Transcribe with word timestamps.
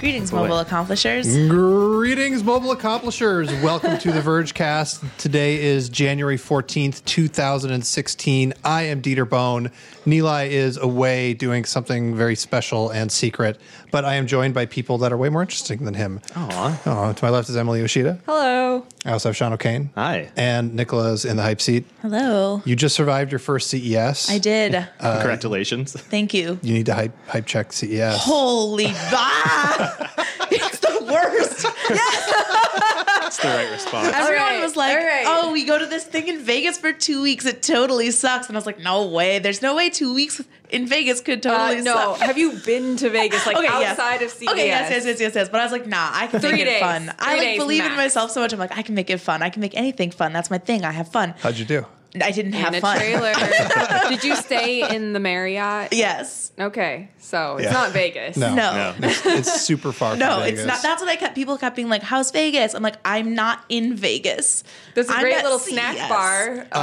Greetings, 0.00 0.32
mobile 0.32 0.60
accomplishers. 0.60 1.26
Greetings, 1.48 2.44
mobile 2.44 2.70
accomplishers. 2.70 3.48
Welcome 3.64 3.98
to 3.98 4.12
the 4.12 4.20
Vergecast. 4.20 5.04
Today 5.18 5.60
is 5.60 5.88
January 5.88 6.36
14th, 6.36 7.04
2016. 7.04 8.54
I 8.64 8.82
am 8.82 9.02
Dieter 9.02 9.28
Bohn. 9.28 9.72
Nilay 10.06 10.50
is 10.50 10.76
away 10.76 11.34
doing 11.34 11.64
something 11.64 12.14
very 12.14 12.36
special 12.36 12.90
and 12.90 13.10
secret, 13.10 13.60
but 13.90 14.04
I 14.04 14.14
am 14.14 14.28
joined 14.28 14.54
by 14.54 14.66
people 14.66 14.98
that 14.98 15.12
are 15.12 15.16
way 15.16 15.30
more 15.30 15.42
interesting 15.42 15.84
than 15.84 15.94
him. 15.94 16.20
Aw. 16.36 16.80
Oh, 16.86 17.12
to 17.12 17.24
my 17.24 17.30
left 17.30 17.48
is 17.48 17.56
Emily 17.56 17.80
Yoshida. 17.80 18.20
Hello. 18.24 18.86
I 19.04 19.10
also 19.12 19.30
have 19.30 19.36
Sean 19.36 19.52
O'Kane. 19.52 19.90
Hi. 19.96 20.30
And 20.36 20.74
Nicola's 20.74 21.24
in 21.24 21.36
the 21.36 21.42
hype 21.42 21.60
seat. 21.60 21.84
Hello. 22.02 22.62
You 22.64 22.76
just 22.76 22.94
survived 22.94 23.32
your 23.32 23.38
first 23.40 23.68
CES. 23.68 24.30
I 24.30 24.38
did. 24.38 24.74
Uh, 24.76 24.86
Congratulations. 25.00 25.92
Thank 25.92 26.32
you. 26.34 26.60
You 26.62 26.74
need 26.74 26.86
to 26.86 26.94
hype, 26.94 27.12
hype 27.26 27.46
check 27.46 27.72
CES. 27.72 28.16
Holy 28.22 28.86
bah! 29.10 29.87
it's 30.50 30.78
the 30.80 31.04
worst. 31.10 31.62
That's 31.62 33.36
the 33.38 33.48
right 33.48 33.70
response. 33.70 34.14
Everyone 34.14 34.44
right, 34.46 34.62
was 34.62 34.76
like, 34.76 34.96
all 34.96 35.04
right. 35.04 35.24
"Oh, 35.26 35.52
we 35.52 35.64
go 35.64 35.78
to 35.78 35.86
this 35.86 36.04
thing 36.04 36.28
in 36.28 36.40
Vegas 36.40 36.78
for 36.78 36.92
two 36.92 37.22
weeks. 37.22 37.44
It 37.46 37.62
totally 37.62 38.10
sucks." 38.10 38.48
And 38.48 38.56
I 38.56 38.58
was 38.58 38.66
like, 38.66 38.78
"No 38.78 39.06
way. 39.06 39.38
There's 39.38 39.62
no 39.62 39.74
way 39.74 39.90
two 39.90 40.14
weeks 40.14 40.40
in 40.70 40.86
Vegas 40.86 41.20
could 41.20 41.44
Uh, 41.46 41.56
totally 41.68 41.82
no, 41.82 41.94
suck." 41.94 42.18
have 42.20 42.38
you 42.38 42.52
been 42.64 42.96
to 42.98 43.10
Vegas, 43.10 43.46
like 43.46 43.56
yes. 43.62 43.90
outside 43.98 44.22
of 44.22 44.30
CES? 44.30 44.48
Okay, 44.48 44.66
yes, 44.66 44.90
yes, 44.90 45.04
yes, 45.04 45.20
yes, 45.20 45.34
yes. 45.34 45.48
But 45.48 45.60
I 45.60 45.64
was 45.64 45.72
like, 45.72 45.86
nah, 45.86 46.10
I 46.12 46.26
can 46.26 46.40
Three 46.40 46.52
make 46.52 46.60
it 46.62 46.64
days. 46.66 46.80
fun. 46.80 47.12
I 47.18 47.32
like 47.34 47.40
days 47.42 47.58
believe 47.58 47.84
in 47.84 47.96
myself 47.96 48.30
so 48.30 48.40
much. 48.40 48.52
I'm 48.52 48.58
like, 48.58 48.76
I 48.76 48.82
can 48.82 48.94
make 48.94 49.10
it 49.10 49.18
fun. 49.18 49.42
I 49.42 49.50
can 49.50 49.60
make 49.60 49.76
anything 49.76 50.10
fun. 50.10 50.32
That's 50.32 50.50
my 50.50 50.58
thing. 50.58 50.84
I 50.84 50.92
have 50.92 51.08
fun. 51.08 51.34
How'd 51.40 51.56
you 51.58 51.64
do? 51.64 51.86
I 52.22 52.30
didn't 52.30 52.54
In 52.54 52.60
have 52.60 52.74
a 52.74 52.80
fun. 52.80 52.96
trailer. 52.96 53.32
Did 54.08 54.24
you 54.24 54.34
stay 54.36 54.94
in 54.94 55.12
the 55.12 55.20
Marriott? 55.20 55.92
yes. 55.92 56.52
Okay, 56.58 57.10
so 57.18 57.56
it's 57.58 57.66
Yeah. 57.66 57.72
not 57.72 57.92
Vegas. 57.92 58.36
No. 58.36 58.54
No. 58.54 58.94
No. 58.98 59.08
It's, 59.08 59.26
it's 59.26 59.60
super 59.60 59.92
far 59.92 60.10
from 60.12 60.20
No, 60.20 60.40
Vegas. 60.40 60.60
it's 60.60 60.66
not. 60.66 60.82
That's 60.82 61.00
what 61.02 61.08
I 61.10 61.16
kept. 61.16 61.34
People 61.34 61.56
kept 61.58 61.76
being 61.76 61.88
like, 61.90 62.02
"How's 62.02 62.30
Vegas?" 62.32 62.74
I'm 62.74 62.82
like, 62.82 62.96
"I'm 63.04 63.34
not 63.34 63.62
in 63.68 63.94
Vegas." 63.94 64.64
There's 64.94 65.08
a 65.08 65.12
I'm 65.12 65.20
great 65.20 65.36
at 65.36 65.44
little 65.44 65.58
CES. 65.58 65.72
snack 65.74 66.08
bar. 66.08 66.66
I- 66.72 66.78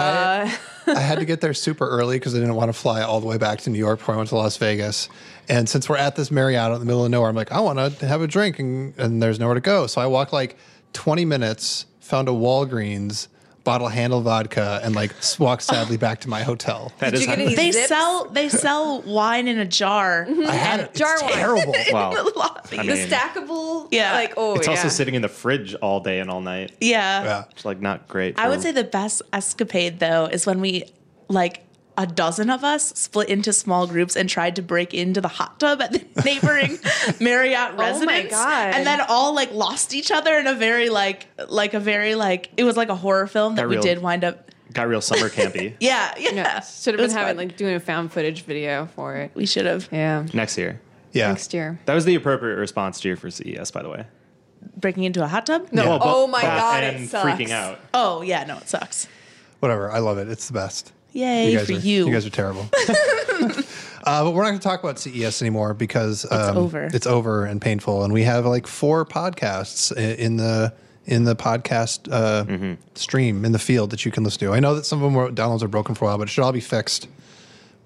Uh, 0.88 0.91
I 0.95 0.99
had 0.99 1.17
to 1.19 1.25
get 1.31 1.42
there 1.42 1.53
super 1.55 1.89
early 1.89 2.17
because 2.19 2.36
I 2.36 2.39
didn't 2.39 2.55
want 2.55 2.69
to 2.69 2.73
fly 2.73 3.02
all 3.02 3.19
the 3.19 3.27
way 3.27 3.38
back 3.39 3.59
to 3.61 3.69
New 3.71 3.80
York 3.80 3.97
before 3.99 4.14
I 4.14 4.17
went 4.17 4.30
to 4.30 4.36
Las 4.36 4.55
Vegas. 4.58 5.09
And 5.49 5.67
since 5.67 5.89
we're 5.89 5.97
at 5.97 6.16
this 6.16 6.30
Marriott 6.31 6.71
in 6.71 6.80
the 6.80 6.86
middle 6.86 7.03
of 7.03 7.09
nowhere, 7.11 7.30
I'm 7.30 7.36
like, 7.36 7.52
I 7.52 7.59
want 7.59 7.99
to 7.99 8.05
have 8.08 8.21
a 8.21 8.27
drink, 8.27 8.59
and, 8.59 8.94
and 8.99 9.21
there's 9.23 9.39
nowhere 9.39 9.55
to 9.55 9.61
go. 9.61 9.88
So 9.88 9.99
I 9.99 10.05
walked 10.05 10.31
like 10.31 10.55
20 10.94 11.25
minutes, 11.25 11.86
found 11.99 12.30
a 12.30 12.31
Walgreens, 12.31 13.27
bottle 13.66 13.89
handle 13.89 14.21
vodka, 14.21 14.80
and 14.83 14.95
like 14.95 15.11
s- 15.17 15.38
walked 15.38 15.63
sadly 15.63 15.97
back 15.97 16.21
to 16.21 16.30
my 16.30 16.44
hotel. 16.44 16.94
That 16.99 17.09
Did 17.11 17.13
is 17.16 17.21
you 17.21 17.27
get 17.27 17.38
how- 17.39 17.45
any- 17.45 17.55
They 17.55 17.71
Zips? 17.71 17.88
sell 17.89 18.25
they 18.30 18.47
sell 18.47 19.02
wine 19.02 19.49
in 19.49 19.59
a 19.59 19.66
jar. 19.66 20.25
Mm-hmm. 20.30 20.47
I 20.47 20.55
had 20.55 20.80
it. 20.80 20.89
It's 20.91 20.99
Jar 20.99 21.17
wine. 21.21 21.33
terrible. 21.33 21.75
Wow. 21.91 22.11
in 22.17 22.25
the 22.25 22.31
lobby. 22.38 22.80
I 22.80 22.83
the 22.86 22.93
stackable. 22.93 23.89
Yeah. 23.91 24.13
Like 24.13 24.33
oh 24.38 24.55
it's 24.55 24.67
yeah. 24.67 24.71
also 24.71 24.88
sitting 24.88 25.16
in 25.16 25.21
the 25.21 25.27
fridge 25.27 25.75
all 25.75 25.99
day 25.99 26.19
and 26.21 26.30
all 26.30 26.39
night. 26.41 26.71
yeah. 26.80 27.23
Yeah. 27.23 27.43
It's 27.52 27.66
like 27.66 27.81
not 27.81 28.08
great. 28.08 28.39
I 28.39 28.47
would 28.47 28.61
say 28.61 28.71
the 28.71 28.83
best 28.86 29.21
escapade 29.33 29.99
though 29.99 30.27
is 30.27 30.45
when 30.45 30.61
we 30.61 30.86
like 31.27 31.64
a 31.97 32.05
dozen 32.05 32.49
of 32.49 32.63
us 32.63 32.89
split 32.97 33.29
into 33.29 33.53
small 33.53 33.88
groups 33.88 34.15
and 34.15 34.29
tried 34.29 34.55
to 34.57 34.61
break 34.61 34.93
into 34.93 35.21
the 35.21 35.27
hot 35.27 35.59
tub 35.59 35.81
at 35.81 35.91
the 35.93 36.05
neighboring 36.25 36.77
Marriott 37.21 37.71
Oh 37.73 37.75
my 37.77 37.89
residence. 37.91 38.31
God. 38.31 38.73
And 38.75 38.85
then 38.85 39.02
all 39.07 39.33
like 39.33 39.52
lost 39.53 39.93
each 39.93 40.11
other 40.11 40.35
in 40.37 40.47
a 40.47 40.53
very 40.53 40.89
like 40.89 41.27
like 41.47 41.73
a 41.73 41.79
very 41.79 42.15
like 42.15 42.49
it 42.57 42.63
was 42.63 42.75
like 42.77 42.89
a 42.89 42.95
horror 42.95 43.27
film 43.27 43.55
that 43.55 43.61
Got 43.63 43.69
we 43.69 43.75
real- 43.75 43.83
did 43.83 44.02
wind 44.02 44.23
up 44.23 44.52
got 44.73 44.87
real 44.89 44.99
summer 45.02 45.29
campy. 45.29 45.73
Yeah, 45.79 46.13
yeah. 46.17 46.31
Yeah, 46.33 46.59
should 46.61 46.99
have 46.99 47.07
been 47.07 47.15
having 47.15 47.37
fun. 47.37 47.47
like 47.47 47.55
doing 47.57 47.75
a 47.75 47.79
found 47.79 48.11
footage 48.11 48.41
video 48.43 48.87
for 48.95 49.15
it. 49.15 49.31
we 49.33 49.45
should 49.45 49.65
have 49.65 49.87
Yeah. 49.91 50.25
Next 50.33 50.57
year. 50.57 50.81
Yeah. 51.13 51.30
Next 51.30 51.53
year. 51.53 51.80
That 51.85 51.93
was 51.93 52.03
the 52.03 52.15
appropriate 52.15 52.57
response 52.57 52.99
to 52.99 53.07
your 53.07 53.15
first 53.15 53.37
CES, 53.37 53.71
by 53.71 53.81
the 53.83 53.89
way. 53.89 54.05
breaking 54.75 55.03
into 55.05 55.23
a 55.23 55.27
hot 55.27 55.45
tub? 55.45 55.69
No. 55.71 55.83
Yeah. 55.83 55.89
Well, 55.91 55.99
but- 55.99 56.07
oh 56.13 56.27
my 56.27 56.41
god, 56.41 56.83
and 56.83 57.03
it 57.05 57.09
sucks. 57.09 57.25
freaking 57.25 57.52
out. 57.52 57.80
Oh 57.93 58.21
yeah, 58.21 58.43
no, 58.43 58.58
it 58.58 58.67
sucks. 58.67 59.08
Whatever. 59.61 59.89
I 59.89 59.99
love 59.99 60.17
it. 60.17 60.27
It's 60.27 60.47
the 60.47 60.53
best. 60.53 60.91
Yay 61.15 61.52
you 61.52 61.58
guys 61.59 61.67
for 61.67 61.73
are, 61.73 61.77
you. 61.77 62.05
You 62.08 62.11
guys 62.14 62.26
are 62.26 62.30
terrible. 62.30 62.67
uh, 64.03 64.23
but 64.23 64.31
we're 64.31 64.43
not 64.43 64.49
going 64.49 64.59
to 64.59 64.64
talk 64.64 64.83
about 64.83 64.99
CES 64.99 65.42
anymore 65.42 65.73
because 65.73 66.30
um, 66.31 66.58
over. 66.58 66.83
It's 66.93 67.08
over 67.08 67.45
and 67.45 67.61
painful, 67.61 68.03
and 68.03 68.11
we 68.14 68.23
have 68.23 68.45
like 68.45 68.67
four 68.67 69.05
podcasts 69.05 69.95
i- 69.98 70.15
in 70.15 70.36
the 70.37 70.73
in 71.05 71.23
the 71.23 71.36
podcast 71.36 72.11
uh, 72.11 72.43
Mm-hmm. 72.45 72.73
stream 72.95 73.45
in 73.45 73.52
the 73.52 73.59
field 73.59 73.92
that 73.92 74.03
you 74.05 74.11
can 74.11 74.23
listen 74.23 74.39
to. 74.39 74.53
I 74.53 74.59
know 74.59 74.76
that 74.76 74.86
some 74.86 74.99
of 74.99 75.03
them 75.03 75.14
were, 75.14 75.30
downloads 75.31 75.61
are 75.64 75.67
broken 75.67 75.95
for 75.95 76.05
a 76.05 76.08
while, 76.09 76.17
but 76.17 76.27
it 76.27 76.31
should 76.31 76.43
all 76.43 76.52
be 76.52 76.59
fixed. 76.61 77.08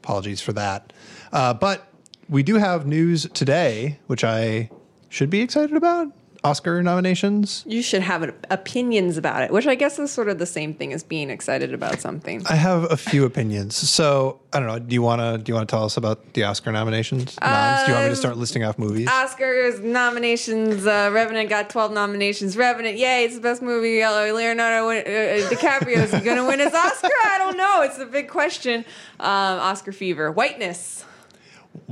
Apologies 0.01 0.41
for 0.41 0.53
that. 0.53 0.91
Uh, 1.31 1.53
but 1.53 1.87
we 2.29 2.41
do 2.43 2.55
have 2.55 2.87
news 2.87 3.27
today, 3.33 3.99
which 4.07 4.23
I 4.23 4.69
should 5.09 5.29
be 5.29 5.41
excited 5.41 5.75
about. 5.75 6.07
Oscar 6.43 6.81
nominations. 6.81 7.63
You 7.67 7.81
should 7.81 8.01
have 8.01 8.33
opinions 8.49 9.17
about 9.17 9.43
it, 9.43 9.51
which 9.51 9.67
I 9.67 9.75
guess 9.75 9.99
is 9.99 10.11
sort 10.11 10.29
of 10.29 10.39
the 10.39 10.45
same 10.45 10.73
thing 10.73 10.93
as 10.93 11.03
being 11.03 11.29
excited 11.29 11.73
about 11.73 11.99
something. 11.99 12.45
I 12.47 12.55
have 12.55 12.89
a 12.89 12.95
few 12.95 13.25
opinions. 13.25 13.75
So 13.75 14.39
I 14.53 14.59
don't 14.59 14.67
know. 14.67 14.79
Do 14.79 14.93
you 14.93 15.01
want 15.01 15.21
to 15.21 15.37
do 15.37 15.49
you 15.49 15.55
want 15.55 15.67
to 15.67 15.73
tell 15.75 15.83
us 15.83 15.97
about 15.97 16.33
the 16.33 16.43
Oscar 16.43 16.71
nominations? 16.71 17.37
Noms? 17.41 17.85
do 17.85 17.91
you 17.91 17.95
want 17.95 18.07
me 18.07 18.11
to 18.11 18.15
start 18.15 18.37
listing 18.37 18.63
off 18.63 18.79
movies? 18.79 19.07
Oscars 19.09 19.83
nominations. 19.83 20.85
Uh, 20.85 21.09
Revenant 21.11 21.49
got 21.49 21.69
12 21.69 21.91
nominations. 21.91 22.55
Revenant, 22.55 22.97
yay! 22.97 23.25
It's 23.25 23.35
the 23.35 23.41
best 23.41 23.61
movie. 23.61 24.01
Uh, 24.01 24.33
Leonardo 24.33 24.89
uh, 24.89 25.49
DiCaprio 25.49 25.97
is 25.97 26.11
going 26.11 26.37
to 26.37 26.45
win 26.45 26.59
his 26.59 26.73
Oscar. 26.73 27.09
I 27.25 27.37
don't 27.37 27.57
know. 27.57 27.81
It's 27.81 27.99
a 27.99 28.05
big 28.05 28.29
question. 28.29 28.85
Um, 29.19 29.59
Oscar 29.59 29.91
fever. 29.91 30.31
Whiteness. 30.31 31.05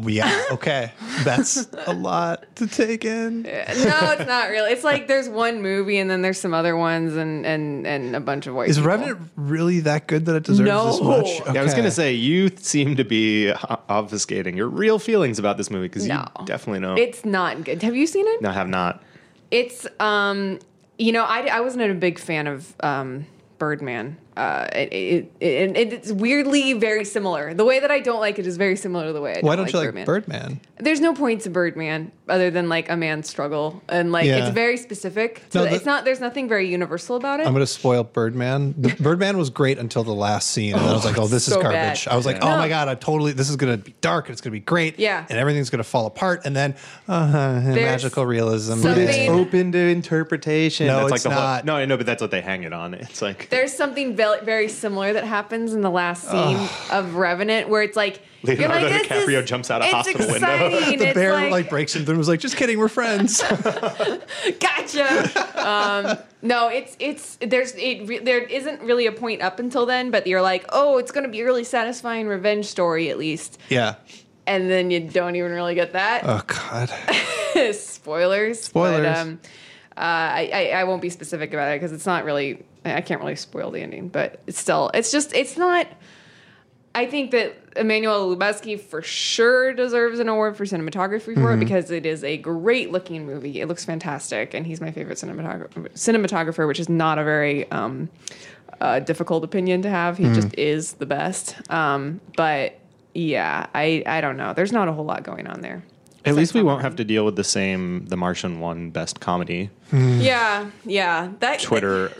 Yeah. 0.05 0.43
Okay. 0.51 0.91
That's 1.23 1.67
a 1.87 1.93
lot 1.93 2.45
to 2.57 2.67
take 2.67 3.03
in. 3.05 3.45
Uh, 3.45 3.49
No, 3.49 4.11
it's 4.11 4.27
not 4.27 4.49
really. 4.49 4.71
It's 4.71 4.83
like 4.83 5.07
there's 5.07 5.27
one 5.27 5.61
movie 5.61 5.97
and 5.97 6.09
then 6.09 6.21
there's 6.21 6.39
some 6.39 6.53
other 6.53 6.77
ones 6.77 7.15
and 7.15 7.45
and 7.45 7.85
and 7.87 8.15
a 8.15 8.19
bunch 8.19 8.47
of 8.47 8.55
white. 8.55 8.69
Is 8.69 8.77
people. 8.77 8.89
Revenant 8.91 9.31
really 9.35 9.79
that 9.81 10.07
good 10.07 10.25
that 10.25 10.35
it 10.35 10.43
deserves 10.43 10.67
No. 10.69 10.85
this 10.91 11.01
much? 11.01 11.53
Yeah, 11.55 11.61
I 11.61 11.63
was 11.63 11.73
going 11.73 11.85
to 11.85 11.91
say, 11.91 12.13
you 12.13 12.49
seem 12.57 12.95
to 12.97 13.03
be 13.03 13.51
obfuscating 13.89 14.55
your 14.55 14.67
real 14.69 14.99
feelings 14.99 15.39
about 15.39 15.57
this 15.57 15.69
movie 15.71 15.87
because 15.87 16.05
No. 16.05 16.25
you 16.39 16.45
definitely 16.45 16.81
don't. 16.81 16.97
It's 16.97 17.25
not 17.25 17.63
good. 17.63 17.81
Have 17.83 17.95
you 17.95 18.07
seen 18.07 18.25
it? 18.27 18.41
no, 18.41 18.49
I 18.49 18.53
have 18.53 18.69
not. 18.69 19.01
It's 19.51 19.87
um, 19.99 20.59
you 20.97 21.11
know, 21.11 21.23
I, 21.23 21.47
I 21.47 21.61
wasn't 21.61 21.89
a 21.89 21.93
big 21.93 22.19
fan 22.19 22.47
of 22.47 22.73
um, 22.81 23.25
Birdman. 23.57 24.17
Uh, 24.37 24.67
it, 24.73 24.93
it, 24.93 25.31
it, 25.39 25.93
it's 25.93 26.11
weirdly 26.11 26.73
very 26.73 27.03
similar. 27.03 27.55
The 27.55 27.65
way 27.65 27.79
that 27.79 27.89
I 27.89 27.99
don't 27.99 28.19
like 28.19 28.37
it 28.37 28.45
is 28.45 28.55
very 28.55 28.75
similar 28.75 29.07
to 29.07 29.13
the 29.13 29.19
way 29.21 29.37
I 29.37 29.39
Why 29.41 29.55
don't 29.55 29.65
don't 29.65 29.73
you 29.73 29.79
like 29.79 30.05
Birdman. 30.05 30.05
Birdman? 30.05 30.59
There's 30.79 30.99
no 31.01 31.15
point 31.15 31.41
to 31.41 31.49
Birdman 31.49 32.11
other 32.29 32.51
than 32.51 32.69
like 32.69 32.87
a 32.89 32.95
man's 32.95 33.27
struggle 33.27 33.81
and 33.89 34.11
like 34.11 34.25
Yeah. 34.25 34.45
it's 34.45 34.49
very 34.53 34.77
specific. 34.77 35.49
To 35.49 35.57
No, 35.57 35.63
the- 35.63 35.69
the- 35.71 35.75
it's 35.77 35.85
not. 35.85 36.05
There's 36.05 36.19
nothing 36.19 36.47
very 36.47 36.69
universal 36.69 37.15
about 37.15 37.39
it. 37.39 37.47
I'm 37.47 37.53
going 37.53 37.63
to 37.65 37.71
spoil 37.71 38.03
Birdman. 38.03 38.75
The 38.77 38.89
Birdman 38.99 39.37
was 39.39 39.49
great 39.49 39.79
until 39.79 40.03
the 40.03 40.13
last 40.13 40.51
scene, 40.51 40.73
and 40.73 40.81
then 40.83 40.89
I 40.89 40.93
was 40.93 41.03
like, 41.05 41.17
"Oh, 41.17 41.25
this 41.27 41.47
is 41.47 41.55
garbage." 41.55 42.05
bad. 42.05 42.13
I 42.13 42.15
was 42.15 42.27
like, 42.27 42.35
Yeah. 42.37 42.45
"Oh 42.45 42.51
No. 42.51 42.57
my 42.57 42.69
god, 42.69 42.87
I 42.89 42.93
totally 42.95 43.31
this 43.31 43.49
is 43.49 43.55
going 43.55 43.75
to 43.75 43.83
be 43.83 43.95
dark. 44.01 44.25
and 44.27 44.33
It's 44.33 44.41
going 44.41 44.51
to 44.51 44.59
be 44.59 44.63
great, 44.63 44.99
Yeah. 44.99 45.25
and 45.29 45.39
everything's 45.39 45.71
going 45.71 45.79
to 45.79 45.89
fall 45.89 46.05
apart." 46.05 46.41
And 46.45 46.55
then, 46.55 46.75
uh, 47.07 47.61
magical 47.65 48.25
realism. 48.27 48.73
something- 48.81 48.91
It 49.03 49.09
is 49.09 49.29
open 49.29 49.71
to 49.71 49.79
interpretation. 49.79 50.85
No, 50.87 50.97
that's 50.97 51.05
it's 51.05 51.25
like 51.25 51.33
the 51.33 51.39
not. 51.39 51.55
Whole, 51.61 51.65
no, 51.65 51.75
I 51.77 51.85
know, 51.85 51.97
but 51.97 52.05
that's 52.05 52.21
what 52.21 52.29
they 52.29 52.41
hang 52.41 52.63
it 52.63 52.73
on. 52.73 52.93
It's 52.93 53.21
like 53.21 53.49
There's 53.49 53.73
something 53.73 54.15
very, 54.35 54.45
very 54.45 54.67
similar 54.67 55.13
that 55.13 55.23
happens 55.23 55.73
in 55.73 55.81
the 55.81 55.89
last 55.91 56.23
scene 56.29 56.57
of 56.91 57.15
Revenant 57.15 57.69
where 57.69 57.81
it's 57.81 57.95
like 57.97 58.21
Leonardo 58.43 58.79
you're 58.79 58.89
like, 58.89 59.07
this 59.09 59.25
DiCaprio 59.25 59.41
is- 59.43 59.49
jumps 59.49 59.71
out 59.71 59.81
a 59.81 59.85
it's 59.85 59.93
hospital 59.93 60.27
window. 60.31 60.47
exciting. 60.47 60.99
the 60.99 61.05
It's 61.07 61.13
bear 61.15 61.33
like, 61.33 61.51
like, 61.51 61.69
breaks 61.69 61.95
into 61.95 62.05
him 62.05 62.11
and 62.11 62.17
was 62.19 62.27
like, 62.27 62.39
"Just 62.39 62.55
kidding, 62.55 62.77
we're 62.77 62.87
friends." 62.87 63.41
gotcha. 64.59 65.67
um, 65.67 66.17
no, 66.41 66.67
it's 66.69 66.95
it's 66.99 67.37
there's 67.41 67.73
it 67.75 68.07
re- 68.07 68.19
there 68.19 68.39
isn't 68.43 68.81
really 68.81 69.07
a 69.07 69.11
point 69.11 69.41
up 69.41 69.59
until 69.59 69.85
then, 69.85 70.11
but 70.11 70.27
you're 70.27 70.41
like, 70.41 70.65
oh, 70.69 70.97
it's 70.97 71.11
gonna 71.11 71.27
be 71.29 71.41
a 71.41 71.45
really 71.45 71.63
satisfying 71.63 72.27
revenge 72.27 72.65
story 72.65 73.09
at 73.09 73.17
least, 73.17 73.59
yeah. 73.69 73.95
and 74.45 74.69
then 74.69 74.91
you 74.91 74.99
don't 75.01 75.35
even 75.35 75.51
really 75.51 75.75
get 75.75 75.93
that. 75.93 76.21
Oh 76.23 76.41
god. 76.47 76.91
Spoilers. 77.73 78.61
Spoilers. 78.61 79.01
But, 79.01 79.17
um, 79.17 79.39
uh, 79.97 79.99
I, 79.99 80.51
I 80.53 80.81
I 80.81 80.83
won't 80.83 81.01
be 81.01 81.09
specific 81.09 81.53
about 81.53 81.69
it 81.71 81.81
because 81.81 81.91
it's 81.91 82.05
not 82.05 82.23
really. 82.23 82.63
I 82.95 83.01
can't 83.01 83.19
really 83.21 83.35
spoil 83.35 83.71
the 83.71 83.81
ending, 83.81 84.09
but 84.09 84.41
it's 84.47 84.59
still. 84.59 84.91
It's 84.93 85.11
just. 85.11 85.33
It's 85.33 85.57
not. 85.57 85.87
I 86.95 87.05
think 87.05 87.29
that 87.31 87.55
Emmanuel 87.75 88.35
Lubezki 88.35 88.79
for 88.79 89.03
sure 89.03 89.71
deserves 89.71 90.19
an 90.19 90.29
award 90.29 90.57
for 90.57 90.65
cinematography 90.65 91.35
for 91.35 91.53
it 91.53 91.59
because 91.59 91.91
it 91.91 92.07
is 92.07 92.23
a 92.23 92.37
great 92.37 92.91
looking 92.91 93.23
movie. 93.25 93.61
It 93.61 93.67
looks 93.67 93.85
fantastic, 93.85 94.55
and 94.55 94.65
he's 94.65 94.81
my 94.81 94.89
favorite 94.89 95.19
cinematographer. 95.19 95.91
Cinematographer, 95.93 96.67
which 96.67 96.79
is 96.79 96.89
not 96.89 97.19
a 97.19 97.23
very 97.23 97.69
um, 97.69 98.09
uh, 98.81 98.99
difficult 98.99 99.43
opinion 99.43 99.83
to 99.83 99.89
have. 99.89 100.17
He 100.17 100.23
just 100.33 100.57
is 100.57 100.93
the 100.93 101.05
best. 101.05 101.55
Um, 101.71 102.19
but 102.35 102.79
yeah, 103.13 103.67
I 103.75 104.03
I 104.05 104.21
don't 104.21 104.37
know. 104.37 104.53
There's 104.53 104.71
not 104.71 104.87
a 104.87 104.93
whole 104.93 105.05
lot 105.05 105.21
going 105.23 105.45
on 105.45 105.61
there. 105.61 105.83
At 106.27 106.35
least 106.35 106.53
we 106.53 106.61
won't 106.61 106.81
have 106.81 106.95
to 106.97 107.03
deal 107.03 107.25
with 107.25 107.35
the 107.35 107.43
same 107.43 108.05
The 108.07 108.17
Martian 108.17 108.59
won 108.59 108.89
best 108.91 109.19
comedy 109.19 109.69
hmm. 109.89 110.19
Yeah, 110.19 110.69
yeah. 110.85 111.31
That 111.39 111.59
Twitter. 111.61 112.11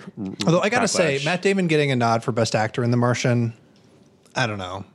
Although 0.45 0.61
I 0.61 0.69
gotta 0.69 0.87
say. 0.87 1.19
Matt 1.25 1.41
Damon 1.41 1.67
getting 1.67 1.91
a 1.91 1.95
nod 1.95 2.23
for 2.23 2.31
Best 2.31 2.55
Actor 2.55 2.83
in 2.83 2.91
The 2.91 2.97
Martian, 2.97 3.53
I 4.35 4.47
don't 4.47 4.57
know. 4.59 4.85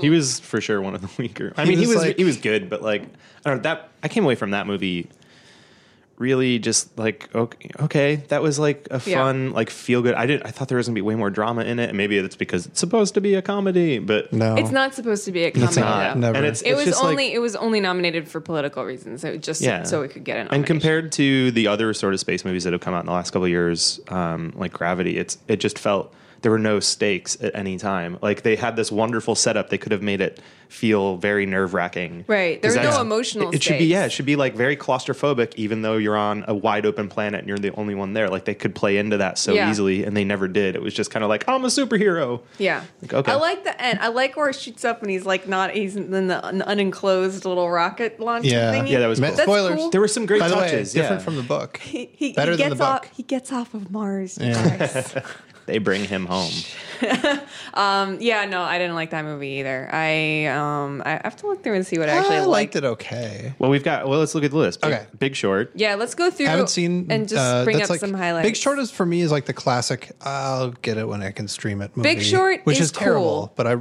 he 0.00 0.10
was 0.10 0.40
for 0.40 0.60
sure 0.60 0.80
one 0.80 0.94
of 0.94 1.00
the 1.02 1.10
weaker. 1.18 1.52
I 1.56 1.62
He 1.64 1.70
mean, 1.70 1.78
he 1.78 1.86
was 1.86 1.96
was 1.96 2.04
like- 2.04 2.16
he 2.16 2.24
was 2.24 2.36
good, 2.38 2.68
but 2.68 2.82
like 2.82 3.02
I 3.02 3.50
don't 3.50 3.58
know 3.58 3.62
that 3.62 3.90
I 4.02 4.08
came 4.08 4.24
away 4.24 4.34
from 4.34 4.50
that 4.50 4.66
movie 4.66 5.08
really 6.18 6.58
just 6.58 6.96
like 6.98 7.28
okay, 7.34 7.70
okay 7.80 8.16
that 8.28 8.42
was 8.42 8.58
like 8.58 8.88
a 8.90 9.00
Yeah. 9.04 9.18
fun 9.22 9.52
like 9.52 9.68
feel 9.70 10.00
good. 10.02 10.14
I 10.14 10.26
didn't 10.26 10.46
I 10.46 10.50
thought 10.50 10.68
there 10.68 10.78
was 10.78 10.86
gonna 10.86 10.94
be 10.94 11.02
way 11.02 11.14
more 11.14 11.28
drama 11.30 11.62
in 11.64 11.78
it, 11.78 11.88
and 11.90 11.96
maybe 11.98 12.16
it's 12.18 12.36
because 12.36 12.66
it's 12.66 12.80
supposed 12.80 13.14
to 13.14 13.20
be 13.20 13.34
a 13.34 13.42
comedy, 13.42 13.98
but 13.98 14.32
No, 14.32 14.56
It's 14.56 14.70
not 14.70 14.94
supposed 14.94 15.24
to 15.26 15.32
be 15.32 15.44
a 15.44 15.50
comedy. 15.50 15.66
It's 15.68 15.76
not. 15.76 16.14
though. 16.14 16.20
Never. 16.20 16.36
And 16.38 16.46
it's, 16.46 16.62
It 16.62 16.68
it's 16.70 16.76
was 16.76 16.84
just 16.86 17.02
only 17.04 17.26
like, 17.26 17.34
it 17.34 17.38
was 17.40 17.54
only 17.56 17.80
nominated 17.80 18.28
for 18.28 18.40
political 18.40 18.84
reasons. 18.84 19.20
So 19.20 19.36
just 19.36 19.60
Yeah. 19.60 19.82
so 19.82 20.02
it 20.02 20.10
could 20.12 20.24
get 20.24 20.38
an 20.38 20.48
and 20.50 20.64
compared 20.64 21.12
to 21.12 21.50
the 21.50 21.68
other 21.68 21.92
sort 21.92 22.14
of 22.14 22.20
space 22.20 22.44
movies 22.44 22.64
that 22.64 22.72
have 22.72 22.80
come 22.82 22.94
out 22.94 23.00
in 23.00 23.06
the 23.06 23.12
last 23.12 23.30
couple 23.32 23.44
of 23.44 23.50
years, 23.50 24.00
um, 24.08 24.52
like 24.56 24.72
Gravity, 24.72 25.18
it's 25.18 25.36
it 25.48 25.56
just 25.60 25.78
felt 25.78 26.12
there 26.46 26.52
were 26.52 26.58
no 26.60 26.78
stakes 26.78 27.36
at 27.40 27.52
any 27.56 27.76
time. 27.76 28.18
Like 28.22 28.42
they 28.42 28.54
had 28.54 28.76
this 28.76 28.92
wonderful 28.92 29.34
setup, 29.34 29.68
they 29.68 29.78
could 29.78 29.90
have 29.90 30.00
made 30.00 30.20
it 30.20 30.38
feel 30.68 31.16
very 31.16 31.44
nerve 31.46 31.74
wracking. 31.74 32.24
Right. 32.28 32.60
There 32.62 32.70
'Cause 32.72 32.78
were 32.84 32.90
no 32.92 33.00
emotional 33.00 33.48
It, 33.50 33.56
it 33.56 33.62
should 33.64 33.78
be 33.78 33.86
yeah, 33.86 34.04
it 34.04 34.10
should 34.12 34.26
be 34.26 34.36
like 34.36 34.54
very 34.54 34.76
claustrophobic, 34.76 35.54
even 35.56 35.82
though 35.82 35.96
you're 35.96 36.16
on 36.16 36.44
a 36.46 36.54
wide 36.54 36.86
open 36.86 37.08
planet 37.08 37.40
and 37.40 37.48
you're 37.48 37.58
the 37.58 37.72
only 37.74 37.96
one 37.96 38.12
there. 38.12 38.28
Like 38.28 38.44
they 38.44 38.54
could 38.54 38.76
play 38.76 38.96
into 38.96 39.16
that 39.16 39.38
so 39.38 39.54
Yeah. 39.54 39.68
easily, 39.70 40.04
and 40.04 40.16
they 40.16 40.24
never 40.24 40.46
did. 40.46 40.76
It 40.76 40.82
was 40.82 40.94
just 40.94 41.10
kind 41.10 41.24
of 41.24 41.28
like 41.28 41.44
I'm 41.48 41.64
a 41.64 41.68
superhero. 41.68 42.42
Yeah. 42.58 42.82
Like, 43.02 43.12
okay. 43.14 43.32
I 43.32 43.34
like 43.36 43.64
the 43.64 43.80
end. 43.82 43.98
I 44.00 44.08
like 44.08 44.36
where 44.36 44.48
it 44.48 44.54
shoots 44.56 44.84
up 44.84 45.02
and 45.02 45.10
he's 45.10 45.24
like 45.26 45.48
not 45.48 45.72
he's 45.72 45.96
in 45.96 46.28
the 46.28 46.46
an 46.46 46.62
unenclosed 46.62 47.44
little 47.44 47.68
rocket 47.70 48.20
launcher 48.20 48.50
Yeah. 48.50 48.72
thingy. 48.72 48.90
Yeah, 48.90 49.00
that 49.00 49.06
was 49.08 49.20
Ma- 49.20 49.28
cool. 49.28 49.36
That's 49.36 49.48
spoilers. 49.48 49.74
cool. 49.80 49.90
There 49.90 50.00
were 50.00 50.08
some 50.08 50.26
great 50.26 50.40
By 50.40 50.48
the 50.48 50.56
way, 50.56 50.62
touches. 50.70 50.92
different 50.92 51.20
yeah. 51.22 51.24
from 51.24 51.36
the 51.36 51.42
book. 51.42 51.78
he, 51.78 52.10
he, 52.14 52.32
Better 52.32 52.52
he 52.52 52.56
than 52.58 52.68
gets 52.70 52.78
the 52.78 52.84
off 52.84 53.10
he 53.16 53.22
gets 53.24 53.52
off 53.52 53.74
of 53.74 53.90
Mars. 53.90 54.38
Yeah. 54.40 55.20
guys. 55.66 55.72
they 55.74 55.78
bring 55.78 56.04
him 56.04 56.26
home. 56.26 56.52
um 57.74 58.18
yeah, 58.20 58.44
no, 58.46 58.62
I 58.62 58.78
didn't 58.78 58.94
like 58.94 59.10
that 59.10 59.24
movie 59.24 59.48
either. 59.60 59.88
I 59.92 60.46
um 60.46 61.02
I 61.04 61.20
have 61.24 61.36
to 61.36 61.46
look 61.46 61.62
through 61.62 61.74
and 61.74 61.86
see 61.86 61.98
what 61.98 62.08
I 62.08 62.12
actually 62.12 62.36
I 62.36 62.40
liked. 62.40 62.48
liked 62.74 62.76
it 62.76 62.84
okay. 62.84 63.54
Well, 63.58 63.70
we've 63.70 63.84
got. 63.84 64.08
Well, 64.08 64.18
let's 64.18 64.34
look 64.34 64.44
at 64.44 64.50
the 64.50 64.56
list. 64.56 64.80
Big, 64.80 64.92
Okay. 64.92 65.06
Big 65.18 65.36
Short. 65.36 65.72
Yeah, 65.74 65.94
let's 65.96 66.14
go 66.14 66.30
through 66.30 66.46
I 66.46 66.50
haven't 66.50 66.70
seen 66.70 67.06
and 67.10 67.28
just 67.28 67.40
uh, 67.40 67.64
bring 67.64 67.76
that's 67.78 67.90
up 67.90 67.94
like- 67.94 68.00
some 68.00 68.14
highlights. 68.14 68.46
Big 68.46 68.56
Short 68.56 68.78
is 68.78 68.90
for 68.90 69.04
me 69.06 69.20
is 69.20 69.30
like 69.30 69.46
the 69.46 69.52
classic. 69.52 70.12
I'll 70.22 70.70
get 70.70 70.96
it 70.96 71.06
when 71.06 71.22
I 71.22 71.30
can 71.32 71.48
stream 71.48 71.82
it. 71.82 71.96
Movie, 71.96 72.14
Big 72.14 72.22
Short 72.22 72.60
which 72.64 72.76
is 72.78 72.86
is, 72.86 72.92
terrible, 72.92 73.22
cool. 73.48 73.52
but 73.56 73.66
I 73.66 73.76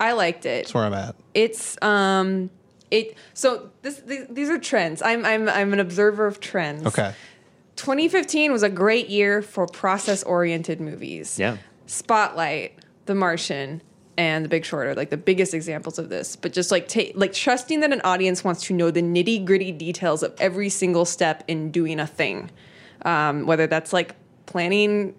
I 0.00 0.12
liked 0.12 0.46
it. 0.46 0.64
that's 0.64 0.74
where 0.74 0.84
I'm 0.84 0.94
at. 0.94 1.14
It's 1.34 1.80
um 1.82 2.50
it 2.90 3.16
so 3.34 3.70
this, 3.82 4.00
th 4.00 4.28
these 4.30 4.48
are 4.50 4.58
trends. 4.58 5.02
I'm 5.02 5.24
I'm 5.26 5.48
I'm 5.48 5.72
an 5.72 5.80
observer 5.80 6.26
of 6.26 6.40
trends. 6.40 6.86
Okay, 6.86 7.12
2015 7.84 8.50
was 8.50 8.62
a 8.62 8.70
great 8.70 9.10
year 9.10 9.42
for 9.42 9.66
process 9.66 10.22
oriented 10.22 10.80
movies. 10.80 11.38
Yeah. 11.38 11.58
Spotlight, 11.84 12.78
The 13.04 13.14
Martian, 13.14 13.82
and 14.16 14.42
The 14.42 14.48
Big 14.48 14.64
Short 14.64 14.86
are 14.86 14.94
like 14.94 15.10
the 15.10 15.18
biggest 15.18 15.52
examples 15.52 15.98
of 15.98 16.08
this. 16.08 16.34
But 16.34 16.54
just 16.54 16.70
like 16.70 16.88
ta- 16.88 17.12
like 17.14 17.34
trusting 17.34 17.80
that 17.80 17.92
an 17.92 18.00
audience 18.02 18.42
wants 18.42 18.62
to 18.68 18.72
know 18.72 18.90
the 18.90 19.02
nitty 19.02 19.44
gritty 19.44 19.70
details 19.70 20.22
of 20.22 20.34
every 20.38 20.70
single 20.70 21.04
step 21.04 21.44
in 21.46 21.70
doing 21.70 22.00
a 22.00 22.06
thing, 22.06 22.50
um, 23.02 23.44
whether 23.44 23.66
that's 23.66 23.92
like 23.92 24.14
planning 24.46 25.14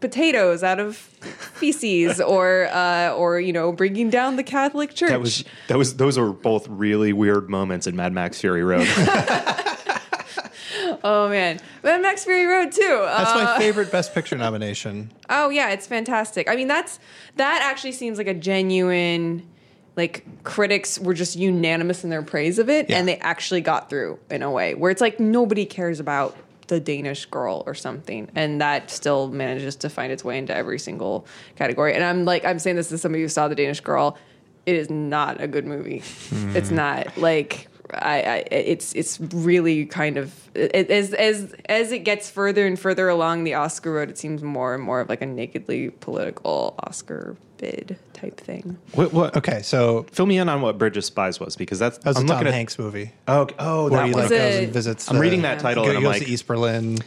potatoes 0.00 0.64
out 0.64 0.80
of 0.80 0.96
feces 0.96 2.20
or 2.26 2.66
uh, 2.72 3.14
or 3.14 3.38
you 3.38 3.52
know 3.52 3.70
bringing 3.70 4.10
down 4.10 4.34
the 4.34 4.42
Catholic 4.42 4.94
Church. 4.94 5.10
That 5.10 5.20
was 5.20 5.44
that 5.68 5.78
was 5.78 5.96
those 5.96 6.18
are 6.18 6.32
both 6.32 6.66
really 6.66 7.12
weird 7.12 7.48
moments 7.48 7.86
in 7.86 7.94
Mad 7.94 8.12
Max 8.12 8.40
Fury 8.40 8.64
Road. 8.64 8.88
oh 11.04 11.28
man, 11.28 11.58
Mad 11.82 12.02
Max 12.02 12.24
Fury 12.24 12.46
Road 12.46 12.72
too. 12.72 12.80
that's 13.06 13.30
Uh, 13.30 13.44
my 13.44 13.58
favorite 13.58 13.90
Best 13.90 14.14
Picture 14.14 14.36
nomination. 14.36 15.10
Oh 15.32 15.48
yeah, 15.48 15.70
it's 15.70 15.86
fantastic. 15.86 16.48
I 16.50 16.56
mean, 16.56 16.66
that's 16.66 16.98
that 17.36 17.62
actually 17.62 17.92
seems 17.92 18.18
like 18.18 18.26
a 18.26 18.34
genuine 18.34 19.46
like 19.96 20.24
critics 20.44 20.98
were 20.98 21.14
just 21.14 21.36
unanimous 21.36 22.02
in 22.04 22.10
their 22.10 22.22
praise 22.22 22.58
of 22.58 22.68
it 22.70 22.88
Yeah. 22.90 22.98
and 22.98 23.06
they 23.08 23.16
actually 23.18 23.60
got 23.60 23.90
through 23.90 24.18
in 24.30 24.42
a 24.42 24.50
way 24.50 24.74
where 24.74 24.90
it's 24.90 25.00
like 25.00 25.20
nobody 25.20 25.66
cares 25.66 26.00
about 26.00 26.36
the 26.68 26.78
Danish 26.80 27.26
girl 27.26 27.62
or 27.66 27.74
something 27.74 28.28
and 28.36 28.60
that 28.60 28.90
still 28.90 29.28
manages 29.28 29.74
to 29.76 29.88
find 29.90 30.12
its 30.12 30.24
way 30.24 30.38
into 30.38 30.54
every 30.54 30.78
single 30.78 31.26
category. 31.56 31.94
And 31.94 32.02
I'm 32.04 32.24
like 32.24 32.44
I'm 32.44 32.58
saying 32.58 32.76
this 32.76 32.88
to 32.90 32.98
somebody 32.98 33.22
who 33.22 33.28
saw 33.28 33.48
the 33.48 33.54
Danish 33.56 33.80
girl, 33.80 34.16
it 34.66 34.74
is 34.76 34.90
not 34.90 35.40
a 35.40 35.46
good 35.48 35.66
movie. 35.66 36.02
It's 36.54 36.70
not 36.70 37.16
like 37.18 37.66
I, 37.94 38.22
I 38.22 38.36
it's 38.50 38.92
it's 38.94 39.18
really 39.20 39.86
kind 39.86 40.16
of 40.16 40.32
it, 40.54 40.90
as 40.90 41.12
as 41.14 41.54
as 41.68 41.92
it 41.92 42.00
gets 42.00 42.30
further 42.30 42.66
and 42.66 42.78
further 42.78 43.08
along 43.08 43.44
the 43.44 43.54
Oscar 43.54 43.92
road, 43.92 44.10
it 44.10 44.18
seems 44.18 44.42
more 44.42 44.74
and 44.74 44.82
more 44.82 45.00
of 45.00 45.08
like 45.08 45.22
a 45.22 45.26
nakedly 45.26 45.90
political 45.90 46.74
Oscar 46.84 47.36
bid 47.58 47.98
type 48.14 48.40
thing. 48.40 48.78
what, 48.94 49.12
what? 49.12 49.36
Okay, 49.36 49.60
so 49.62 50.04
Fill 50.12 50.26
me 50.26 50.38
in 50.38 50.48
on 50.48 50.62
what 50.62 50.78
Bridge 50.78 50.96
of 50.96 51.04
Spies 51.04 51.38
was 51.38 51.56
because 51.56 51.78
that's 51.78 51.98
that 51.98 52.06
was 52.10 52.16
I'm 52.16 52.24
a 52.24 52.28
Tom 52.28 52.36
looking 52.36 52.48
at. 52.48 52.54
Hanks 52.54 52.78
movie 52.78 53.12
Oh, 53.28 53.46
oh, 53.58 53.88
that 53.90 54.06
he 54.06 54.12
one. 54.12 54.22
like 54.22 54.30
Was 54.30 54.30
goes 54.30 54.54
it- 54.54 54.64
and 54.64 54.72
visits. 54.72 55.08
I'm 55.10 55.16
the- 55.16 55.22
reading 55.22 55.42
that 55.42 55.58
title 55.60 55.84
He 55.84 55.90
and 55.90 55.98
I'm 55.98 56.02
goes 56.04 56.12
like, 56.14 56.22
to 56.24 56.28
East 56.28 56.46
Berlin. 56.46 56.98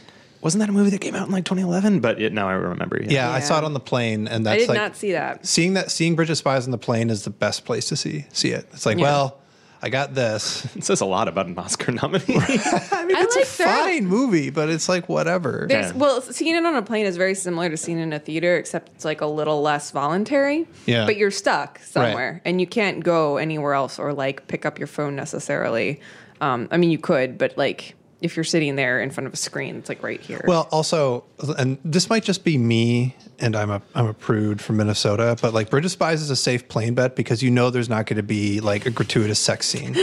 wasn't 0.42 0.60
that 0.60 0.68
a 0.68 0.72
movie 0.72 0.90
that 0.90 1.00
came 1.00 1.14
out 1.14 1.26
in 1.26 1.32
like 1.32 1.44
2011? 1.44 2.00
But 2.00 2.20
it, 2.22 2.32
now 2.32 2.48
I 2.48 2.52
remember. 2.52 3.00
Yeah, 3.02 3.30
I 3.30 3.38
Yeah. 3.38 3.40
saw 3.40 3.58
it 3.58 3.64
on 3.64 3.72
the 3.72 3.80
plane, 3.80 4.28
and 4.28 4.44
that's 4.46 4.54
I 4.54 4.56
that's 4.58 4.62
did 4.66 4.68
like 4.68 4.78
not 4.78 4.96
see 4.96 5.12
that. 5.12 5.46
seeing 5.46 5.74
that 5.74 5.90
seeing 5.90 6.14
Bridge 6.14 6.30
of 6.30 6.36
Spies 6.38 6.66
on 6.66 6.70
the 6.70 6.78
plane 6.78 7.10
is 7.10 7.24
the 7.24 7.30
best 7.30 7.64
place 7.64 7.88
to 7.88 7.96
see 7.96 8.26
see 8.32 8.50
it. 8.50 8.68
It's 8.72 8.86
like, 8.86 8.98
Yeah. 8.98 9.04
well, 9.04 9.38
I 9.84 9.90
got 9.90 10.14
this. 10.14 10.66
It 10.76 10.82
says 10.82 11.02
a 11.02 11.06
lot 11.06 11.28
about 11.28 11.46
an 11.46 11.58
Oscar 11.58 11.92
nominee. 11.92 12.24
I 12.28 13.04
mean, 13.06 13.16
I 13.16 13.20
it's 13.20 13.36
like 13.36 13.44
a 13.44 13.58
that. 13.58 13.84
fine 13.84 14.06
movie, 14.06 14.48
but 14.50 14.70
it's 14.70 14.88
like 14.88 15.08
whatever. 15.08 15.66
There's, 15.68 15.92
Yeah. 15.92 15.96
Well, 15.96 16.20
seeing 16.22 16.56
it 16.56 16.64
on 16.64 16.74
a 16.74 16.82
plane 16.82 17.04
is 17.06 17.16
very 17.18 17.34
similar 17.34 17.68
to 17.68 17.76
seeing 17.76 17.98
it 17.98 18.02
in 18.02 18.12
a 18.14 18.18
theater, 18.18 18.56
except 18.56 18.92
it's 18.94 19.04
like 19.04 19.20
a 19.20 19.26
little 19.26 19.60
less 19.60 19.90
voluntary. 19.90 20.66
Yeah. 20.86 21.04
But 21.04 21.16
you're 21.16 21.30
stuck 21.30 21.78
somewhere, 21.80 22.40
and 22.44 22.60
you 22.60 22.66
can't 22.66 23.04
go 23.04 23.36
anywhere 23.36 23.74
else 23.74 23.98
or 23.98 24.12
like 24.14 24.48
pick 24.48 24.64
up 24.64 24.78
your 24.78 24.88
phone 24.88 25.14
necessarily. 25.16 26.00
Um, 26.40 26.66
I 26.70 26.78
mean, 26.78 26.90
you 26.90 26.98
could, 26.98 27.36
but 27.38 27.56
like 27.58 27.94
if 28.24 28.36
you're 28.36 28.44
sitting 28.44 28.74
there 28.74 29.02
in 29.02 29.10
front 29.10 29.26
of 29.26 29.34
a 29.34 29.36
screen, 29.36 29.76
it's 29.76 29.90
like 29.90 30.02
right 30.02 30.20
here. 30.20 30.42
Well, 30.48 30.66
also, 30.72 31.24
and 31.58 31.76
this 31.84 32.08
might 32.08 32.24
just 32.24 32.42
be 32.42 32.56
me, 32.56 33.14
and 33.38 33.54
I'm 33.54 33.70
a 33.70 33.82
I'm 33.94 34.06
a 34.06 34.14
prude 34.14 34.62
from 34.62 34.78
Minnesota, 34.78 35.36
but 35.42 35.52
like 35.52 35.68
Bridge 35.68 35.84
of 35.84 35.90
Spies 35.90 36.22
is 36.22 36.30
a 36.30 36.36
safe 36.36 36.66
plane 36.66 36.94
bet 36.94 37.16
because 37.16 37.42
you 37.42 37.50
know 37.50 37.68
there's 37.68 37.90
not 37.90 38.06
going 38.06 38.16
to 38.16 38.22
be 38.22 38.60
like 38.60 38.86
a 38.86 38.90
gratuitous 38.90 39.38
sex 39.38 39.66
scene. 39.66 39.92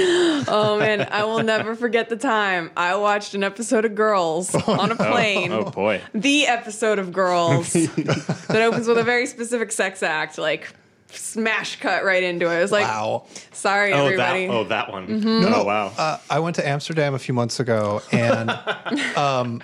oh 0.48 0.78
man, 0.80 1.08
I 1.12 1.24
will 1.24 1.42
never 1.42 1.74
forget 1.74 2.10
the 2.10 2.16
time 2.16 2.70
I 2.78 2.96
watched 2.96 3.34
an 3.34 3.44
episode 3.44 3.86
of 3.86 3.96
Girls 3.96 4.54
oh, 4.68 4.80
on 4.80 4.92
a 4.92 4.96
plane. 4.96 5.52
oh 5.52 5.72
boy. 5.72 6.00
the 6.14 6.46
episode 6.46 7.00
of 7.00 7.12
Girls 7.12 7.74
that 7.74 8.62
opens 8.62 8.88
with 8.88 9.00
a 9.00 9.04
very 9.04 9.26
specific 9.26 9.72
sex 9.72 10.04
act, 10.04 10.38
like 10.38 10.76
smash 11.14 11.80
cut 11.80 12.04
right 12.04 12.24
into 12.24 12.52
it. 12.52 12.58
It 12.58 12.62
was 12.62 12.72
like, 12.72 12.86
wow. 12.86 13.26
sorry, 13.52 13.94
Oh 13.94 14.06
everybody. 14.06 14.48
that. 14.48 14.54
Oh 14.54 14.64
that 14.66 14.92
one. 14.92 15.08
Mm-hmm. 15.08 15.54
Oh 15.54 15.64
wow. 15.64 15.92
Uh, 15.98 16.18
I 16.30 16.40
went 16.40 16.56
to 16.58 16.68
Amsterdam 16.68 17.14
a 17.14 17.20
few 17.20 17.34
months 17.34 17.60
ago, 17.60 18.02
and 18.12 18.50
um, 19.18 19.64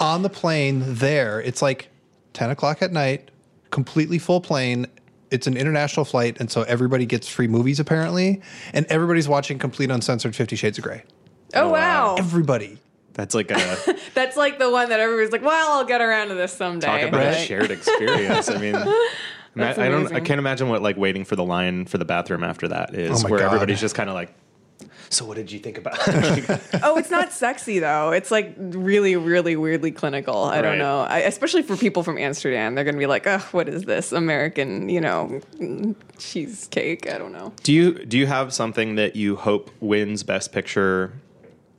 on 0.00 0.22
the 0.22 0.30
plane 0.30 0.82
there, 0.86 1.40
it's 1.40 1.62
like 1.62 1.88
10 2.34 2.50
o'clock 2.50 2.82
at 2.82 2.92
night, 2.92 3.30
completely 3.70 4.18
full 4.18 4.40
plane. 4.40 4.86
It's 5.30 5.46
an 5.46 5.56
international 5.56 6.04
flight, 6.04 6.36
and 6.38 6.50
so 6.50 6.62
everybody 6.62 7.04
gets 7.06 7.28
free 7.28 7.48
movies 7.48 7.80
apparently, 7.80 8.40
and 8.72 8.86
everybody's 8.86 9.28
watching 9.28 9.58
complete 9.58 9.90
uncensored 9.90 10.36
Fifty 10.36 10.54
Shades 10.56 10.78
of 10.78 10.84
Grey. 10.84 11.02
oh 11.54 11.68
wow. 11.70 12.14
Everybody. 12.18 12.78
That's 13.14 13.34
like 13.34 13.50
a 13.50 13.78
That's 14.14 14.36
like 14.36 14.58
the 14.58 14.70
one 14.70 14.90
that 14.90 15.00
everybody's 15.00 15.32
like, 15.32 15.42
well, 15.42 15.78
I'll 15.78 15.86
get 15.86 16.02
around 16.02 16.28
to 16.28 16.34
this 16.34 16.52
someday. 16.52 16.86
talk 16.86 17.02
about 17.08 17.26
a 17.26 17.34
shared 17.34 17.70
experience. 17.70 18.48
I 18.50 18.58
mean. 18.58 18.76
I, 19.56 19.60
That's 19.60 19.78
I 19.78 19.88
don't. 19.88 20.12
I 20.12 20.20
can't 20.20 20.38
imagine 20.38 20.68
what 20.68 20.82
like 20.82 20.96
waiting 20.96 21.24
for 21.24 21.34
the 21.34 21.44
line 21.44 21.86
for 21.86 21.96
the 21.98 22.04
bathroom 22.04 22.44
after 22.44 22.68
that 22.68 22.94
is, 22.94 23.24
Oh 23.24 23.28
where 23.28 23.40
God. 23.40 23.46
everybody's 23.46 23.80
just 23.80 23.94
kind 23.94 24.10
of 24.10 24.14
like. 24.14 24.34
So 25.08 25.24
what 25.24 25.36
did 25.36 25.50
you 25.52 25.60
think 25.60 25.78
about? 25.78 25.96
oh, 26.82 26.98
it's 26.98 27.10
not 27.10 27.32
sexy 27.32 27.78
though. 27.78 28.10
It's 28.10 28.30
like 28.30 28.54
really, 28.58 29.16
really 29.16 29.56
weirdly 29.56 29.92
clinical. 29.92 30.44
I 30.44 30.60
don't 30.60 30.78
know. 30.78 31.00
I, 31.02 31.18
especially 31.20 31.62
for 31.62 31.76
people 31.76 32.02
from 32.02 32.18
Amsterdam, 32.18 32.74
they're 32.74 32.84
gonna 32.84 32.98
be 32.98 33.06
like, 33.06 33.26
oh, 33.26 33.38
what 33.52 33.68
is 33.68 33.84
this 33.84 34.12
American, 34.12 34.88
you 34.88 35.00
know, 35.00 35.40
cheesecake? 36.18 37.10
I 37.10 37.18
don't 37.18 37.32
know. 37.32 37.52
Do 37.62 37.72
you 37.72 38.04
do 38.04 38.18
you 38.18 38.26
have 38.26 38.52
something 38.52 38.96
that 38.96 39.16
you 39.16 39.36
hope 39.36 39.70
wins 39.80 40.22
Best 40.22 40.52
Picture? 40.52 41.12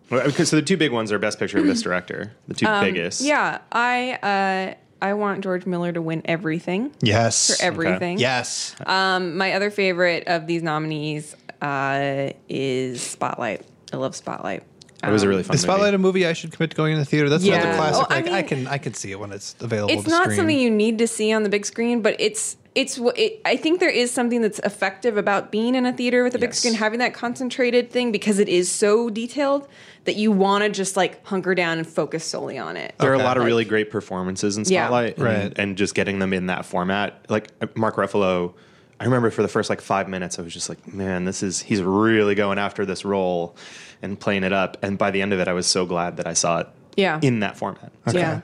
Because 0.10 0.50
so 0.50 0.56
the 0.56 0.62
two 0.62 0.78
big 0.78 0.92
ones 0.94 1.12
are 1.12 1.20
Best 1.20 1.38
Picture 1.38 1.58
and 1.58 1.68
Best 1.68 1.84
Director, 1.84 2.32
the 2.48 2.54
two 2.54 2.66
biggest. 2.82 3.22
Um, 3.22 3.28
Yeah, 3.28 3.60
I 3.72 4.14
uh, 4.24 4.76
I 5.02 5.14
want 5.14 5.42
George 5.44 5.66
Miller 5.66 5.92
to 5.92 6.02
win 6.02 6.22
everything 6.26 6.92
Yes. 7.02 7.56
for 7.58 7.64
everything. 7.64 8.20
Yes. 8.20 8.76
Um, 8.86 9.38
my 9.38 9.54
other 9.54 9.70
favorite 9.70 10.24
of 10.28 10.48
these 10.48 10.64
nominees 10.64 11.36
uh, 11.62 12.32
is 12.50 13.02
Spotlight. 13.02 13.62
I 13.94 13.98
love 13.98 14.16
Spotlight. 14.16 14.64
it 15.04 15.10
was 15.12 15.24
a 15.24 15.28
really 15.28 15.44
fun. 15.44 15.56
Is 15.56 15.62
Spotlight 15.62 15.94
movie. 15.94 15.96
a 15.96 16.00
movie 16.00 16.28
I 16.28 16.34
should 16.34 16.52
commit 16.52 16.72
to 16.72 16.76
going 16.76 16.94
in 16.94 17.00
the 17.00 17.06
theater? 17.06 17.30
That's 17.30 17.44
Yeah. 17.44 17.56
another 17.62 17.78
classic. 17.78 18.06
Oh, 18.10 18.14
I 18.14 18.20
like 18.22 18.32
I 18.32 18.42
can 18.44 18.68
I 18.68 18.78
can 18.80 18.94
see 18.94 19.12
it 19.12 19.20
when 19.20 19.32
it's 19.32 19.56
available. 19.60 19.94
it's 19.94 20.04
to 20.06 20.10
not 20.10 20.24
stream. 20.24 20.38
something 20.38 20.60
you 20.60 20.72
need 20.72 20.98
to 21.00 21.08
see 21.08 21.32
on 21.32 21.44
the 21.44 21.50
big 21.50 21.66
screen, 21.66 22.02
but 22.02 22.16
it's 22.20 22.58
it's 22.76 23.00
it, 23.16 23.42
I 23.46 23.56
think 23.58 23.80
there 23.80 23.90
is 23.90 24.12
something 24.12 24.42
that's 24.42 24.60
effective 24.60 25.18
about 25.18 25.52
being 25.52 25.74
in 25.76 25.86
a 25.86 25.94
theater 25.94 26.24
with 26.24 26.36
a 26.36 26.40
big 26.40 26.54
screen, 26.54 26.74
having 26.76 27.00
that 27.00 27.14
concentrated 27.14 27.90
thing 27.92 28.12
because 28.12 28.38
it 28.40 28.50
is 28.50 28.70
so 28.72 29.10
detailed 29.10 29.68
that 30.08 30.16
you 30.16 30.32
want 30.32 30.64
to 30.64 30.70
just 30.70 30.98
like 30.98 31.24
hunker 31.26 31.54
down 31.54 31.78
and 31.78 31.86
focus 31.88 32.24
solely 32.26 32.58
on 32.58 32.76
it. 32.78 32.96
There 32.98 33.12
are 33.12 33.14
a 33.14 33.18
lot 33.20 33.38
of 33.38 33.44
Like- 33.44 33.48
really 33.48 33.66
great 33.66 33.92
performances 33.92 34.58
in 34.58 34.66
Spotlight, 34.66 35.18
and, 35.18 35.24
Right. 35.26 35.54
and 35.58 35.78
just 35.78 35.94
getting 35.94 36.18
them 36.20 36.34
in 36.34 36.48
that 36.48 36.66
format. 36.66 37.24
Like 37.30 37.50
uh, 37.62 37.68
Mark 37.76 37.98
Ruffalo, 37.98 38.54
I 39.00 39.04
remember 39.04 39.30
for 39.30 39.42
the 39.44 39.48
first 39.48 39.70
like 39.70 39.82
five 39.82 40.08
minutes, 40.10 40.40
I 40.40 40.42
was 40.42 40.54
just 40.54 40.70
like, 40.70 40.92
man, 40.92 41.26
this 41.26 41.44
is 41.44 41.62
he's 41.62 41.82
really 41.84 42.34
going 42.36 42.58
after 42.58 42.86
this 42.86 43.06
role 43.06 43.56
and 44.02 44.20
playing 44.20 44.44
it 44.44 44.54
up. 44.54 44.78
And 44.82 44.98
by 44.98 45.12
the 45.12 45.22
end 45.22 45.34
of 45.34 45.40
it, 45.40 45.48
I 45.48 45.54
was 45.54 45.68
so 45.68 45.86
glad 45.86 46.18
that 46.18 46.26
I 46.26 46.34
saw 46.34 46.60
it 46.60 46.68
Yeah. 46.96 47.20
in 47.22 47.42
that 47.42 47.58
format. 47.58 47.92
Yeah. 48.12 48.42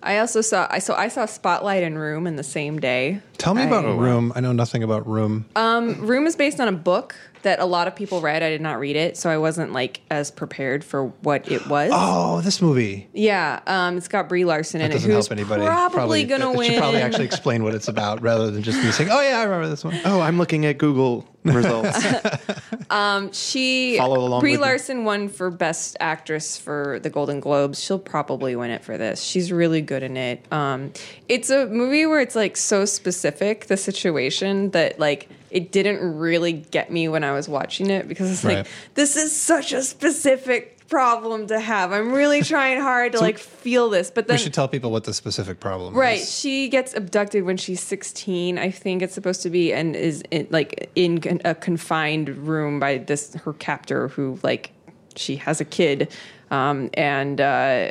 I 0.00 0.18
also 0.18 0.42
saw 0.42 0.68
I 0.70 0.78
so 0.78 0.94
I 0.94 1.08
saw 1.08 1.26
Spotlight 1.26 1.82
and 1.82 1.98
Room 1.98 2.26
in 2.28 2.36
the 2.36 2.44
same 2.44 2.78
day. 2.78 3.20
Tell 3.38 3.54
me 3.54 3.64
about 3.64 3.98
Room. 3.98 4.32
I 4.36 4.40
know 4.40 4.52
nothing 4.52 4.84
about 4.84 5.08
Room. 5.08 5.46
Room 5.56 6.26
is 6.26 6.36
based 6.36 6.60
on 6.60 6.68
a 6.68 6.72
book 6.72 7.16
that 7.42 7.60
a 7.60 7.64
lot 7.64 7.88
of 7.88 7.96
people 7.96 8.20
read. 8.20 8.42
I 8.42 8.50
did 8.50 8.60
not 8.60 8.78
read 8.78 8.96
it, 8.96 9.16
so 9.16 9.30
I 9.30 9.38
wasn't 9.38 9.72
like 9.72 10.00
as 10.10 10.30
prepared 10.30 10.84
for 10.84 11.06
what 11.22 11.50
it 11.50 11.66
was. 11.66 11.90
oh, 11.94 12.40
this 12.40 12.60
movie. 12.62 13.08
Yeah, 13.12 13.60
um, 13.66 13.96
it's 13.96 14.08
got 14.08 14.28
Brie 14.28 14.44
Larson 14.44 14.80
in 14.80 14.90
it, 14.90 14.94
doesn't 14.94 15.10
who's 15.10 15.26
help 15.26 15.38
anybody. 15.38 15.64
probably, 15.64 16.24
gonna 16.24 16.52
it 16.52 16.56
win. 16.56 16.70
should 16.70 16.78
probably 16.78 17.00
actually 17.00 17.24
explain 17.24 17.62
what 17.62 17.74
it's 17.74 17.88
about 17.88 18.22
rather 18.22 18.50
than 18.50 18.62
just 18.62 18.82
me 18.82 18.90
saying, 18.90 19.10
"Oh 19.10 19.20
yeah, 19.20 19.38
I 19.40 19.44
remember 19.44 19.68
this 19.68 19.84
one." 19.84 19.98
Oh, 20.04 20.20
I'm 20.20 20.38
looking 20.38 20.64
at 20.64 20.78
Google 20.78 21.28
results. 21.44 21.98
She 23.32 23.96
Follow 23.98 24.20
along 24.26 24.40
Brie 24.40 24.52
with 24.52 24.60
me. 24.60 24.66
Larson 24.66 25.04
won 25.04 25.28
for 25.28 25.50
Best 25.50 25.96
Actress 26.00 26.56
for 26.56 26.98
the 27.02 27.10
Golden 27.10 27.40
Globes. 27.40 27.82
She'll 27.82 27.98
probably 27.98 28.56
win 28.56 28.70
it 28.70 28.82
for 28.84 28.96
this. 28.96 29.22
She's 29.22 29.52
really 29.52 29.82
good 29.82 30.02
in 30.02 30.16
it. 30.16 30.50
Um, 30.52 30.92
it's 31.28 31.50
a 31.50 31.66
movie 31.66 32.06
where 32.06 32.20
it's 32.20 32.34
like 32.34 32.56
so 32.56 32.84
specific 32.84 33.66
the 33.66 33.76
situation 33.76 34.70
that 34.70 34.98
like 34.98 35.28
it 35.50 35.72
didn't 35.72 36.18
really 36.18 36.52
get 36.52 36.90
me 36.90 37.08
when 37.08 37.24
I 37.24 37.32
was 37.32 37.48
watching 37.48 37.90
it 37.90 38.08
because 38.08 38.30
it's 38.30 38.44
Right. 38.44 38.58
like 38.58 38.66
this 38.94 39.16
is 39.16 39.34
such 39.34 39.72
a 39.72 39.82
specific 39.82 40.74
problem 40.88 41.46
to 41.48 41.60
have. 41.60 41.92
I'm 41.92 42.12
really 42.12 42.42
trying 42.42 42.80
hard 42.80 43.12
to 43.12 43.20
like 43.20 43.38
feel 43.38 43.90
this, 43.90 44.10
but 44.10 44.26
then 44.26 44.36
we 44.36 44.38
should 44.42 44.54
tell 44.54 44.68
people 44.68 44.90
what 44.90 45.04
the 45.04 45.12
specific 45.12 45.60
problem 45.60 45.94
Right. 45.94 46.14
is. 46.14 46.20
Right. 46.20 46.28
She 46.28 46.68
gets 46.68 46.94
abducted 46.94 47.44
when 47.44 47.58
she's 47.58 47.82
16, 47.82 48.58
I 48.58 48.70
think 48.70 49.02
it's 49.02 49.12
supposed 49.12 49.42
to 49.42 49.50
be, 49.50 49.72
and 49.72 49.94
is 49.94 50.22
in, 50.30 50.46
like 50.50 50.90
in 50.94 51.42
a 51.44 51.54
confined 51.54 52.30
room 52.30 52.80
by 52.80 52.98
this 52.98 53.34
her 53.34 53.52
captor 53.52 54.08
who 54.08 54.38
like 54.42 54.70
she 55.14 55.36
has 55.36 55.60
a 55.60 55.64
kid, 55.66 56.10
um, 56.50 56.88
and 56.94 57.38
uh, 57.40 57.90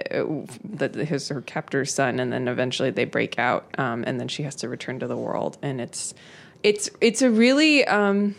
that 0.63 0.95
his 0.95 1.27
her 1.29 1.41
captor's 1.41 1.93
son, 1.93 2.19
and 2.19 2.33
then 2.33 2.47
eventually 2.47 2.89
they 2.89 3.05
break 3.05 3.37
out, 3.37 3.67
um, 3.77 4.03
and 4.07 4.19
then 4.19 4.27
she 4.27 4.41
has 4.43 4.55
to 4.55 4.69
return 4.69 4.97
to 5.01 5.07
the 5.07 5.17
world, 5.17 5.57
and 5.61 5.79
it's 5.81 6.15
it's 6.63 6.89
it's 7.01 7.21
a 7.21 7.29
really 7.29 7.85
um, 7.85 8.35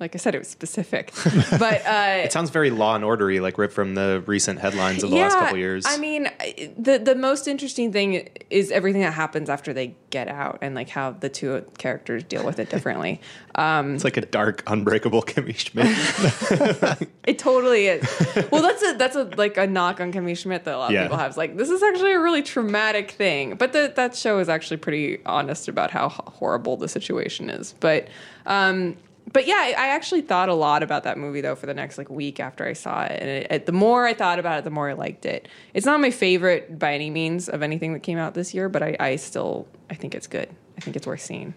like 0.00 0.14
I 0.14 0.18
said, 0.18 0.34
it 0.34 0.38
was 0.38 0.48
specific, 0.48 1.12
but 1.58 1.86
uh, 1.86 2.22
it 2.24 2.32
sounds 2.32 2.50
very 2.50 2.70
Law 2.70 2.96
and 2.96 3.04
Ordery, 3.04 3.40
like 3.40 3.58
ripped 3.58 3.72
from 3.74 3.94
the 3.94 4.22
recent 4.26 4.58
headlines 4.58 5.04
of 5.04 5.10
the 5.10 5.16
last 5.16 5.34
couple 5.38 5.56
years. 5.56 5.84
I 5.86 5.98
mean, 5.98 6.28
the 6.76 6.98
the 6.98 7.14
most 7.14 7.46
interesting 7.46 7.92
thing 7.92 8.28
is 8.50 8.70
everything 8.72 9.02
that 9.02 9.12
happens 9.12 9.48
after 9.48 9.72
they 9.72 9.94
get 10.10 10.26
out 10.28 10.58
and 10.62 10.74
like 10.74 10.88
how 10.88 11.12
the 11.12 11.28
two 11.28 11.64
characters 11.78 12.24
deal 12.24 12.44
with 12.44 12.58
it 12.58 12.70
differently. 12.70 13.20
it's 13.56 14.02
like 14.04 14.16
a 14.16 14.22
dark, 14.26 14.62
unbreakable 14.66 15.22
Kimmy 15.22 15.56
Schmidt. 15.56 17.08
It 17.26 17.38
totally 17.38 17.86
is. 17.86 18.02
Well, 18.50 18.60
that's 18.60 18.82
a 18.82 18.94
that's 18.98 19.16
a 19.16 19.24
like 19.36 19.56
a 19.56 19.66
knock 19.66 20.00
on 20.00 20.12
Kimmy 20.12 20.36
Schmidt 20.36 20.64
that 20.64 20.74
a 20.74 20.78
lot 20.78 20.86
of 20.90 20.92
Yeah. 20.92 21.02
people 21.04 21.16
have. 21.16 21.28
It's 21.28 21.36
like 21.38 21.56
this 21.56 21.70
is 21.70 21.82
actually 21.82 22.12
a 22.12 22.20
really 22.20 22.42
traumatic 22.42 23.12
thing, 23.12 23.54
but 23.54 23.72
the, 23.72 23.92
that 23.96 24.14
show 24.14 24.40
is 24.40 24.48
actually 24.50 24.76
pretty 24.76 25.24
honest 25.24 25.68
about 25.68 25.90
how 25.90 26.08
horrible 26.10 26.76
the 26.76 26.88
situation 26.88 27.48
is. 27.48 27.74
But 27.80 28.08
um, 28.44 28.96
but 29.32 29.46
yeah, 29.46 29.56
I, 29.56 29.68
I 29.70 29.86
actually 29.88 30.20
thought 30.20 30.48
a 30.48 30.54
lot 30.54 30.82
about 30.82 31.04
that 31.04 31.18
movie 31.18 31.40
though 31.40 31.54
for 31.54 31.66
the 31.66 31.74
next 31.74 31.98
like 31.98 32.10
week 32.10 32.40
after 32.40 32.66
I 32.66 32.72
saw 32.72 33.04
it, 33.04 33.18
and 33.20 33.28
it, 33.28 33.46
it, 33.50 33.66
the 33.66 33.72
more 33.72 34.06
I 34.06 34.14
thought 34.14 34.38
about 34.38 34.58
it, 34.58 34.64
the 34.64 34.70
more 34.70 34.88
I 34.88 34.92
liked 34.92 35.26
it. 35.26 35.48
It's 35.72 35.86
not 35.86 36.00
my 36.00 36.10
favorite 36.10 36.78
by 36.78 36.94
any 36.94 37.10
means 37.10 37.48
of 37.48 37.62
anything 37.62 37.92
that 37.94 38.00
came 38.00 38.18
out 38.18 38.34
this 38.34 38.54
year, 38.54 38.68
but 38.68 38.82
I, 38.82 38.96
I 39.00 39.16
still 39.16 39.66
I 39.90 39.94
think 39.94 40.14
it's 40.14 40.26
good. 40.26 40.48
I 40.76 40.80
think 40.80 40.96
it's 40.96 41.06
worth 41.06 41.20
seeing. 41.20 41.54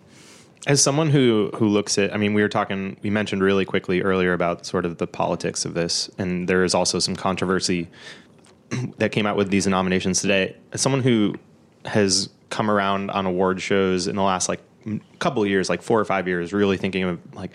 As 0.65 0.81
someone 0.81 1.09
who 1.09 1.51
who 1.55 1.67
looks 1.67 1.97
at, 1.97 2.13
I 2.13 2.17
mean, 2.17 2.33
we 2.33 2.41
were 2.41 2.49
talking, 2.49 2.97
we 3.01 3.09
mentioned 3.09 3.43
really 3.43 3.65
quickly 3.65 4.01
earlier 4.01 4.33
about 4.33 4.65
sort 4.65 4.85
of 4.85 4.97
the 4.97 5.07
politics 5.07 5.65
of 5.65 5.73
this, 5.73 6.09
and 6.17 6.47
there 6.47 6.63
is 6.63 6.73
also 6.73 6.99
some 6.99 7.15
controversy 7.15 7.89
that 8.97 9.11
came 9.11 9.25
out 9.25 9.35
with 9.35 9.49
these 9.49 9.67
nominations 9.67 10.21
today. 10.21 10.55
As 10.71 10.81
someone 10.81 11.01
who 11.01 11.35
has 11.85 12.29
come 12.49 12.71
around 12.71 13.11
on 13.11 13.25
award 13.25 13.61
shows 13.61 14.07
in 14.07 14.15
the 14.15 14.21
last 14.21 14.47
like 14.49 14.61
couple 15.19 15.43
of 15.43 15.49
years, 15.49 15.69
like 15.69 15.81
four 15.81 15.99
or 15.99 16.05
five 16.05 16.27
years, 16.27 16.53
really 16.53 16.77
thinking 16.77 17.03
of 17.03 17.19
like, 17.35 17.51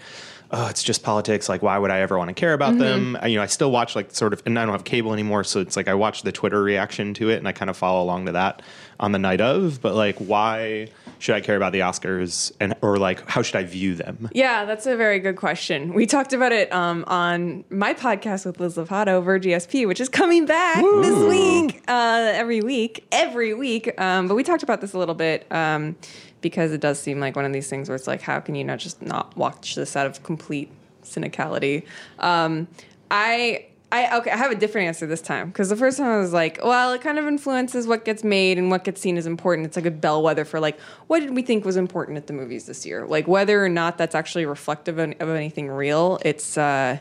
oh, 0.50 0.66
it's 0.68 0.82
just 0.82 1.02
politics. 1.02 1.48
Like, 1.48 1.62
why 1.62 1.78
would 1.78 1.90
I 1.90 2.00
ever 2.00 2.18
want 2.18 2.28
to 2.28 2.34
care 2.34 2.52
about 2.52 2.76
them? 2.78 3.14
Mm-hmm. 3.14 3.24
I- 3.24 3.28
You 3.28 3.36
know, 3.36 3.42
I 3.42 3.46
still 3.46 3.70
watch 3.70 3.96
like 3.96 4.10
sort 4.10 4.32
of, 4.32 4.42
and 4.44 4.58
I 4.58 4.64
don't 4.64 4.72
have 4.74 4.84
cable 4.84 5.12
anymore, 5.12 5.44
so 5.44 5.60
it's 5.60 5.76
like 5.76 5.88
I 5.88 5.94
watch 5.94 6.22
the 6.22 6.32
Twitter 6.32 6.62
reaction 6.62 7.14
to 7.14 7.30
it, 7.30 7.36
and 7.38 7.48
I 7.48 7.52
kind 7.52 7.70
of 7.70 7.76
follow 7.76 8.02
along 8.02 8.26
to 8.26 8.32
that 8.32 8.60
on 9.00 9.12
the 9.12 9.18
night 9.18 9.40
of. 9.40 9.80
But 9.80 9.94
like, 9.94 10.16
why 10.18 10.88
should 11.22 11.36
I 11.36 11.40
care 11.40 11.54
about 11.54 11.70
the 11.70 11.78
Oscars, 11.78 12.50
and 12.58 12.74
or 12.82 12.96
like, 12.96 13.28
how 13.28 13.42
should 13.42 13.54
I 13.54 13.62
view 13.62 13.94
them? 13.94 14.28
Yeah, 14.32 14.64
that's 14.64 14.86
a 14.86 14.96
very 14.96 15.20
good 15.20 15.36
question. 15.36 15.94
We 15.94 16.04
talked 16.04 16.32
about 16.32 16.50
it 16.50 16.72
um, 16.72 17.04
on 17.06 17.62
my 17.70 17.94
podcast 17.94 18.44
with 18.44 18.58
Liz 18.58 18.74
Lovato 18.74 19.10
over 19.10 19.38
GSP, 19.38 19.86
which 19.86 20.00
is 20.00 20.08
coming 20.08 20.46
back 20.46 20.82
this 20.82 21.28
week, 21.28 21.84
uh, 21.86 22.32
every 22.34 22.60
week, 22.60 23.06
every 23.12 23.54
week. 23.54 24.00
Um, 24.00 24.26
but 24.26 24.34
we 24.34 24.42
talked 24.42 24.64
about 24.64 24.80
this 24.80 24.94
a 24.94 24.98
little 24.98 25.14
bit 25.14 25.46
um, 25.52 25.94
because 26.40 26.72
it 26.72 26.80
does 26.80 26.98
seem 26.98 27.20
like 27.20 27.36
one 27.36 27.44
of 27.44 27.52
these 27.52 27.70
things 27.70 27.88
where 27.88 27.94
it's 27.94 28.08
like, 28.08 28.20
how 28.20 28.40
can 28.40 28.56
you 28.56 28.64
not 28.64 28.80
just 28.80 29.00
not 29.00 29.36
watch 29.36 29.76
this 29.76 29.94
out 29.94 30.06
of 30.06 30.24
complete 30.24 30.72
cynicality? 31.04 31.84
Um, 32.18 32.66
I. 33.12 33.66
I, 33.92 34.16
okay, 34.16 34.30
I 34.30 34.38
have 34.38 34.50
a 34.50 34.54
different 34.54 34.88
answer 34.88 35.06
this 35.06 35.20
time 35.20 35.48
because 35.48 35.68
the 35.68 35.76
first 35.76 35.98
time 35.98 36.06
I 36.06 36.16
was 36.16 36.32
like, 36.32 36.58
well, 36.64 36.92
it 36.94 37.02
kind 37.02 37.18
of 37.18 37.26
influences 37.26 37.86
what 37.86 38.06
gets 38.06 38.24
made 38.24 38.56
and 38.56 38.70
what 38.70 38.84
gets 38.84 39.02
seen 39.02 39.18
as 39.18 39.26
important. 39.26 39.66
It's 39.66 39.76
like 39.76 39.84
a 39.84 39.90
bellwether 39.90 40.46
for 40.46 40.58
like, 40.60 40.80
what 41.08 41.20
did 41.20 41.36
we 41.36 41.42
think 41.42 41.66
was 41.66 41.76
important 41.76 42.16
at 42.16 42.26
the 42.26 42.32
movies 42.32 42.64
this 42.64 42.86
year? 42.86 43.06
Like 43.06 43.28
whether 43.28 43.62
or 43.62 43.68
not 43.68 43.98
that's 43.98 44.14
actually 44.14 44.46
reflective 44.46 44.98
of, 44.98 45.10
of 45.20 45.28
anything 45.28 45.68
real. 45.68 46.18
It's 46.24 46.56
uh, 46.56 46.98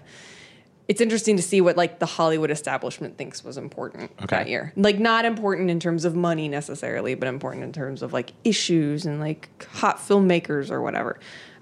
it's 0.89 0.99
interesting 0.99 1.37
to 1.37 1.41
see 1.43 1.61
what 1.61 1.77
like 1.77 1.99
the 1.99 2.05
Hollywood 2.05 2.51
establishment 2.51 3.17
thinks 3.17 3.41
was 3.41 3.57
important 3.57 4.11
Okay. 4.23 4.35
that 4.35 4.49
year. 4.49 4.73
Like 4.75 4.99
not 4.99 5.23
important 5.23 5.69
in 5.69 5.79
terms 5.79 6.03
of 6.03 6.13
money 6.13 6.49
necessarily, 6.49 7.15
but 7.15 7.29
important 7.29 7.63
in 7.63 7.71
terms 7.71 8.01
of 8.01 8.11
like 8.11 8.33
issues 8.43 9.05
and 9.05 9.21
like 9.21 9.47
hot 9.71 9.97
filmmakers 9.99 10.69
or 10.69 10.81
whatever. 10.81 11.17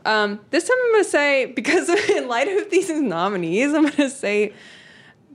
Um, 0.06 0.40
this 0.50 0.68
time 0.68 0.78
I'm 0.86 0.92
gonna 0.94 1.04
say 1.04 1.46
because 1.56 1.88
in 2.10 2.28
light 2.28 2.48
of 2.48 2.72
these 2.72 2.90
nominees, 2.90 3.74
I'm 3.76 3.86
gonna 3.88 4.10
say 4.10 4.54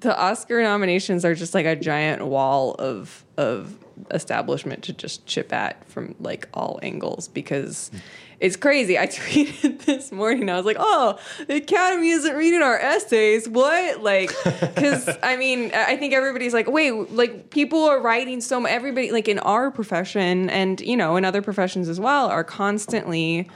the 0.04 0.18
Oscar 0.18 0.62
nominations 0.62 1.24
are 1.24 1.34
just 1.34 1.54
like 1.54 1.66
a 1.66 1.74
giant 1.74 2.24
wall 2.24 2.74
of 2.74 3.24
of 3.36 3.76
establishment 4.10 4.84
to 4.84 4.92
just 4.92 5.24
chip 5.26 5.52
at 5.52 5.84
from 5.88 6.14
like 6.20 6.48
all 6.52 6.78
angles 6.82 7.28
because 7.28 7.90
it's 8.40 8.56
crazy. 8.56 8.98
I 8.98 9.06
tweeted 9.06 9.84
this 9.84 10.12
morning. 10.12 10.50
I 10.50 10.56
was 10.56 10.66
like, 10.66 10.76
"Oh, 10.78 11.18
the 11.46 11.56
Academy 11.56 12.10
isn't 12.10 12.36
reading 12.36 12.62
our 12.62 12.78
essays. 12.78 13.48
What?" 13.48 14.02
Like, 14.02 14.30
because 14.44 15.08
I 15.22 15.36
mean, 15.36 15.72
I 15.74 15.96
think 15.96 16.12
everybody's 16.12 16.54
like, 16.54 16.68
"Wait, 16.68 16.92
like 17.12 17.50
people 17.50 17.84
are 17.84 18.00
writing 18.00 18.40
so 18.40 18.60
much. 18.60 18.70
Everybody, 18.70 19.10
like 19.10 19.28
in 19.28 19.38
our 19.40 19.70
profession, 19.70 20.50
and 20.50 20.80
you 20.80 20.96
know, 20.96 21.16
in 21.16 21.24
other 21.24 21.42
professions 21.42 21.88
as 21.88 21.98
well, 21.98 22.28
are 22.28 22.44
constantly." 22.44 23.48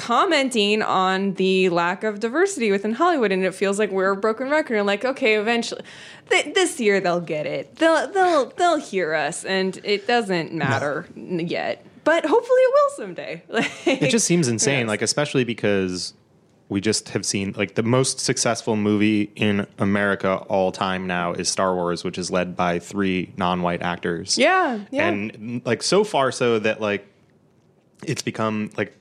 Commenting 0.00 0.82
on 0.82 1.34
the 1.34 1.68
lack 1.68 2.02
of 2.04 2.20
diversity 2.20 2.70
within 2.70 2.92
Hollywood, 2.94 3.30
and 3.32 3.44
it 3.44 3.54
feels 3.54 3.78
like 3.78 3.90
we're 3.90 4.10
a 4.12 4.16
broken 4.16 4.48
record. 4.48 4.76
And 4.78 4.86
like, 4.86 5.04
okay, 5.04 5.34
eventually, 5.34 5.82
th- 6.30 6.54
this 6.54 6.80
year 6.80 7.00
they'll 7.00 7.20
get 7.20 7.46
it. 7.46 7.76
They'll 7.76 8.10
they'll 8.10 8.46
they'll 8.50 8.76
hear 8.78 9.14
us, 9.14 9.44
and 9.44 9.78
it 9.84 10.06
doesn't 10.06 10.52
matter 10.52 11.06
n- 11.16 11.46
yet. 11.46 11.84
But 12.02 12.24
hopefully, 12.24 12.60
it 12.62 12.72
will 12.74 12.90
someday. 12.96 13.42
Like, 13.48 13.70
It 13.86 14.10
just 14.10 14.26
seems 14.26 14.48
insane, 14.48 14.80
Yes. 14.80 14.88
like 14.88 15.02
especially 15.02 15.44
because 15.44 16.14
we 16.70 16.80
just 16.80 17.10
have 17.10 17.26
seen 17.26 17.52
like 17.58 17.74
the 17.74 17.82
most 17.82 18.20
successful 18.20 18.76
movie 18.76 19.30
in 19.36 19.66
America 19.78 20.36
all 20.48 20.72
time 20.72 21.06
now 21.06 21.32
is 21.34 21.48
Star 21.48 21.74
Wars, 21.74 22.04
which 22.04 22.16
is 22.16 22.30
led 22.30 22.56
by 22.56 22.78
three 22.78 23.32
non-white 23.36 23.82
actors. 23.82 24.38
yeah, 24.38 24.78
yeah. 24.90 25.08
and 25.08 25.60
like 25.66 25.82
so 25.82 26.04
far 26.04 26.30
so 26.32 26.58
that 26.60 26.80
like 26.80 27.06
it's 28.06 28.22
become 28.22 28.70
like 28.78 28.94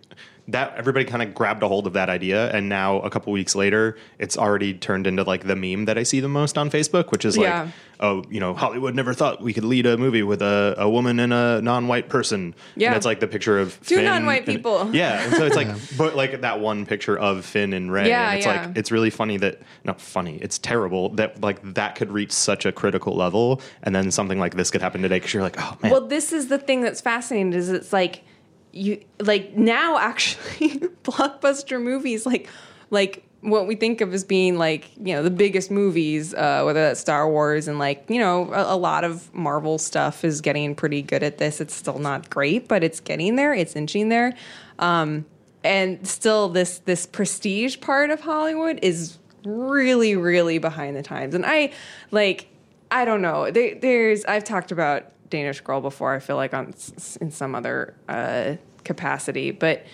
that 0.51 0.74
everybody 0.77 1.06
kind 1.06 1.22
of 1.22 1.34
grabbed 1.34 1.62
a 1.63 1.68
hold 1.68 1.86
of 1.88 1.94
that 1.94 2.10
idea 2.10 2.50
and 2.51 2.70
now 2.70 3.00
a 3.01 3.10
couple 3.10 3.32
weeks 3.34 3.56
later 3.56 3.98
it's 4.18 4.38
already 4.38 4.74
turned 4.74 5.06
into 5.08 5.24
like 5.24 5.46
the 5.46 5.56
meme 5.56 5.86
that 5.86 5.98
i 5.98 6.03
see 6.03 6.20
the 6.20 6.27
most 6.27 6.58
on 6.58 6.70
facebook 6.70 7.12
which 7.12 7.24
is 7.25 7.38
like 7.38 7.46
Yeah. 7.48 7.70
oh 8.00 8.24
you 8.29 8.39
know 8.39 8.53
hollywood 8.53 8.96
never 8.96 9.13
thought 9.13 9.41
we 9.41 9.53
could 9.53 9.63
lead 9.65 9.86
a 9.86 9.98
movie 9.98 10.24
with 10.24 10.41
a, 10.41 10.75
a 10.77 10.89
woman 10.89 11.20
and 11.20 11.34
a 11.34 11.62
non-white 11.62 12.10
person 12.10 12.56
Yeah. 12.75 12.88
and 12.89 12.98
it's 12.98 13.06
like 13.06 13.20
the 13.20 13.27
picture 13.27 13.60
of 13.60 13.79
Two 13.86 13.98
Finn 13.98 14.06
non-white 14.06 14.48
and- 14.48 14.58
people. 14.58 14.89
yeah 14.96 15.24
and 15.24 15.34
so 15.36 15.46
it's 15.46 15.56
like 15.56 15.68
but 15.98 16.15
like 16.15 16.41
that 16.41 16.60
one 16.60 16.86
picture 16.86 17.18
of 17.18 17.46
finn 17.46 17.74
and 17.74 17.91
Rey 17.91 18.08
Yeah, 18.10 18.29
and 18.29 18.38
it's 18.38 18.46
yeah. 18.46 18.65
like 18.68 18.77
it's 18.77 18.91
really 18.91 19.10
funny 19.10 19.38
that 19.38 19.62
not 19.84 20.00
funny 20.01 20.38
it's 20.41 20.58
terrible 20.58 21.10
that 21.15 21.41
like 21.41 21.62
that 21.75 21.96
could 21.96 22.12
reach 22.12 22.32
such 22.32 22.65
a 22.65 22.72
critical 22.72 23.15
level 23.15 23.62
and 23.84 23.96
then 23.96 24.10
something 24.12 24.39
like 24.39 24.56
this 24.56 24.72
could 24.72 24.82
happen 24.82 25.01
today 25.01 25.18
because 25.18 25.34
you're 25.34 25.44
like 25.44 25.58
oh 25.60 25.77
man 25.84 25.91
Well, 25.91 26.08
this 26.08 26.32
is 26.34 26.48
the 26.48 26.58
thing 26.58 26.82
that's 26.82 27.01
fascinating 27.01 27.53
is 27.53 27.70
it's 27.70 27.91
like 27.94 28.24
you 28.71 29.03
like 29.19 29.55
now 29.55 29.97
actually 29.97 30.69
blockbuster 31.03 31.81
movies 31.81 32.25
like 32.25 32.49
like 32.89 33.23
what 33.41 33.67
we 33.67 33.75
think 33.75 34.01
of 34.01 34.13
as 34.13 34.23
being 34.23 34.57
like 34.57 34.91
you 34.97 35.13
know 35.13 35.23
the 35.23 35.31
biggest 35.31 35.71
movies 35.71 36.33
uh, 36.33 36.61
whether 36.63 36.81
that's 36.81 36.99
Star 36.99 37.29
Wars 37.29 37.67
and 37.67 37.79
like 37.79 38.03
you 38.09 38.19
know 38.19 38.51
a, 38.53 38.75
a 38.75 38.77
lot 38.77 39.03
of 39.03 39.33
Marvel 39.33 39.77
stuff 39.77 40.25
is 40.25 40.41
getting 40.41 40.75
pretty 40.75 41.01
good 41.01 41.23
at 41.23 41.38
this. 41.38 41.61
It's 41.61 41.73
still 41.73 41.99
not 41.99 42.29
great 42.29 42.67
but 42.67 42.83
it's 42.83 42.99
getting 42.99 43.35
there. 43.35 43.53
It's 43.53 43.75
inching 43.75 44.09
there. 44.09 44.33
Um, 44.77 45.25
and 45.63 46.05
still 46.07 46.49
this 46.49 46.79
this 46.79 47.05
prestige 47.05 47.79
part 47.79 48.09
of 48.09 48.21
Hollywood 48.21 48.79
is 48.81 49.17
really 49.45 50.15
really 50.15 50.57
behind 50.57 50.97
the 50.97 51.03
times. 51.03 51.33
And 51.33 51.45
I 51.45 51.71
like 52.11 52.47
I 52.91 53.05
don't 53.05 53.21
know. 53.21 53.51
There, 53.51 53.75
there's 53.75 54.25
I've 54.25 54.43
talked 54.43 54.71
about 54.71 55.11
Danish 55.29 55.62
Girl 55.62 55.81
before. 55.81 56.13
I 56.13 56.19
feel 56.19 56.36
like 56.36 56.53
on 56.53 56.74
in 57.21 57.31
some 57.31 57.55
other 57.55 57.95
uh, 58.07 58.55
capacity, 58.83 59.51
but 59.51 59.86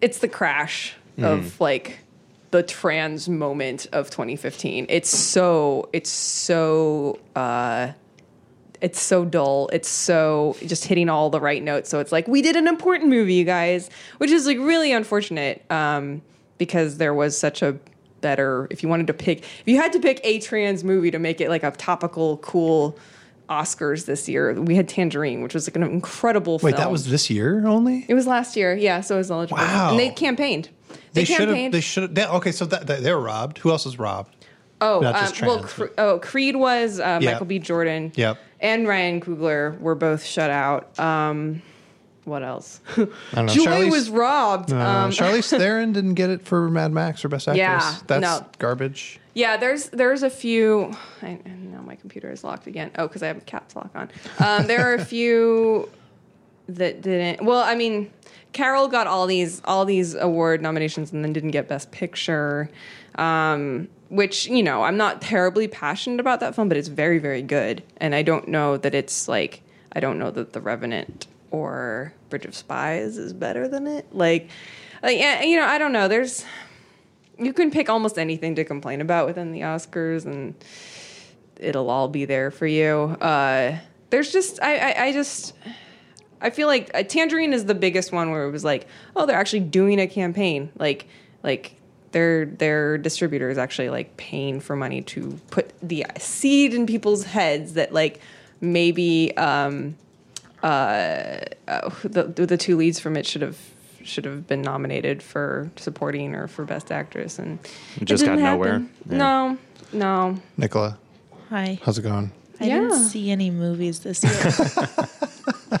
it's 0.00 0.18
the 0.18 0.28
crash 0.28 0.94
of 1.18 1.60
like 1.60 1.98
the 2.50 2.62
trans 2.62 3.28
moment 3.28 3.86
of 3.92 4.10
2015. 4.10 4.86
It's 4.88 5.10
so 5.10 5.88
it's 5.92 6.10
so 6.10 7.18
uh, 7.36 7.92
it's 8.80 9.00
so 9.00 9.24
dull. 9.24 9.68
It's 9.72 9.88
so 9.88 10.56
just 10.64 10.84
hitting 10.84 11.08
all 11.08 11.30
the 11.30 11.40
right 11.40 11.62
notes. 11.62 11.90
So 11.90 12.00
it's 12.00 12.12
like 12.12 12.26
we 12.26 12.42
did 12.42 12.56
an 12.56 12.66
important 12.66 13.10
movie, 13.10 13.34
you 13.34 13.44
guys, 13.44 13.90
which 14.18 14.30
is 14.30 14.46
like 14.46 14.58
really 14.58 14.92
unfortunate 14.92 15.64
um, 15.70 16.22
because 16.58 16.96
there 16.96 17.14
was 17.14 17.38
such 17.38 17.62
a 17.62 17.78
better. 18.20 18.66
If 18.70 18.82
you 18.82 18.88
wanted 18.88 19.06
to 19.08 19.14
pick, 19.14 19.40
if 19.40 19.62
you 19.66 19.76
had 19.76 19.92
to 19.92 20.00
pick 20.00 20.20
a 20.24 20.40
trans 20.40 20.82
movie 20.82 21.10
to 21.10 21.18
make 21.18 21.40
it 21.40 21.48
like 21.48 21.62
a 21.62 21.70
topical, 21.72 22.38
cool 22.38 22.98
Oscars 23.50 24.06
this 24.06 24.28
year, 24.28 24.54
we 24.60 24.76
had 24.76 24.88
Tangerine, 24.88 25.42
which 25.42 25.54
was 25.54 25.68
like 25.68 25.76
an 25.76 25.82
incredible. 25.82 26.54
Wait, 26.62 26.70
film. 26.72 26.80
that 26.82 26.90
was 26.90 27.10
this 27.10 27.28
year 27.28 27.66
only? 27.66 28.06
It 28.08 28.14
was 28.14 28.26
last 28.26 28.56
year, 28.56 28.74
yeah. 28.74 29.00
So 29.00 29.16
it 29.16 29.18
was 29.18 29.30
eligible, 29.30 29.58
Wow. 29.58 29.90
and 29.90 29.98
they 29.98 30.10
campaiged. 30.10 30.70
They, 31.12 31.24
should 31.24 31.40
have. 31.40 31.48
campaigned. 31.48 31.74
They 31.74 31.80
should 31.80 32.16
have. 32.16 32.30
Okay, 32.36 32.52
so 32.52 32.64
that, 32.66 32.86
that 32.86 33.02
they 33.02 33.12
were 33.12 33.20
robbed. 33.20 33.58
Who 33.58 33.70
else 33.70 33.84
was 33.84 33.98
robbed? 33.98 34.36
Oh, 34.80 35.00
Not 35.00 35.42
um, 35.42 35.46
well, 35.48 35.62
Cre- 35.64 35.84
oh, 35.98 36.18
Creed 36.20 36.56
was 36.56 37.00
uh, 37.00 37.18
Yeah. 37.20 37.32
Michael 37.32 37.46
B. 37.46 37.58
Jordan. 37.58 38.12
Yep. 38.14 38.38
And 38.60 38.88
Ryan 38.88 39.20
Coogler 39.20 39.78
were 39.78 39.94
both 39.94 40.24
shut 40.24 40.50
out. 40.50 40.98
Um, 40.98 41.60
what 42.24 42.42
else? 42.42 42.80
I 42.96 43.06
don't 43.34 43.46
know. 43.46 43.52
Joy 43.52 43.64
Charlize- 43.64 43.90
was 43.90 44.10
robbed. 44.10 44.72
Uh, 44.72 44.76
um, 44.76 45.10
Charlize 45.10 45.50
Theron 45.56 45.92
didn't 45.92 46.14
get 46.14 46.30
it 46.30 46.46
for 46.46 46.70
Mad 46.70 46.92
Max 46.92 47.24
or 47.24 47.28
Best 47.28 47.48
Actress. 47.48 47.58
Yeah, 47.58 47.94
that's 48.06 48.22
no. 48.22 48.46
garbage. 48.58 49.19
Yeah, 49.34 49.56
there's 49.56 49.88
there's 49.90 50.22
a 50.22 50.30
few. 50.30 50.92
I, 51.22 51.38
now 51.46 51.82
my 51.82 51.96
computer 51.96 52.30
is 52.30 52.42
locked 52.42 52.66
again. 52.66 52.90
Oh, 52.96 53.06
because 53.06 53.22
I 53.22 53.28
have 53.28 53.38
a 53.38 53.42
caps 53.42 53.76
lock 53.76 53.90
on. 53.94 54.10
Um, 54.38 54.66
there 54.66 54.90
are 54.90 54.94
a 54.94 55.04
few 55.04 55.88
that 56.68 57.02
didn't. 57.02 57.44
Well, 57.44 57.60
I 57.60 57.74
mean, 57.74 58.10
Carol 58.52 58.88
got 58.88 59.06
all 59.06 59.26
these 59.26 59.60
all 59.64 59.84
these 59.84 60.14
award 60.14 60.62
nominations 60.62 61.12
and 61.12 61.24
then 61.24 61.32
didn't 61.32 61.52
get 61.52 61.68
Best 61.68 61.90
Picture. 61.90 62.70
Um, 63.16 63.88
which 64.08 64.46
you 64.46 64.62
know, 64.62 64.82
I'm 64.82 64.96
not 64.96 65.22
terribly 65.22 65.68
passionate 65.68 66.20
about 66.20 66.40
that 66.40 66.54
film, 66.54 66.68
but 66.68 66.76
it's 66.76 66.88
very 66.88 67.18
very 67.18 67.42
good. 67.42 67.82
And 67.98 68.14
I 68.14 68.22
don't 68.22 68.48
know 68.48 68.76
that 68.76 68.94
it's 68.94 69.28
like 69.28 69.62
I 69.92 70.00
don't 70.00 70.18
know 70.18 70.30
that 70.30 70.52
The 70.52 70.60
Revenant 70.60 71.26
or 71.50 72.12
Bridge 72.28 72.44
of 72.44 72.54
Spies 72.54 73.18
is 73.18 73.32
better 73.32 73.68
than 73.68 73.86
it. 73.86 74.06
Like, 74.12 74.48
like 75.02 75.18
you 75.44 75.56
know, 75.56 75.66
I 75.66 75.78
don't 75.78 75.92
know. 75.92 76.08
There's 76.08 76.44
you 77.40 77.52
can 77.52 77.70
pick 77.70 77.88
almost 77.88 78.18
anything 78.18 78.54
to 78.56 78.64
complain 78.64 79.00
about 79.00 79.26
within 79.26 79.52
the 79.52 79.60
Oscars, 79.60 80.26
and 80.26 80.54
it'll 81.56 81.90
all 81.90 82.08
be 82.08 82.24
there 82.24 82.50
for 82.50 82.66
you. 82.66 83.16
Uh, 83.20 83.78
there's 84.10 84.32
just 84.32 84.62
I, 84.62 84.92
I 84.92 85.04
I 85.06 85.12
just 85.12 85.54
I 86.40 86.50
feel 86.50 86.66
like 86.66 86.90
uh, 86.94 87.02
Tangerine 87.02 87.52
is 87.52 87.64
the 87.64 87.74
biggest 87.74 88.12
one 88.12 88.30
where 88.30 88.46
it 88.46 88.50
was 88.50 88.64
like, 88.64 88.86
oh, 89.16 89.26
they're 89.26 89.38
actually 89.38 89.60
doing 89.60 90.00
a 90.00 90.06
campaign, 90.06 90.70
like 90.78 91.06
like 91.42 91.74
their 92.12 92.46
their 92.46 92.98
distributor 92.98 93.50
is 93.50 93.58
actually 93.58 93.90
like 93.90 94.16
paying 94.16 94.60
for 94.60 94.76
money 94.76 95.02
to 95.02 95.38
put 95.50 95.72
the 95.80 96.04
seed 96.18 96.74
in 96.74 96.86
people's 96.86 97.24
heads 97.24 97.74
that 97.74 97.92
like 97.92 98.20
maybe 98.60 99.36
um 99.36 99.96
uh, 100.62 101.38
uh 101.68 101.90
the 102.02 102.24
the 102.24 102.56
two 102.56 102.76
leads 102.76 102.98
from 102.98 103.16
it 103.16 103.26
should 103.26 103.42
have 103.42 103.58
should 104.02 104.24
have 104.24 104.46
been 104.46 104.62
nominated 104.62 105.22
for 105.22 105.70
supporting 105.76 106.34
or 106.34 106.46
for 106.48 106.64
best 106.64 106.90
actress 106.92 107.38
and 107.38 107.58
It 108.00 108.04
just 108.06 108.24
got 108.24 108.32
didn't 108.36 108.44
nowhere. 108.44 108.72
happen. 108.80 108.90
Yeah. 109.10 109.16
No, 109.18 109.58
no. 109.92 110.36
Nicola, 110.56 110.98
Hi. 111.50 111.78
how's 111.82 111.98
it 111.98 112.02
going? 112.02 112.32
I 112.60 112.64
didn't 112.64 112.94
see 112.98 113.30
any 113.30 113.50
movies 113.50 114.00
this 114.00 114.22
year. 114.22 115.78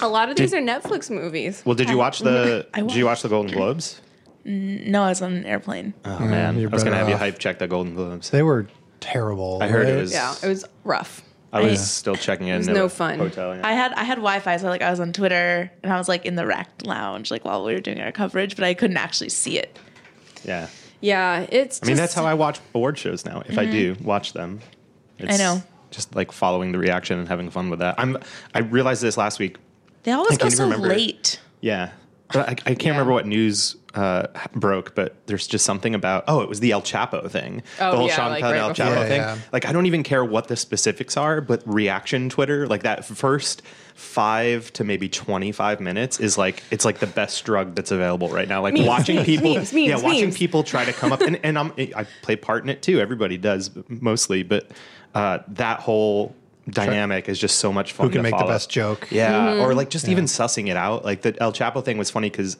A 0.00 0.08
lot 0.08 0.30
of 0.30 0.36
these 0.36 0.52
are 0.54 0.60
Netflix 0.60 1.10
movies. 1.10 1.62
Well, 1.64 1.74
did 1.74 1.88
you 1.90 1.96
watch 1.98 2.20
the? 2.20 2.66
Did 2.74 2.94
you 2.94 3.04
watch 3.04 3.22
the 3.22 3.28
Golden 3.28 3.52
Globes? 3.52 4.00
no, 4.44 5.02
I 5.04 5.08
was 5.10 5.22
on 5.22 5.32
an 5.34 5.44
airplane. 5.44 5.94
Oh 6.04 6.18
man, 6.20 6.58
you're 6.58 6.70
I 6.70 6.72
was 6.72 6.82
gonna 6.82 6.96
better 6.96 7.04
have 7.04 7.08
you 7.10 7.16
hype 7.16 7.38
check 7.38 7.58
the 7.58 7.68
Golden 7.68 7.94
Globes. 7.94 8.30
They 8.30 8.42
were 8.42 8.66
terrible. 9.00 9.58
I 9.62 9.68
heard 9.68 9.86
it 9.88 10.00
was- 10.00 10.12
Yeah, 10.12 10.34
it 10.42 10.48
was 10.48 10.64
rough. 10.84 11.22
I 11.52 11.60
was 11.60 11.80
I- 11.80 11.84
still 11.84 12.14
checking 12.16 12.48
in. 12.48 12.58
was 12.58 12.68
no 12.68 12.86
a 12.86 12.88
fun. 12.88 13.18
Hotel. 13.18 13.54
Yeah. 13.54 13.66
I 13.66 13.72
had 13.72 13.92
I 13.92 14.04
had 14.04 14.16
Wi-Fi, 14.16 14.56
so 14.56 14.68
like 14.68 14.82
I 14.82 14.90
was 14.90 15.00
on 15.00 15.12
Twitter 15.12 15.70
and 15.82 15.92
I 15.92 15.98
was 15.98 16.08
like 16.08 16.24
in 16.24 16.34
the 16.36 16.46
Racked 16.46 16.86
lounge, 16.86 17.30
like 17.30 17.44
while 17.44 17.64
we 17.64 17.74
were 17.74 17.80
doing 17.80 18.00
our 18.00 18.12
coverage, 18.12 18.56
but 18.56 18.64
I 18.64 18.74
couldn't 18.74 18.96
actually 18.96 19.28
see 19.30 19.58
it. 19.58 19.78
yeah. 20.44 20.68
Yeah, 21.02 21.46
it's. 21.50 21.80
I 21.82 21.86
mean, 21.88 21.96
that's 21.96 22.14
how 22.14 22.24
I 22.24 22.34
watch 22.34 22.60
award 22.76 22.96
shows 22.96 23.24
now. 23.24 23.42
If 23.46 23.58
I 23.58 23.64
mm-hmm. 23.64 23.72
do 23.72 23.96
watch 24.04 24.34
them, 24.34 24.60
it's 25.18 25.36
know. 25.36 25.60
Just 25.90 26.14
like 26.14 26.30
following 26.30 26.70
the 26.70 26.78
reaction 26.78 27.18
and 27.18 27.26
having 27.26 27.50
fun 27.50 27.70
with 27.70 27.80
that. 27.80 27.96
I'm. 27.98 28.18
I 28.54 28.60
realized 28.60 29.02
this 29.02 29.16
last 29.16 29.40
week. 29.40 29.56
They 30.04 30.12
always 30.12 30.34
I 30.34 30.36
go 30.36 30.42
can't 30.42 30.54
so 30.54 30.66
even 30.66 30.80
remember. 30.80 30.94
late. 30.94 31.40
Yeah, 31.60 31.90
but 32.32 32.48
I, 32.48 32.52
I 32.52 32.54
can't 32.54 32.82
Yeah. 32.82 32.90
remember 32.92 33.12
what 33.14 33.26
news 33.26 33.74
uh, 33.94 34.26
broke. 34.54 34.94
But 34.94 35.14
there's 35.26 35.46
just 35.46 35.64
something 35.64 35.94
about. 35.94 36.24
Oh, 36.28 36.40
it 36.40 36.48
was 36.48 36.60
the 36.60 36.70
El 36.72 36.82
Chapo 36.82 37.30
thing. 37.30 37.62
Oh, 37.80 37.90
the 37.90 37.96
whole 37.96 38.06
yeah, 38.08 38.16
Sean 38.16 38.30
like 38.30 38.42
Penn 38.42 38.52
right 38.52 38.60
El 38.60 38.68
before. 38.70 38.86
Chapo 38.86 38.94
Yeah, 38.96 39.06
thing. 39.08 39.20
yeah. 39.20 39.38
Like 39.52 39.66
I 39.66 39.72
don't 39.72 39.86
even 39.86 40.02
care 40.02 40.24
what 40.24 40.48
the 40.48 40.56
specifics 40.56 41.16
are, 41.16 41.40
but 41.40 41.62
reaction 41.66 42.28
Twitter, 42.28 42.66
like 42.66 42.82
that 42.84 43.04
first 43.04 43.62
five 43.94 44.72
to 44.72 44.84
maybe 44.84 45.08
25 45.08 45.78
minutes 45.80 46.18
is 46.18 46.38
like 46.38 46.62
it's 46.70 46.84
like 46.84 46.98
the 46.98 47.06
best 47.06 47.44
drug 47.44 47.74
that's 47.74 47.90
available 47.90 48.28
right 48.30 48.48
now 48.48 48.62
like 48.62 48.72
Memes, 48.72 48.86
watching 48.86 49.16
memes, 49.16 49.26
people 49.26 49.54
memes, 49.54 49.72
memes, 49.72 49.86
yeah 49.86 50.00
watching 50.00 50.32
people 50.32 50.62
try 50.64 50.84
to 50.86 50.94
come 50.94 51.12
up 51.12 51.20
and, 51.20 51.38
and 51.44 51.58
I'm, 51.58 51.72
i 51.94 52.04
play 52.22 52.34
part 52.36 52.64
in 52.64 52.70
it 52.70 52.80
too 52.80 53.00
everybody 53.00 53.36
does 53.36 53.70
mostly 53.88 54.42
but 54.44 54.70
uh, 55.14 55.40
that 55.48 55.80
whole 55.80 56.34
dynamic 56.70 57.28
is 57.28 57.38
just 57.38 57.58
so 57.58 57.70
much 57.70 57.92
fun 57.92 58.06
Who 58.06 58.12
can 58.12 58.18
to 58.20 58.30
make 58.30 58.38
the 58.38 58.44
best 58.46 58.70
joke? 58.70 59.08
yeah 59.10 59.32
Mm-hmm. 59.50 59.60
or 59.60 59.74
like 59.74 59.90
just 59.90 60.08
even 60.08 60.24
sussing 60.24 60.68
it 60.70 60.76
out 60.76 61.04
like 61.04 61.20
the 61.20 61.36
el 61.42 61.52
chapo 61.52 61.84
thing 61.84 61.98
was 61.98 62.10
funny 62.10 62.30
because 62.30 62.56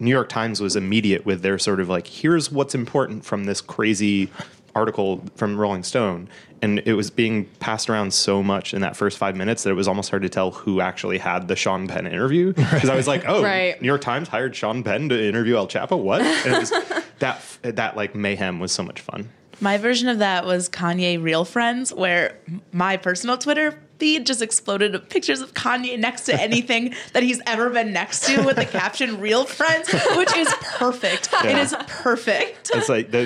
new 0.00 0.10
york 0.10 0.28
times 0.28 0.60
was 0.60 0.76
immediate 0.76 1.24
with 1.26 1.42
their 1.42 1.58
sort 1.58 1.80
of 1.80 1.88
like 1.88 2.06
here's 2.06 2.50
what's 2.50 2.74
important 2.74 3.24
from 3.24 3.44
this 3.44 3.60
crazy 3.60 4.30
article 4.74 5.22
from 5.34 5.56
rolling 5.56 5.82
stone 5.82 6.28
and 6.62 6.80
it 6.84 6.94
was 6.94 7.10
being 7.10 7.44
passed 7.60 7.88
around 7.88 8.12
so 8.12 8.42
much 8.42 8.74
in 8.74 8.80
that 8.80 8.96
first 8.96 9.18
five 9.18 9.36
minutes 9.36 9.62
that 9.62 9.70
it 9.70 9.74
was 9.74 9.88
almost 9.88 10.10
hard 10.10 10.22
to 10.22 10.28
tell 10.28 10.50
who 10.50 10.80
actually 10.80 11.18
had 11.18 11.46
the 11.48 11.54
Sean 11.56 11.86
Penn 11.86 12.06
interview 12.06 12.52
because 12.52 12.88
I 12.88 12.96
was 12.96 13.06
like, 13.06 13.24
"Oh, 13.28 13.42
Right. 13.44 13.80
New 13.80 13.86
York 13.86 14.00
Times 14.00 14.28
hired 14.28 14.56
Sean 14.56 14.82
Penn 14.82 15.08
to 15.08 15.28
interview 15.28 15.56
El 15.56 15.68
Chapo." 15.68 15.96
What? 15.98 16.20
And 16.20 16.54
it 16.54 16.58
was 16.58 16.70
that 17.20 17.40
that 17.62 17.96
like 17.96 18.14
mayhem 18.14 18.58
was 18.58 18.72
so 18.72 18.82
much 18.82 19.00
fun. 19.00 19.28
My 19.60 19.76
version 19.78 20.08
of 20.08 20.18
that 20.20 20.44
was 20.46 20.68
Kanye 20.68 21.22
Real 21.22 21.44
Friends, 21.44 21.92
where 21.92 22.38
my 22.72 22.96
personal 22.96 23.36
Twitter 23.38 23.78
feed 23.98 24.24
just 24.26 24.40
exploded 24.40 24.94
of 24.94 25.08
pictures 25.08 25.40
of 25.40 25.54
Kanye 25.54 25.98
next 25.98 26.22
to 26.26 26.40
anything 26.40 26.94
that 27.12 27.24
he's 27.24 27.40
ever 27.46 27.68
been 27.68 27.92
next 27.92 28.24
to 28.26 28.42
with 28.44 28.54
the 28.56 28.64
caption 28.64 29.20
"Real 29.20 29.44
Friends," 29.44 29.92
which 30.16 30.36
is 30.36 30.48
perfect. 30.76 31.28
It 31.44 31.50
Yeah. 31.50 31.62
is 31.62 31.74
perfect. 31.88 32.70
It's 32.74 32.88
like 32.88 33.10
the 33.10 33.24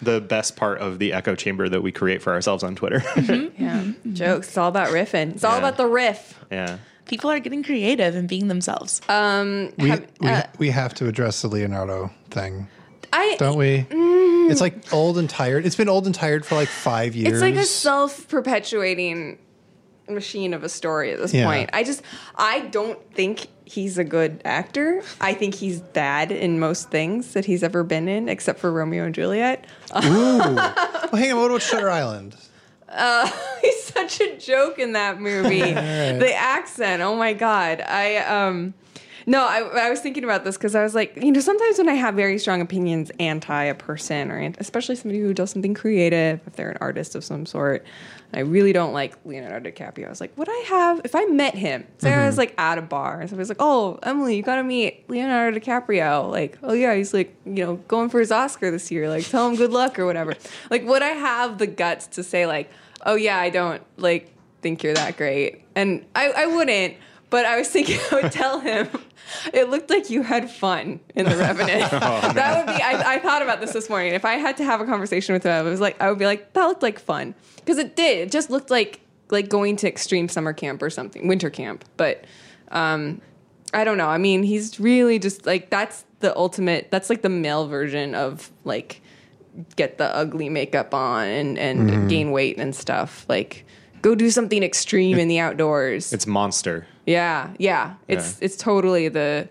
the 0.00 0.12
the 0.12 0.20
best 0.20 0.56
part 0.56 0.78
of 0.78 0.98
the 0.98 1.12
echo 1.12 1.34
chamber 1.34 1.68
that 1.68 1.82
we 1.82 1.92
create 1.92 2.22
for 2.22 2.32
ourselves 2.32 2.62
on 2.64 2.74
Twitter. 2.76 3.02
Yeah, 3.58 3.92
jokes. 4.12 4.48
It's 4.48 4.56
all 4.58 4.68
about 4.68 4.88
riffing. 4.88 5.34
It's 5.34 5.44
all 5.44 5.52
Yeah. 5.52 5.58
about 5.58 5.76
the 5.76 5.86
riff. 5.86 6.38
yeah. 6.50 6.78
People 7.06 7.30
are 7.30 7.38
getting 7.38 7.62
creative 7.62 8.14
and 8.16 8.26
being 8.26 8.48
themselves. 8.48 9.02
Um, 9.10 9.70
We, 9.76 9.90
have- 9.90 10.06
we, 10.20 10.28
uh, 10.28 10.42
we 10.58 10.70
have 10.70 10.94
to 10.94 11.06
address 11.06 11.42
the 11.42 11.48
Leonardo 11.48 12.10
thing, 12.30 12.66
I. 13.12 13.36
don't 13.38 13.58
we? 13.58 13.82
Mm. 13.90 14.03
It's 14.50 14.60
like 14.60 14.92
old 14.92 15.18
and 15.18 15.28
tired. 15.28 15.66
It's 15.66 15.76
been 15.76 15.88
old 15.88 16.06
and 16.06 16.14
tired 16.14 16.44
for 16.46 16.54
like 16.54 16.68
five 16.68 17.14
years. 17.14 17.32
It's 17.34 17.40
like 17.42 17.54
a 17.56 17.64
self-perpetuating 17.64 19.38
machine 20.08 20.52
of 20.52 20.62
a 20.62 20.68
story 20.68 21.12
at 21.12 21.18
this 21.18 21.32
Yeah. 21.32 21.46
point. 21.46 21.70
I 21.72 21.82
just 21.82 22.02
I 22.36 22.60
don't 22.60 22.98
think 23.14 23.46
he's 23.64 23.96
a 23.96 24.04
good 24.04 24.42
actor. 24.44 25.02
I 25.20 25.32
think 25.32 25.54
he's 25.54 25.80
bad 25.80 26.30
in 26.30 26.58
most 26.60 26.90
things 26.90 27.32
that 27.32 27.46
he's 27.46 27.62
ever 27.62 27.82
been 27.82 28.08
in, 28.08 28.28
except 28.28 28.58
for 28.60 28.70
Romeo 28.70 29.04
and 29.04 29.14
Juliet. 29.14 29.64
well, 29.94 30.56
hang 31.12 31.32
on. 31.32 31.38
What 31.40 31.46
about 31.50 31.62
Shutter 31.62 31.88
Island? 31.90 32.36
he's 33.62 33.82
such 33.84 34.20
a 34.20 34.36
joke 34.36 34.78
in 34.78 34.92
that 34.92 35.20
movie. 35.20 35.60
The 35.74 36.34
accent, 36.34 37.02
oh 37.02 37.16
my 37.16 37.32
god. 37.32 37.80
I 37.80 38.16
um 38.18 38.74
no, 39.26 39.46
I, 39.46 39.86
I 39.86 39.90
was 39.90 40.00
thinking 40.00 40.24
about 40.24 40.44
this 40.44 40.56
because 40.56 40.74
I 40.74 40.82
was 40.82 40.94
like, 40.94 41.16
you 41.16 41.32
know, 41.32 41.40
sometimes 41.40 41.78
when 41.78 41.88
I 41.88 41.94
have 41.94 42.14
very 42.14 42.38
strong 42.38 42.60
opinions 42.60 43.10
anti 43.18 43.64
a 43.64 43.74
person 43.74 44.30
or 44.30 44.38
ant- 44.38 44.56
especially 44.58 44.96
somebody 44.96 45.20
who 45.20 45.32
does 45.32 45.50
something 45.50 45.74
creative, 45.74 46.40
if 46.46 46.56
they're 46.56 46.70
an 46.70 46.78
artist 46.80 47.14
of 47.14 47.24
some 47.24 47.46
sort, 47.46 47.84
I 48.34 48.40
really 48.40 48.72
don't 48.72 48.92
like 48.92 49.16
Leonardo 49.24 49.70
DiCaprio. 49.70 50.06
I 50.06 50.10
was 50.10 50.20
like, 50.20 50.36
would 50.36 50.48
I 50.48 50.64
have 50.68 51.00
if 51.04 51.14
I 51.14 51.24
met 51.26 51.54
him? 51.54 51.86
Say 51.98 52.12
I 52.12 52.26
was 52.26 52.34
mm-hmm. 52.34 52.40
like 52.40 52.54
at 52.58 52.78
a 52.78 52.82
bar 52.82 53.20
and 53.20 53.30
somebody's 53.30 53.48
like, 53.48 53.58
oh, 53.60 53.98
Emily, 54.02 54.36
you 54.36 54.42
got 54.42 54.56
to 54.56 54.64
meet 54.64 55.08
Leonardo 55.08 55.58
DiCaprio. 55.58 56.30
Like, 56.30 56.58
oh 56.62 56.72
yeah, 56.72 56.94
he's 56.94 57.14
like, 57.14 57.34
you 57.44 57.64
know, 57.64 57.76
going 57.76 58.08
for 58.10 58.20
his 58.20 58.32
Oscar 58.32 58.70
this 58.70 58.90
year. 58.90 59.08
Like, 59.08 59.26
tell 59.28 59.48
him 59.48 59.56
good 59.56 59.72
luck 59.72 59.98
or 59.98 60.06
whatever. 60.06 60.34
Like, 60.70 60.84
would 60.84 61.02
I 61.02 61.10
have 61.10 61.58
the 61.58 61.66
guts 61.66 62.08
to 62.08 62.22
say 62.22 62.46
like, 62.46 62.70
oh 63.06 63.14
yeah, 63.14 63.38
I 63.38 63.50
don't 63.50 63.82
like 63.96 64.32
think 64.60 64.82
you're 64.82 64.94
that 64.94 65.16
great, 65.16 65.62
and 65.74 66.04
I, 66.14 66.30
I 66.30 66.46
wouldn't. 66.46 66.96
But 67.30 67.46
I 67.46 67.58
was 67.58 67.68
thinking 67.68 67.98
I 68.12 68.22
would 68.22 68.32
tell 68.32 68.60
him 68.60 68.88
it 69.52 69.70
looked 69.70 69.90
like 69.90 70.10
you 70.10 70.22
had 70.22 70.50
fun 70.50 71.00
in 71.14 71.26
the 71.26 71.36
Revenant. 71.36 71.90
that 71.90 72.66
would 72.66 72.76
be. 72.76 72.82
I, 72.82 73.14
I 73.14 73.18
thought 73.18 73.42
about 73.42 73.60
this 73.60 73.72
this 73.72 73.88
morning. 73.88 74.14
If 74.14 74.24
I 74.24 74.34
had 74.34 74.56
to 74.58 74.64
have 74.64 74.80
a 74.80 74.84
conversation 74.84 75.32
with 75.32 75.44
him, 75.44 75.52
I 75.52 75.62
was 75.62 75.80
like, 75.80 76.00
I 76.00 76.10
would 76.10 76.18
be 76.18 76.26
like, 76.26 76.52
that 76.52 76.66
looked 76.66 76.82
like 76.82 76.98
fun 76.98 77.34
because 77.56 77.78
it 77.78 77.96
did. 77.96 78.28
It 78.28 78.30
just 78.30 78.50
looked 78.50 78.70
like 78.70 79.00
like 79.30 79.48
going 79.48 79.76
to 79.76 79.88
extreme 79.88 80.28
summer 80.28 80.52
camp 80.52 80.82
or 80.82 80.90
something, 80.90 81.26
winter 81.26 81.50
camp. 81.50 81.84
But 81.96 82.24
um, 82.70 83.20
I 83.72 83.84
don't 83.84 83.98
know. 83.98 84.08
I 84.08 84.18
mean, 84.18 84.42
he's 84.42 84.78
really 84.78 85.18
just 85.18 85.46
like 85.46 85.70
that's 85.70 86.04
the 86.20 86.36
ultimate. 86.36 86.90
That's 86.90 87.10
like 87.10 87.22
the 87.22 87.28
male 87.28 87.66
version 87.66 88.14
of 88.14 88.50
like 88.64 89.00
get 89.76 89.98
the 89.98 90.14
ugly 90.14 90.48
makeup 90.48 90.94
on 90.94 91.26
and 91.26 91.58
and 91.58 92.08
gain 92.08 92.30
weight 92.30 92.58
and 92.58 92.74
stuff. 92.74 93.24
Like 93.28 93.63
go 94.04 94.14
do 94.14 94.30
something 94.30 94.62
extreme 94.62 95.18
in 95.18 95.28
the 95.28 95.38
outdoors. 95.38 96.12
It's 96.12 96.26
monster. 96.26 96.86
Yeah, 97.06 97.48
yeah. 97.58 97.94
It's 98.06 98.38
it's 98.40 98.56
totally 98.56 99.08
the 99.08 99.48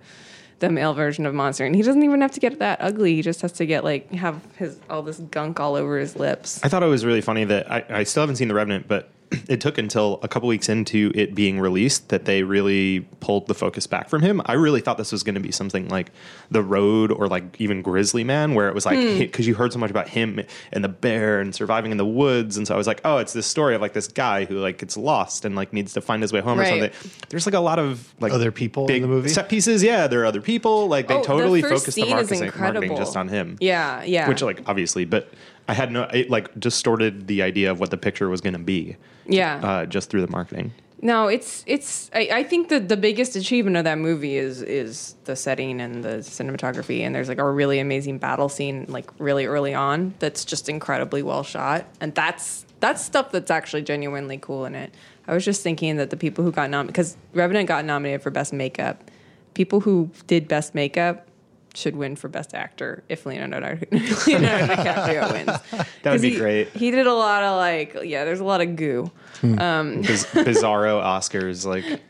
the 0.60 0.70
male 0.70 0.94
version 0.94 1.26
of 1.26 1.34
monster, 1.34 1.66
and 1.66 1.76
he 1.76 1.82
doesn't 1.82 2.04
even 2.04 2.22
have 2.22 2.32
to 2.32 2.39
get 2.39 2.60
that 2.60 2.78
ugly. 2.80 3.16
He 3.16 3.22
just 3.24 3.42
has 3.42 3.52
to 3.54 3.66
get 3.66 3.84
like 3.84 4.12
have 4.12 4.39
his 4.56 4.80
all 4.89 5.02
this 5.02 5.18
gunk 5.18 5.60
all 5.60 5.76
over 5.76 5.98
his 5.98 6.16
lips. 6.16 6.63
I 6.63 6.70
thought 6.70 6.84
it 6.84 6.88
was 6.88 7.04
really 7.04 7.20
funny 7.20 7.44
that 7.46 7.70
I, 7.70 7.84
I 7.89 8.04
still 8.04 8.22
haven't 8.22 8.36
seen 8.36 8.48
The 8.48 8.54
Revenant, 8.54 8.88
but 8.88 9.10
it 9.48 9.62
took 9.62 9.78
until 9.78 10.19
a 10.24 10.28
couple 10.28 10.48
weeks 10.50 10.69
into 10.69 11.12
it 11.15 11.34
being 11.36 11.60
released 11.60 12.10
that 12.10 12.26
they 12.26 12.43
really 12.43 13.02
pulled 13.19 13.48
the 13.48 13.54
focus 13.54 13.88
back 13.88 14.10
from 14.10 14.22
him. 14.22 14.41
I 14.46 14.54
really 14.54 14.82
thought 14.82 14.98
this 14.98 15.12
was 15.12 15.24
going 15.24 15.36
to 15.36 15.41
be 15.41 15.52
something 15.52 15.89
like 15.89 16.12
The 16.52 16.62
Road 16.62 17.12
or 17.12 17.28
like 17.28 17.60
even 17.60 17.82
Grizzly 17.82 18.24
Man, 18.24 18.54
where 18.56 18.67
it 18.69 18.76
was 18.76 18.86
like, 18.86 18.98
because 19.19 19.48
you 19.48 19.56
heard 19.56 19.74
so 19.74 19.80
much 19.80 19.91
about 19.91 20.10
him 20.10 20.39
and 20.72 20.84
the 20.84 20.89
bear 20.89 21.39
and 21.39 21.54
surviving 21.54 21.91
in 21.91 21.98
the 21.98 22.06
woods. 22.06 22.58
And 22.58 22.67
so 22.67 22.74
I 22.74 22.78
was 22.78 22.88
like, 22.88 23.02
oh, 23.06 23.17
it's 23.17 23.34
this 23.34 23.48
story 23.48 23.76
of 23.76 23.82
like 23.82 23.93
this 23.93 24.08
guy 24.08 24.46
who 24.46 24.60
like 24.60 24.78
gets 24.78 24.98
lost 24.98 25.46
and 25.46 25.56
like 25.56 25.74
needs 25.74 25.93
to 25.93 26.02
find 26.02 26.22
his 26.22 26.32
way 26.34 26.39
home 26.41 26.60
Right. 26.60 26.67
or 26.67 26.91
something. 26.93 27.19
There's 27.30 27.46
like 27.46 27.56
a 27.56 27.60
lot 27.60 27.80
of 27.80 28.13
like 28.19 28.32
Other 28.34 28.52
people 28.52 28.89
in 28.89 29.02
the 29.02 29.08
movie? 29.08 29.30
set 29.30 29.50
pieces. 29.50 29.84
Yeah, 29.84 30.08
there 30.08 30.22
are 30.22 30.26
other 30.26 30.41
people. 30.41 30.88
Like 30.88 31.08
they 31.08 31.15
Oh, 31.15 31.24
totally 31.24 31.62
first 31.62 31.86
focused 31.86 31.96
the 31.96 32.10
marketing, 32.10 32.52
marketing 32.60 32.96
just 32.98 33.15
on 33.17 33.28
him. 33.28 33.58
Yeah, 33.60 34.04
yeah. 34.04 34.28
Which 34.28 34.41
like 34.41 34.62
obviously, 34.67 35.06
but 35.06 35.30
I 35.67 35.73
had 35.73 35.91
no 35.91 36.04
it 36.04 36.30
like 36.30 36.58
distorted 36.60 37.28
the 37.28 37.41
idea 37.41 37.71
of 37.71 37.80
what 37.80 37.91
the 37.91 37.97
picture 37.97 38.30
was 38.30 38.41
going 38.41 38.54
to 38.54 38.60
be 38.60 38.97
yeah. 39.26 39.60
uh, 39.63 39.86
just 39.86 40.10
through 40.10 40.21
the 40.21 40.32
marketing. 40.32 40.73
No, 41.02 41.28
it's 41.28 41.65
it's. 41.67 42.10
I, 42.13 42.30
I 42.32 42.43
think 42.43 42.69
that 42.69 42.88
the 42.88 42.95
biggest 42.95 43.36
achievement 43.36 43.76
of 43.76 43.84
that 43.84 43.97
movie 43.97 44.38
is 44.38 44.62
is 44.62 45.15
the 45.26 45.36
setting 45.36 45.82
and 45.82 46.02
the 46.02 46.19
cinematography. 46.19 47.02
And 47.02 47.13
there's 47.13 47.28
like 47.28 47.39
a 47.39 47.49
really 47.49 47.80
amazing 47.80 48.19
battle 48.19 48.47
scene, 48.47 48.86
like 48.88 49.10
really 49.19 49.45
early 49.45 49.73
on, 49.73 50.13
that's 50.19 50.45
just 50.45 50.69
incredibly 50.69 51.21
well 51.21 51.43
shot. 51.43 51.86
And 51.99 52.15
that's 52.15 52.65
that's 52.80 53.04
stuff 53.04 53.34
that's 53.34 53.52
actually 53.52 53.82
genuinely 53.82 54.38
cool 54.38 54.63
in 54.63 54.76
it. 54.76 54.93
I 55.28 55.34
was 55.34 55.43
just 55.43 55.62
thinking 55.62 55.97
that 55.97 56.10
the 56.10 56.15
people 56.15 56.43
who 56.43 56.54
got 56.54 56.69
nominated, 56.69 56.93
because 56.93 57.17
Revenant 57.34 57.67
got 57.67 57.84
nominated 57.84 58.21
for 58.21 58.30
best 58.30 58.54
makeup, 58.54 59.12
people 59.56 59.82
who 59.82 60.10
did 60.28 60.47
best 60.47 60.73
makeup 60.73 61.28
should 61.76 61.96
win 61.96 62.16
for 62.16 62.28
best 62.28 62.54
actor 62.54 63.04
if 63.10 63.26
Leonardo, 63.26 63.78
Leonardo 63.92 64.74
DiCaprio 64.76 65.32
wins. 65.34 65.86
That 66.04 66.12
would 66.12 66.22
be 66.22 66.32
he- 66.32 66.38
great. 66.38 66.70
He 66.70 66.92
did 66.92 67.08
a 67.08 67.14
lot 67.14 67.44
of 67.44 67.58
like, 67.58 67.98
yeah, 68.04 68.26
there's 68.26 68.40
a 68.40 68.44
lot 68.46 68.62
of 68.62 68.76
goo. 68.76 69.12
Hmm. 69.42 69.60
Um, 69.60 70.02
Biz- 70.02 70.26
bizarro 70.28 71.02
Oscars, 71.04 71.66
like 71.66 72.02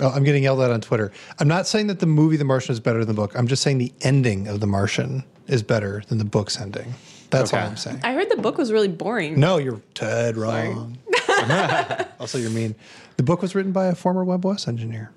Oh, 0.00 0.10
I'm 0.10 0.22
getting 0.22 0.44
yelled 0.44 0.60
at 0.60 0.70
on 0.70 0.80
Twitter. 0.80 1.10
I'm 1.40 1.48
not 1.48 1.66
saying 1.66 1.88
that 1.88 1.98
the 1.98 2.06
movie 2.06 2.36
The 2.36 2.44
Martian 2.44 2.72
is 2.72 2.78
better 2.78 3.00
than 3.04 3.08
the 3.08 3.20
book. 3.20 3.36
I'm 3.36 3.48
just 3.48 3.62
saying 3.64 3.78
the 3.78 3.92
ending 4.02 4.46
of 4.46 4.60
The 4.60 4.66
Martian 4.68 5.24
is 5.48 5.62
better 5.64 6.04
than 6.08 6.18
the 6.18 6.24
book's 6.24 6.60
ending. 6.60 6.94
That's 7.30 7.52
all 7.52 7.58
I'm 7.58 7.76
saying. 7.76 8.00
I 8.04 8.12
heard 8.14 8.30
the 8.30 8.36
book 8.36 8.58
was 8.58 8.70
really 8.72 8.88
boring. 8.88 9.40
No, 9.40 9.58
you're 9.58 9.82
dead 9.94 10.36
wrong. 10.36 10.98
also, 12.20 12.38
you're 12.38 12.50
mean. 12.50 12.74
The 13.16 13.22
book 13.22 13.42
was 13.42 13.54
written 13.54 13.72
by 13.72 13.86
a 13.86 13.94
former 13.94 14.24
Web 14.24 14.42
WebOS 14.42 14.68
engineer. 14.68 15.10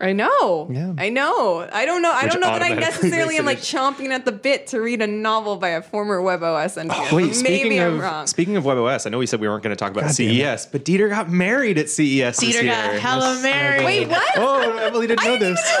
I 0.00 0.12
know. 0.12 0.68
Yeah. 0.70 0.94
I 0.96 1.10
know. 1.10 1.68
I 1.70 1.84
don't 1.84 2.00
know. 2.00 2.10
I 2.12 2.24
Which 2.24 2.32
don't 2.32 2.40
know 2.40 2.46
that 2.48 2.62
I 2.62 2.74
necessarily 2.74 3.36
am 3.36 3.44
like 3.44 3.58
chomping 3.58 4.08
at 4.10 4.24
the 4.24 4.32
bit 4.32 4.68
to 4.68 4.80
read 4.80 5.02
a 5.02 5.06
novel 5.06 5.56
by 5.56 5.70
a 5.70 5.82
former 5.82 6.20
WebOS 6.20 6.78
engineer. 6.78 7.08
Oh, 7.12 7.16
wait, 7.16 7.22
Maybe 7.26 7.34
speaking 7.34 7.80
I'm 7.80 8.00
wrong. 8.00 8.26
speaking 8.26 8.56
of 8.56 8.64
WebOS, 8.64 9.06
I 9.06 9.10
know 9.10 9.18
we 9.18 9.26
said 9.26 9.40
we 9.40 9.48
weren't 9.48 9.62
going 9.62 9.76
to 9.76 9.78
talk 9.78 9.92
about 9.92 10.04
God. 10.04 10.14
CES, 10.14 10.66
but 10.66 10.84
Dieter 10.84 11.10
got 11.10 11.28
married 11.30 11.76
at 11.76 11.90
CES. 11.90 12.38
this 12.38 12.56
Dieter 12.56 12.64
got 12.66 12.94
hella 12.98 13.40
married. 13.42 13.84
Wait, 13.84 14.08
what? 14.08 14.32
Oh, 14.36 14.78
Emily 14.78 15.06
didn't 15.06 15.24
know 15.24 15.36
this. 15.36 15.60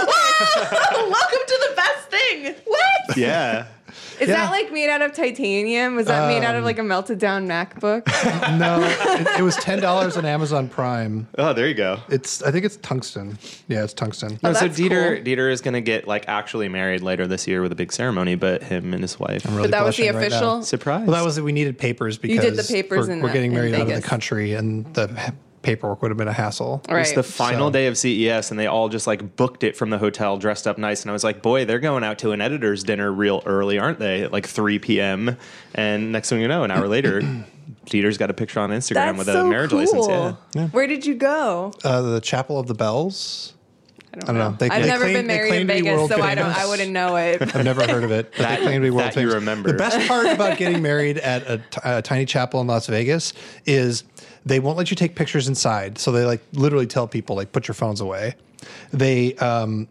Welcome 0.60 1.38
to 1.46 1.68
the 1.68 1.72
best 1.76 2.08
thing. 2.10 2.54
What? 2.66 3.16
Yeah. 3.16 3.66
Is 4.20 4.28
Yeah. 4.28 4.36
that 4.36 4.50
like 4.50 4.72
made 4.72 4.88
out 4.90 5.02
of 5.02 5.12
titanium? 5.12 5.96
Was 5.96 6.06
that 6.06 6.28
made 6.28 6.44
out 6.44 6.54
of 6.54 6.60
um, 6.60 6.64
like 6.64 6.78
a 6.78 6.82
melted 6.82 7.18
down 7.18 7.46
MacBook? 7.46 8.06
No, 8.60 8.80
it, 8.82 9.40
it 9.40 9.42
was 9.42 9.56
ten 9.56 9.80
dollars 9.80 10.16
on 10.16 10.24
Amazon 10.24 10.68
Prime. 10.68 11.28
Oh, 11.38 11.52
there 11.52 11.66
you 11.68 11.74
go. 11.74 11.98
It's 12.08 12.42
I 12.42 12.50
think 12.50 12.64
it's 12.64 12.76
tungsten. 12.78 13.38
Yeah, 13.68 13.84
it's 13.84 13.92
tungsten. 13.94 14.38
No, 14.42 14.52
so 14.52 14.68
Dieter 14.68 15.16
cool. 15.16 15.24
Dieter 15.24 15.50
is 15.52 15.60
going 15.60 15.74
to 15.74 15.80
get 15.80 16.06
like 16.08 16.28
actually 16.28 16.68
married 16.68 17.02
later 17.02 17.26
this 17.26 17.46
year 17.46 17.62
with 17.62 17.72
a 17.72 17.74
big 17.74 17.92
ceremony, 17.92 18.34
but 18.34 18.62
him 18.62 18.92
and 18.92 19.02
his 19.02 19.18
wife. 19.18 19.46
I'm 19.46 19.54
really 19.54 19.68
But 19.68 19.78
that 19.78 19.84
was 19.84 19.96
the 19.96 20.02
blushing 20.04 20.20
right 20.20 20.30
now. 20.30 20.36
official. 20.36 20.62
Surprise. 20.62 21.06
Well, 21.06 21.16
that 21.16 21.24
was 21.24 21.36
that 21.36 21.44
we 21.44 21.52
needed 21.52 21.78
papers 21.78 22.18
because 22.18 22.44
did 22.44 22.56
the 22.56 22.64
papers 22.72 23.06
we're, 23.08 23.14
in, 23.14 23.20
we're 23.22 23.32
getting 23.32 23.52
in 23.52 23.56
married 23.56 23.74
out 23.74 23.82
of 23.82 23.88
the 23.88 24.02
country, 24.02 24.54
and 24.54 24.92
the 24.94 25.08
ha- 25.08 25.32
paperwork 25.62 26.00
would 26.02 26.10
have 26.10 26.18
been 26.18 26.28
a 26.28 26.32
hassle. 26.32 26.82
Right. 26.88 27.00
It's 27.02 27.12
the 27.12 27.22
final 27.22 27.68
So- 27.68 27.72
day 27.72 27.86
of 27.86 27.98
CES, 27.98 28.50
and 28.50 28.58
they 28.58 28.66
all 28.66 28.88
just 28.88 29.06
like 29.06 29.36
booked 29.36 29.62
it 29.64 29.76
from 29.76 29.90
the 29.90 29.98
hotel, 29.98 30.38
dressed 30.38 30.66
up 30.66 30.78
nice. 30.78 31.02
And 31.02 31.10
I 31.10 31.12
was 31.12 31.24
like, 31.24 31.42
boy, 31.42 31.64
they're 31.64 31.78
going 31.80 32.02
out 32.04 32.18
to 32.20 32.32
an 32.32 32.40
editor's 32.40 32.82
dinner 32.84 33.12
real 33.12 33.42
early, 33.46 33.78
aren't 33.78 33.98
they? 33.98 34.22
At 34.22 34.32
like 34.32 34.46
3 34.46 34.78
p.m. 34.78 35.36
And 35.74 36.12
next 36.12 36.30
thing 36.30 36.40
you 36.40 36.48
know, 36.48 36.64
an 36.64 36.70
hour 36.70 36.88
later, 36.88 37.20
Dieter's 37.86 38.18
got 38.18 38.30
a 38.30 38.34
picture 38.34 38.60
on 38.60 38.70
Instagram 38.70 38.94
That's 38.94 39.18
with 39.18 39.28
a 39.28 39.32
so 39.32 39.48
marriage 39.48 39.70
cool. 39.70 39.78
license. 39.80 40.36
Yeah. 40.54 40.68
Where 40.68 40.86
did 40.86 41.04
you 41.06 41.14
go? 41.14 41.72
Uh, 41.84 42.02
the 42.02 42.20
Chapel 42.20 42.58
of 42.58 42.66
the 42.66 42.74
Bells. 42.74 43.54
I 44.12 44.16
don't, 44.18 44.24
I 44.24 44.32
don't 44.32 44.38
know. 44.52 44.56
They- 44.58 44.68
I've 44.70 44.82
they 44.82 44.88
never 44.88 45.04
claim- 45.04 45.14
been 45.14 45.26
married 45.28 45.54
in 45.54 45.66
Vegas, 45.68 45.86
world 45.96 46.10
so 46.10 46.20
I 46.20 46.34
don't. 46.34 46.46
I 46.56 46.66
wouldn't 46.66 46.90
know 46.90 47.14
it. 47.14 47.40
I've 47.54 47.64
never 47.64 47.86
heard 47.86 48.02
of 48.02 48.10
it. 48.10 48.32
But 48.32 48.38
That- 48.38 48.58
they 48.58 48.64
claim 48.64 48.80
to 48.80 48.86
be 48.86 48.90
world 48.90 49.12
that 49.12 49.20
you 49.20 49.30
remember. 49.32 49.70
The 49.70 49.78
best 49.78 50.08
part 50.08 50.26
about 50.26 50.58
getting 50.58 50.82
married 50.90 51.18
at 51.18 51.48
a, 51.48 51.58
t- 51.58 51.80
a 51.84 52.02
tiny 52.02 52.24
chapel 52.26 52.60
in 52.60 52.66
Las 52.66 52.88
Vegas 52.88 53.34
is 53.66 54.02
they 54.46 54.60
won't 54.60 54.76
let 54.78 54.90
you 54.90 54.96
take 54.96 55.14
pictures 55.14 55.48
inside. 55.48 55.98
So 55.98 56.12
they 56.12 56.24
like 56.24 56.40
literally 56.52 56.86
tell 56.86 57.06
people 57.06 57.36
like 57.36 57.52
put 57.52 57.68
your 57.68 57.74
phones 57.74 58.00
away. 58.00 58.34
They 58.92 59.34
um 59.36 59.88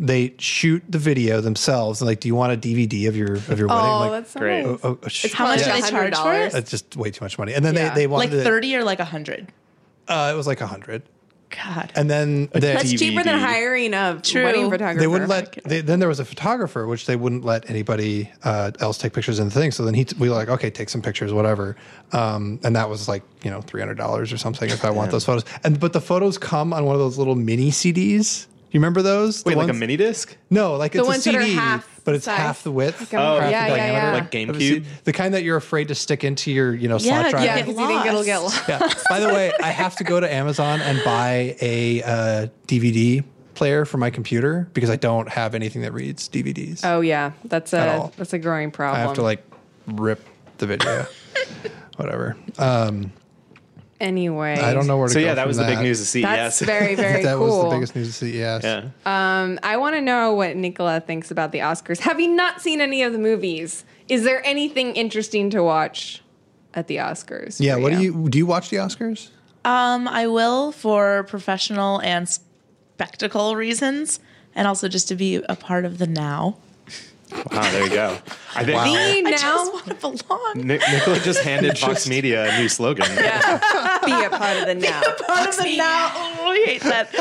they 0.00 0.34
shoot 0.38 0.82
the 0.88 0.98
video 0.98 1.40
themselves. 1.40 2.00
And 2.00 2.06
like, 2.08 2.20
do 2.20 2.28
you 2.28 2.34
want 2.36 2.52
a 2.52 2.56
DVD 2.56 3.08
of 3.08 3.16
your 3.16 3.34
of 3.34 3.58
your 3.58 3.68
Oh, 3.70 3.74
wedding? 3.74 3.90
Like, 4.00 4.10
that's 4.22 4.34
Great. 4.34 4.64
nice. 4.66 4.78
oh, 4.84 4.98
oh, 5.02 5.08
sh- 5.08 5.32
How 5.32 5.46
much 5.46 5.60
yeah. 5.60 5.76
do 5.76 5.82
they 5.82 5.90
charge 5.90 6.16
for 6.16 6.32
it? 6.34 6.54
It's 6.54 6.70
just 6.70 6.96
way 6.96 7.10
too 7.10 7.24
much 7.24 7.38
money. 7.38 7.54
And 7.54 7.64
then 7.64 7.74
Yeah. 7.74 7.88
they 7.94 8.02
they 8.02 8.06
Like 8.06 8.30
wanted 8.30 8.40
it- 8.40 8.44
30 8.44 8.76
or 8.76 8.84
like 8.84 9.00
a 9.00 9.02
100? 9.04 9.48
Uh, 10.06 10.30
it 10.32 10.36
was 10.36 10.46
like 10.46 10.60
a 10.60 10.66
hundred. 10.66 11.02
God. 11.50 11.92
And 11.94 12.10
then 12.10 12.48
they, 12.52 12.60
That's 12.60 12.92
DVD. 12.92 12.98
cheaper 12.98 13.24
than 13.24 13.38
hiring 13.38 13.94
a 13.94 14.20
True. 14.22 14.44
wedding 14.44 14.70
photographer. 14.70 15.00
they 15.00 15.06
wouldn't 15.06 15.30
let. 15.30 15.58
They, 15.64 15.80
then 15.80 15.98
there 15.98 16.08
was 16.08 16.20
a 16.20 16.24
photographer, 16.24 16.86
which 16.86 17.06
they 17.06 17.16
wouldn't 17.16 17.44
let 17.44 17.68
anybody 17.70 18.30
uh, 18.44 18.72
else 18.80 18.98
take 18.98 19.12
pictures 19.12 19.38
in 19.38 19.48
the 19.48 19.54
thing. 19.54 19.70
So 19.70 19.84
then 19.84 19.94
he, 19.94 20.06
we 20.18 20.28
were 20.28 20.34
like, 20.34 20.48
okay, 20.48 20.70
take 20.70 20.88
some 20.88 21.02
pictures, 21.02 21.32
whatever. 21.32 21.76
Um, 22.12 22.60
and 22.64 22.76
that 22.76 22.88
was 22.88 23.08
like 23.08 23.22
you 23.42 23.50
know 23.50 23.60
three 23.60 23.80
hundred 23.80 23.96
dollars 23.98 24.32
or 24.32 24.38
something 24.38 24.70
if 24.70 24.84
I 24.84 24.90
want 24.90 25.10
those 25.10 25.24
photos. 25.24 25.44
And 25.64 25.78
but 25.78 25.92
the 25.92 26.00
photos 26.00 26.38
come 26.38 26.72
on 26.72 26.84
one 26.84 26.94
of 26.94 27.00
those 27.00 27.18
little 27.18 27.34
mini 27.34 27.70
CDs. 27.70 28.46
You 28.70 28.80
remember 28.80 29.00
those? 29.02 29.42
The 29.42 29.48
Wait, 29.50 29.56
like 29.56 29.70
a 29.70 29.72
mini 29.72 29.96
disc? 29.96 30.36
No, 30.50 30.76
like 30.76 30.94
it's 30.94 31.06
ones 31.06 31.26
a 31.26 31.32
that 31.32 31.38
are 31.38 31.42
CD, 31.42 31.54
half 31.54 32.00
but 32.04 32.14
it's 32.14 32.26
size. 32.26 32.36
half 32.36 32.62
the 32.62 32.70
width. 32.72 33.00
Like 33.00 33.14
Oh, 33.14 33.40
half 33.40 33.50
yeah, 33.50 33.68
the 33.70 33.76
yeah, 33.76 33.76
diameter. 33.76 34.06
yeah. 34.06 34.12
Like 34.12 34.32
Have 34.34 34.56
a 34.56 34.58
GameCube? 34.58 34.84
The 35.04 35.12
kind 35.14 35.34
that 35.34 35.42
you're 35.42 35.56
afraid 35.56 35.88
to 35.88 35.94
stick 35.94 36.22
into 36.22 36.52
your 36.52 36.74
you 36.74 36.86
know 36.88 36.98
Yeah, 36.98 37.20
slot 37.20 37.30
drive. 37.30 37.44
yeah, 37.44 37.56
Yeah, 37.58 37.66
you 37.66 37.74
think 37.86 38.06
it'll 38.06 38.24
get 38.24 38.38
lost. 38.42 38.68
lost. 38.68 38.68
Yeah. 38.68 39.02
By 39.08 39.20
the 39.20 39.28
way, 39.28 39.52
I 39.62 39.68
have 39.70 39.96
to 39.96 40.04
go 40.04 40.20
to 40.20 40.30
Amazon 40.32 40.80
and 40.82 41.02
buy 41.04 41.56
a 41.62 42.02
uh, 42.02 42.46
DVD 42.66 43.24
player 43.54 43.84
for 43.86 43.96
my 43.96 44.10
computer 44.10 44.68
because 44.74 44.90
I 44.90 44.96
don't 44.96 45.28
have 45.30 45.54
anything 45.54 45.82
that 45.82 45.92
reads 45.92 46.28
DVDs. 46.28 46.80
Oh 46.84 47.00
yeah, 47.00 47.32
that's 47.44 47.72
At 47.72 47.88
a 47.98 48.10
that's 48.18 48.32
a 48.34 48.38
growing 48.38 48.70
problem. 48.70 49.00
I 49.00 49.04
have 49.04 49.14
to 49.14 49.22
like 49.22 49.42
rip 49.86 50.20
the 50.58 50.66
video. 50.66 51.06
Whatever. 51.96 52.36
Um, 52.58 53.12
anyway. 54.00 54.54
I 54.58 54.72
don't 54.74 54.86
know 54.86 54.96
where 54.96 55.08
to 55.08 55.12
So 55.14 55.20
go. 55.20 55.26
yeah, 55.26 55.34
that 55.34 55.42
from 55.42 55.48
was 55.48 55.56
the 55.56 55.64
big 55.64 55.80
news 55.80 56.00
of 56.00 56.06
CES. 56.06 56.22
That's 56.22 56.60
very 56.60 56.94
very 57.06 57.22
that 57.22 57.36
cool. 57.36 57.46
That 57.46 57.52
was 57.54 57.64
the 57.64 57.76
biggest 57.76 57.96
news 57.96 58.08
of 58.08 58.14
CES. 58.14 58.64
yeah. 58.64 58.88
Um, 59.42 59.58
I 59.62 59.76
want 59.76 59.96
to 59.96 60.00
know 60.00 60.32
what 60.34 60.56
Nicola 60.56 61.00
thinks 61.00 61.30
about 61.30 61.52
the 61.52 61.58
Oscars. 61.58 61.98
Have 62.00 62.20
you 62.20 62.28
not 62.28 62.60
seen 62.60 62.80
any 62.80 63.02
of 63.02 63.12
the 63.12 63.18
movies? 63.18 63.84
Is 64.08 64.24
there 64.24 64.44
anything 64.46 64.94
interesting 64.96 65.50
to 65.50 65.62
watch 65.62 66.22
at 66.74 66.86
the 66.86 66.96
Oscars? 66.96 67.58
Yeah. 67.60 67.74
for 67.76 67.80
What 67.82 67.92
do 67.92 68.00
you 68.02 68.28
do? 68.28 68.38
You 68.38 68.46
watch 68.46 68.70
the 68.70 68.76
Oscars? 68.78 69.30
Um, 69.64 70.06
I 70.08 70.26
will 70.28 70.72
for 70.72 71.24
professional 71.24 72.00
and 72.00 72.28
spectacle 72.28 73.54
reasons, 73.56 74.20
and 74.54 74.66
also 74.66 74.88
just 74.88 75.08
to 75.08 75.14
be 75.14 75.36
a 75.48 75.56
part 75.56 75.84
of 75.84 75.98
the 75.98 76.06
now. 76.06 76.56
Wow, 77.32 77.70
there 77.70 77.84
you 77.84 77.90
go. 77.90 78.18
I 78.54 78.64
think 78.64 78.76
Wow. 78.76 78.84
The 78.84 78.98
I 78.98 79.20
now 79.20 79.30
just 79.30 79.72
want 79.72 79.86
to 79.86 79.94
belong. 79.94 80.66
Nick, 80.66 80.82
Nicola 80.90 81.18
just 81.20 81.40
handed 81.40 81.78
Vox 81.80 82.08
Media 82.08 82.48
a 82.54 82.58
new 82.58 82.68
slogan. 82.68 83.06
be 83.16 83.22
a 83.22 84.30
part 84.30 84.56
of 84.58 84.66
the 84.66 84.74
now. 84.74 85.02
Part 85.26 85.48
of 85.48 85.56
the 85.56 85.76
now. 85.76 86.10
Oh, 86.14 86.50
I 86.50 86.62
hate 86.66 86.82
that. 86.82 87.14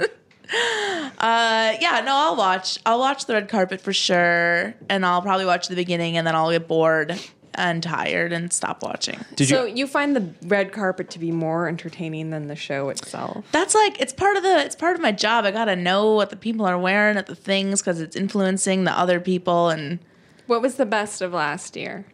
Um, 0.00 0.06
uh, 1.18 1.76
yeah, 1.80 2.02
no, 2.04 2.14
I'll 2.14 2.36
watch. 2.36 2.78
I'll 2.84 2.98
watch 2.98 3.26
the 3.26 3.34
red 3.34 3.48
carpet 3.48 3.80
for 3.80 3.92
sure, 3.92 4.74
and 4.88 5.06
I'll 5.06 5.22
probably 5.22 5.46
watch 5.46 5.68
the 5.68 5.76
beginning, 5.76 6.16
and 6.16 6.26
then 6.26 6.34
I'll 6.34 6.50
get 6.50 6.66
bored, 6.66 7.18
and 7.54 7.82
tired 7.82 8.32
and 8.32 8.52
stop 8.52 8.82
watching. 8.82 9.24
Did 9.36 9.48
so 9.48 9.64
you? 9.64 9.74
you 9.76 9.86
find 9.86 10.14
the 10.14 10.32
red 10.46 10.72
carpet 10.72 11.10
to 11.10 11.18
be 11.18 11.30
more 11.32 11.68
entertaining 11.68 12.30
than 12.30 12.46
the 12.48 12.56
show 12.56 12.88
itself? 12.88 13.44
That's 13.52 13.74
like 13.74 14.00
it's 14.00 14.12
part 14.12 14.36
of 14.36 14.42
the 14.42 14.64
it's 14.64 14.76
part 14.76 14.94
of 14.96 15.02
my 15.02 15.12
job. 15.12 15.44
I 15.44 15.50
gotta 15.50 15.76
know 15.76 16.14
what 16.14 16.30
the 16.30 16.36
people 16.36 16.64
are 16.66 16.78
wearing 16.78 17.16
at 17.16 17.26
the 17.26 17.34
things 17.34 17.80
because 17.80 18.00
it's 18.00 18.16
influencing 18.16 18.84
the 18.84 18.92
other 18.98 19.20
people 19.20 19.68
and 19.68 19.98
What 20.46 20.62
was 20.62 20.76
the 20.76 20.86
best 20.86 21.20
of 21.22 21.32
last 21.32 21.76
year? 21.76 22.06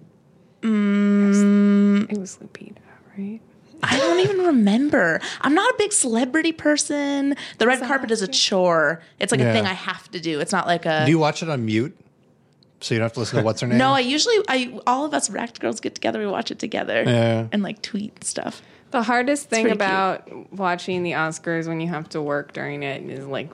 Mm, 0.62 2.10
it 2.10 2.18
was 2.18 2.38
Lupita, 2.38 2.78
right? 3.16 3.40
I 3.82 3.98
don't 3.98 4.20
even 4.20 4.38
remember. 4.38 5.20
I'm 5.42 5.54
not 5.54 5.70
a 5.74 5.74
big 5.78 5.92
celebrity 5.92 6.50
person. 6.52 7.36
The 7.58 7.66
red 7.66 7.80
carpet 7.82 8.10
is 8.10 8.22
a 8.22 8.26
chore. 8.26 9.02
It's 9.20 9.30
like 9.30 9.40
Yeah. 9.40 9.50
a 9.50 9.52
thing 9.52 9.66
I 9.66 9.74
have 9.74 10.10
to 10.12 10.18
do. 10.20 10.40
It's 10.40 10.50
not 10.52 10.66
like 10.66 10.86
a 10.86 11.04
Do 11.04 11.10
you 11.10 11.18
watch 11.18 11.42
it 11.42 11.50
on 11.50 11.64
mute? 11.66 11.96
So 12.86 12.94
you 12.94 13.00
don't 13.00 13.06
have 13.06 13.14
to 13.14 13.20
listen 13.20 13.38
to 13.40 13.44
what's 13.44 13.60
her 13.62 13.66
name? 13.66 13.78
No, 13.78 13.90
I 13.90 13.98
usually 14.00 14.36
I 14.48 14.78
all 14.86 15.04
of 15.04 15.12
us 15.12 15.28
Racked 15.28 15.58
girls 15.58 15.80
get 15.80 15.96
together, 15.96 16.20
we 16.20 16.26
watch 16.26 16.52
it 16.52 16.60
together. 16.60 17.02
Yeah. 17.04 17.48
And 17.50 17.62
like 17.64 17.82
tweet 17.82 18.22
stuff. 18.22 18.62
The 18.92 19.02
hardest 19.02 19.50
thing 19.50 19.62
pretty 19.64 19.74
about 19.76 20.52
watching 20.52 21.02
the 21.02 21.10
Oscars 21.12 21.66
when 21.66 21.80
you 21.80 21.88
have 21.88 22.08
to 22.10 22.22
work 22.22 22.52
during 22.52 22.84
it 22.84 23.02
is 23.10 23.26
like 23.26 23.50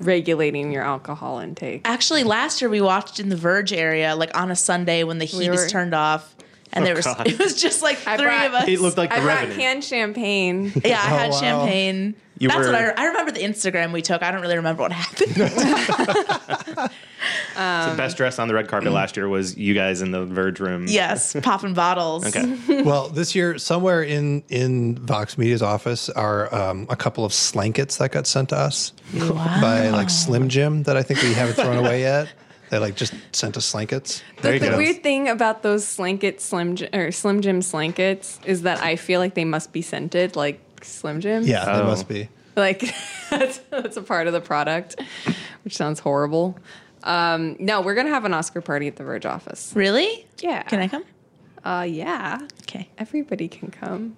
regulating 0.00 0.72
your 0.72 0.82
alcohol 0.82 1.38
intake. 1.38 1.82
Actually, 1.84 2.24
last 2.24 2.60
year 2.60 2.68
we 2.68 2.80
watched 2.80 3.20
in 3.20 3.28
the 3.28 3.36
Verge 3.36 3.72
area, 3.72 4.16
like 4.16 4.36
on 4.36 4.50
a 4.50 4.56
Sunday 4.56 5.04
when 5.04 5.18
the 5.18 5.24
heat 5.26 5.48
We 5.48 5.54
is 5.56 5.70
turned 5.70 5.94
off. 5.94 6.34
And 6.72 6.82
Oh, 6.82 6.86
there 6.86 6.96
was 6.96 7.04
God. 7.06 7.24
it 7.28 7.38
was 7.38 7.60
just 7.62 7.82
like 7.82 8.04
I 8.04 8.16
three 8.16 8.26
brought- 8.26 8.46
of 8.48 8.54
us. 8.54 8.68
It 8.68 8.80
looked 8.80 8.98
like 8.98 9.12
I 9.12 9.20
the 9.20 9.22
brought 9.22 9.34
Revenant. 9.42 9.60
canned 9.60 9.84
champagne. 9.84 10.72
Yeah, 10.84 11.00
I 11.00 11.04
oh, 11.04 11.16
had 11.18 11.28
Oh, 11.30 11.34
wow. 11.34 11.40
champagne. 11.40 12.14
You 12.38 12.48
That's 12.48 12.66
were- 12.66 12.72
what 12.72 12.74
I, 12.74 12.90
I 12.90 13.06
remember 13.06 13.30
the 13.30 13.40
Instagram 13.40 13.92
we 13.92 14.02
took. 14.02 14.22
I 14.24 14.32
don't 14.32 14.42
really 14.42 14.56
remember 14.56 14.82
what 14.82 14.90
happened. 14.92 16.90
the 17.54 17.94
best 17.96 18.16
dress 18.16 18.38
on 18.38 18.48
the 18.48 18.54
red 18.54 18.68
carpet 18.68 18.92
last 18.92 19.16
year 19.16 19.28
was 19.28 19.56
you 19.56 19.74
guys 19.74 20.02
in 20.02 20.10
the 20.10 20.24
Verge 20.24 20.60
room. 20.60 20.86
yes, 20.88 21.34
popping 21.42 21.74
bottles. 21.74 22.26
Okay. 22.26 22.56
Well, 22.86 23.08
this 23.08 23.34
year, 23.34 23.58
somewhere 23.58 24.02
in 24.02 24.44
in 24.48 24.96
Vox 24.98 25.36
Media's 25.38 25.62
office 25.62 26.08
are 26.10 26.54
um, 26.54 26.86
a 26.88 26.96
couple 26.96 27.24
of 27.24 27.32
slankets 27.32 27.98
that 27.98 28.12
got 28.12 28.26
sent 28.26 28.50
to 28.50 28.56
us 28.56 28.92
by 29.12 29.88
like 29.88 30.10
Slim 30.10 30.48
Jim 30.48 30.82
that 30.84 30.96
I 30.96 31.02
think 31.02 31.22
we 31.22 31.32
haven't 31.34 31.54
thrown 31.54 31.78
away 31.78 32.00
yet. 32.00 32.28
They 32.70 32.78
like 32.78 32.96
just 32.96 33.14
sent 33.32 33.56
us 33.56 33.72
slankets. 33.72 34.22
There 34.42 34.54
you 34.54 34.58
the 34.60 34.76
weird 34.76 35.02
thing 35.02 35.28
about 35.28 35.62
those 35.62 35.86
slanket 35.86 36.40
Slim 36.40 36.76
Jim, 36.76 36.88
or 36.92 37.12
Slim 37.12 37.40
Jim 37.40 37.60
slankets 37.60 38.44
is 38.44 38.62
that 38.62 38.82
I 38.82 38.96
feel 38.96 39.20
like 39.20 39.34
they 39.34 39.44
must 39.44 39.72
be 39.72 39.82
scented 39.82 40.36
like 40.36 40.60
Slim 40.82 41.20
Jim. 41.20 41.44
Yeah, 41.44 41.64
they 41.64 41.70
Oh. 41.82 41.84
must 41.86 42.08
be. 42.08 42.28
like 42.56 42.92
that's, 43.30 43.58
that's 43.70 43.96
a 43.96 44.02
part 44.02 44.26
of 44.26 44.32
the 44.32 44.40
product, 44.40 45.00
which 45.64 45.76
sounds 45.76 46.00
horrible. 46.00 46.56
Um, 47.06 47.56
no, 47.58 47.80
we're 47.80 47.94
gonna 47.94 48.10
have 48.10 48.24
an 48.24 48.34
Oscar 48.34 48.60
party 48.60 48.86
at 48.88 48.96
the 48.96 49.04
Verge 49.04 49.24
office. 49.24 49.72
Really? 49.74 50.26
Yeah. 50.40 50.62
Can 50.64 50.80
I 50.80 50.88
come? 50.88 51.04
Uh, 51.64 51.82
yeah, 51.88 52.38
Okay. 52.62 52.88
everybody 52.98 53.48
can 53.48 53.70
come, 53.70 54.16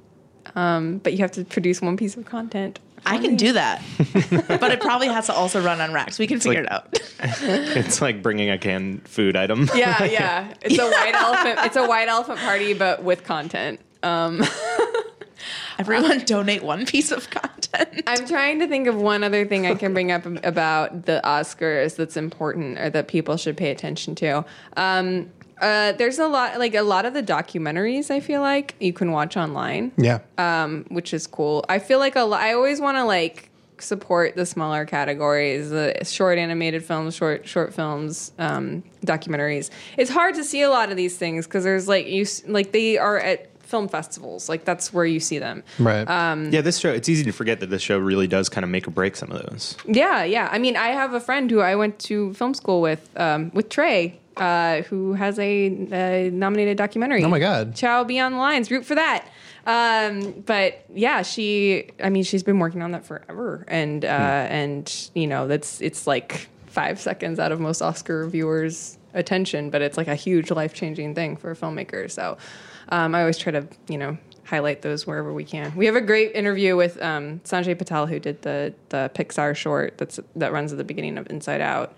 um, 0.57 0.99
but 0.99 1.13
you 1.13 1.21
have 1.21 1.31
to 1.33 1.45
produce 1.45 1.81
one 1.81 1.97
piece 1.97 2.17
of 2.17 2.25
content. 2.27 2.79
I 3.07 3.19
can 3.19 3.37
do 3.37 3.53
that. 3.53 3.83
but 4.61 4.71
it 4.73 4.81
probably 4.81 5.07
has 5.09 5.27
to 5.27 5.33
also 5.33 5.63
run 5.63 5.81
on 5.81 5.93
racks. 5.93 6.19
We 6.19 6.27
can 6.27 6.41
figure 6.41 6.65
like- 6.65 6.67
it 6.67 6.73
out. 6.73 6.99
It's 7.77 8.01
like 8.03 8.23
bringing 8.23 8.51
a 8.51 8.59
canned 8.59 9.07
food 9.09 9.35
item. 9.37 9.69
Yeah, 9.75 10.05
yeah. 10.05 10.53
It's 10.63 10.79
a 10.79 10.85
white 10.91 11.15
elephant. 11.15 11.59
It's 11.65 11.77
a 11.77 11.87
white 11.87 12.09
elephant 12.09 12.39
party, 12.41 12.75
but 12.75 13.03
with 13.03 13.25
content. 13.25 13.81
Um, 14.03 14.43
Everyone 15.79 16.21
donate 16.21 16.63
one 16.63 16.87
piece 16.87 17.11
of 17.13 17.31
content. 17.31 18.03
I'm 18.07 18.27
trying 18.27 18.59
to 18.61 18.67
think 18.69 18.87
of 18.87 18.97
one 18.97 19.23
other 19.25 19.45
thing 19.47 19.67
I 19.67 19.75
can 19.75 19.93
bring 19.93 20.11
up 20.13 20.25
about 20.45 21.07
the 21.07 21.21
Oscars 21.25 21.97
that's 21.97 22.17
important 22.17 22.79
or 22.79 22.91
that 22.91 23.09
people 23.09 23.37
should 23.37 23.57
pay 23.57 23.71
attention 23.71 24.15
to. 24.17 24.45
Um, 24.77 25.31
uh, 25.61 25.93
there's 25.93 26.19
a 26.21 26.29
lot, 26.29 26.59
like 26.59 26.75
a 26.75 26.83
lot 26.83 27.05
of 27.05 27.15
the 27.15 27.23
documentaries. 27.23 28.11
I 28.13 28.21
feel 28.21 28.41
like 28.41 28.75
you 28.79 28.93
can 28.93 29.11
watch 29.11 29.37
online, 29.37 29.91
Yeah. 29.97 30.21
um, 30.39 30.85
which 30.89 31.13
is 31.13 31.27
cool. 31.27 31.65
I 31.69 31.81
feel 31.81 31.99
like 31.99 32.15
a 32.15 32.23
lo- 32.23 32.37
I 32.37 32.53
always 32.55 32.81
want 32.81 32.97
to 32.97 33.05
like 33.05 33.51
support 33.81 34.37
the 34.37 34.47
smaller 34.47 34.85
categories, 34.85 35.71
the 35.71 35.97
short 36.05 36.39
animated 36.39 36.85
films, 36.85 37.15
short 37.17 37.47
short 37.47 37.75
films, 37.75 38.31
um, 38.39 38.83
documentaries. 39.05 39.71
It's 39.97 40.11
hard 40.11 40.35
to 40.37 40.45
see 40.45 40.63
a 40.63 40.71
lot 40.71 40.91
of 40.91 40.97
these 40.97 41.17
things 41.17 41.47
because 41.47 41.65
there's 41.65 41.89
like 41.89 42.07
you 42.07 42.25
like 42.47 42.71
they 42.73 42.97
are 42.99 43.19
at 43.19 43.49
film 43.69 43.89
festivals. 43.89 44.49
Like 44.49 44.65
that's 44.65 44.93
where 44.93 45.05
you 45.05 45.21
see 45.21 45.39
them. 45.39 45.63
right. 45.79 46.09
Um, 46.09 46.51
Yeah, 46.51 46.63
this 46.63 46.79
show, 46.79 46.91
it's 46.91 47.09
easy 47.09 47.25
to 47.25 47.33
forget 47.33 47.61
that 47.61 47.71
this 47.71 47.83
show 47.83 47.99
really 47.99 48.27
does 48.27 48.49
kind 48.49 48.65
of 48.65 48.71
make 48.71 48.89
or 48.89 48.91
break 48.91 49.15
some 49.15 49.31
of 49.31 49.43
those. 49.49 49.77
Yeah, 49.87 50.25
yeah. 50.25 50.49
I 50.51 50.59
mean, 50.59 50.77
I 50.77 50.89
have 50.89 51.15
a 51.15 51.21
friend 51.21 51.51
who 51.51 51.61
I 51.61 51.75
went 51.77 51.99
to 52.01 52.35
film 52.35 52.55
school 52.55 52.81
with, 52.81 53.09
um, 53.17 53.51
with 53.55 53.69
Trey, 53.69 54.19
uh, 54.37 54.83
who 54.83 55.15
has 55.15 55.39
a, 55.39 55.67
a 55.93 56.31
nominated 56.33 56.77
documentary. 56.77 57.23
Oh 57.25 57.29
my 57.29 57.39
God. 57.39 57.75
Chau 57.75 58.05
Beyond 58.05 58.35
the 58.35 58.39
Lines. 58.39 58.71
Root 58.71 58.85
for 58.85 58.95
that. 58.95 59.27
Um, 59.67 60.43
but 60.47 60.85
yeah, 60.95 61.23
she. 61.23 61.91
I 62.03 62.09
mean, 62.09 62.23
she's 62.23 62.43
been 62.43 62.59
working 62.59 62.81
on 62.83 62.93
that 62.93 63.05
forever, 63.05 63.65
and 63.69 64.05
uh, 64.05 64.09
and 64.09 65.11
you 65.15 65.27
know, 65.27 65.47
that's 65.47 65.81
it's 65.83 66.07
like 66.07 66.49
five 66.67 67.01
seconds 67.01 67.39
out 67.39 67.53
of 67.53 67.61
most 67.61 67.83
Oscar 67.83 68.27
viewers' 68.29 68.98
attention, 69.15 69.71
but 69.71 69.83
it's 69.83 69.97
like 69.97 70.09
a 70.09 70.15
huge 70.15 70.51
life 70.51 70.75
changing 70.75 71.15
thing 71.15 71.37
for 71.37 71.51
a 71.51 71.57
filmmaker. 71.57 72.11
So 72.11 72.39
um, 72.89 73.15
I 73.15 73.21
always 73.21 73.39
try 73.39 73.53
to 73.53 73.67
you 73.89 73.99
know 73.99 74.19
highlight 74.45 74.83
those 74.83 75.07
wherever 75.07 75.33
we 75.33 75.45
can. 75.45 75.75
We 75.77 75.87
have 75.87 75.97
a 75.97 76.01
great 76.01 76.33
interview 76.35 76.77
with 76.77 77.01
um, 77.03 77.41
Sanjay 77.41 77.77
Patel, 77.77 78.07
who 78.07 78.19
did 78.19 78.43
the 78.43 78.75
the 78.89 79.11
Pixar 79.15 79.55
short 79.57 79.99
that's 79.99 80.21
that 80.37 80.53
runs 80.53 80.73
at 80.73 80.79
the 80.79 80.85
beginning 80.85 81.19
of 81.19 81.29
Inside 81.31 81.61
Out, 81.61 81.95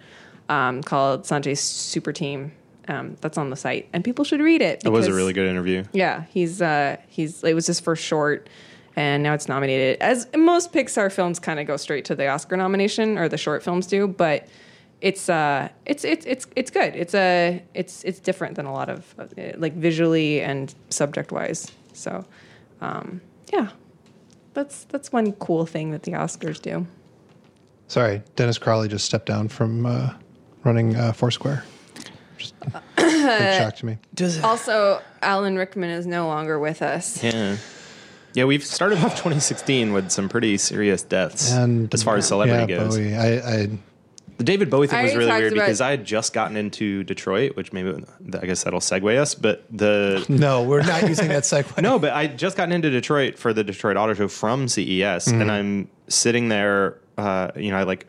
um, 0.49 0.83
called 0.83 1.25
Sanjay's 1.25 1.61
Super 1.61 2.12
Team. 2.12 2.53
Um, 2.88 3.16
that's 3.20 3.38
on 3.38 3.51
the 3.51 3.57
site, 3.57 3.88
and 3.92 4.03
people 4.03 4.25
should 4.25 4.40
read 4.40 4.62
it. 4.62 4.83
It 4.85 4.88
was 4.88 5.07
a 5.07 5.12
really 5.12 5.33
good 5.33 5.46
interview. 5.46 5.85
yeah, 5.92 6.25
he's 6.31 6.61
uh 6.61 6.96
he's 7.09 7.44
it 7.44 7.55
was 7.55 7.66
his 7.66 7.79
first 7.79 8.03
short 8.03 8.49
and 8.96 9.23
now 9.23 9.35
it's 9.35 9.49
nominated. 9.49 9.99
As 10.01 10.27
most 10.37 10.73
Pixar 10.73 11.12
films 11.12 11.38
kind 11.38 11.61
of 11.61 11.66
go 11.66 11.77
straight 11.77 12.05
to 12.07 12.14
the 12.14 12.27
Oscar 12.29 12.57
nomination 12.57 13.18
or 13.18 13.29
the 13.29 13.38
short 13.38 13.62
films 13.62 13.87
do, 13.87 14.09
but 14.09 14.49
it's 15.01 15.29
uh 15.29 15.69
it's 15.87 16.05
it's 16.05 16.27
it's 16.27 16.47
it's 16.57 16.71
good. 16.71 16.95
It's 16.95 17.15
a 17.15 17.63
it's 17.75 18.05
it's 18.05 18.21
different 18.21 18.57
than 18.57 18.67
a 18.67 18.73
lot 18.73 18.89
of 18.89 19.15
uh, 19.19 19.25
like 19.57 19.75
visually 19.75 20.41
and 20.41 20.75
subject 20.91 21.33
wise. 21.33 21.71
So 21.93 22.25
um 22.81 23.21
yeah. 23.53 23.71
That's 24.55 24.85
that's 24.85 25.13
one 25.13 25.33
cool 25.33 25.65
thing 25.67 25.93
that 25.93 26.03
the 26.03 26.13
Oscars 26.13 26.61
do. 26.61 26.87
Sorry, 27.89 28.23
Dennis 28.37 28.59
Crowley 28.59 28.89
just 28.89 29.05
stepped 29.05 29.27
down 29.27 29.49
from 29.49 29.87
uh, 29.87 30.15
running 30.65 30.97
uh, 30.97 31.13
Foursquare. 31.13 31.65
Just 32.39 32.55
big 32.61 32.73
shock 32.97 33.77
to 33.77 33.87
me. 33.87 33.99
Also, 34.43 35.03
Alan 35.23 35.57
Rickman 35.57 35.91
is 35.91 36.07
no 36.07 36.27
longer 36.27 36.59
with 36.59 36.83
us. 36.83 37.23
Yeah. 37.23 37.57
Yeah, 38.33 38.45
we've 38.45 38.65
started 38.65 38.99
off 38.99 39.17
2016 39.17 39.93
with 39.93 40.11
some 40.13 40.29
pretty 40.29 40.57
serious 40.57 41.03
deaths 41.03 41.51
And 41.53 41.93
as 41.93 42.05
far 42.05 42.17
as 42.17 42.29
celebrity 42.29 42.73
yeah, 42.73 42.79
goes. 42.79 42.97
Bowie. 42.97 43.17
I, 43.17 43.63
I 43.63 43.69
The 44.40 44.44
David 44.44 44.70
Bowie 44.70 44.87
thing 44.87 45.00
I 45.00 45.03
was 45.03 45.14
really 45.14 45.31
weird 45.31 45.53
because 45.53 45.83
I 45.83 45.90
had 45.90 46.03
just 46.03 46.33
gotten 46.33 46.57
into 46.57 47.05
Detroit, 47.05 47.57
which 47.57 47.74
maybe 47.74 48.03
I 48.40 48.46
guess 48.46 48.64
that'll 48.64 48.81
segue 48.81 49.18
us. 49.18 49.35
But 49.35 49.66
the 49.70 50.24
no, 50.31 50.62
we're 50.62 50.81
not 50.81 51.03
using 51.07 51.29
that 51.29 51.42
segue. 51.42 51.83
no, 51.83 51.98
but 51.98 52.14
I 52.14 52.26
just 52.26 52.57
gotten 52.57 52.72
into 52.72 52.88
Detroit 52.88 53.38
for 53.38 53.53
the 53.53 53.62
Detroit 53.62 53.98
Auto 53.98 54.14
Show 54.14 54.29
from 54.29 54.66
CES, 54.66 55.26
and 55.26 55.53
I'm 55.53 55.90
sitting 56.09 56.48
there. 56.48 56.96
Uh, 57.18 57.50
you 57.55 57.70
know, 57.70 57.76
I 57.76 57.83
like 57.83 58.07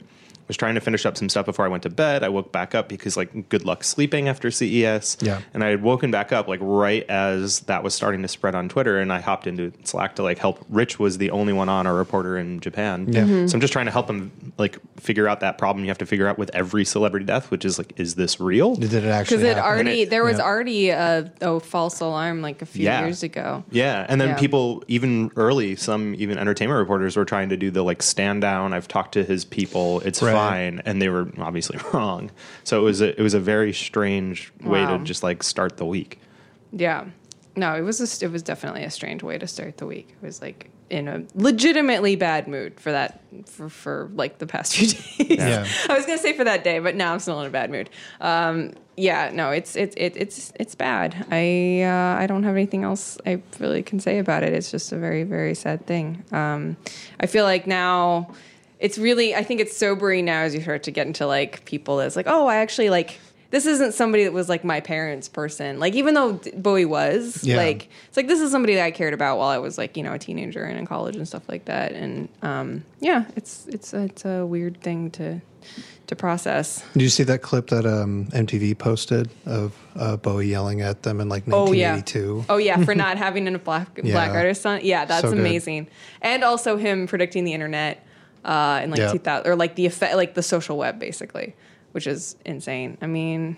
was 0.51 0.57
trying 0.57 0.75
to 0.75 0.81
finish 0.81 1.05
up 1.05 1.15
some 1.15 1.29
stuff 1.29 1.45
before 1.45 1.63
I 1.63 1.69
went 1.69 1.83
to 1.83 1.89
bed. 1.89 2.23
I 2.23 2.29
woke 2.29 2.51
back 2.51 2.75
up 2.75 2.89
because 2.89 3.15
like 3.15 3.47
good 3.47 3.63
luck 3.63 3.85
sleeping 3.85 4.27
after 4.27 4.51
CES. 4.51 5.17
Yeah. 5.21 5.39
and 5.53 5.63
I 5.63 5.67
had 5.69 5.81
woken 5.81 6.11
back 6.11 6.33
up 6.33 6.49
like 6.49 6.59
right 6.61 7.03
as 7.09 7.61
that 7.61 7.83
was 7.83 7.93
starting 7.93 8.21
to 8.23 8.27
spread 8.27 8.53
on 8.53 8.67
Twitter, 8.67 8.99
and 8.99 9.13
I 9.13 9.21
hopped 9.21 9.47
into 9.47 9.71
Slack 9.85 10.15
to 10.17 10.23
like 10.23 10.37
help. 10.39 10.59
Rich 10.69 10.99
was 10.99 11.17
the 11.19 11.31
only 11.31 11.53
one 11.53 11.69
on, 11.69 11.87
a 11.87 11.93
reporter 11.93 12.37
in 12.37 12.59
Japan. 12.59 13.05
Yeah. 13.11 13.23
Mhm. 13.23 13.49
so 13.49 13.55
I'm 13.55 13.61
just 13.61 13.71
trying 13.71 13.85
to 13.85 13.91
help 13.93 14.09
him 14.09 14.31
like 14.57 14.77
figure 14.99 15.27
out 15.29 15.39
that 15.39 15.57
problem 15.57 15.85
you 15.85 15.89
have 15.89 15.97
to 15.99 16.05
figure 16.05 16.27
out 16.27 16.37
with 16.37 16.51
every 16.53 16.83
celebrity 16.83 17.25
death, 17.25 17.49
which 17.49 17.63
is 17.63 17.77
like, 17.77 17.93
is 17.97 18.15
this 18.15 18.39
real? 18.41 18.75
Did 18.75 18.93
it 18.93 19.05
actually? 19.05 19.37
Because 19.37 19.43
it 19.51 19.55
happen? 19.55 19.63
already 19.71 20.01
it- 20.01 20.09
there 20.09 20.23
was 20.25 20.37
yeah. 20.37 20.43
already 20.43 20.89
a, 20.89 21.31
a 21.39 21.59
false 21.61 22.01
alarm 22.01 22.41
like 22.41 22.61
a 22.61 22.65
few 22.65 22.83
Yeah. 22.83 23.01
years 23.05 23.23
ago. 23.23 23.63
Yeah, 23.71 24.05
and 24.09 24.19
then 24.19 24.29
Yeah. 24.29 24.37
people 24.37 24.83
even 24.89 25.31
early, 25.37 25.77
some 25.77 26.13
even 26.17 26.37
entertainment 26.37 26.77
reporters 26.77 27.15
were 27.15 27.23
trying 27.25 27.47
to 27.49 27.57
do 27.57 27.71
the 27.71 27.83
like 27.83 28.03
stand 28.03 28.41
down. 28.41 28.73
I've 28.73 28.87
talked 28.89 29.13
to 29.13 29.23
his 29.23 29.45
people; 29.45 30.01
it's 30.01 30.21
Right. 30.21 30.33
Fine, 30.49 30.81
and 30.85 31.01
they 31.01 31.09
were 31.09 31.27
obviously 31.39 31.77
wrong. 31.93 32.31
So 32.63 32.79
it 32.79 32.83
was 32.83 33.01
a, 33.01 33.17
it 33.19 33.21
was 33.23 33.33
a 33.33 33.39
very 33.39 33.73
strange 33.73 34.51
way 34.63 34.83
Wow. 34.83 34.97
to 34.97 35.03
just 35.03 35.23
like 35.23 35.43
start 35.43 35.77
the 35.77 35.85
week. 35.85 36.19
Yeah. 36.71 37.05
No, 37.55 37.75
it 37.75 37.81
was 37.81 37.99
a, 37.99 38.25
it 38.25 38.31
was 38.31 38.41
definitely 38.43 38.83
a 38.83 38.89
strange 38.89 39.23
way 39.23 39.37
to 39.37 39.45
start 39.45 39.77
the 39.77 39.85
week. 39.85 40.15
It 40.21 40.25
was 40.25 40.41
like 40.41 40.69
in 40.89 41.07
a 41.07 41.23
legitimately 41.35 42.15
bad 42.17 42.47
mood 42.47 42.79
for 42.79 42.91
that 42.91 43.21
for, 43.45 43.67
for 43.69 44.09
like 44.13 44.37
the 44.39 44.47
past 44.47 44.73
few 44.77 44.87
days. 44.87 45.37
Yeah. 45.37 45.65
I 45.89 45.93
was 45.95 46.05
gonna 46.05 46.17
say 46.17 46.31
for 46.33 46.45
that 46.45 46.63
day, 46.63 46.79
but 46.79 46.95
now 46.95 47.11
I'm 47.13 47.19
still 47.19 47.39
in 47.41 47.47
a 47.47 47.49
bad 47.49 47.69
mood. 47.69 47.89
Um, 48.21 48.71
yeah, 48.95 49.31
no, 49.33 49.51
it's 49.51 49.75
it's 49.75 49.95
it, 49.97 50.13
it's 50.15 50.53
it's 50.59 50.75
bad. 50.75 51.25
I 51.29 51.81
uh, 51.83 52.21
I 52.21 52.25
don't 52.27 52.43
have 52.43 52.55
anything 52.55 52.83
else 52.85 53.17
I 53.25 53.41
really 53.59 53.83
can 53.83 53.99
say 53.99 54.19
about 54.19 54.43
it. 54.43 54.53
It's 54.53 54.71
just 54.71 54.91
a 54.93 54.97
very 54.97 55.23
very 55.23 55.55
sad 55.55 55.85
thing. 55.85 56.23
Um, 56.31 56.77
I 57.19 57.25
feel 57.25 57.43
like 57.43 57.67
now 57.67 58.31
it's 58.81 58.97
really 58.97 59.33
I 59.35 59.43
think 59.43 59.61
it's 59.61 59.77
sobering 59.77 60.25
now 60.25 60.41
as 60.41 60.53
you 60.53 60.61
start 60.61 60.83
to 60.83 60.91
get 60.91 61.07
into 61.07 61.25
like 61.25 61.63
people 61.65 61.97
that's 61.97 62.15
like 62.17 62.27
oh 62.27 62.47
I 62.47 62.57
actually 62.57 62.89
like 62.89 63.19
this 63.51 63.65
isn't 63.65 63.93
somebody 63.93 64.23
that 64.23 64.31
was 64.31 64.47
like 64.47 64.63
my 64.63 64.79
parents' 64.79 65.27
person. 65.27 65.77
Like 65.77 65.93
even 65.95 66.13
though 66.13 66.39
Bowie 66.55 66.85
was, 66.85 67.43
Yeah. 67.43 67.57
like 67.57 67.89
it's 68.07 68.15
like 68.15 68.27
this 68.27 68.39
is 68.39 68.49
somebody 68.49 68.75
that 68.75 68.85
I 68.85 68.91
cared 68.91 69.13
about 69.13 69.37
while 69.39 69.49
I 69.49 69.57
was 69.57 69.77
like 69.77 69.97
you 69.97 70.03
know 70.03 70.13
a 70.13 70.19
teenager 70.19 70.63
and 70.63 70.79
in 70.79 70.85
college 70.87 71.15
and 71.17 71.27
stuff 71.27 71.43
like 71.49 71.65
that. 71.65 71.91
And 71.91 72.29
um, 72.41 72.83
yeah, 73.01 73.25
it's 73.35 73.67
it's 73.67 73.93
it's 73.93 74.23
a 74.25 74.45
weird 74.45 74.79
thing 74.81 75.11
to 75.11 75.41
to 76.07 76.15
process. 76.15 76.81
Did 76.93 77.01
you 77.03 77.09
see 77.09 77.23
that 77.23 77.41
clip 77.41 77.67
that 77.67 77.85
um, 77.85 78.27
MTV 78.27 78.77
posted 78.77 79.29
of 79.45 79.73
uh, 79.97 80.15
Bowie 80.17 80.47
yelling 80.47 80.79
at 80.81 81.03
them 81.03 81.19
in 81.19 81.27
like 81.27 81.43
Oh 81.51 81.73
yeah. 81.73 81.95
1982? 81.95 82.45
Oh 82.49 82.55
yeah, 82.57 82.83
for 82.85 82.95
not 83.05 83.17
having 83.17 83.53
a 83.53 83.59
black 83.59 83.89
Yeah. 84.01 84.13
black 84.13 84.31
artist 84.31 84.65
on. 84.65 84.79
Yeah, 84.83 85.03
that's 85.03 85.23
So 85.23 85.29
good. 85.31 85.39
amazing. 85.39 85.87
And 86.21 86.43
also 86.45 86.77
him 86.77 87.05
predicting 87.05 87.43
the 87.43 87.53
internet 87.53 88.05
uh, 88.45 88.81
in 88.83 88.89
like 88.91 88.99
Yeah. 88.99 89.11
2000 89.11 89.47
or 89.49 89.55
like 89.55 89.75
the 89.75 89.85
effect 89.85 90.15
like 90.15 90.33
the 90.33 90.43
social 90.43 90.77
web 90.77 90.99
basically, 90.99 91.55
which 91.91 92.07
is 92.07 92.35
insane. 92.45 92.97
I 93.01 93.07
mean, 93.07 93.57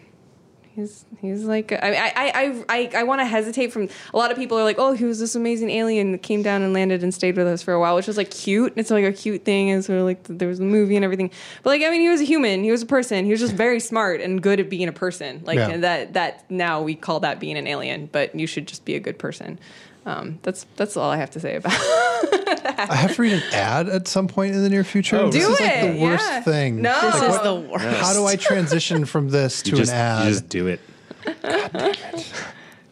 he's 0.76 1.06
he's 1.22 1.44
like 1.44 1.72
I 1.72 1.78
I 1.94 2.12
I 2.16 2.64
I, 2.70 2.90
I 2.98 3.04
want 3.04 3.22
to 3.22 3.26
hesitate 3.26 3.72
from 3.72 3.88
a 4.14 4.18
lot 4.18 4.32
of 4.32 4.38
people 4.38 4.58
are 4.58 4.64
like, 4.64 4.78
"Oh, 4.80 4.94
he 4.94 5.06
was 5.06 5.20
this 5.20 5.36
amazing 5.36 5.70
alien 5.70 6.12
that 6.14 6.24
came 6.24 6.42
down 6.42 6.64
and 6.64 6.74
landed 6.74 7.04
and 7.04 7.14
stayed 7.14 7.38
with 7.38 7.46
us 7.48 7.62
for 7.62 7.74
a 7.74 7.80
while," 7.80 7.96
which 7.96 8.08
was 8.08 8.18
like 8.18 8.32
cute. 8.32 8.74
It's 8.76 8.90
like 8.90 9.06
a 9.06 9.14
cute 9.14 9.46
thing 9.46 9.70
and 9.70 9.86
sort 9.86 10.00
of 10.00 10.06
like 10.06 10.24
there 10.24 10.48
was 10.48 10.60
a 10.60 10.64
movie 10.64 10.96
and 10.96 11.06
everything. 11.06 11.30
But 11.62 11.70
like 11.70 11.84
I 11.84 11.90
mean, 11.92 12.02
he 12.02 12.10
was 12.10 12.22
a 12.22 12.26
human. 12.26 12.64
He 12.64 12.72
was 12.72 12.82
a 12.82 12.88
person. 12.88 13.24
He 13.26 13.32
was 13.32 13.40
just 13.40 13.54
very 13.54 13.80
smart 13.80 14.20
and 14.20 14.42
good 14.42 14.60
at 14.60 14.70
being 14.70 14.88
a 14.88 14.94
person. 14.94 15.44
Like 15.46 15.58
Yeah. 15.58 15.78
that 15.78 16.14
that 16.14 16.50
now 16.50 16.82
we 16.82 16.96
call 16.96 17.20
that 17.22 17.40
being 17.40 17.58
an 17.58 17.68
alien, 17.68 18.10
but 18.12 18.34
you 18.34 18.48
should 18.48 18.68
just 18.68 18.84
be 18.84 18.96
a 18.96 19.00
good 19.00 19.20
person. 19.20 19.60
Um, 20.06 20.40
that's 20.44 20.66
that's 20.76 20.98
all 20.98 21.10
I 21.10 21.18
have 21.18 21.32
to 21.32 21.40
say 21.40 21.56
about. 21.56 21.72
that. 21.72 22.88
I 22.90 22.96
have 22.96 23.16
to 23.16 23.22
read 23.22 23.34
an 23.34 23.44
ad 23.54 23.88
at 23.90 24.08
some 24.08 24.28
point 24.28 24.54
in 24.54 24.62
the 24.62 24.70
near 24.70 24.84
future. 24.84 25.18
Oh, 25.18 25.30
this 25.30 25.46
Do 25.46 25.54
is 25.54 25.60
like 25.60 25.72
it, 25.72 25.94
the 25.94 26.02
worst 26.02 26.26
yeah. 26.30 26.42
thing. 26.42 26.82
No. 26.82 27.00
This 27.02 27.14
Like, 27.14 27.24
is 27.24 27.30
what- 27.30 27.44
the 27.44 27.56
worst. 27.56 27.86
how 28.02 28.14
do 28.14 28.26
I 28.26 28.36
transition 28.36 29.06
from 29.06 29.30
this 29.30 29.62
to 29.64 29.72
just, 29.72 29.92
an 29.92 29.98
ad? 29.98 30.26
you 30.26 30.32
just 30.34 30.50
do 30.50 30.68
it. 30.68 30.80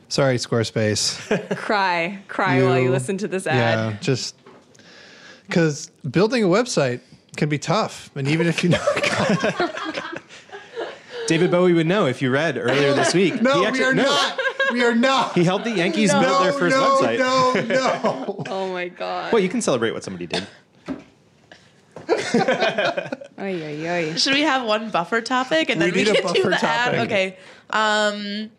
Sorry, 0.10 0.38
Squarespace. 0.38 1.56
cry, 1.58 2.20
cry 2.28 2.62
while 2.64 2.80
you 2.80 2.92
listen 2.92 3.18
to 3.20 3.28
this 3.28 3.48
ad. 3.48 3.94
Yeah, 3.94 3.98
just 4.02 4.36
because 5.48 5.88
building 6.10 6.44
a 6.44 6.48
website 6.48 7.00
can 7.38 7.50
be 7.50 7.58
tough, 7.58 8.10
and 8.16 8.28
even 8.28 8.48
if 8.48 8.64
you 8.64 8.70
know, 8.70 8.86
David 11.28 11.52
Bowie 11.52 11.74
would 11.74 11.88
know 11.88 12.08
if 12.08 12.22
you 12.22 12.30
read 12.30 12.58
earlier 12.58 12.94
this 12.94 13.14
week. 13.14 13.42
no, 13.42 13.64
He 13.66 13.72
we 13.72 13.84
are 13.84 13.94
no. 13.94 14.04
not. 14.04 14.40
We 14.72 14.84
are 14.84 14.96
not. 14.96 15.34
He 15.34 15.44
helped 15.44 15.66
the 15.66 15.72
Yankees 15.72 16.12
build 16.14 16.44
their 16.44 16.54
first 16.54 16.76
no, 16.76 17.00
website. 17.02 17.18
no, 17.20 17.54
no. 17.76 18.44
Oh 18.50 18.72
my 18.72 18.88
god. 18.90 19.32
Well, 19.34 19.42
you 19.42 19.50
can 19.50 19.62
celebrate 19.62 19.92
what 19.92 20.04
somebody 20.04 20.28
did. 20.28 20.48
Oy, 23.40 23.64
oy, 23.64 23.90
oy. 23.90 24.14
Should 24.16 24.34
we 24.34 24.42
have 24.42 24.66
one 24.66 24.90
buffer 24.92 25.22
topic 25.22 25.70
and 25.70 25.80
We 25.80 25.86
then 25.92 25.96
we, 25.96 26.04
need 26.04 26.10
a 26.10 26.22
can 26.22 26.34
do 26.34 26.44
buffer 26.44 26.50
the 26.50 26.66
ad? 26.66 26.86
topic. 26.94 27.00
Okay. 27.00 27.38
Um, 27.72 28.52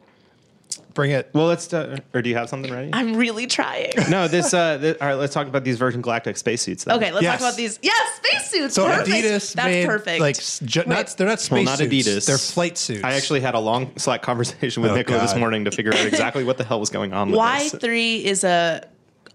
Bring 0.94 1.10
it. 1.12 1.30
Well, 1.32 1.46
let's. 1.46 1.72
Uh, 1.72 1.98
or 2.12 2.20
do 2.22 2.28
you 2.28 2.36
have 2.36 2.48
something 2.48 2.70
ready? 2.72 2.90
I'm 2.92 3.14
really 3.16 3.46
trying. 3.46 3.92
No, 4.10 4.28
this. 4.28 4.52
Uh, 4.52 4.78
th- 4.78 4.98
all 5.00 5.08
right, 5.08 5.14
let's 5.14 5.32
talk 5.32 5.46
about 5.46 5.64
these 5.64 5.78
Virgin 5.78 6.02
Galactic 6.02 6.36
spacesuits. 6.36 6.84
Then. 6.84 6.96
Okay, 6.96 7.10
let's 7.12 7.22
Yes. 7.22 7.40
talk 7.40 7.48
about 7.48 7.56
these. 7.56 7.78
Yes, 7.82 8.16
spacesuits. 8.16 8.74
So 8.74 8.86
perfect. 8.86 9.08
Adidas 9.08 9.54
That's 9.54 9.66
made 9.66 9.86
perfect. 9.86 10.20
like 10.20 10.36
ju- 10.38 10.82
not 10.86 11.08
they're 11.16 11.26
not 11.26 11.30
Well, 11.30 11.36
space 11.38 11.66
not 11.66 11.78
suits. 11.78 12.08
Adidas. 12.08 12.26
They're 12.26 12.38
flight 12.38 12.76
suits. 12.76 13.04
I 13.04 13.12
actually 13.14 13.40
had 13.40 13.54
a 13.54 13.58
long 13.58 13.92
Slack 13.96 14.22
conversation 14.22 14.82
with 14.82 14.92
Oh, 14.92 14.96
Nicola 14.96 15.20
this 15.20 15.34
morning 15.36 15.64
to 15.64 15.70
figure 15.70 15.94
out 15.94 16.04
exactly 16.06 16.44
what 16.44 16.58
the 16.58 16.64
hell 16.64 16.80
was 16.80 16.90
going 16.90 17.12
on 17.12 17.30
with 17.30 17.38
Y 17.38 17.68
three 17.68 18.24
is 18.24 18.44
a 18.44 18.86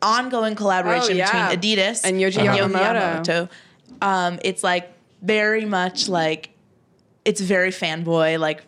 ongoing 0.02 0.54
collaboration 0.56 1.13
Oh, 1.13 1.17
yeah. 1.17 1.56
between 1.56 1.76
Adidas 1.78 2.02
And 2.04 2.17
Yohji 2.22 2.46
Yamamoto. 2.46 3.24
Yamamoto. 3.24 3.50
Um, 4.02 4.39
it's 4.43 4.63
like 4.63 4.91
very 5.24 5.65
much 5.65 6.08
like 6.08 6.52
it's 7.26 7.41
very 7.41 7.72
fanboy, 7.72 8.39
like 8.39 8.63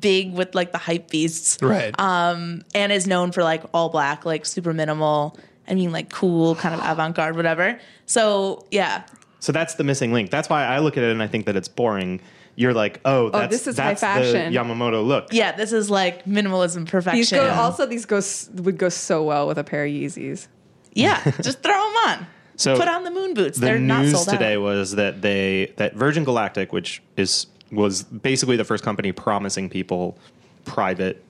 big 0.00 0.32
with 0.32 0.54
like 0.54 0.72
the 0.72 0.78
hype 0.78 1.10
beasts, 1.10 1.58
right. 1.62 1.98
Um, 1.98 2.62
and 2.74 2.92
is 2.92 3.06
known 3.06 3.32
for 3.32 3.42
like 3.42 3.62
all 3.74 3.88
black, 3.88 4.24
like 4.24 4.46
super 4.46 4.72
minimal. 4.72 5.38
I 5.68 5.74
mean, 5.74 5.92
like 5.92 6.10
cool, 6.10 6.54
kind 6.56 6.74
of 6.74 6.80
avant 6.84 7.14
garde, 7.16 7.36
whatever. 7.36 7.78
So 8.06 8.66
yeah, 8.70 9.04
So 9.40 9.52
that's 9.52 9.74
the 9.74 9.84
missing 9.84 10.12
link. 10.12 10.30
That's 10.30 10.48
why 10.48 10.64
I 10.64 10.78
look 10.80 10.96
at 10.96 11.04
it 11.04 11.10
and 11.10 11.22
I 11.22 11.26
think 11.28 11.46
that 11.46 11.56
it's 11.56 11.68
boring. 11.68 12.20
You're 12.54 12.74
like, 12.74 13.00
oh, 13.06 13.30
that's, 13.30 13.50
this 13.50 13.66
is 13.66 13.78
high 13.78 13.90
that's 13.94 14.00
fashion. 14.02 14.52
the 14.52 14.58
Yamamoto 14.58 15.04
look. 15.06 15.28
yeah, 15.32 15.52
this 15.52 15.72
is 15.72 15.88
like 15.88 16.24
minimalism 16.26 16.86
perfection. 16.86 17.18
These 17.18 17.30
go 17.30 17.48
also 17.50 17.86
these 17.86 18.04
go 18.04 18.20
would 18.62 18.76
go 18.76 18.88
so 18.90 19.22
well 19.22 19.46
with 19.48 19.56
a 19.58 19.64
pair 19.64 19.84
of 19.86 19.90
Yeezys. 19.90 20.48
yeah, 20.92 21.22
just 21.40 21.62
throw 21.62 21.72
them 21.72 21.96
on. 22.08 22.26
So 22.56 22.76
Put 22.76 22.86
on 22.88 23.04
the 23.04 23.10
moon 23.10 23.32
boots. 23.32 23.58
the 23.58 23.64
They're 23.66 23.78
not 23.78 24.02
news 24.02 24.12
sold 24.12 24.28
today 24.28 24.56
out. 24.56 24.62
was 24.62 24.96
that 24.96 25.22
they 25.22 25.72
that 25.78 25.94
Virgin 25.94 26.24
Galactic, 26.24 26.72
which 26.72 27.02
is 27.16 27.46
was 27.72 28.02
basically 28.02 28.56
the 28.56 28.64
first 28.64 28.84
company 28.84 29.10
promising 29.10 29.68
people 29.68 30.16
private 30.64 31.24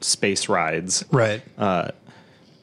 space 0.00 0.48
rides. 0.48 1.04
Right. 1.10 1.42
Uh, 1.56 1.90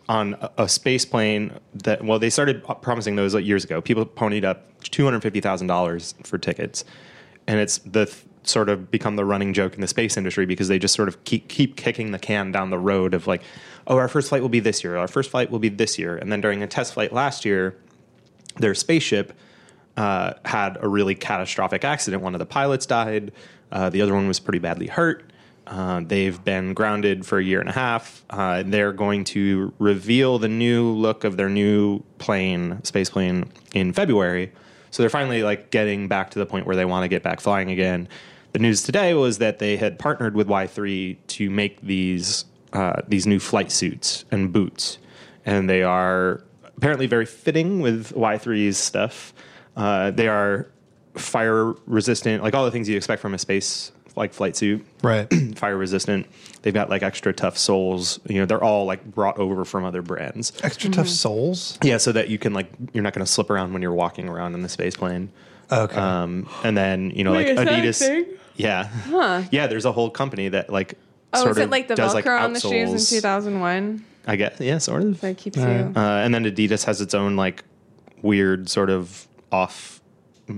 on 0.07 0.35
a, 0.35 0.51
a 0.59 0.69
space 0.69 1.03
plane 1.03 1.51
that 1.73 2.03
well 2.03 2.19
they 2.19 2.29
started 2.29 2.63
promising 2.81 3.15
those 3.15 3.33
like 3.33 3.45
years 3.45 3.63
ago. 3.63 3.81
People 3.81 4.05
ponied 4.05 4.43
up 4.43 4.79
$250000 4.81 6.27
for 6.27 6.37
tickets. 6.37 6.85
And 7.47 7.59
it's 7.59 7.79
the 7.79 8.05
th- 8.05 8.23
sort 8.43 8.69
of 8.69 8.91
become 8.91 9.15
the 9.15 9.25
running 9.25 9.53
joke 9.53 9.73
in 9.73 9.81
the 9.81 9.87
space 9.87 10.17
industry 10.17 10.45
because 10.45 10.67
they 10.67 10.77
just 10.77 10.93
sort 10.93 11.07
of 11.07 11.23
keep, 11.23 11.47
keep 11.47 11.75
kicking 11.75 12.11
the 12.11 12.19
can 12.19 12.51
down 12.51 12.69
the 12.69 12.77
road 12.77 13.15
of 13.15 13.25
like 13.25 13.41
oh 13.87 13.97
our 13.97 14.07
first 14.07 14.29
flight 14.29 14.43
will 14.43 14.49
be 14.49 14.59
this 14.59 14.83
year. 14.83 14.95
Our 14.97 15.07
first 15.07 15.31
flight 15.31 15.49
will 15.49 15.59
be 15.59 15.69
this 15.69 15.97
year. 15.97 16.15
And 16.15 16.31
then 16.31 16.41
during 16.41 16.61
a 16.61 16.67
test 16.67 16.93
flight 16.93 17.11
last 17.11 17.43
year 17.43 17.75
their 18.57 18.75
spaceship 18.75 19.33
uh, 19.97 20.33
had 20.43 20.77
a 20.81 20.87
really 20.87 21.15
catastrophic 21.15 21.83
accident. 21.83 22.21
One 22.21 22.35
of 22.35 22.39
the 22.39 22.45
pilots 22.45 22.85
died. 22.85 23.31
Uh, 23.71 23.89
the 23.89 24.01
other 24.01 24.13
one 24.13 24.27
was 24.27 24.39
pretty 24.39 24.59
badly 24.59 24.87
hurt. 24.87 25.31
Uh, 25.67 26.01
they've 26.05 26.43
been 26.43 26.73
grounded 26.73 27.25
for 27.25 27.39
a 27.39 27.43
year 27.43 27.59
and 27.59 27.69
a 27.69 27.73
half. 27.73 28.23
Uh, 28.29 28.63
they're 28.65 28.93
going 28.93 29.23
to 29.23 29.73
reveal 29.79 30.37
the 30.37 30.47
new 30.47 30.89
look 30.91 31.23
of 31.23 31.37
their 31.37 31.49
new 31.49 32.01
plane, 32.19 32.83
space 32.83 33.09
plane, 33.09 33.51
in 33.73 33.91
February. 33.91 34.51
So 34.91 35.01
they're 35.01 35.09
finally 35.09 35.43
like 35.43 35.71
getting 35.71 36.07
back 36.07 36.31
to 36.31 36.39
the 36.39 36.45
point 36.45 36.67
where 36.67 36.75
they 36.75 36.85
want 36.85 37.03
to 37.03 37.07
get 37.07 37.23
back 37.23 37.39
flying 37.39 37.71
again. 37.71 38.07
The 38.53 38.59
news 38.59 38.83
today 38.83 39.13
was 39.13 39.39
that 39.39 39.59
they 39.59 39.75
had 39.75 39.99
partnered 39.99 40.35
with 40.35 40.47
Y3 40.47 41.17
to 41.27 41.49
make 41.49 41.81
these 41.81 42.45
uh, 42.71 43.01
these 43.07 43.25
new 43.25 43.39
flight 43.39 43.71
suits 43.71 44.25
and 44.31 44.51
boots, 44.51 44.97
and 45.45 45.69
they 45.69 45.81
are 45.81 46.41
apparently 46.77 47.07
very 47.07 47.25
fitting 47.25 47.79
with 47.79 48.13
Y3's 48.13 48.77
stuff. 48.77 49.33
Uh, 49.75 50.11
they 50.11 50.27
are 50.27 50.67
fire 51.15 51.73
resistant, 51.85 52.43
like 52.43 52.53
all 52.53 52.65
the 52.65 52.71
things 52.71 52.87
you 52.89 52.97
expect 52.97 53.21
from 53.21 53.33
a 53.33 53.37
space 53.37 53.91
like 54.15 54.33
flight 54.33 54.55
suit. 54.55 54.85
Right. 55.03 55.27
Fire 55.57 55.75
resistant. 55.77 56.25
They've 56.61 56.73
got 56.73 56.89
like 56.89 57.03
extra 57.03 57.33
tough 57.33 57.57
soles. 57.57 58.17
You 58.29 58.39
know, 58.39 58.45
they're 58.45 58.63
all 58.63 58.85
like 58.85 59.03
brought 59.03 59.37
over 59.37 59.65
from 59.65 59.83
other 59.83 60.01
brands. 60.01 60.53
Extra 60.63 60.89
tough 60.89 61.09
soles. 61.09 61.77
Yeah, 61.83 61.97
so 61.97 62.13
that 62.13 62.29
you 62.29 62.37
can 62.37 62.53
like 62.53 62.71
you're 62.93 63.03
not 63.03 63.11
going 63.13 63.25
to 63.25 63.31
slip 63.31 63.49
around 63.49 63.73
when 63.73 63.81
you're 63.81 63.93
walking 63.93 64.29
around 64.29 64.53
in 64.53 64.61
the 64.61 64.69
space 64.69 64.95
plane. 64.95 65.31
Okay. 65.69 65.97
Um, 65.97 66.47
and 66.63 66.77
then 66.77 67.11
you 67.11 67.25
know 67.25 67.33
Wait, 67.33 67.39
like 67.39 67.47
is 67.47 67.55
that 67.57 67.67
a 67.67 67.71
Adidas. 67.71 67.99
thing? 67.99 68.25
Yeah. 68.55 68.83
Huh. 68.85 69.43
Yeah, 69.51 69.67
there's 69.67 69.83
a 69.85 69.91
whole 69.91 70.09
company 70.09 70.47
that 70.49 70.69
like 70.69 70.97
Oh, 71.33 71.39
sort 71.39 71.51
is 71.51 71.57
it 71.57 71.63
of 71.65 71.69
like 71.71 71.89
the 71.89 71.95
does, 71.95 72.13
Velcro 72.15 72.39
on 72.39 72.53
the 72.53 72.59
shoes 72.61 73.11
in 73.11 73.17
2001 73.17 74.05
I 74.27 74.37
guess 74.37 74.57
yeah, 74.61 74.77
sort 74.77 75.03
of. 75.03 75.19
that 75.19 75.37
keeps 75.37 75.57
Uh, 75.57 75.61
you? 75.93 75.99
Uh, 75.99 75.99
and 76.23 76.33
then 76.33 76.45
Adidas 76.45 76.85
has 76.85 77.01
its 77.01 77.13
own 77.13 77.35
like 77.35 77.65
weird 78.21 78.69
sort 78.69 78.89
of 78.89 79.27
off 79.55 80.01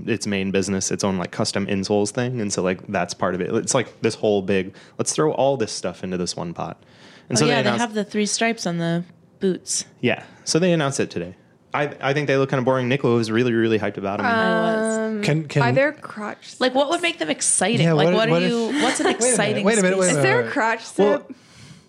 its 0.06 0.26
main 0.26 0.50
business, 0.50 0.90
its 0.90 1.02
own 1.04 1.16
like 1.18 1.30
custom 1.30 1.66
insoles 1.66 2.10
thing, 2.10 2.40
and 2.40 2.52
so 2.52 2.62
like 2.62 2.86
that's 2.88 3.14
part 3.14 3.34
of 3.34 3.40
it. 3.40 3.54
It's 3.54 3.74
like 3.74 3.88
this 4.02 4.14
whole 4.16 4.42
big. 4.42 4.74
Let's 4.98 5.12
throw 5.14 5.32
all 5.32 5.56
this 5.56 5.72
stuff 5.72 6.02
into 6.04 6.16
this 6.16 6.36
one 6.36 6.52
pot. 6.54 6.82
And 7.28 7.40
Oh, 7.40 7.44
yeah, 7.46 7.54
they 7.56 7.60
announced, 7.68 7.80
have 7.80 7.94
the 7.94 8.04
three 8.04 8.26
stripes 8.26 8.66
on 8.66 8.78
the 8.78 9.04
boots. 9.40 9.84
yeah, 10.00 10.24
so 10.44 10.58
they 10.58 10.72
announced 10.72 10.98
it 11.00 11.10
today. 11.10 11.34
I 11.74 11.94
I 12.00 12.12
think 12.14 12.26
they 12.26 12.36
look 12.38 12.48
kind 12.50 12.58
of 12.58 12.64
boring. 12.64 12.88
Nicola 12.88 13.14
was 13.14 13.30
really 13.30 13.52
really 13.52 13.78
hyped 13.78 13.98
about 13.98 14.18
them. 14.18 14.26
Um, 14.26 14.32
I 14.34 15.16
was. 15.16 15.24
can 15.26 15.48
can 15.48 15.62
Are 15.62 15.72
there 15.72 15.92
crotch? 15.92 16.58
Like, 16.60 16.74
what 16.74 16.88
would 16.90 17.02
make 17.02 17.18
them 17.18 17.28
exciting? 17.30 17.86
Yeah, 17.86 17.92
like, 17.92 18.06
what- 18.06 18.14
what, 18.14 18.30
what 18.30 18.42
are 18.42 18.46
if- 18.46 18.50
you? 18.50 18.82
What's 18.82 19.00
an 19.00 19.06
exciting? 19.16 19.64
wait 19.64 19.78
a 19.78 19.82
minute, 19.82 19.98
wait 19.98 20.10
a 20.10 20.14
minute. 20.14 20.18
is 20.18 20.24
minute. 20.24 20.40
there 20.42 20.48
a 20.48 20.50
crotch 20.50 20.82
Well, 20.98 21.26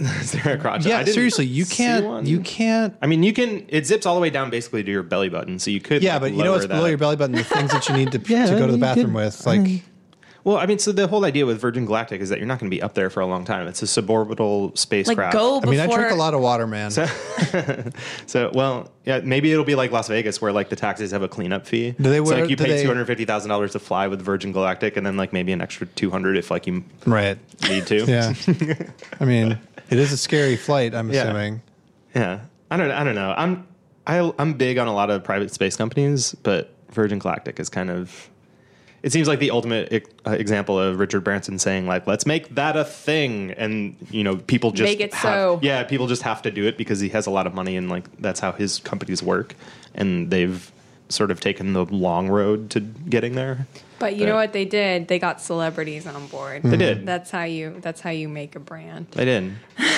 zip? 0.01 0.21
Is 0.21 0.31
there 0.31 0.57
crotch? 0.57 0.85
I 0.85 0.89
Yeah, 0.89 0.97
didn't 1.03 1.13
seriously, 1.13 1.45
you 1.45 1.65
can't. 1.65 2.25
You 2.25 2.39
can't. 2.41 2.95
I 3.01 3.07
mean, 3.07 3.23
you 3.23 3.33
can. 3.33 3.65
It 3.67 3.85
zips 3.85 4.05
all 4.05 4.15
the 4.15 4.21
way 4.21 4.29
down 4.29 4.49
basically 4.49 4.83
to 4.83 4.91
your 4.91 5.03
belly 5.03 5.29
button, 5.29 5.59
so 5.59 5.71
you 5.71 5.81
could. 5.81 6.01
Yeah, 6.03 6.13
like, 6.13 6.21
but 6.21 6.31
you 6.31 6.37
know 6.39 6.43
lower 6.45 6.53
what's 6.53 6.67
below 6.67 6.85
your 6.85 6.97
belly 6.97 7.15
button? 7.15 7.35
The 7.35 7.43
things 7.43 7.71
that 7.71 7.87
you 7.89 7.95
need 7.95 8.11
to, 8.13 8.19
Yeah, 8.27 8.45
to 8.47 8.57
go 8.57 8.65
to 8.65 8.71
the 8.71 8.77
bathroom 8.77 9.07
could- 9.07 9.15
with, 9.15 9.45
like 9.45 9.83
Well, 10.45 10.55
I 10.57 10.65
mean, 10.67 10.79
so 10.79 10.93
the 10.93 11.05
whole 11.07 11.25
idea 11.25 11.45
with 11.45 11.59
Virgin 11.59 11.85
Galactic 11.85 12.21
is 12.21 12.29
that 12.29 12.37
you're 12.37 12.47
not 12.47 12.59
going 12.59 12.71
to 12.71 12.75
be 12.75 12.81
up 12.81 12.93
there 12.93 13.09
for 13.09 13.19
a 13.19 13.25
long 13.25 13.43
time. 13.43 13.67
It's 13.67 13.83
a 13.83 13.85
suborbital 13.85 14.75
spacecraft. 14.77 15.19
like, 15.19 15.31
go 15.33 15.61
I 15.61 15.65
mean, 15.69 15.81
I 15.81 15.87
drink 15.87 16.11
a 16.11 16.15
lot 16.15 16.33
of 16.33 16.39
water, 16.41 16.65
man. 16.65 16.91
So, 18.25 18.49
well, 18.53 18.89
yeah, 19.05 19.19
maybe 19.23 19.51
it'll 19.51 19.65
be 19.65 19.75
like 19.75 19.91
Las 19.91 20.07
Vegas, 20.07 20.41
where 20.41 20.51
like 20.51 20.69
the 20.69 20.75
taxis 20.75 21.11
have 21.11 21.23
a 21.23 21.27
cleanup 21.27 21.65
fee. 21.67 21.91
Do 21.91 22.09
they 22.09 22.17
so, 22.23 22.39
like 22.39 22.49
you 22.49 22.55
pay 22.55 22.69
they- 22.69 22.81
two 22.81 22.87
hundred 22.87 23.05
fifty 23.05 23.25
thousand 23.25 23.49
dollars 23.49 23.73
to 23.73 23.79
fly 23.79 24.07
with 24.07 24.21
Virgin 24.21 24.51
Galactic, 24.53 24.95
and 24.97 25.05
then 25.05 25.17
like 25.17 25.33
maybe 25.33 25.51
an 25.51 25.61
extra 25.61 25.87
two 25.87 26.09
hundred 26.09 26.37
if 26.37 26.49
like 26.51 26.67
you 26.67 26.83
right. 27.05 27.37
need 27.69 27.85
to. 27.87 28.05
Yeah. 28.07 28.33
I 29.19 29.25
mean, 29.25 29.59
it 29.89 29.97
is 29.99 30.11
a 30.11 30.17
scary 30.17 30.55
flight. 30.55 30.93
I'm 30.95 31.09
Yeah. 31.13 31.23
assuming. 31.23 31.61
yeah. 32.15 32.41
I 32.71 32.77
don't. 32.77 32.91
I 32.91 33.03
don't 33.03 33.15
know. 33.15 33.33
I'm. 33.35 33.67
I, 34.07 34.31
I'm 34.39 34.53
big 34.53 34.77
on 34.77 34.87
a 34.87 34.93
lot 34.93 35.09
of 35.09 35.23
private 35.23 35.51
space 35.53 35.75
companies, 35.75 36.35
but 36.43 36.73
Virgin 36.91 37.19
Galactic 37.19 37.59
is 37.59 37.69
kind 37.69 37.89
of. 37.91 38.29
it 39.03 39.11
seems 39.11 39.27
like 39.27 39.39
the 39.39 39.51
ultimate 39.51 40.07
uh, 40.25 40.31
example 40.31 40.79
of 40.79 40.99
Richard 40.99 41.23
Branson 41.23 41.57
saying 41.59 41.87
like, 41.87 42.05
"Let's 42.07 42.25
make 42.25 42.53
that 42.55 42.75
a 42.77 42.83
thing," 42.85 43.51
and 43.51 43.95
you 44.11 44.23
know, 44.23 44.37
people 44.37 44.71
just 44.71 44.89
Make 44.89 44.99
it 44.99 45.13
have- 45.13 45.33
so. 45.33 45.59
Yeah, 45.61 45.83
people 45.83 46.07
just 46.07 46.21
have 46.23 46.41
to 46.43 46.51
do 46.51 46.65
it 46.67 46.77
because 46.77 46.99
he 46.99 47.09
has 47.09 47.25
a 47.27 47.31
lot 47.31 47.45
of 47.47 47.53
money 47.53 47.75
and 47.75 47.89
like 47.89 48.05
that's 48.21 48.39
how 48.39 48.51
his 48.51 48.79
companies 48.79 49.21
work, 49.23 49.55
and 49.95 50.29
they've 50.31 50.71
sort 51.09 51.31
of 51.31 51.39
taken 51.39 51.73
the 51.73 51.85
long 51.85 52.27
road 52.29 52.69
to 52.71 52.79
getting 52.79 53.33
there. 53.33 53.67
But 53.99 54.15
you 54.15 54.25
know 54.25 54.35
what 54.35 54.53
they 54.53 54.65
did? 54.65 55.07
They 55.07 55.19
got 55.19 55.41
celebrities 55.41 56.07
on 56.07 56.27
board. 56.27 56.63
They 56.63 56.77
did. 56.77 57.05
That's 57.05 57.29
how 57.31 57.43
you. 57.43 57.77
That's 57.81 58.01
how 58.01 58.09
you 58.11 58.27
make 58.29 58.55
a 58.55 58.59
brand. 58.59 59.07
They 59.11 59.25
did. 59.25 59.53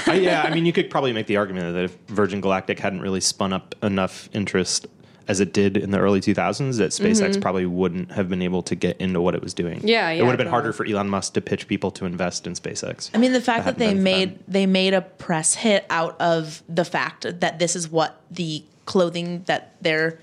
I, 0.08 0.16
yeah, 0.16 0.41
I 0.43 0.54
mean, 0.54 0.66
you 0.66 0.74
could 0.74 0.89
probably 0.89 1.14
make 1.14 1.28
the 1.28 1.38
argument 1.38 1.74
that 1.76 1.84
if 1.86 1.97
Virgin 2.08 2.41
Galactic 2.41 2.80
hadn't 2.80 3.02
really 3.02 3.22
spun 3.22 3.54
up 3.54 3.76
enough 3.84 4.30
interest 4.34 4.88
as 5.28 5.39
it 5.39 5.54
did 5.54 5.78
in 5.78 5.91
the 5.91 5.99
early 5.99 6.20
2000s, 6.20 6.78
that 6.80 6.89
SpaceX 6.89 7.39
probably 7.39 7.66
wouldn't 7.66 8.12
have 8.12 8.28
been 8.28 8.41
able 8.41 8.64
to 8.64 8.76
get 8.76 8.97
into 8.99 9.22
what 9.22 9.36
it 9.36 9.41
was 9.41 9.54
doing. 9.54 9.78
Mm-hmm. 9.78 9.88
Yeah, 9.88 10.10
It 10.10 10.22
would 10.24 10.30
have 10.30 10.38
been 10.38 10.47
no. 10.47 10.52
harder 10.52 10.74
for 10.74 10.86
Elon 10.86 11.08
Musk 11.10 11.34
to 11.36 11.41
pitch 11.41 11.68
people 11.68 11.91
to 11.91 12.06
invest 12.06 12.47
in 12.47 12.54
SpaceX. 12.54 13.12
I 13.14 13.18
mean, 13.20 13.32
the 13.32 13.39
fact 13.39 13.66
that 13.66 13.78
hadn't 13.78 13.95
they 13.97 14.02
made 14.02 14.32
them. 14.36 14.43
they 14.47 14.66
made 14.66 14.93
a 14.95 15.02
press 15.02 15.54
hit 15.54 15.86
out 15.89 16.20
of 16.20 16.64
the 16.68 16.84
fact 16.84 17.39
that 17.39 17.60
this 17.60 17.76
is 17.76 17.88
what 17.88 18.20
the 18.32 18.64
clothing 18.86 19.43
that 19.45 19.76
their 19.82 20.18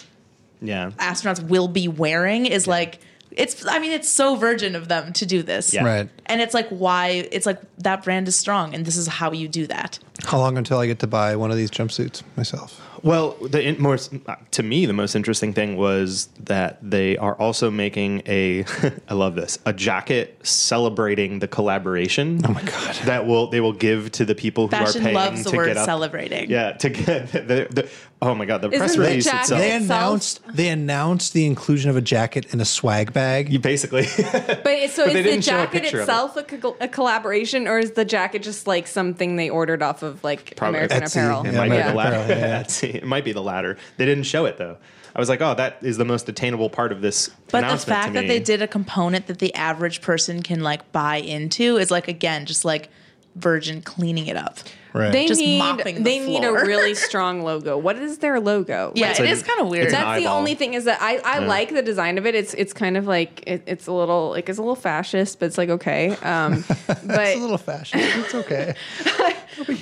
Yeah. 0.61 0.91
astronauts 0.99 1.43
will 1.49 1.69
be 1.69 1.87
wearing 1.89 2.45
is 2.47 2.67
like 2.67 2.99
it's 3.39 3.65
I 3.67 3.79
mean 3.79 3.93
it's 3.93 4.09
so 4.09 4.35
virgin 4.35 4.75
of 4.75 4.89
them 4.89 5.13
to 5.15 5.25
do 5.25 5.43
this. 5.43 5.73
Yeah. 5.73 5.85
Right. 5.85 6.09
And 6.27 6.41
it's 6.41 6.53
like 6.53 6.69
why 6.69 7.29
it's 7.31 7.47
like 7.47 7.61
that 7.79 8.05
brand 8.05 8.29
is 8.29 8.37
strong 8.37 8.75
and 8.75 8.85
this 8.85 8.97
is 8.97 9.07
how 9.07 9.33
you 9.33 9.49
do 9.49 9.67
that. 9.69 9.99
How 10.25 10.39
long 10.39 10.59
until 10.59 10.79
I 10.79 10.87
get 10.87 10.99
to 10.99 11.07
buy 11.07 11.37
one 11.37 11.51
of 11.51 11.57
these 11.57 11.71
jumpsuits 11.71 12.23
myself? 12.37 12.81
Well, 13.03 13.37
the 13.41 13.63
in, 13.63 13.81
most 13.81 14.13
to 14.53 14.63
me 14.63 14.87
the 14.87 14.93
most 14.93 15.15
interesting 15.15 15.53
thing 15.53 15.77
was 15.77 16.29
that 16.45 16.79
they 16.83 17.17
are 17.17 17.35
also 17.35 17.71
making 17.71 18.23
a 18.27 18.65
I 19.09 19.15
love 19.15 19.35
this 19.35 19.59
a 19.67 19.73
jacket 19.73 20.39
celebrating 20.47 21.39
the 21.39 21.49
collaboration. 21.49 22.41
Oh 22.45 22.53
my 22.53 22.63
God. 22.63 22.95
That 23.05 23.27
will 23.27 23.49
they 23.49 23.61
will 23.61 23.73
give 23.73 24.13
to 24.13 24.25
the 24.25 24.35
people 24.35 24.67
who 24.67 24.71
Fashion 24.71 25.01
are 25.03 25.05
paying 25.05 25.15
loves 25.15 25.45
the 25.45 25.51
to 25.51 25.57
word 25.57 25.67
get 25.67 25.77
up. 25.77 25.85
celebrating. 25.87 26.51
Yeah, 26.51 26.73
to 26.73 26.89
get 26.91 27.29
the, 27.33 27.67
the 27.71 27.91
oh 28.21 28.35
my 28.35 28.45
god, 28.45 28.63
the 28.63 28.69
press 28.69 28.91
Isn't 28.91 29.03
the 29.03 29.09
release 29.09 29.25
jacket- 29.25 29.41
itself. 29.43 29.61
They 29.61 29.73
announced 29.77 30.41
they 30.53 30.69
announced 30.69 31.33
the 31.33 31.47
inclusion 31.47 31.91
of 31.91 31.97
a 31.97 32.01
jacket 32.01 32.53
in 32.53 32.61
a 32.61 32.65
swag 32.65 33.13
bag. 33.13 33.53
You 33.53 33.59
basically 33.59 34.03
But 34.17 34.67
it's, 34.67 34.95
so 34.95 35.05
But 35.05 35.15
is 35.17 35.17
the 35.17 35.23
didn't 35.23 35.39
a 35.39 35.43
jacket 35.43 35.83
picture 35.83 35.99
it. 35.99 36.03
itself 36.03 36.37
a, 36.37 36.43
co- 36.43 36.77
a 36.81 36.89
collaboration, 36.89 37.69
or 37.69 37.79
is 37.79 37.93
the 37.93 38.05
jacket 38.05 38.43
just 38.43 38.67
like 38.67 38.87
something 38.87 39.37
they 39.37 39.51
ordered 39.51 39.83
off 39.83 40.03
of 40.03 40.23
like 40.25 40.57
Probably. 40.57 40.81
American 40.81 41.03
Etsy, 41.03 41.17
Apparel? 41.17 41.47
It 41.47 41.53
Yeah, 41.53 41.59
might 41.59 41.69
be 41.71 41.77
American 41.77 41.95
the. 41.97 42.01
Apparel, 42.09 42.29
yeah, 42.29 42.63
yeah. 42.89 42.97
It 42.99 43.07
might 43.07 43.25
be 43.25 43.33
the 43.33 43.43
latter. 43.43 43.77
They 43.97 44.07
didn't 44.07 44.25
show 44.25 44.45
it 44.47 44.59
though. 44.59 44.77
I 45.15 45.21
was 45.21 45.29
like, 45.29 45.41
oh, 45.41 45.55
that 45.55 45.79
is 45.83 45.97
the 45.97 46.05
most 46.05 46.29
attainable 46.29 46.71
part 46.71 46.93
of 46.93 47.01
this 47.01 47.31
But 47.51 47.69
the 47.69 47.79
fact 47.79 48.15
that 48.15 48.29
they 48.29 48.41
did 48.41 48.63
a 48.63 48.69
component 48.69 49.27
that 49.27 49.39
the 49.39 49.55
average 49.55 50.01
person 50.01 50.43
can 50.43 50.61
like 50.61 50.93
buy 50.93 51.17
into 51.17 51.77
is 51.77 51.91
like 51.91 52.09
again 52.09 52.47
just 52.47 52.65
like 52.65 52.91
Virgin 53.37 53.83
cleaning 53.83 54.27
it 54.27 54.37
up. 54.37 54.59
Right. 54.93 55.13
They 55.13 55.27
Just 55.27 55.41
need 55.41 55.59
mopping 55.59 55.97
the 55.97 56.03
they 56.03 56.19
need 56.19 56.45
a 56.45 56.53
really 56.53 56.95
strong 57.09 57.43
logo. 57.43 57.77
What 57.79 57.97
is 57.97 58.19
their 58.19 58.41
logo? 58.41 58.93
Yeah, 58.97 59.11
It's 59.11 59.21
it 59.21 59.27
an- 59.27 59.33
is 59.33 59.43
kind 59.43 59.61
of 59.61 59.69
weird. 59.69 59.93
That's 59.93 60.21
the 60.21 60.29
only 60.29 60.55
thing 60.55 60.75
is 60.75 60.85
that 60.85 60.99
I, 61.01 61.19
I 61.25 61.39
like 61.41 61.69
the 61.73 61.83
design 61.83 62.19
of 62.19 62.27
it. 62.27 62.35
It's 62.35 62.55
it's 62.55 62.73
kind 62.73 62.97
of 62.97 63.07
like 63.07 63.45
it, 63.47 63.63
it's 63.67 63.87
a 63.87 63.93
little 63.93 64.31
like 64.31 64.49
it's 64.49 64.59
a 64.59 64.63
little 64.63 64.75
fascist, 64.75 65.39
but 65.39 65.47
it's 65.47 65.59
like 65.59 65.69
okay. 65.69 66.11
Um, 66.23 66.65
but 66.87 66.99
it's 67.09 67.39
a 67.39 67.43
little 67.43 67.59
fashion. 67.59 68.01
It's 68.03 68.35
okay. 68.35 68.75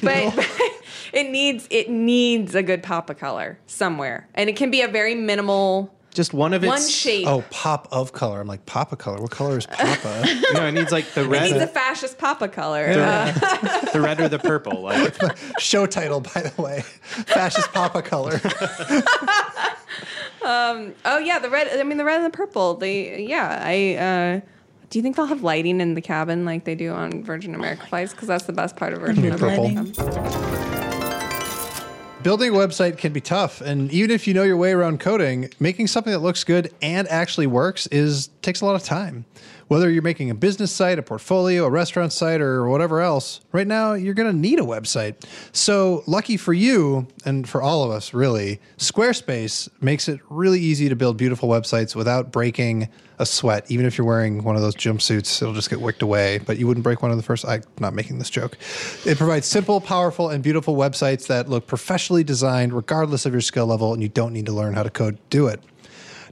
but, 0.02 0.46
it 1.12 1.30
needs 1.30 1.66
it 1.70 1.90
needs 1.90 2.54
a 2.54 2.62
good 2.62 2.82
pop 2.82 3.11
of 3.11 3.18
color 3.18 3.59
somewhere, 3.66 4.28
and 4.34 4.48
it 4.48 4.57
can 4.57 4.70
be 4.70 4.82
a 4.82 4.88
very 4.88 5.14
minimal 5.14 5.92
just 6.16 6.32
one 6.32 6.54
of 6.54 6.64
its 6.64 6.68
one 6.70 6.88
shape. 6.88 7.26
Oh, 7.26 7.44
pop 7.50 7.88
of 7.92 8.12
color. 8.14 8.40
I'm 8.40 8.46
like 8.46 8.64
pop 8.64 8.90
of 8.90 8.96
color. 8.98 9.20
What 9.20 9.30
color 9.30 9.59
is 9.59 9.66
Papa? 9.70 10.24
No, 10.54 10.66
it 10.66 10.72
needs 10.72 10.90
like 10.90 11.12
the 11.12 11.28
red. 11.28 11.42
it 11.42 11.52
needs 11.52 11.64
a 11.64 11.66
fascist 11.66 12.16
papa 12.16 12.46
of 12.46 12.52
color. 12.52 12.86
Uh, 12.88 13.32
the 13.92 14.00
red 14.00 14.18
or 14.18 14.28
the 14.28 14.38
purple. 14.38 14.80
Like 14.80 15.14
Show 15.59 15.84
title, 15.84 16.20
by 16.20 16.40
the 16.40 16.62
way. 16.62 16.80
Fascist 16.80 17.70
Papa 17.72 18.00
color. 18.00 18.40
oh 20.42 21.18
yeah, 21.22 21.38
the 21.38 21.50
red. 21.50 21.68
I 21.78 21.82
mean 21.82 21.98
the 21.98 22.04
red 22.04 22.16
and 22.16 22.24
the 22.24 22.36
purple. 22.36 22.74
They 22.74 23.20
yeah. 23.22 23.61
I 23.62 23.96
uh, 23.96 24.40
do 24.88 24.98
you 24.98 25.02
think 25.02 25.16
they'll 25.16 25.26
have 25.26 25.42
lighting 25.42 25.82
in 25.82 25.92
the 25.92 26.00
cabin 26.00 26.46
like 26.46 26.64
they 26.64 26.74
do 26.74 26.92
on 26.92 27.22
Virgin 27.22 27.54
America 27.54 27.86
flights? 27.86 28.12
Because 28.12 28.28
that's 28.28 28.44
the 28.44 28.54
best 28.54 28.76
part 28.76 28.94
of 28.94 29.00
Virgin 29.00 29.22
Be 29.22 29.28
America. 29.28 30.62
Building 32.27 32.57
a 32.57 32.59
website 32.59 32.99
can 32.99 33.12
be 33.12 33.20
tough, 33.20 33.61
and 33.61 33.89
even 33.93 34.11
if 34.11 34.27
you 34.27 34.35
know 34.35 34.43
your 34.43 34.57
way 34.57 34.72
around 34.72 34.99
coding, 34.99 35.49
making 35.61 35.87
something 35.87 36.12
that 36.12 36.18
looks 36.18 36.43
good 36.43 36.74
and 36.83 37.07
actually 37.07 37.47
works 37.47 37.87
is 37.87 38.31
takes 38.43 38.62
a 38.62 38.66
lot 38.66 38.74
of 38.74 38.83
time. 38.83 39.24
Whether 39.68 39.90
you're 39.90 40.02
making 40.02 40.30
a 40.30 40.34
business 40.34 40.70
site, 40.70 40.98
a 40.98 41.02
portfolio, 41.02 41.64
a 41.64 41.70
restaurant 41.70 42.12
site, 42.12 42.40
or 42.40 42.68
whatever 42.68 43.00
else, 43.00 43.40
right 43.52 43.66
now 43.66 43.94
you're 43.94 44.14
going 44.14 44.30
to 44.30 44.36
need 44.36 44.60
a 44.60 44.62
website. 44.62 45.16
So, 45.52 46.04
lucky 46.06 46.36
for 46.36 46.52
you 46.52 47.08
and 47.24 47.48
for 47.48 47.60
all 47.60 47.82
of 47.82 47.90
us, 47.90 48.14
really, 48.14 48.60
Squarespace 48.78 49.68
makes 49.80 50.08
it 50.08 50.20
really 50.28 50.60
easy 50.60 50.88
to 50.88 50.94
build 50.94 51.16
beautiful 51.16 51.48
websites 51.48 51.96
without 51.96 52.30
breaking 52.30 52.88
a 53.18 53.26
sweat. 53.26 53.68
Even 53.70 53.86
if 53.86 53.98
you're 53.98 54.06
wearing 54.06 54.44
one 54.44 54.56
of 54.56 54.62
those 54.62 54.76
jumpsuits, 54.76 55.40
it'll 55.42 55.54
just 55.54 55.70
get 55.70 55.80
wicked 55.80 56.02
away, 56.02 56.38
but 56.38 56.58
you 56.58 56.66
wouldn't 56.66 56.84
break 56.84 57.02
one 57.02 57.10
of 57.10 57.16
the 57.16 57.22
first. 57.22 57.44
I'm 57.46 57.62
not 57.80 57.94
making 57.94 58.18
this 58.18 58.30
joke. 58.30 58.56
It 59.04 59.18
provides 59.18 59.46
simple, 59.46 59.80
powerful, 59.80 60.30
and 60.30 60.42
beautiful 60.42 60.76
websites 60.76 61.26
that 61.26 61.48
look 61.48 61.66
professionally 61.66 62.24
designed, 62.24 62.72
regardless 62.72 63.26
of 63.26 63.32
your 63.32 63.40
skill 63.40 63.66
level, 63.66 63.92
and 63.92 64.02
you 64.02 64.08
don't 64.08 64.32
need 64.32 64.46
to 64.46 64.52
learn 64.52 64.74
how 64.74 64.82
to 64.82 64.90
code 64.90 65.16
to 65.16 65.22
do 65.30 65.46
it. 65.48 65.60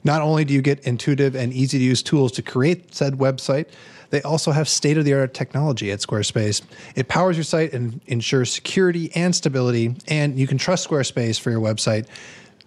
Not 0.05 0.21
only 0.21 0.45
do 0.45 0.53
you 0.53 0.63
get 0.63 0.81
intuitive 0.81 1.35
and 1.35 1.53
easy 1.53 1.79
to 1.79 1.85
use 1.85 2.03
tools 2.03 2.31
to 2.33 2.43
create 2.43 2.95
said 2.95 3.15
website, 3.15 3.67
they 4.11 4.23
also 4.23 4.53
have 4.53 4.69
state 4.69 4.99
of 4.99 5.05
the 5.05 5.15
art 5.15 5.35
technology 5.35 5.91
at 5.91 6.01
Squarespace. 6.01 6.63
It 6.95 7.09
powers 7.09 7.37
your 7.37 7.45
site 7.45 7.73
and 7.73 8.01
ensures 8.07 8.53
security 8.53 9.11
and 9.17 9.35
stability, 9.35 9.97
and 10.07 10.39
you 10.39 10.47
can 10.47 10.59
trust 10.59 10.89
Squarespace 10.89 11.41
for 11.41 11.51
your 11.51 11.61
website. 11.61 12.07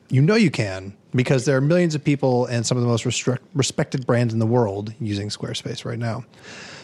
You 0.09 0.21
know 0.21 0.35
you 0.35 0.51
can 0.51 0.97
because 1.15 1.45
there 1.45 1.55
are 1.55 1.61
millions 1.61 1.95
of 1.95 2.03
people 2.03 2.47
and 2.47 2.65
some 2.65 2.77
of 2.77 2.83
the 2.83 2.89
most 2.89 3.05
restric- 3.05 3.39
respected 3.53 4.05
brands 4.05 4.33
in 4.33 4.39
the 4.39 4.45
world 4.45 4.93
using 4.99 5.29
Squarespace 5.29 5.85
right 5.85 5.99
now. 5.99 6.25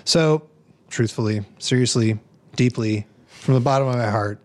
So, 0.06 0.48
truthfully, 0.90 1.44
seriously, 1.60 2.20
deeply, 2.56 3.08
from 3.28 3.56
the 3.56 3.60
bottom 3.60 3.88
of 3.88 3.96
my 3.96 4.10
heart, 4.10 4.40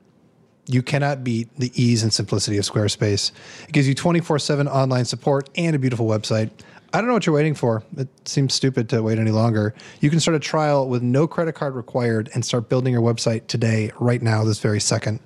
you 0.69 0.83
cannot 0.83 1.25
beat 1.25 1.49
the 1.57 1.73
ease 1.75 2.03
and 2.03 2.13
simplicity 2.13 2.59
of 2.59 2.65
Squarespace. 2.65 3.33
It 3.67 3.73
gives 3.73 3.89
you 3.89 3.95
24 3.95 4.39
7 4.39 4.69
online 4.69 5.07
support 5.07 5.49
and 5.57 5.75
a 5.75 5.79
beautiful 5.79 6.07
website. 6.07 6.51
I 6.93 6.99
don't 6.99 7.09
know 7.09 7.15
what 7.15 7.27
you're 7.27 7.35
waiting 7.35 7.55
for. 7.55 7.83
It 7.97 8.09
seems 8.27 8.55
stupid 8.55 8.89
to 8.91 9.03
wait 9.03 9.19
any 9.19 9.31
longer. 9.31 9.75
You 10.01 10.09
can 10.09 10.21
start 10.21 10.37
a 10.37 10.41
trial 10.41 10.89
with 10.89 11.03
no 11.03 11.27
credit 11.27 11.55
card 11.55 11.75
required 11.75 12.31
and 12.33 12.45
start 12.45 12.69
building 12.69 12.93
your 12.93 13.03
website 13.03 13.47
today, 13.47 13.93
right 13.99 14.23
now, 14.23 14.45
this 14.45 14.61
very 14.61 14.81
second. 14.81 15.21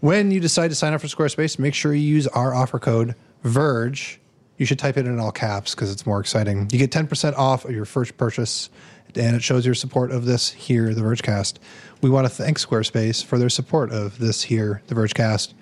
When 0.00 0.30
you 0.30 0.40
decide 0.40 0.68
to 0.68 0.74
sign 0.74 0.92
up 0.92 1.00
for 1.00 1.06
Squarespace, 1.06 1.58
make 1.58 1.74
sure 1.74 1.94
you 1.94 2.02
use 2.02 2.26
our 2.28 2.54
offer 2.54 2.78
code 2.78 3.14
VERGE. 3.44 4.20
You 4.56 4.66
should 4.66 4.78
type 4.78 4.96
it 4.96 5.06
in 5.06 5.18
all 5.18 5.32
caps 5.32 5.74
because 5.74 5.90
it's 5.90 6.06
more 6.06 6.20
exciting. 6.20 6.68
You 6.70 6.78
get 6.78 6.90
10% 6.92 7.36
off 7.36 7.64
of 7.64 7.72
your 7.72 7.84
first 7.84 8.16
purchase, 8.16 8.70
and 9.16 9.36
it 9.36 9.42
shows 9.42 9.64
your 9.64 9.74
support 9.74 10.10
of 10.10 10.24
this 10.24 10.50
here, 10.50 10.94
the 10.94 11.02
Vergecast. 11.02 11.58
We 12.00 12.10
want 12.10 12.26
to 12.26 12.32
thank 12.32 12.58
Squarespace 12.58 13.24
for 13.24 13.38
their 13.38 13.48
support 13.48 13.90
of 13.90 14.18
this 14.18 14.42
here, 14.42 14.82
the 14.88 14.94
Vergecast. 14.94 15.54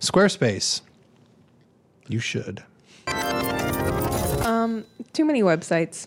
Squarespace, 0.00 0.80
you 2.08 2.18
should. 2.18 2.64
Um, 4.44 4.84
Too 5.12 5.24
many 5.24 5.42
websites. 5.42 6.06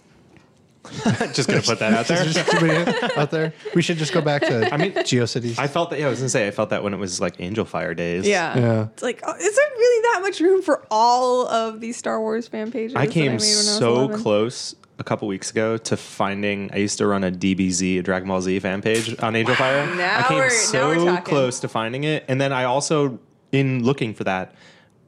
just 1.33 1.49
gonna 1.49 1.61
put 1.61 1.79
that 1.79 1.93
out 1.93 2.07
there. 2.07 2.17
There's 2.23 2.47
too 2.47 2.65
many 2.65 3.07
out 3.15 3.31
there. 3.31 3.53
We 3.73 3.81
should 3.81 3.97
just 3.97 4.13
go 4.13 4.21
back 4.21 4.43
to 4.43 4.71
I 4.73 4.77
mean, 4.77 4.91
GeoCities. 4.93 5.57
I 5.57 5.67
felt 5.67 5.89
that. 5.89 5.99
Yeah, 5.99 6.07
I 6.07 6.09
was 6.09 6.19
gonna 6.19 6.29
say 6.29 6.47
I 6.47 6.51
felt 6.51 6.69
that 6.69 6.83
when 6.83 6.93
it 6.93 6.97
was 6.97 7.19
like 7.19 7.39
Angel 7.39 7.65
Fire 7.65 7.93
days. 7.93 8.27
Yeah. 8.27 8.57
Yeah. 8.57 8.83
It's 8.93 9.03
like, 9.03 9.21
oh, 9.23 9.33
is 9.33 9.55
there 9.55 9.65
really 9.77 10.01
that 10.13 10.19
much 10.21 10.39
room 10.39 10.61
for 10.61 10.85
all 10.91 11.47
of 11.47 11.81
these 11.81 11.97
Star 11.97 12.19
Wars 12.19 12.47
fan 12.47 12.71
pages? 12.71 12.95
I 12.95 13.07
came 13.07 13.33
I 13.33 13.37
so 13.37 13.95
11? 13.95 14.21
close 14.21 14.75
a 14.97 15.03
couple 15.03 15.27
weeks 15.27 15.51
ago 15.51 15.77
to 15.77 15.97
finding. 15.97 16.69
I 16.73 16.77
used 16.77 16.97
to 16.99 17.07
run 17.07 17.23
a 17.23 17.31
DBZ, 17.31 17.99
a 17.99 18.01
Dragon 18.01 18.27
Ball 18.27 18.41
Z 18.41 18.59
fan 18.59 18.81
page 18.81 19.15
on 19.19 19.35
Angel 19.35 19.55
Fire. 19.55 19.85
Now 19.95 20.19
I 20.19 20.23
came 20.23 20.49
so 20.49 21.17
close 21.21 21.59
to 21.61 21.67
finding 21.67 22.03
it, 22.03 22.25
and 22.27 22.39
then 22.39 22.53
I 22.53 22.63
also, 22.63 23.19
in 23.51 23.83
looking 23.83 24.13
for 24.13 24.23
that, 24.23 24.55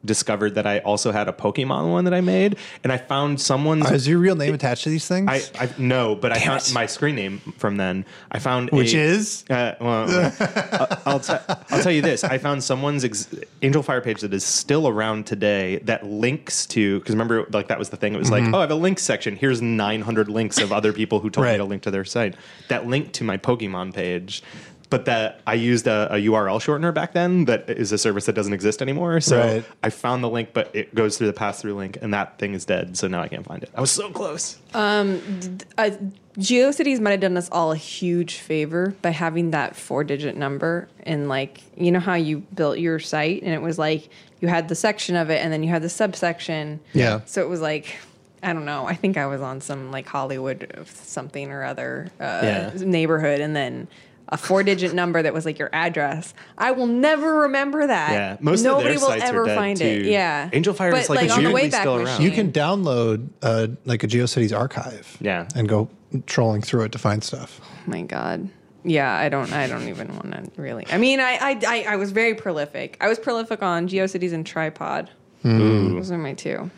discovered 0.06 0.56
that 0.56 0.66
I 0.68 0.80
also 0.80 1.12
had 1.12 1.28
a 1.28 1.34
Pokemon 1.34 1.91
one 1.91 2.06
that 2.06 2.14
I 2.14 2.22
made, 2.22 2.58
and 2.84 2.91
I 2.93 2.98
found 2.98 3.41
someone's. 3.41 3.89
Is 3.91 4.08
your 4.08 4.20
real 4.20 4.36
name 4.36 4.54
attached 4.54 4.84
to 4.84 4.89
these 4.89 5.08
things? 5.08 5.30
I, 5.30 5.41
I 5.66 5.70
no, 5.78 6.16
but 6.16 6.32
I 6.32 6.39
found 6.39 6.62
it. 6.62 6.74
my 6.74 6.86
screen 6.86 7.16
name 7.16 7.39
from 7.58 7.78
then. 7.78 8.06
I 8.32 8.39
found 8.39 8.70
Which 8.72 8.93
a- 8.93 8.98
is? 9.00 9.43
uh, 9.50 9.76
well, 9.82 10.08
I'll, 10.72 11.02
I'll, 11.06 11.20
t- 11.20 11.34
I'll 11.72 11.82
tell 11.84 11.91
you 11.91 12.02
this. 12.02 12.24
I 12.24 12.38
found 12.38 12.64
someone's 12.64 13.04
ex- 13.04 13.28
Angel 13.62 13.84
Fire 13.84 14.02
page 14.02 14.22
that 14.22 14.34
is 14.34 14.43
still 14.45 14.88
around 14.88 15.26
today 15.26 15.78
that 15.84 16.06
links 16.06 16.66
to 16.68 17.00
because 17.00 17.14
remember 17.16 17.45
like 17.52 17.68
that 17.68 17.80
was 17.80 17.89
the 17.89 17.98
thing. 17.98 18.14
It 18.14 18.18
was 18.20 18.32
like 18.32 18.43
oh 18.54 18.58
I 18.58 18.62
have 18.62 18.72
a 18.72 18.76
links 18.76 19.04
section. 19.04 19.36
Here's 19.36 19.62
900 19.62 20.30
links 20.30 20.58
of 20.60 20.72
other 20.72 20.93
people 20.93 21.20
who 21.20 21.30
told 21.30 21.45
Right. 21.45 21.54
me 21.54 21.58
to 21.58 21.64
link 21.66 21.82
to 21.84 21.91
their 21.91 22.06
site. 22.06 22.36
That 22.70 22.88
link 22.88 23.12
to 23.14 23.24
my 23.24 23.38
Pokemon 23.38 23.93
page. 23.93 24.43
But 24.89 25.05
that 25.05 25.41
I 25.45 25.55
used 25.55 25.85
a, 25.88 26.07
a 26.13 26.17
URL 26.17 26.59
shortener 26.61 26.93
back 26.93 27.11
then 27.13 27.43
that 27.45 27.69
is 27.69 27.91
a 27.91 27.97
service 27.97 28.25
that 28.25 28.33
doesn't 28.35 28.53
exist 28.53 28.81
anymore. 28.81 29.19
So 29.19 29.38
Right. 29.39 29.65
I 29.83 29.89
found 29.89 30.23
the 30.23 30.29
link, 30.29 30.49
but 30.53 30.73
it 30.73 30.95
goes 30.95 31.17
through 31.17 31.27
the 31.27 31.33
pass 31.33 31.61
through 31.61 31.73
link, 31.75 31.97
and 32.01 32.13
that 32.13 32.39
thing 32.39 32.53
is 32.53 32.63
dead. 32.65 32.97
So 32.97 33.07
now 33.07 33.21
I 33.21 33.27
can't 33.27 33.45
find 33.45 33.61
it. 33.63 33.69
I 33.75 33.81
was 33.81 33.91
so 33.91 34.09
close. 34.11 34.57
uh, 34.73 35.91
GeoCities 36.38 36.99
might 36.99 37.11
have 37.11 37.19
done 37.19 37.35
us 37.35 37.49
all 37.51 37.71
a 37.71 37.75
huge 37.75 38.35
favor 38.35 38.93
by 39.01 39.09
having 39.09 39.51
that 39.51 39.75
four 39.75 40.03
digit 40.03 40.38
number 40.38 40.88
and 41.03 41.27
like 41.27 41.61
you 41.75 41.91
know 41.91 41.99
how 41.99 42.13
you 42.13 42.39
built 42.53 42.77
your 42.77 42.99
site 42.99 43.41
and 43.41 43.53
it 43.53 43.61
was 43.61 43.79
like 43.79 44.09
you 44.39 44.47
had 44.47 44.67
the 44.69 44.75
section 44.75 45.15
of 45.15 45.31
it 45.31 45.43
and 45.43 45.51
then 45.51 45.63
you 45.63 45.69
had 45.69 45.81
the 45.81 45.89
subsection. 45.89 46.79
Yeah. 46.93 47.21
So 47.25 47.41
it 47.41 47.49
was 47.49 47.59
like 47.61 47.97
I 48.43 48.53
don't 48.53 48.65
know. 48.65 48.85
I 48.85 48.93
think 48.93 49.17
I 49.17 49.25
was 49.25 49.41
on 49.41 49.61
some 49.61 49.89
like 49.91 50.05
Hollywood 50.05 50.85
something 50.85 51.51
or 51.51 51.63
other 51.63 52.11
uh, 52.19 52.41
Yeah. 52.43 52.71
neighborhood 52.85 53.41
and 53.41 53.55
then 53.55 53.88
a 54.30 54.38
four 54.38 54.63
digit 54.63 54.93
number 54.93 55.21
that 55.21 55.34
was 55.34 55.45
like 55.45 55.57
your 55.59 55.69
address. 55.73 56.34
I 56.57 56.71
will 56.71 56.88
never 56.88 57.41
remember 57.41 57.88
that. 57.88 58.11
Yeah, 58.11 58.38
most 58.41 58.63
nobody 58.63 58.95
of 58.95 59.01
their 59.01 59.09
will 59.09 59.13
sites 59.19 59.23
ever 59.30 59.43
are 59.43 59.45
dead 59.45 59.55
find 59.55 59.78
too. 59.78 59.86
it. 59.86 60.05
Yeah. 60.05 60.49
Angel 60.53 60.73
Fire 60.73 60.91
but 60.91 61.01
is 61.01 61.09
like, 61.09 61.32
on 61.32 61.43
the 61.43 61.51
weirdly 61.51 61.69
Wayback 61.69 61.80
still 61.80 61.97
Machine. 61.97 62.07
around. 62.07 62.21
You 62.23 62.32
can 62.32 62.51
download 62.51 63.30
uh, 63.41 63.67
like 63.86 64.03
a 64.03 64.07
GeoCities 64.07 64.57
archive. 64.57 65.17
Yeah. 65.21 65.47
And 65.55 65.67
go 65.69 65.89
trolling 66.25 66.61
through 66.61 66.84
it 66.84 66.91
to 66.93 66.97
find 66.97 67.23
stuff. 67.23 67.59
Oh 67.63 67.89
my 67.89 68.01
god 68.01 68.49
yeah 68.84 69.13
i 69.17 69.28
don't 69.28 69.51
i 69.51 69.67
don't 69.67 69.89
even 69.89 70.07
want 70.15 70.32
to 70.32 70.61
really 70.61 70.86
i 70.91 70.97
mean 70.97 71.19
I, 71.19 71.34
I 71.41 71.59
i 71.67 71.86
i 71.89 71.95
was 71.97 72.11
very 72.11 72.36
prolific 72.36 72.95
i 73.01 73.09
was 73.09 73.19
prolific 73.19 73.61
on 73.61 73.89
geocities 73.89 74.32
and 74.32 74.45
tripod 74.45 75.09
those 75.43 76.11
are 76.11 76.17
my 76.17 76.34
two 76.34 76.69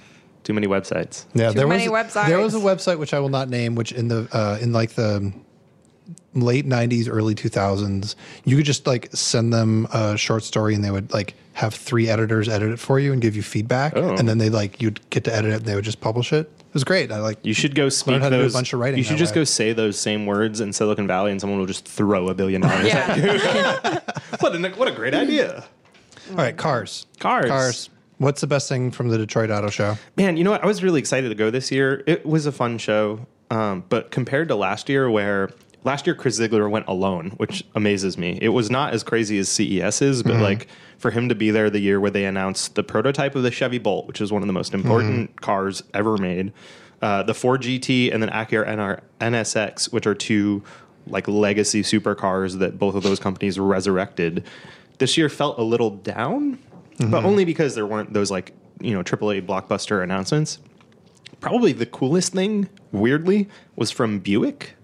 Too 0.44 0.54
many 0.54 0.66
websites. 0.68 1.26
Yeah, 1.34 1.50
Too 1.50 1.56
there 1.60 1.68
many 1.68 1.90
was 1.90 2.06
websites. 2.06 2.28
there 2.28 2.40
was 2.40 2.56
a 2.56 2.60
website 2.60 2.98
which 2.98 3.14
I 3.14 3.20
will 3.20 3.30
not 3.30 3.50
name, 3.50 3.76
which 3.76 3.92
in 3.92 4.08
the 4.08 4.28
uh, 4.32 4.58
in 4.62 4.72
like 4.74 4.92
the 4.92 5.32
late 6.34 6.66
'90s, 6.68 7.08
early 7.10 7.36
2000s, 7.36 8.16
you 8.46 8.56
could 8.58 8.66
just 8.66 8.86
like 8.88 9.10
send 9.14 9.52
them 9.54 9.88
a 9.94 10.18
short 10.18 10.44
story, 10.44 10.76
and 10.76 10.84
they 10.84 10.92
would 10.92 11.12
like 11.14 11.34
have 11.54 11.74
three 11.74 12.08
editors 12.08 12.48
edit 12.48 12.72
it 12.72 12.80
for 12.80 13.00
you 13.00 13.12
and 13.12 13.22
give 13.22 13.36
you 13.36 13.42
feedback, 13.44 13.94
Oh. 13.96 14.16
and 14.16 14.28
then 14.30 14.38
they 14.38 14.50
like 14.50 14.82
you'd 14.82 15.00
get 15.10 15.24
to 15.26 15.36
edit 15.36 15.52
it, 15.52 15.56
and 15.58 15.66
they 15.66 15.76
would 15.76 15.84
just 15.86 16.00
publish 16.02 16.32
it. 16.32 16.50
It 16.60 16.74
was 16.74 16.84
great. 16.84 17.12
I 17.12 17.18
like 17.20 17.40
You 17.44 17.54
should 17.56 17.74
go 17.74 17.90
speak 17.90 18.22
how 18.22 18.30
to 18.30 18.38
do 18.38 18.46
a 18.46 18.50
bunch 18.52 18.74
of 18.74 18.80
writing 18.80 19.00
you 19.00 19.04
should 19.04 19.18
just 19.18 19.34
way. 19.34 19.42
go 19.42 19.44
say 19.44 19.74
those 19.74 19.98
same 19.98 20.28
words 20.28 20.62
in 20.62 20.72
Silicon 20.72 21.08
Valley, 21.08 21.32
and 21.32 21.42
someone 21.42 21.58
will 21.60 21.66
just 21.66 21.88
throw 21.88 22.28
a 22.30 22.34
billion 22.36 22.62
dollars. 22.62 22.86
yeah 22.88 24.00
what 24.40 24.56
a 24.56 24.70
what 24.76 24.88
a 24.88 24.92
great 24.92 25.16
idea. 25.16 25.66
all 26.30 26.36
right. 26.36 26.56
Cars, 26.56 27.08
Cars. 27.20 27.48
cars. 27.48 27.90
What's 28.20 28.42
the 28.42 28.48
best 28.48 28.68
thing 28.70 28.92
from 28.92 29.08
the 29.10 29.18
Detroit 29.18 29.50
Auto 29.50 29.70
Show? 29.70 29.98
Man, 30.18 30.36
you 30.38 30.44
know 30.44 30.52
what? 30.52 30.62
I 30.64 30.68
was 30.68 30.84
really 30.84 31.00
excited 31.00 31.30
to 31.30 31.36
go 31.36 31.50
this 31.50 31.72
year. 31.72 32.04
It 32.06 32.26
was 32.26 32.46
a 32.46 32.52
fun 32.52 32.78
show, 32.78 33.26
um, 33.50 33.84
but 33.90 34.12
compared 34.12 34.50
to 34.50 34.56
last 34.56 34.90
year, 34.90 35.10
where 35.10 35.50
last 35.84 36.06
year 36.06 36.16
Chris 36.16 36.36
Ziegler 36.36 36.70
went 36.70 36.88
alone, 36.88 37.32
which 37.38 37.64
amazes 37.76 38.18
me. 38.18 38.38
It 38.42 38.50
was 38.50 38.70
not 38.70 38.94
as 38.94 39.04
crazy 39.04 39.38
as 39.40 39.50
CES 39.50 40.02
is, 40.02 40.24
but 40.24 40.34
mm-hmm. 40.34 40.42
like 40.42 40.68
for 40.98 41.12
him 41.12 41.30
to 41.30 41.36
be 41.36 41.52
there 41.52 41.70
the 41.70 41.80
year 41.80 42.00
where 42.00 42.12
they 42.12 42.26
announced 42.26 42.76
the 42.76 42.84
prototype 42.84 43.36
of 43.36 43.44
the 43.44 43.52
Chevy 43.52 43.78
Bolt, 43.78 44.08
which 44.08 44.22
is 44.22 44.32
one 44.32 44.42
of 44.42 44.48
the 44.48 44.54
most 44.54 44.74
important 44.74 45.30
mm-hmm. 45.30 45.40
cars 45.40 45.84
ever 45.94 46.18
made, 46.18 46.52
uh, 47.02 47.24
the 47.24 47.34
Ford 47.34 47.62
GT, 47.62 48.14
and 48.14 48.22
then 48.22 48.30
Acura 48.30 48.68
NR, 48.68 49.02
NSX, 49.22 49.92
which 49.92 50.06
are 50.06 50.16
two 50.16 50.64
like 51.08 51.28
legacy 51.28 51.82
supercars 51.82 52.60
that 52.60 52.78
both 52.78 52.96
of 52.96 53.04
those 53.04 53.20
companies 53.20 53.58
resurrected. 53.58 54.44
This 55.00 55.18
year 55.18 55.30
felt 55.30 55.58
a 55.58 55.64
little 55.64 55.92
down, 55.92 56.60
but 56.98 57.06
mm-hmm. 57.06 57.26
only 57.26 57.46
because 57.46 57.74
there 57.74 57.86
weren't 57.86 58.14
those 58.14 58.30
like 58.30 58.54
you 58.82 58.94
know 58.94 59.02
AAA 59.02 59.46
blockbuster 59.46 60.04
announcements 60.04 60.60
probably 61.40 61.72
the 61.72 61.86
coolest 61.86 62.34
thing, 62.34 62.70
weirdly, 62.92 63.48
was 63.76 63.92
from 63.92 64.20
Buick. 64.20 64.76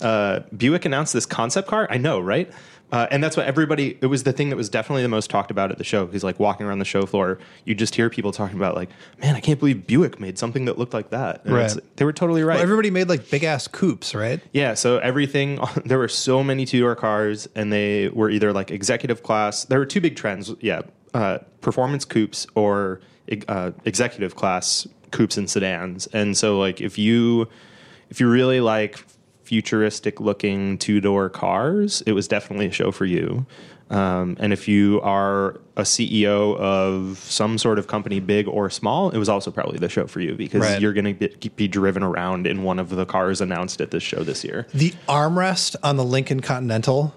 Uh, 0.00 0.40
Buick 0.56 0.84
announced 0.84 1.12
this 1.12 1.26
concept 1.26 1.68
car. 1.68 1.86
I 1.90 1.98
know, 1.98 2.20
right? 2.20 2.52
Uh, 2.92 3.08
and 3.10 3.24
that's 3.24 3.36
what 3.36 3.46
everybody. 3.46 3.98
It 4.00 4.06
was 4.06 4.22
the 4.22 4.32
thing 4.32 4.50
that 4.50 4.56
was 4.56 4.68
definitely 4.68 5.02
the 5.02 5.08
most 5.08 5.28
talked 5.28 5.50
about 5.50 5.72
at 5.72 5.78
the 5.78 5.84
show. 5.84 6.06
He's 6.06 6.22
like 6.22 6.38
walking 6.38 6.64
around 6.66 6.78
the 6.78 6.84
show 6.84 7.06
floor. 7.06 7.38
You 7.64 7.74
just 7.74 7.94
hear 7.94 8.08
people 8.08 8.30
talking 8.30 8.56
about 8.56 8.76
like, 8.76 8.90
"Man, 9.18 9.34
I 9.34 9.40
can't 9.40 9.58
believe 9.58 9.86
Buick 9.86 10.20
made 10.20 10.38
something 10.38 10.66
that 10.66 10.78
looked 10.78 10.94
like 10.94 11.10
that." 11.10 11.44
And 11.44 11.54
Right. 11.54 11.76
They 11.96 12.04
were 12.04 12.12
totally 12.12 12.44
right. 12.44 12.54
Well, 12.54 12.62
everybody 12.62 12.90
made 12.90 13.08
like 13.08 13.30
big 13.30 13.42
ass 13.42 13.66
coupes, 13.66 14.14
right? 14.14 14.40
Yeah, 14.52 14.74
so 14.74 14.98
everything 14.98 15.58
there 15.84 15.98
were 15.98 16.08
so 16.08 16.44
many 16.44 16.66
two 16.66 16.80
door 16.80 16.94
cars, 16.94 17.48
and 17.56 17.72
they 17.72 18.10
were 18.10 18.30
either 18.30 18.52
like 18.52 18.70
executive 18.70 19.22
class. 19.22 19.64
There 19.64 19.78
were 19.80 19.86
two 19.86 20.00
big 20.00 20.14
trends. 20.14 20.54
Yeah, 20.60 20.82
uh, 21.14 21.38
performance 21.62 22.04
coupes 22.04 22.46
or 22.54 23.00
uh, 23.48 23.72
executive 23.84 24.36
class 24.36 24.86
coupes 25.10 25.36
and 25.36 25.48
sedans. 25.48 26.06
And 26.08 26.36
so 26.36 26.58
like 26.58 26.80
if 26.80 26.98
you 26.98 27.48
if 28.10 28.20
you 28.20 28.28
really 28.28 28.60
like 28.60 29.04
futuristic 29.54 30.18
looking 30.20 30.76
two 30.78 31.00
door 31.00 31.30
cars, 31.30 32.02
it 32.08 32.12
was 32.12 32.26
definitely 32.26 32.66
a 32.66 32.72
show 32.72 32.90
for 32.90 33.04
you. 33.04 33.46
Um, 33.88 34.36
and 34.40 34.52
if 34.52 34.66
you 34.66 35.00
are 35.02 35.60
a 35.76 35.82
CEO 35.82 36.56
of 36.58 37.18
some 37.18 37.56
sort 37.58 37.78
of 37.78 37.86
company, 37.86 38.18
big 38.18 38.48
or 38.48 38.68
small, 38.68 39.10
it 39.10 39.18
was 39.18 39.28
also 39.28 39.52
probably 39.52 39.78
the 39.78 39.88
show 39.88 40.08
for 40.08 40.18
you 40.20 40.34
because 40.34 40.62
Right. 40.62 40.80
you're 40.80 40.92
going 40.92 41.16
to 41.16 41.28
be, 41.28 41.48
be 41.50 41.68
driven 41.68 42.02
around 42.02 42.48
in 42.48 42.64
one 42.64 42.80
of 42.80 42.88
the 42.88 43.06
cars 43.06 43.40
announced 43.40 43.80
at 43.80 43.92
this 43.92 44.02
show 44.02 44.24
this 44.24 44.42
year. 44.42 44.66
The 44.74 44.92
armrest 45.08 45.76
on 45.84 45.96
the 45.96 46.04
Lincoln 46.04 46.40
Continental. 46.40 47.14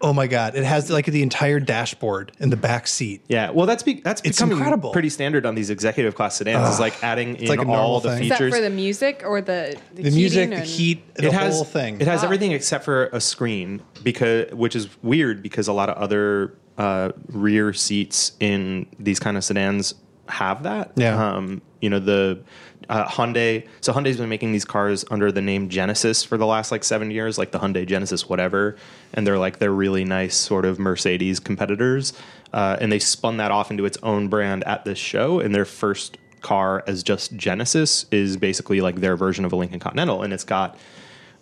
Oh 0.00 0.12
my 0.12 0.26
god! 0.26 0.54
It 0.54 0.64
has 0.64 0.90
like 0.90 1.06
the 1.06 1.22
entire 1.22 1.58
dashboard 1.58 2.32
in 2.38 2.50
the 2.50 2.56
back 2.56 2.86
seat. 2.86 3.22
Yeah, 3.28 3.50
well, 3.50 3.64
that's 3.66 3.82
be, 3.82 3.94
that's 3.94 4.20
It's 4.24 4.36
becoming 4.36 4.58
incredible. 4.58 4.90
pretty 4.92 5.08
standard 5.08 5.46
on 5.46 5.54
these 5.54 5.70
executive 5.70 6.14
class 6.14 6.36
sedans. 6.36 6.68
is 6.74 6.78
like 6.80 7.02
adding 7.02 7.36
in 7.36 7.48
like 7.48 7.60
a 7.60 7.64
normal 7.64 7.84
all 7.84 8.00
the 8.00 8.10
thing. 8.10 8.24
is 8.24 8.28
that 8.28 8.38
features. 8.38 8.54
for 8.54 8.60
the 8.60 8.68
music 8.70 9.22
or 9.24 9.40
the 9.40 9.76
the, 9.94 10.02
The 10.02 10.10
music, 10.10 10.32
heating 10.38 10.50
the 10.50 10.56
and- 10.56 10.66
heat, 10.66 11.14
the 11.14 11.26
it 11.26 11.32
has 11.32 11.54
whole 11.54 11.64
thing. 11.64 12.00
It 12.00 12.06
has 12.06 12.20
Wow. 12.20 12.24
everything 12.26 12.52
except 12.52 12.84
for 12.84 13.06
a 13.06 13.20
screen 13.20 13.80
because 14.02 14.52
which 14.52 14.76
is 14.76 14.88
weird 15.02 15.42
because 15.42 15.66
a 15.66 15.72
lot 15.72 15.88
of 15.88 15.96
other 15.96 16.52
uh, 16.76 17.12
rear 17.28 17.72
seats 17.72 18.32
in 18.38 18.86
these 18.98 19.18
kind 19.18 19.36
of 19.38 19.44
sedans 19.44 19.94
have 20.28 20.64
that. 20.64 20.92
Yeah. 20.96 21.16
Um, 21.36 21.62
you 21.80 21.88
know 21.88 22.00
the 22.00 22.40
uh, 22.88 23.06
Hyundai. 23.06 23.66
So 23.80 23.92
Hyundai's 23.92 24.16
been 24.16 24.28
making 24.28 24.52
these 24.52 24.64
cars 24.64 25.04
under 25.10 25.32
the 25.32 25.42
name 25.42 25.68
Genesis 25.68 26.24
for 26.24 26.36
the 26.36 26.46
last 26.46 26.70
like 26.70 26.84
seven 26.84 27.10
years, 27.10 27.38
like 27.38 27.50
the 27.50 27.58
Hyundai 27.58 27.86
Genesis 27.86 28.28
whatever, 28.28 28.76
and 29.14 29.26
they're 29.26 29.38
like 29.38 29.58
they're 29.58 29.72
really 29.72 30.04
nice 30.04 30.36
sort 30.36 30.64
of 30.64 30.78
Mercedes 30.78 31.40
competitors. 31.40 32.12
Uh, 32.52 32.76
and 32.80 32.90
they 32.90 32.98
spun 32.98 33.36
that 33.38 33.50
off 33.50 33.70
into 33.70 33.84
its 33.84 33.98
own 34.02 34.28
brand 34.28 34.64
at 34.64 34.84
this 34.84 34.98
show, 34.98 35.40
and 35.40 35.54
their 35.54 35.64
first 35.64 36.16
car 36.40 36.84
as 36.86 37.02
just 37.02 37.34
Genesis 37.36 38.06
is 38.10 38.36
basically 38.36 38.80
like 38.80 38.96
their 38.96 39.16
version 39.16 39.44
of 39.44 39.52
a 39.52 39.56
Lincoln 39.56 39.80
Continental, 39.80 40.22
and 40.22 40.32
it's 40.32 40.44
got 40.44 40.78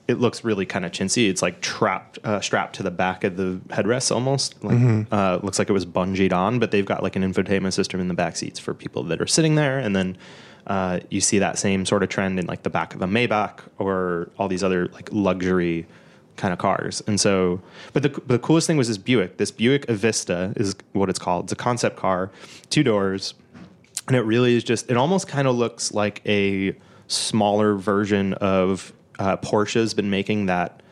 it 0.06 0.18
looks 0.18 0.44
really 0.44 0.66
kind 0.66 0.84
of 0.84 0.92
chintzy. 0.92 1.30
It's 1.30 1.40
like 1.40 1.62
trapped, 1.62 2.18
uh, 2.24 2.40
strapped 2.40 2.76
to 2.76 2.82
the 2.82 2.90
back 2.90 3.24
of 3.24 3.36
the 3.38 3.60
headrest 3.68 4.12
almost. 4.12 4.62
Like, 4.62 4.76
uh, 5.10 5.38
looks 5.42 5.58
like 5.58 5.70
it 5.70 5.72
was 5.72 5.86
bungeed 5.86 6.32
on, 6.32 6.58
but 6.58 6.72
they've 6.72 6.84
got 6.84 7.02
like 7.02 7.16
an 7.16 7.22
infotainment 7.22 7.72
system 7.72 8.00
in 8.00 8.08
the 8.08 8.14
back 8.14 8.36
seats 8.36 8.58
for 8.58 8.74
people 8.74 9.02
that 9.04 9.22
are 9.22 9.26
sitting 9.26 9.54
there. 9.54 9.78
And 9.78 9.96
then 9.96 10.18
uh, 10.66 11.00
you 11.10 11.20
see 11.20 11.38
that 11.38 11.58
same 11.58 11.84
sort 11.84 12.02
of 12.02 12.08
trend 12.08 12.38
in 12.38 12.46
like 12.46 12.62
the 12.62 12.70
back 12.70 12.94
of 12.94 13.02
a 13.02 13.06
Maybach 13.06 13.60
or 13.78 14.30
all 14.38 14.48
these 14.48 14.64
other 14.64 14.88
like 14.88 15.08
luxury 15.12 15.86
kind 16.36 16.52
of 16.52 16.58
cars. 16.58 17.02
And 17.06 17.20
so, 17.20 17.60
but 17.92 18.02
the, 18.02 18.08
the 18.26 18.38
coolest 18.38 18.66
thing 18.66 18.76
was 18.76 18.88
this 18.88 18.98
Buick. 18.98 19.36
This 19.36 19.50
Buick 19.50 19.86
Avista 19.86 20.58
is 20.58 20.74
what 20.92 21.08
it's 21.08 21.18
called. 21.18 21.44
It's 21.44 21.52
a 21.52 21.56
concept 21.56 21.96
car, 21.96 22.30
two 22.70 22.82
doors 22.82 23.34
and 24.06 24.16
it 24.16 24.22
really 24.22 24.56
is 24.56 24.64
just 24.64 24.90
it 24.90 24.96
almost 24.96 25.28
kind 25.28 25.48
of 25.48 25.56
looks 25.56 25.92
like 25.92 26.20
a 26.26 26.74
smaller 27.06 27.74
version 27.74 28.34
of 28.34 28.92
uh, 29.18 29.36
Porsche's 29.38 29.94
been 29.94 30.10
making 30.10 30.46
that 30.46 30.82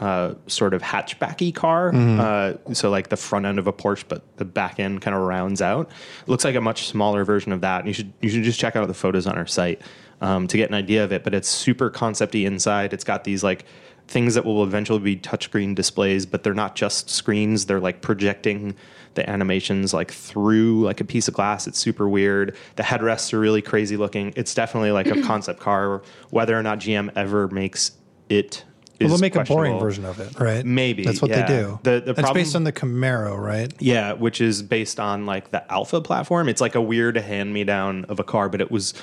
uh, 0.00 0.34
sort 0.46 0.74
of 0.74 0.82
hatchbacky 0.82 1.54
car. 1.54 1.94
Uh, 1.94 2.54
so 2.72 2.90
like 2.90 3.08
the 3.08 3.16
front 3.16 3.46
end 3.46 3.58
of 3.58 3.66
a 3.66 3.72
Porsche, 3.72 4.04
but 4.08 4.22
the 4.36 4.44
back 4.44 4.78
end 4.78 5.00
kind 5.00 5.16
of 5.16 5.22
rounds 5.22 5.62
out. 5.62 5.88
It 6.22 6.28
looks 6.28 6.44
like 6.44 6.54
a 6.54 6.60
much 6.60 6.86
smaller 6.88 7.24
version 7.24 7.52
of 7.52 7.60
that. 7.62 7.80
And 7.80 7.88
you 7.88 7.94
should 7.94 8.12
you 8.20 8.28
should 8.28 8.42
just 8.42 8.60
check 8.60 8.76
out 8.76 8.86
the 8.88 8.94
photos 8.94 9.26
on 9.26 9.36
our 9.36 9.46
site 9.46 9.80
um, 10.20 10.46
to 10.48 10.56
get 10.56 10.68
an 10.68 10.74
idea 10.74 11.04
of 11.04 11.12
it. 11.12 11.24
But 11.24 11.34
it's 11.34 11.48
super 11.48 11.90
concepty 11.90 12.44
inside. 12.46 12.92
It's 12.92 13.04
got 13.04 13.24
these 13.24 13.42
like 13.42 13.64
things 14.08 14.34
that 14.34 14.44
will 14.44 14.62
eventually 14.62 15.00
be 15.00 15.16
touchscreen 15.16 15.74
displays, 15.74 16.26
but 16.26 16.42
they're 16.42 16.54
not 16.54 16.76
just 16.76 17.10
screens. 17.10 17.66
They're 17.66 17.80
like 17.80 18.02
projecting 18.02 18.76
the 19.14 19.28
animations 19.28 19.92
like 19.92 20.12
through 20.12 20.84
like 20.84 21.00
a 21.00 21.04
piece 21.04 21.26
of 21.26 21.34
glass. 21.34 21.66
It's 21.66 21.78
super 21.78 22.08
weird. 22.08 22.54
The 22.76 22.82
headrests 22.82 23.32
are 23.32 23.40
really 23.40 23.62
crazy 23.62 23.96
looking. 23.96 24.32
It's 24.36 24.54
definitely 24.54 24.92
like 24.92 25.08
a 25.08 25.22
concept 25.26 25.58
car. 25.58 26.02
Whether 26.30 26.56
or 26.56 26.62
not 26.62 26.78
GM 26.78 27.10
ever 27.16 27.48
makes 27.48 27.92
it 28.28 28.64
well, 29.00 29.08
they'll 29.10 29.18
make 29.18 29.36
a 29.36 29.44
boring 29.44 29.78
version 29.78 30.04
of 30.04 30.20
it, 30.20 30.38
right? 30.38 30.64
Maybe, 30.64 31.04
that's 31.04 31.20
what 31.20 31.30
yeah. 31.30 31.46
they 31.46 31.54
do. 31.54 31.78
The- 31.82 31.90
the 32.00 32.10
it's 32.10 32.20
problem- 32.20 32.34
based 32.34 32.56
on 32.56 32.64
the 32.64 32.72
Camaro, 32.72 33.38
right? 33.38 33.72
Yeah, 33.78 34.12
which 34.12 34.40
is 34.40 34.62
based 34.62 34.98
on 34.98 35.26
like 35.26 35.50
the 35.50 35.70
Alpha 35.72 36.00
platform. 36.00 36.48
It's 36.48 36.60
like 36.60 36.74
a 36.74 36.80
weird 36.80 37.16
hand 37.16 37.52
me 37.52 37.64
down 37.64 38.04
of 38.06 38.18
a 38.20 38.24
car, 38.24 38.48
but 38.48 38.60
it 38.60 38.70
was, 38.70 38.94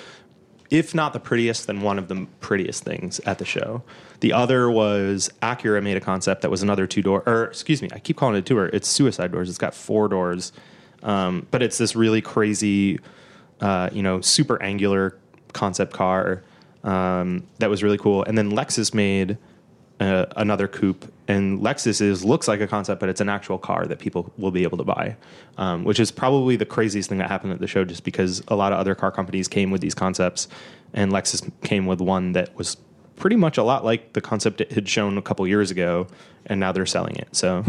if 0.70 0.96
not 0.96 1.14
the 1.14 1.20
prettiest, 1.20 1.68
then 1.68 1.82
one 1.82 2.00
of 2.00 2.08
the 2.08 2.28
prettiest 2.40 2.84
things 2.84 3.20
at 3.22 3.38
the 3.38 3.46
show. 3.46 3.84
The 4.22 4.34
other 4.34 4.70
was 4.72 5.30
Acura 5.42 5.84
made 5.84 5.98
a 5.98 6.02
concept 6.02 6.42
that 6.42 6.52
was 6.52 6.64
another 6.64 6.88
two 6.88 7.02
door, 7.02 7.24
or 7.26 7.46
excuse 7.46 7.82
me, 7.82 7.90
I 7.94 8.00
keep 8.00 8.18
calling 8.18 8.36
it 8.36 8.40
a 8.40 8.42
two 8.42 8.56
door. 8.56 8.68
It's 8.68 8.88
suicide 8.88 9.32
doors. 9.32 9.50
It's 9.50 9.58
got 9.58 9.76
four 9.76 10.08
doors, 10.08 10.54
um, 11.04 11.46
but 11.52 11.62
it's 11.62 11.78
this 11.78 11.96
really 11.96 12.22
crazy, 12.22 13.00
uh, 13.60 13.90
you 13.92 14.02
know, 14.02 14.22
super 14.22 14.62
angular 14.64 15.18
concept 15.52 15.94
car 15.94 16.42
um, 16.84 17.46
that 17.60 17.70
was 17.70 17.84
really 17.84 17.98
cool. 17.98 18.24
And 18.24 18.38
then 18.38 18.52
Lexus 18.52 18.94
made 18.94 19.38
uh, 20.00 20.26
another 20.36 20.68
coupe 20.68 21.12
and 21.28 21.62
Lexus 21.62 22.02
is 22.02 22.26
looks 22.26 22.48
like 22.48 22.60
a 22.60 22.68
concept, 22.68 23.00
but 23.00 23.10
it's 23.10 23.22
an 23.22 23.30
actual 23.30 23.58
car 23.58 23.86
that 23.86 24.00
people 24.00 24.32
will 24.38 24.52
be 24.52 24.64
able 24.64 24.78
to 24.78 24.84
buy, 24.84 25.16
um, 25.58 25.84
which 25.84 26.00
is 26.00 26.12
probably 26.12 26.56
the 26.56 26.66
craziest 26.66 27.10
thing 27.10 27.20
that 27.20 27.30
happened 27.30 27.54
at 27.54 27.60
the 27.60 27.68
show. 27.68 27.86
Just 27.86 28.04
because 28.04 28.44
a 28.50 28.56
lot 28.56 28.74
of 28.74 28.80
other 28.80 28.96
car 28.96 29.12
companies 29.12 29.48
came 29.48 29.72
with 29.72 29.82
these 29.82 29.96
concepts, 29.96 30.48
and 30.94 31.12
Lexus 31.12 31.50
came 31.64 31.86
with 31.86 32.02
one 32.02 32.34
that 32.34 32.56
was 32.58 32.78
pretty 33.16 33.36
much 33.36 33.58
a 33.58 33.64
lot 33.64 33.86
like 33.86 34.14
the 34.14 34.22
concept 34.22 34.60
it 34.60 34.72
had 34.74 34.90
shown 34.90 35.18
a 35.18 35.22
couple 35.22 35.48
years 35.48 35.72
ago, 35.72 36.08
and 36.46 36.60
now 36.60 36.72
they're 36.72 36.86
selling 36.86 37.16
it. 37.16 37.34
So 37.34 37.64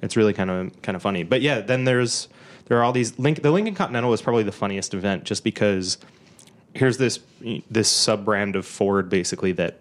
it's 0.00 0.16
really 0.16 0.32
kind 0.32 0.50
of 0.50 0.82
kind 0.82 0.96
of 0.96 1.02
funny. 1.02 1.24
But 1.24 1.42
yeah, 1.42 1.60
then 1.60 1.84
there's 1.84 2.28
there 2.66 2.78
are 2.78 2.84
all 2.84 2.92
these 2.92 3.18
Link, 3.18 3.42
the 3.42 3.50
Lincoln 3.50 3.74
Continental 3.74 4.10
was 4.10 4.22
probably 4.22 4.44
the 4.44 4.52
funniest 4.52 4.94
event 4.94 5.24
just 5.24 5.44
because 5.44 5.98
here's 6.72 6.96
this 6.96 7.20
this 7.70 7.88
sub 7.88 8.24
brand 8.24 8.56
of 8.56 8.66
Ford 8.66 9.08
basically 9.10 9.52
that 9.52 9.78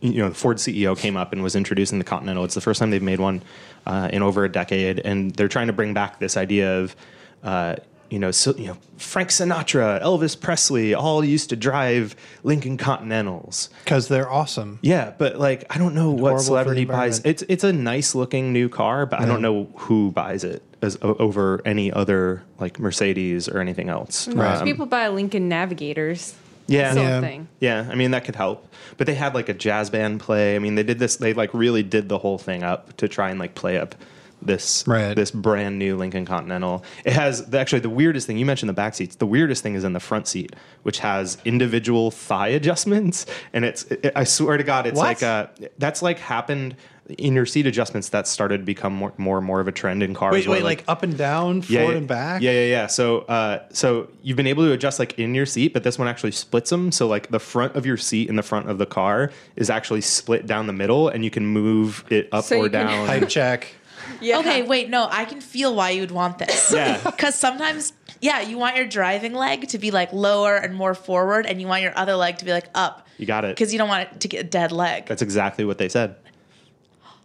you 0.00 0.18
know 0.18 0.28
the 0.30 0.34
Ford 0.34 0.56
CEO 0.58 0.96
came 0.98 1.16
up 1.16 1.32
and 1.32 1.42
was 1.42 1.54
introducing 1.56 1.98
the 1.98 2.04
Continental. 2.04 2.44
It's 2.44 2.54
the 2.54 2.60
first 2.60 2.80
time 2.80 2.90
they've 2.90 3.02
made 3.02 3.20
one 3.20 3.42
uh, 3.86 4.08
in 4.12 4.22
over 4.22 4.44
a 4.44 4.48
decade, 4.50 5.00
and 5.00 5.32
they're 5.34 5.48
trying 5.48 5.66
to 5.68 5.72
bring 5.72 5.94
back 5.94 6.18
this 6.18 6.36
idea 6.36 6.78
of. 6.80 6.96
Uh, 7.42 7.76
you 8.10 8.18
know, 8.18 8.32
so, 8.32 8.52
you 8.56 8.66
know, 8.66 8.76
Frank 8.98 9.28
Sinatra, 9.28 10.02
Elvis 10.02 10.38
Presley, 10.38 10.94
all 10.94 11.24
used 11.24 11.50
to 11.50 11.56
drive 11.56 12.16
Lincoln 12.42 12.76
Continentals. 12.76 13.70
because 13.84 14.08
they're 14.08 14.28
awesome. 14.28 14.80
Yeah, 14.82 15.12
but 15.16 15.36
like 15.36 15.64
I 15.70 15.78
don't 15.78 15.94
know 15.94 16.10
horrible 16.10 16.22
what 16.32 16.40
celebrity 16.40 16.84
buys. 16.84 17.18
environment. 17.18 17.26
It's 17.26 17.42
it's 17.48 17.64
a 17.64 17.72
nice 17.72 18.16
looking 18.16 18.52
new 18.52 18.68
car, 18.68 19.06
but 19.06 19.20
I 19.20 19.26
don't 19.26 19.42
know 19.42 19.68
who 19.76 20.10
buys 20.10 20.42
it 20.42 20.60
as 20.82 20.98
over 21.02 21.62
any 21.64 21.92
other 21.92 22.42
like 22.58 22.80
Mercedes 22.80 23.48
or 23.48 23.60
anything 23.60 23.88
else. 23.88 24.26
Right. 24.26 24.56
Um, 24.56 24.64
People 24.64 24.86
buy 24.86 25.06
Lincoln 25.08 25.48
Navigators. 25.48 26.34
Yeah, 26.70 26.92
Same 26.94 27.02
Yeah. 27.04 27.20
thing. 27.20 27.48
yeah. 27.60 27.88
I 27.90 27.94
mean 27.94 28.12
that 28.12 28.24
could 28.24 28.36
help, 28.36 28.66
but 28.96 29.06
they 29.06 29.14
had 29.14 29.34
like 29.34 29.48
a 29.48 29.54
jazz 29.54 29.90
band 29.90 30.20
play. 30.20 30.56
I 30.56 30.58
mean 30.58 30.74
they 30.76 30.82
did 30.84 30.98
this. 30.98 31.16
They 31.16 31.34
like 31.34 31.52
really 31.52 31.82
did 31.82 32.08
the 32.08 32.18
whole 32.18 32.38
thing 32.38 32.62
up 32.62 32.96
to 32.98 33.08
try 33.08 33.30
and 33.30 33.38
like 33.38 33.54
play 33.54 33.76
up 33.78 33.94
this 34.42 34.84
Right. 34.86 35.14
this 35.14 35.30
brand 35.30 35.78
new 35.78 35.96
Lincoln 35.98 36.24
Continental. 36.24 36.82
It 37.04 37.12
has 37.12 37.44
the, 37.46 37.58
actually 37.60 37.80
the 37.80 37.90
weirdest 37.90 38.26
thing. 38.26 38.38
You 38.38 38.46
mentioned 38.46 38.70
the 38.70 38.74
back 38.74 38.94
seats. 38.94 39.16
The 39.16 39.26
weirdest 39.26 39.62
thing 39.62 39.74
is 39.74 39.84
in 39.84 39.92
the 39.92 40.00
front 40.00 40.26
seat, 40.28 40.56
which 40.82 41.00
has 41.00 41.36
individual 41.44 42.10
thigh 42.10 42.48
adjustments, 42.48 43.26
and 43.52 43.66
it's. 43.66 43.84
It, 43.84 44.12
I 44.16 44.24
swear 44.24 44.56
to 44.56 44.64
God, 44.64 44.86
it's 44.86 44.96
What? 44.96 45.04
like 45.08 45.22
uh 45.22 45.48
that's 45.76 46.00
like 46.00 46.18
happened 46.18 46.74
in 47.08 47.34
your 47.34 47.46
seat 47.46 47.66
adjustments. 47.66 48.10
That 48.10 48.26
started 48.28 48.58
to 48.58 48.64
become 48.64 48.92
more 48.94 49.12
more 49.18 49.38
and 49.38 49.46
more 49.46 49.60
of 49.60 49.68
a 49.68 49.72
trend 49.72 50.02
in 50.02 50.14
cars. 50.14 50.32
Wait, 50.32 50.48
wait, 50.48 50.62
like, 50.62 50.84
up 50.88 51.02
and 51.02 51.16
down, 51.16 51.62
forward 51.62 51.90
yeah, 51.92 51.96
and 51.96 52.08
back. 52.08 52.42
Yeah, 52.42 52.52
yeah, 52.52 52.66
yeah. 52.66 52.86
So, 52.86 53.20
uh, 53.20 53.64
so 53.72 54.08
you've 54.22 54.36
been 54.36 54.46
able 54.46 54.64
to 54.64 54.72
adjust 54.72 54.98
like 54.98 55.18
in 55.18 55.34
your 55.34 55.46
seat, 55.46 55.72
but 55.72 55.82
this 55.82 55.98
one 55.98 56.08
actually 56.08 56.32
splits 56.32 56.70
them. 56.70 56.92
So, 56.92 57.06
like 57.06 57.30
the 57.30 57.40
front 57.40 57.76
of 57.76 57.86
your 57.86 57.96
seat 57.96 58.28
and 58.28 58.38
the 58.38 58.42
front 58.42 58.68
of 58.68 58.78
the 58.78 58.86
car 58.86 59.30
is 59.56 59.70
actually 59.70 60.00
split 60.02 60.46
down 60.46 60.66
the 60.66 60.72
middle, 60.72 61.08
and 61.08 61.24
you 61.24 61.30
can 61.30 61.46
move 61.46 62.04
it 62.10 62.28
up 62.32 62.44
So 62.44 62.56
or 62.58 62.64
you 62.64 62.70
can- 62.70 62.86
down. 62.86 63.06
Hype 63.06 63.28
check. 63.28 63.74
Yeah. 64.20 64.38
Okay, 64.40 64.62
wait, 64.62 64.90
no, 64.90 65.06
I 65.10 65.24
can 65.24 65.40
feel 65.40 65.74
why 65.74 65.90
you 65.90 66.00
would 66.00 66.10
want 66.10 66.38
this. 66.38 66.72
Yeah. 66.72 67.00
Because 67.04 67.34
sometimes, 67.34 67.92
yeah, 68.20 68.40
you 68.40 68.58
want 68.58 68.76
your 68.76 68.86
driving 68.86 69.34
leg 69.34 69.68
to 69.68 69.78
be 69.78 69.90
like 69.90 70.12
lower 70.12 70.56
and 70.56 70.74
more 70.74 70.94
forward, 70.94 71.46
and 71.46 71.60
you 71.60 71.66
want 71.66 71.82
your 71.82 71.96
other 71.96 72.14
leg 72.16 72.38
to 72.38 72.44
be 72.44 72.52
like 72.52 72.68
up. 72.74 73.06
You 73.18 73.26
got 73.26 73.44
it. 73.44 73.54
Because 73.54 73.72
you 73.72 73.78
don't 73.78 73.88
want 73.88 74.08
it 74.10 74.20
to 74.20 74.28
get 74.28 74.40
a 74.40 74.48
dead 74.48 74.72
leg. 74.72 75.06
That's 75.06 75.22
exactly 75.22 75.64
what 75.64 75.78
they 75.78 75.88
said. 75.88 76.16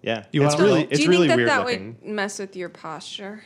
Yeah, 0.05 0.25
You 0.31 0.45
it's 0.45 0.57
really 0.59 0.81
know? 0.83 0.87
it's 0.91 0.99
Do 0.99 1.03
you 1.03 1.09
really 1.09 1.27
think 1.27 1.31
that 1.31 1.37
weird 1.37 1.49
that 1.49 1.65
looking. 1.65 1.97
would 2.01 2.09
mess 2.11 2.37
with 2.39 2.55
your 2.55 2.69
posture? 2.69 3.43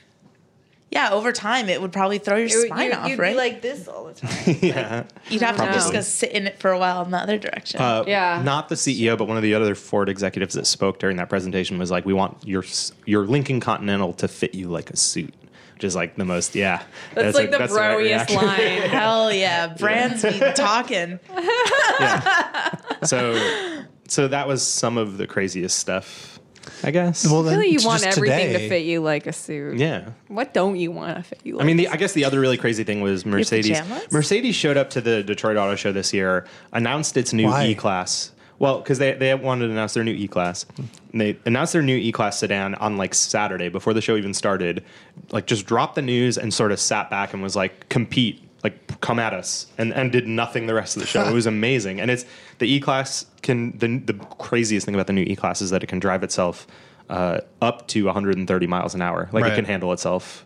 yeah, 0.91 1.12
over 1.12 1.32
time, 1.32 1.70
it 1.70 1.80
would 1.82 1.91
probably 1.93 2.18
throw 2.18 2.36
your 2.36 2.47
It 2.47 2.55
would- 2.55 2.66
spine 2.68 2.88
you- 2.89 2.93
off, 2.97 3.07
you'd 3.10 3.20
right? 3.20 3.32
be 3.34 3.38
like 3.38 3.62
this 3.62 3.88
all 3.88 4.05
the 4.05 4.14
time. 4.16 4.57
yeah, 4.62 5.03
You'd 5.30 5.41
have 5.43 5.55
to 5.57 5.66
just 5.68 5.78
Probably. 5.78 5.93
go 5.93 6.01
sit 6.01 6.32
in 6.32 6.47
it 6.47 6.60
for 6.60 6.72
a 6.72 6.80
while 6.80 7.03
in 7.05 7.12
the 7.12 7.18
other 7.18 7.38
direction. 7.38 7.80
Uh, 7.80 8.03
Yeah. 8.07 8.41
Not 8.43 8.70
the 8.70 8.76
CEO, 8.76 9.16
but 9.18 9.28
one 9.28 9.38
of 9.38 9.43
the 9.43 9.53
other 9.53 9.74
Ford 9.76 10.10
executives 10.10 10.55
that 10.55 10.66
spoke 10.68 10.97
during 10.99 11.16
that 11.18 11.30
presentation 11.30 11.78
was 11.78 11.91
like, 11.91 12.05
"We 12.05 12.14
want 12.14 12.38
your 12.45 12.64
s- 12.64 12.91
your 13.05 13.26
Lincoln 13.26 13.60
Continental 13.60 14.14
to 14.14 14.28
fit 14.28 14.53
you 14.55 14.68
like 14.68 14.89
a 14.89 14.97
suit." 14.97 15.34
Which 15.76 15.84
is 15.86 15.95
like 15.95 16.18
the 16.18 16.26
most, 16.26 16.55
yeah. 16.55 16.82
That's, 17.16 17.38
like 17.38 17.51
the 17.51 17.60
right 17.60 17.70
broiest 17.70 18.30
reaction. 18.30 18.36
line. 18.45 18.57
Hell 18.89 19.32
yeah, 19.32 19.68
brands 19.68 20.24
be 20.24 20.38
talking. 20.55 21.20
so 23.05 23.72
so 24.07 24.28
that 24.28 24.47
was 24.47 24.66
some 24.66 24.97
of 24.97 25.18
the 25.18 25.28
craziest 25.28 25.78
stuff 25.78 26.39
i 26.84 26.92
guess. 26.92 27.26
Well, 27.26 27.44
then 27.44 27.58
Really, 27.60 27.72
you 27.72 27.86
want 27.86 28.04
everything 28.06 28.48
today, 28.48 28.64
to 28.64 28.70
fit 28.70 28.86
you 28.86 29.02
like 29.02 29.28
a 29.28 29.34
suit. 29.34 29.78
yeah. 29.78 30.10
What 30.28 30.54
don't 30.54 30.76
you 30.78 30.92
want 30.92 31.18
to 31.18 31.24
fit 31.24 31.40
you 31.44 31.56
like 31.56 31.64
i 31.64 31.68
mean 31.68 31.78
the, 31.78 31.86
a 31.88 31.92
i 31.92 31.96
guess 31.98 32.14
the 32.14 32.26
other 32.26 32.40
really 32.40 32.58
crazy 32.58 32.84
thing 32.84 33.02
was 33.02 33.26
mercedes. 33.26 33.80
mercedes 34.12 34.56
showed 34.56 34.78
up 34.78 34.90
to 34.92 35.02
the 35.02 35.24
detroit 35.24 35.58
auto 35.58 35.76
show 35.76 35.92
this 35.92 36.14
year 36.14 36.46
announced 36.74 37.18
its 37.18 37.34
new 37.34 37.54
e-class. 37.62 38.32
Well 38.60 38.80
because 38.80 38.98
they, 39.00 39.14
they 39.14 39.34
wanted 39.36 39.68
to 39.68 39.72
announce 39.72 39.94
their 39.94 40.04
new 40.04 40.14
e-class. 40.14 40.66
They 41.14 41.38
announced 41.46 41.74
their 41.74 41.82
new 41.82 41.96
e-class 41.96 42.40
sedan 42.40 42.76
on 42.76 42.98
like 42.98 43.14
saturday 43.14 43.70
before 43.70 43.94
the 43.94 44.02
show 44.02 44.16
even 44.18 44.34
started 44.34 44.84
like 45.32 45.46
just 45.48 45.66
dropped 45.66 45.96
the 45.96 46.02
news 46.02 46.38
and 46.38 46.54
sort 46.54 46.72
of 46.72 46.80
sat 46.80 47.10
back 47.10 47.34
and 47.34 47.42
was 47.42 47.56
like 47.56 47.90
compete 47.90 48.44
like 48.64 49.00
come 49.00 49.20
at 49.20 49.34
us 49.34 49.68
and, 49.78 49.94
and 49.94 50.12
did 50.12 50.28
nothing 50.28 50.68
the 50.68 50.74
rest 50.74 50.98
of 50.98 51.02
the 51.02 51.08
show. 51.08 51.24
It 51.26 51.34
was 51.34 51.46
amazing. 51.46 52.02
And 52.02 52.12
it's 52.12 52.26
the 52.60 52.72
e-class 52.72 53.26
can 53.41 53.78
the, 53.78 53.97
the 53.97 54.14
craziest 54.38 54.86
thing 54.86 54.95
about 54.95 55.07
the 55.07 55.14
new 55.14 55.24
e-class 55.24 55.62
is 55.62 55.72
that 55.72 55.84
it 55.84 55.88
can 55.88 55.99
drive 55.99 56.24
itself 56.24 56.68
uh, 57.10 57.39
up 57.62 57.88
to 57.88 58.05
130 58.05 58.68
miles 58.68 58.93
an 58.93 59.01
hour 59.01 59.30
like 59.32 59.45
it 59.45 59.55
can 59.55 59.66
handle 59.66 59.91
itself 59.91 60.45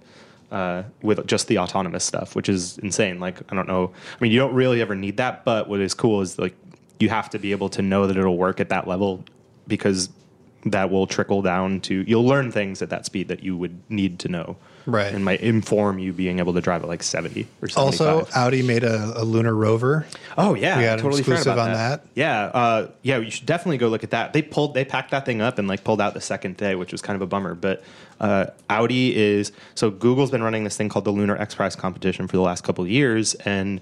uh, 0.53 0.84
with 1.01 1.26
just 1.26 1.47
the 1.47 1.57
autonomous 1.57 2.03
stuff, 2.03 2.36
which 2.36 2.47
is 2.47 2.78
insane. 2.78 3.20
Like 3.20 3.41
I 3.51 3.55
don't 3.55 3.68
know. 3.68 3.91
I 3.91 4.24
mean, 4.24 4.32
you 4.32 4.38
don't 4.38 4.53
really 4.53 4.82
ever 4.82 4.95
need 4.95 5.18
that, 5.18 5.43
but 5.43 5.68
what 5.68 5.82
is 5.82 5.93
cool 5.95 6.22
is 6.22 6.38
like 6.38 6.55
you 6.99 7.09
have 7.09 7.30
to 7.32 7.39
be 7.39 7.51
able 7.51 7.70
to 7.70 7.82
know 7.82 8.05
that 8.07 8.16
it'll 8.16 8.38
work 8.38 8.59
at 8.59 8.70
that 8.70 8.88
level 8.88 9.26
because 9.68 10.09
that 10.66 10.91
will 10.91 11.07
trickle 11.07 11.41
down 11.41 11.82
to 11.82 12.05
you'll 12.07 12.26
learn 12.26 12.49
things 12.51 12.82
at 12.82 12.89
that 12.89 13.05
speed 13.05 13.28
that 13.28 13.43
you 13.43 13.57
would 13.57 13.82
need 13.89 14.20
to 14.20 14.30
know. 14.30 14.55
Right. 14.86 15.14
And 15.14 15.24
might 15.24 15.42
inform 15.42 16.00
you 16.00 16.12
being 16.14 16.40
able 16.40 16.54
to 16.54 16.62
drive 16.62 16.84
at 16.84 16.90
like 16.90 17.04
70 17.04 17.48
or 17.62 17.70
75. 17.70 17.78
Also, 17.78 18.28
Audi 18.36 18.62
made 18.62 18.84
a, 18.84 19.22
a 19.22 19.24
lunar 19.24 19.56
rover. 19.56 20.06
Oh 20.38 20.54
yeah, 20.56 20.78
We 20.78 20.84
got 20.84 21.00
totally 21.00 21.20
exclusive 21.20 21.58
on 21.58 21.72
that. 21.72 22.06
Yeah, 22.16 22.46
uh, 22.46 22.92
yeah, 23.02 23.18
you 23.18 23.32
should 23.32 23.46
definitely 23.46 23.78
go 23.78 23.88
look 23.88 24.04
at 24.04 24.12
that. 24.12 24.34
They 24.34 24.42
pulled, 24.42 24.74
they 24.74 24.84
packed 24.84 25.12
that 25.12 25.26
thing 25.26 25.42
up 25.42 25.58
and 25.58 25.68
like 25.68 25.84
pulled 25.84 26.02
out 26.02 26.14
the 26.14 26.22
second 26.22 26.58
day, 26.58 26.76
which 26.76 26.92
was 26.92 27.02
kind 27.02 27.16
of 27.16 27.22
a 27.22 27.28
bummer. 27.28 27.56
But 27.56 27.84
uh, 28.20 28.48
Audi 28.70 29.16
is 29.16 29.52
so 29.76 29.90
Google's 29.90 30.32
been 30.32 30.44
running 30.44 30.64
this 30.64 30.78
thing 30.78 30.90
called 30.90 31.06
the 31.06 31.12
Lunar 31.12 31.38
X 31.38 31.56
Prize 31.56 31.76
competition 31.76 32.28
for 32.28 32.38
the 32.38 32.44
last 32.44 32.64
couple 32.64 32.84
of 32.84 32.90
years, 32.90 33.36
and 33.36 33.80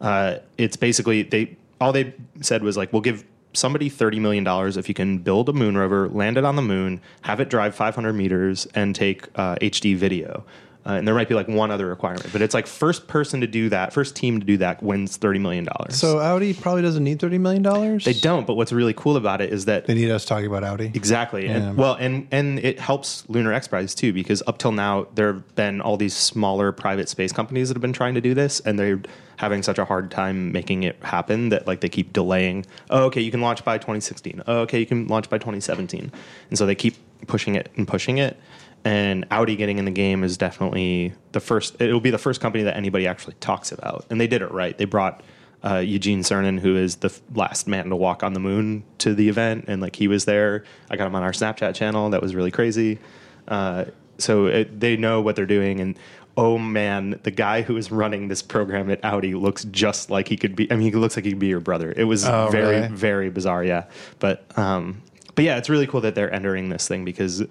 uh, 0.00 0.36
it's 0.58 0.76
basically 0.76 1.22
they 1.22 1.56
all 1.80 1.92
they 1.92 2.14
said 2.40 2.62
was 2.62 2.76
like 2.76 2.92
we'll 2.92 3.02
give 3.02 3.24
somebody 3.52 3.88
thirty 3.88 4.18
million 4.20 4.44
dollars 4.44 4.76
if 4.76 4.88
you 4.88 4.94
can 4.94 5.18
build 5.18 5.48
a 5.48 5.52
moon 5.52 5.76
rover, 5.76 6.08
land 6.08 6.36
it 6.38 6.44
on 6.44 6.56
the 6.56 6.62
moon, 6.62 7.00
have 7.22 7.40
it 7.40 7.48
drive 7.50 7.74
five 7.74 7.94
hundred 7.94 8.14
meters, 8.14 8.66
and 8.74 8.94
take 8.94 9.28
uh, 9.36 9.56
HD 9.56 9.96
video. 9.96 10.44
Uh, 10.84 10.94
and 10.94 11.06
there 11.06 11.14
might 11.14 11.28
be 11.28 11.34
like 11.36 11.46
one 11.46 11.70
other 11.70 11.86
requirement, 11.86 12.26
but 12.32 12.42
it's 12.42 12.54
like 12.54 12.66
first 12.66 13.06
person 13.06 13.40
to 13.40 13.46
do 13.46 13.68
that, 13.68 13.92
first 13.92 14.16
team 14.16 14.40
to 14.40 14.44
do 14.44 14.56
that 14.56 14.82
wins 14.82 15.16
thirty 15.16 15.38
million 15.38 15.64
dollars. 15.64 15.94
So 15.96 16.18
Audi 16.18 16.52
probably 16.54 16.82
doesn't 16.82 17.04
need 17.04 17.20
thirty 17.20 17.38
million 17.38 17.62
dollars. 17.62 18.04
They 18.04 18.14
don't, 18.14 18.48
but 18.48 18.54
what's 18.54 18.72
really 18.72 18.92
cool 18.92 19.16
about 19.16 19.40
it 19.40 19.52
is 19.52 19.66
that 19.66 19.86
They 19.86 19.94
need 19.94 20.10
us 20.10 20.24
talking 20.24 20.46
about 20.48 20.64
Audi. 20.64 20.90
exactly, 20.92 21.44
Yeah. 21.44 21.68
and, 21.68 21.76
well, 21.76 21.94
and 22.00 22.26
and 22.32 22.58
it 22.58 22.80
helps 22.80 23.22
Lunar 23.28 23.52
X 23.52 23.68
Prize 23.68 23.94
too 23.94 24.12
because 24.12 24.42
up 24.48 24.58
till 24.58 24.72
now 24.72 25.06
there 25.14 25.34
have 25.34 25.54
been 25.54 25.80
all 25.80 25.96
these 25.96 26.16
smaller 26.16 26.72
private 26.72 27.08
space 27.08 27.30
companies 27.30 27.68
that 27.68 27.76
have 27.76 27.82
been 27.82 27.92
trying 27.92 28.14
to 28.14 28.20
do 28.20 28.34
this, 28.34 28.58
and 28.58 28.76
they're 28.76 29.02
having 29.36 29.62
such 29.62 29.78
a 29.78 29.84
hard 29.84 30.10
time 30.10 30.52
making 30.52 30.82
it 30.82 30.96
happen 31.02 31.48
that 31.50 31.66
like 31.66 31.80
they 31.80 31.88
keep 31.88 32.12
delaying. 32.12 32.64
Oh, 32.90 33.04
okay, 33.04 33.20
you 33.20 33.30
can 33.30 33.40
launch 33.40 33.64
by 33.64 33.78
2016. 33.78 34.42
Oh, 34.46 34.60
okay, 34.60 34.78
you 34.78 34.86
can 34.86 35.06
launch 35.08 35.28
by 35.28 35.38
2017, 35.38 36.12
and 36.48 36.58
so 36.58 36.66
they 36.66 36.74
keep 36.74 36.96
pushing 37.26 37.54
it 37.54 37.70
and 37.76 37.86
pushing 37.86 38.18
it. 38.18 38.38
And 38.84 39.26
Audi 39.30 39.54
getting 39.54 39.78
in 39.78 39.84
the 39.84 39.92
game 39.92 40.24
is 40.24 40.36
definitely 40.36 41.12
the 41.32 41.40
first. 41.40 41.80
It'll 41.80 42.00
be 42.00 42.10
the 42.10 42.18
first 42.18 42.40
company 42.40 42.64
that 42.64 42.76
anybody 42.76 43.06
actually 43.06 43.34
talks 43.34 43.70
about, 43.70 44.06
and 44.10 44.20
they 44.20 44.26
did 44.26 44.42
it 44.42 44.50
right. 44.50 44.76
They 44.76 44.86
brought 44.86 45.22
uh, 45.64 45.76
Eugene 45.76 46.20
Cernan, 46.20 46.58
who 46.58 46.76
is 46.76 46.96
the 46.96 47.16
last 47.34 47.68
man 47.68 47.88
to 47.90 47.96
walk 47.96 48.22
on 48.22 48.32
the 48.32 48.40
moon, 48.40 48.82
to 48.98 49.14
the 49.14 49.28
event, 49.28 49.66
and 49.68 49.80
like 49.80 49.96
he 49.96 50.08
was 50.08 50.24
there. 50.24 50.64
I 50.90 50.96
got 50.96 51.06
him 51.06 51.14
on 51.14 51.22
our 51.22 51.32
Snapchat 51.32 51.74
channel. 51.74 52.10
That 52.10 52.20
was 52.20 52.34
really 52.34 52.50
crazy. 52.50 52.98
Uh, 53.46 53.86
so 54.18 54.46
it, 54.46 54.80
they 54.80 54.96
know 54.96 55.20
what 55.20 55.36
they're 55.36 55.46
doing, 55.46 55.80
and 55.80 55.96
oh 56.36 56.58
man, 56.58 57.20
the 57.24 57.30
guy 57.30 57.62
who 57.62 57.76
is 57.76 57.90
running 57.90 58.28
this 58.28 58.42
program 58.42 58.90
at 58.90 59.04
Audi 59.04 59.34
looks 59.34 59.64
just 59.64 60.10
like 60.10 60.28
he 60.28 60.36
could 60.36 60.56
be. 60.56 60.70
I 60.70 60.76
mean, 60.76 60.90
he 60.92 60.98
looks 60.98 61.16
like 61.16 61.24
he 61.24 61.32
could 61.32 61.38
be 61.38 61.48
your 61.48 61.60
brother. 61.60 61.92
It 61.96 62.04
was 62.04 62.24
Oh, 62.26 62.48
very, 62.50 62.76
really? 62.76 62.88
very 62.88 63.30
bizarre. 63.30 63.62
Yeah, 63.64 63.84
but 64.18 64.44
um, 64.58 65.02
but 65.34 65.44
yeah, 65.44 65.56
it's 65.58 65.68
really 65.68 65.86
cool 65.86 66.00
that 66.02 66.14
they're 66.14 66.32
entering 66.32 66.68
this 66.68 66.88
thing 66.88 67.04
because 67.04 67.42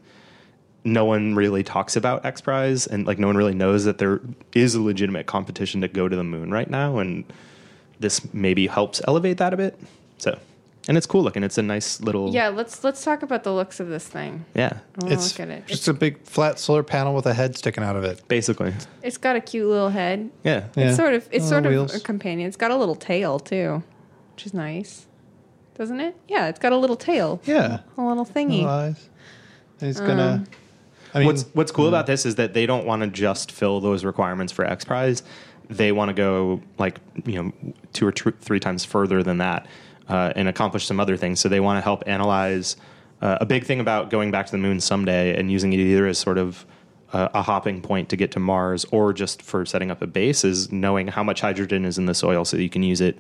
no 0.84 1.06
one 1.06 1.36
really 1.36 1.64
talks 1.64 1.96
about 1.96 2.26
X 2.26 2.42
Prize 2.42 2.88
and 2.88 3.06
like 3.06 3.20
no 3.20 3.28
one 3.28 3.38
really 3.38 3.54
knows 3.54 3.86
that 3.86 4.00
there 4.00 4.20
is 4.54 4.74
a 4.74 4.82
legitimate 4.82 5.28
competition 5.28 5.82
to 5.82 5.88
go 5.88 6.10
to 6.10 6.16
the 6.16 6.24
moon 6.24 6.50
right 6.52 6.70
now 6.70 6.98
and 6.98 7.24
this 8.00 8.34
maybe 8.34 8.66
helps 8.66 9.00
elevate 9.08 9.38
that 9.38 9.54
a 9.54 9.58
bit. 9.58 9.80
So, 10.18 10.40
and 10.88 10.98
it's 10.98 11.06
cool 11.06 11.22
looking. 11.24 11.44
It's 11.44 11.58
a 11.58 11.62
nice 11.62 12.02
little 12.02 12.34
Yeah, 12.34 12.50
let's 12.50 12.84
let's 12.84 13.04
talk 13.04 13.22
about 13.24 13.44
the 13.44 13.54
looks 13.54 13.80
of 13.80 13.88
this 13.88 14.08
thing. 14.08 14.46
yeah, 14.56 14.80
It's 15.06 15.32
look 15.38 15.48
at 15.48 15.50
it. 15.50 15.68
just 15.68 15.88
a 15.88 15.94
big 15.94 16.22
flat 16.24 16.60
solar 16.60 16.84
panel 16.84 17.14
with 17.14 17.26
a 17.26 17.34
head 17.34 17.56
sticking 17.56 17.84
out 17.84 17.96
of 17.96 18.04
it. 18.04 18.28
basically. 18.28 18.74
It's 19.04 19.18
got 19.18 19.36
a 19.36 19.42
cute 19.42 19.68
little 19.68 19.90
head. 19.90 20.30
Yeah. 20.44 20.68
Yeah. 20.76 20.88
It's 20.90 20.98
sort 20.98 21.14
of 21.14 21.28
it's 21.32 21.46
Oh, 21.46 21.50
sort 21.50 21.66
wheels. 21.66 21.94
of 21.94 22.02
a 22.02 22.04
companion. 22.04 22.48
It's 22.48 22.58
got 22.58 22.72
a 22.72 22.76
little 22.76 22.96
tail 22.96 23.40
too, 23.40 23.84
which 24.34 24.46
is 24.46 24.54
nice, 24.54 25.06
doesn't 25.76 26.00
it? 26.00 26.16
Yeah, 26.28 26.48
it's 26.48 26.60
got 26.60 26.74
a 26.74 26.78
little 26.78 26.98
tail, 26.98 27.42
Yeah. 27.46 27.82
a 27.98 28.02
little 28.02 28.26
thingy. 28.26 28.62
Little 28.62 28.70
eyes. 28.70 29.10
He's 29.80 30.00
gonna. 30.00 30.46
Um, 30.46 30.48
I 31.14 31.20
mean, 31.20 31.28
what's 31.28 31.44
what's 31.54 31.72
cool 31.72 31.86
hmm. 31.86 31.94
about 31.94 32.08
this 32.08 32.26
is 32.26 32.36
that 32.36 32.54
they 32.54 32.66
don't 32.66 32.86
want 32.86 33.02
to 33.04 33.08
just 33.08 33.52
fill 33.52 33.82
those 33.82 34.06
requirements 34.06 34.54
for 34.54 34.66
X 34.66 34.86
Prize. 34.86 35.24
They 35.70 35.92
want 35.92 36.10
to 36.10 36.14
go 36.14 36.62
like 36.78 37.00
you 37.26 37.42
know 37.44 37.74
two 37.94 38.08
or 38.08 38.12
tr- 38.12 38.30
three 38.40 38.60
times 38.60 38.84
further 38.86 39.22
than 39.24 39.38
that 39.38 39.68
uh, 40.08 40.34
and 40.36 40.48
accomplish 40.48 40.86
some 40.86 41.00
other 41.00 41.18
things. 41.18 41.40
So 41.40 41.50
they 41.50 41.60
want 41.60 41.78
to 41.78 41.82
help 41.82 42.04
analyze. 42.08 42.76
Uh, 43.22 43.38
a 43.40 43.46
big 43.46 43.66
thing 43.66 43.80
about 43.80 44.10
going 44.10 44.32
back 44.32 44.48
to 44.48 44.52
the 44.52 44.58
moon 44.58 44.80
someday 44.80 45.38
and 45.38 45.52
using 45.52 45.74
it 45.74 45.80
either 45.80 46.08
as 46.08 46.18
sort 46.18 46.38
of 46.40 46.66
uh, 47.14 47.28
a 47.34 47.42
hopping 47.42 47.82
point 47.82 48.10
to 48.10 48.16
get 48.16 48.32
to 48.32 48.40
Mars 48.40 48.84
or 48.92 49.14
just 49.14 49.42
for 49.44 49.66
setting 49.66 49.92
up 49.92 50.02
a 50.02 50.08
base 50.08 50.44
is 50.44 50.72
knowing 50.72 51.08
how 51.08 51.24
much 51.24 51.42
hydrogen 51.42 51.86
is 51.86 51.98
in 51.98 52.06
the 52.08 52.14
soil 52.16 52.46
so 52.46 52.58
you 52.58 52.70
can 52.70 52.82
use 52.84 53.00
it 53.02 53.18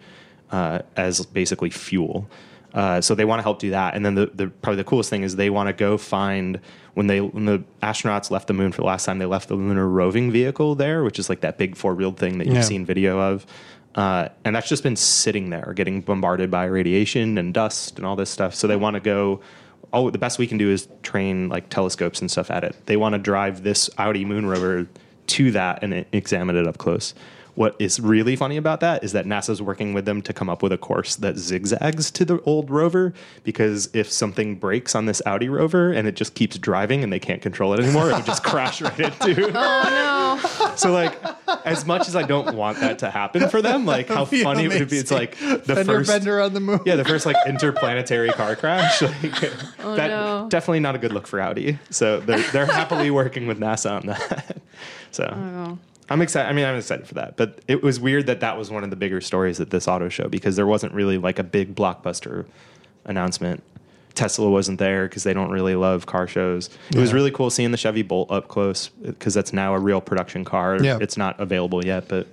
uh, 0.51 0.79
as 0.95 1.23
basically 1.25 1.69
fuel. 1.69 2.27
Uh, 2.73 3.01
so 3.01 3.13
they 3.13 3.25
want 3.25 3.39
to 3.39 3.43
help 3.43 3.59
do 3.59 3.69
that. 3.71 3.95
And 3.95 4.05
then 4.05 4.15
the, 4.15 4.31
the 4.33 4.47
probably 4.47 4.77
the 4.77 4.85
coolest 4.85 5.09
thing 5.09 5.23
is 5.23 5.35
they 5.35 5.49
want 5.49 5.67
to 5.67 5.73
go 5.73 5.97
find 5.97 6.59
when 6.93 7.07
they 7.07 7.19
when 7.21 7.45
the 7.45 7.63
astronauts 7.83 8.31
left 8.31 8.47
the 8.47 8.53
moon 8.53 8.71
for 8.71 8.81
the 8.81 8.87
last 8.87 9.05
time 9.05 9.19
they 9.19 9.25
left 9.25 9.49
the 9.49 9.55
lunar 9.55 9.87
roving 9.87 10.31
vehicle 10.31 10.75
there, 10.75 11.03
which 11.03 11.19
is 11.19 11.27
like 11.29 11.41
that 11.41 11.57
big 11.57 11.75
four 11.75 11.93
wheeled 11.95 12.17
thing 12.17 12.37
that 12.37 12.47
you've 12.47 12.55
Yeah. 12.55 12.61
seen 12.61 12.85
video 12.85 13.19
of. 13.19 13.45
Uh, 13.95 14.29
and 14.45 14.55
that's 14.55 14.69
just 14.69 14.83
been 14.83 14.95
sitting 14.95 15.49
there, 15.49 15.73
getting 15.75 16.01
bombarded 16.01 16.49
by 16.49 16.65
radiation 16.65 17.37
and 17.37 17.53
dust 17.53 17.97
and 17.97 18.05
all 18.05 18.15
this 18.15 18.29
stuff. 18.29 18.55
So 18.55 18.67
they 18.67 18.75
want 18.75 18.95
to 18.95 18.99
go. 18.99 19.41
Oh, 19.93 20.09
the 20.09 20.17
best 20.17 20.39
we 20.39 20.47
can 20.47 20.57
do 20.57 20.69
is 20.69 20.87
train 21.03 21.49
like 21.49 21.67
telescopes 21.67 22.21
and 22.21 22.31
stuff 22.31 22.49
at 22.49 22.63
it. 22.63 22.77
They 22.85 22.95
want 22.95 23.13
to 23.13 23.19
drive 23.19 23.63
this 23.63 23.89
Audi 23.97 24.23
moon 24.23 24.45
rover 24.45 24.87
to 25.27 25.51
that 25.51 25.83
and 25.83 26.05
examine 26.13 26.55
it 26.55 26.65
up 26.65 26.77
close. 26.77 27.13
What 27.55 27.75
is 27.79 27.99
really 27.99 28.37
funny 28.37 28.55
about 28.55 28.79
that 28.79 29.03
is 29.03 29.11
that 29.11 29.25
NASA's 29.25 29.61
working 29.61 29.93
with 29.93 30.05
them 30.05 30.21
to 30.21 30.33
come 30.33 30.49
up 30.49 30.63
with 30.63 30.71
a 30.71 30.77
course 30.77 31.17
that 31.17 31.37
zigzags 31.37 32.09
to 32.11 32.23
the 32.23 32.41
old 32.43 32.69
rover 32.69 33.13
because 33.43 33.89
if 33.93 34.09
something 34.09 34.55
breaks 34.55 34.95
on 34.95 35.05
this 35.05 35.21
Audi 35.25 35.49
rover 35.49 35.91
and 35.91 36.07
it 36.07 36.15
just 36.15 36.33
keeps 36.33 36.57
driving 36.57 37.03
and 37.03 37.11
they 37.11 37.19
can't 37.19 37.41
control 37.41 37.73
it 37.73 37.81
anymore, 37.81 38.09
it 38.09 38.15
would 38.15 38.25
just 38.25 38.43
crash 38.45 38.81
right 38.81 38.99
into. 38.99 39.51
Oh 39.53 40.60
So 40.75 40.91
like, 40.91 41.19
as 41.65 41.85
much 41.85 42.07
as 42.07 42.15
I 42.15 42.23
don't 42.23 42.55
want 42.55 42.79
that 42.79 42.99
to 42.99 43.09
happen 43.09 43.49
for 43.49 43.61
them, 43.61 43.85
like 43.85 44.07
how 44.07 44.25
That'd 44.25 44.31
be 44.31 44.43
funny 44.43 44.65
it 44.65 44.79
would 44.79 44.89
be. 44.89 44.97
It's 44.97 45.11
like 45.11 45.37
the 45.37 45.59
Fender 45.59 45.83
first. 45.83 46.09
Bender 46.09 46.41
on 46.41 46.53
the 46.53 46.59
moon. 46.59 46.79
Yeah, 46.85 46.95
the 46.95 47.05
first 47.05 47.25
like 47.25 47.35
interplanetary 47.47 48.29
car 48.29 48.55
crash. 48.55 49.01
Like, 49.21 49.51
oh, 49.79 49.95
that 49.95 50.07
no. 50.07 50.47
definitely 50.49 50.79
not 50.79 50.95
a 50.95 50.97
good 50.97 51.11
look 51.11 51.27
for 51.27 51.39
Audi. 51.39 51.77
So 51.89 52.19
they're 52.19 52.41
they're 52.51 52.65
happily 52.65 53.11
working 53.11 53.45
with 53.45 53.59
NASA 53.59 53.91
on 53.91 54.07
that. 54.07 54.57
So 55.11 55.31
oh, 55.31 55.39
no. 55.39 55.79
I'm 56.09 56.21
excited. 56.21 56.49
I 56.49 56.53
mean, 56.53 56.65
I'm 56.65 56.75
excited 56.75 57.07
for 57.07 57.13
that. 57.15 57.37
But 57.37 57.59
it 57.67 57.83
was 57.83 57.99
weird 57.99 58.27
that 58.27 58.39
that 58.39 58.57
was 58.57 58.69
one 58.69 58.83
of 58.83 58.89
the 58.89 58.95
bigger 58.95 59.21
stories 59.21 59.59
at 59.59 59.69
this 59.69 59.87
auto 59.87 60.09
show 60.09 60.27
because 60.27 60.55
there 60.55 60.67
wasn't 60.67 60.93
really 60.93 61.17
like 61.17 61.39
a 61.39 61.43
big 61.43 61.75
blockbuster 61.75 62.45
announcement. 63.05 63.63
Tesla 64.13 64.49
wasn't 64.49 64.79
there 64.79 65.07
because 65.07 65.23
they 65.23 65.33
don't 65.33 65.51
really 65.51 65.75
love 65.75 66.05
car 66.05 66.27
shows. 66.27 66.69
It 66.89 66.97
was 66.97 67.13
really 67.13 67.31
cool 67.31 67.49
seeing 67.49 67.71
the 67.71 67.77
Chevy 67.77 68.01
Bolt 68.01 68.31
up 68.31 68.47
close 68.47 68.89
because 68.89 69.33
that's 69.33 69.53
now 69.53 69.73
a 69.73 69.79
real 69.79 70.01
production 70.01 70.43
car. 70.45 70.81
Yeah. 70.81 70.97
It's 71.01 71.17
not 71.17 71.39
available 71.39 71.85
yet, 71.85 72.07
but 72.07 72.27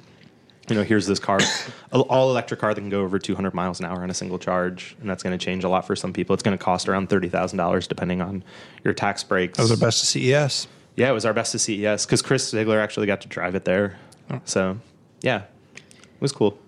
you 0.68 0.76
know, 0.76 0.82
here's 0.82 1.06
this 1.06 1.18
car, 1.18 1.38
all 1.92 2.30
electric 2.30 2.60
car 2.60 2.74
that 2.74 2.80
can 2.80 2.90
go 2.90 3.00
over 3.00 3.18
200 3.18 3.54
miles 3.54 3.80
an 3.80 3.86
hour 3.86 4.02
on 4.02 4.10
a 4.10 4.14
single 4.14 4.38
charge, 4.38 4.96
and 5.00 5.08
that's 5.08 5.22
going 5.22 5.36
to 5.36 5.42
change 5.42 5.64
a 5.64 5.68
lot 5.68 5.86
for 5.86 5.96
some 5.96 6.12
people. 6.12 6.34
It's 6.34 6.42
going 6.42 6.56
to 6.56 6.62
cost 6.62 6.88
around 6.88 7.08
thirty 7.08 7.28
thousand 7.28 7.58
dollars 7.58 7.86
depending 7.86 8.20
on 8.20 8.44
your 8.84 8.94
tax 8.94 9.24
breaks. 9.24 9.56
That 9.56 9.62
was 9.62 9.70
our 9.70 9.76
best 9.78 10.02
of 10.02 10.20
E 10.20 10.30
CES. 10.32 10.68
Yeah, 10.96 11.10
it 11.10 11.12
was 11.12 11.24
our 11.24 11.32
best 11.32 11.52
to 11.52 11.58
CES 11.58 12.06
because 12.06 12.22
Chris 12.22 12.48
Ziegler 12.50 12.80
actually 12.80 13.06
got 13.06 13.20
to 13.20 13.28
drive 13.28 13.54
it 13.54 13.64
there. 13.64 13.98
Oh. 14.30 14.40
So, 14.44 14.78
yeah, 15.22 15.42
it 15.74 16.20
was 16.20 16.32
cool. 16.32 16.58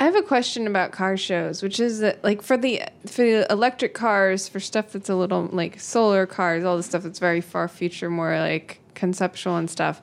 I 0.00 0.04
have 0.04 0.16
a 0.16 0.22
question 0.22 0.66
about 0.66 0.92
car 0.92 1.18
shows, 1.18 1.62
which 1.62 1.78
is 1.78 1.98
that 1.98 2.24
like 2.24 2.40
for 2.40 2.56
the 2.56 2.82
for 3.06 3.20
the 3.20 3.46
electric 3.52 3.92
cars, 3.92 4.48
for 4.48 4.58
stuff 4.58 4.92
that's 4.92 5.10
a 5.10 5.14
little 5.14 5.44
like 5.52 5.78
solar 5.78 6.24
cars, 6.24 6.64
all 6.64 6.78
the 6.78 6.82
stuff 6.82 7.02
that's 7.02 7.18
very 7.18 7.42
far 7.42 7.68
future, 7.68 8.08
more 8.08 8.38
like 8.38 8.80
conceptual 8.94 9.58
and 9.58 9.68
stuff. 9.68 10.00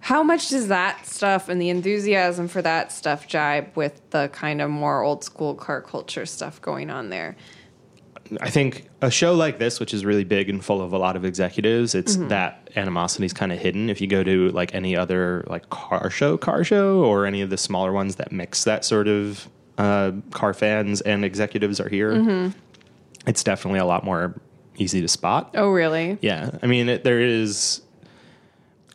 How 0.00 0.22
much 0.22 0.50
does 0.50 0.68
that 0.68 1.06
stuff 1.06 1.48
and 1.48 1.62
the 1.62 1.70
enthusiasm 1.70 2.46
for 2.46 2.60
that 2.60 2.92
stuff 2.92 3.26
jibe 3.26 3.74
with 3.74 4.02
the 4.10 4.28
kind 4.34 4.60
of 4.60 4.68
more 4.68 5.00
old 5.02 5.24
school 5.24 5.54
car 5.54 5.80
culture 5.80 6.26
stuff 6.26 6.60
going 6.60 6.90
on 6.90 7.08
there? 7.08 7.34
I 8.40 8.50
think 8.50 8.88
a 9.00 9.10
show 9.10 9.34
like 9.34 9.58
this, 9.58 9.78
which 9.80 9.92
is 9.92 10.04
really 10.04 10.24
big 10.24 10.48
and 10.48 10.64
full 10.64 10.80
of 10.80 10.92
a 10.92 10.98
lot 10.98 11.16
of 11.16 11.24
executives, 11.24 11.94
it's 11.94 12.16
that 12.28 12.70
animosity 12.76 13.26
is 13.26 13.32
kind 13.32 13.52
of 13.52 13.58
hidden. 13.58 13.90
If 13.90 14.00
you 14.00 14.06
go 14.06 14.22
to 14.24 14.48
like 14.50 14.74
any 14.74 14.96
other 14.96 15.44
like 15.48 15.68
car 15.70 16.10
show, 16.10 16.36
car 16.36 16.64
show, 16.64 17.02
or 17.04 17.26
any 17.26 17.42
of 17.42 17.50
the 17.50 17.56
smaller 17.58 17.92
ones 17.92 18.16
that 18.16 18.32
mix 18.32 18.64
that 18.64 18.84
sort 18.84 19.08
of 19.08 19.48
uh, 19.78 20.12
car 20.30 20.54
fans 20.54 21.00
and 21.00 21.24
executives 21.24 21.80
are 21.80 21.88
here, 21.88 22.52
it's 23.26 23.44
definitely 23.44 23.80
a 23.80 23.84
lot 23.86 24.04
more 24.04 24.34
easy 24.76 25.00
to 25.00 25.08
spot. 25.08 25.50
Oh, 25.54 25.70
really? 25.70 26.18
Yeah, 26.22 26.58
I 26.62 26.66
mean, 26.66 26.88
it, 26.88 27.04
there 27.04 27.20
is. 27.20 27.82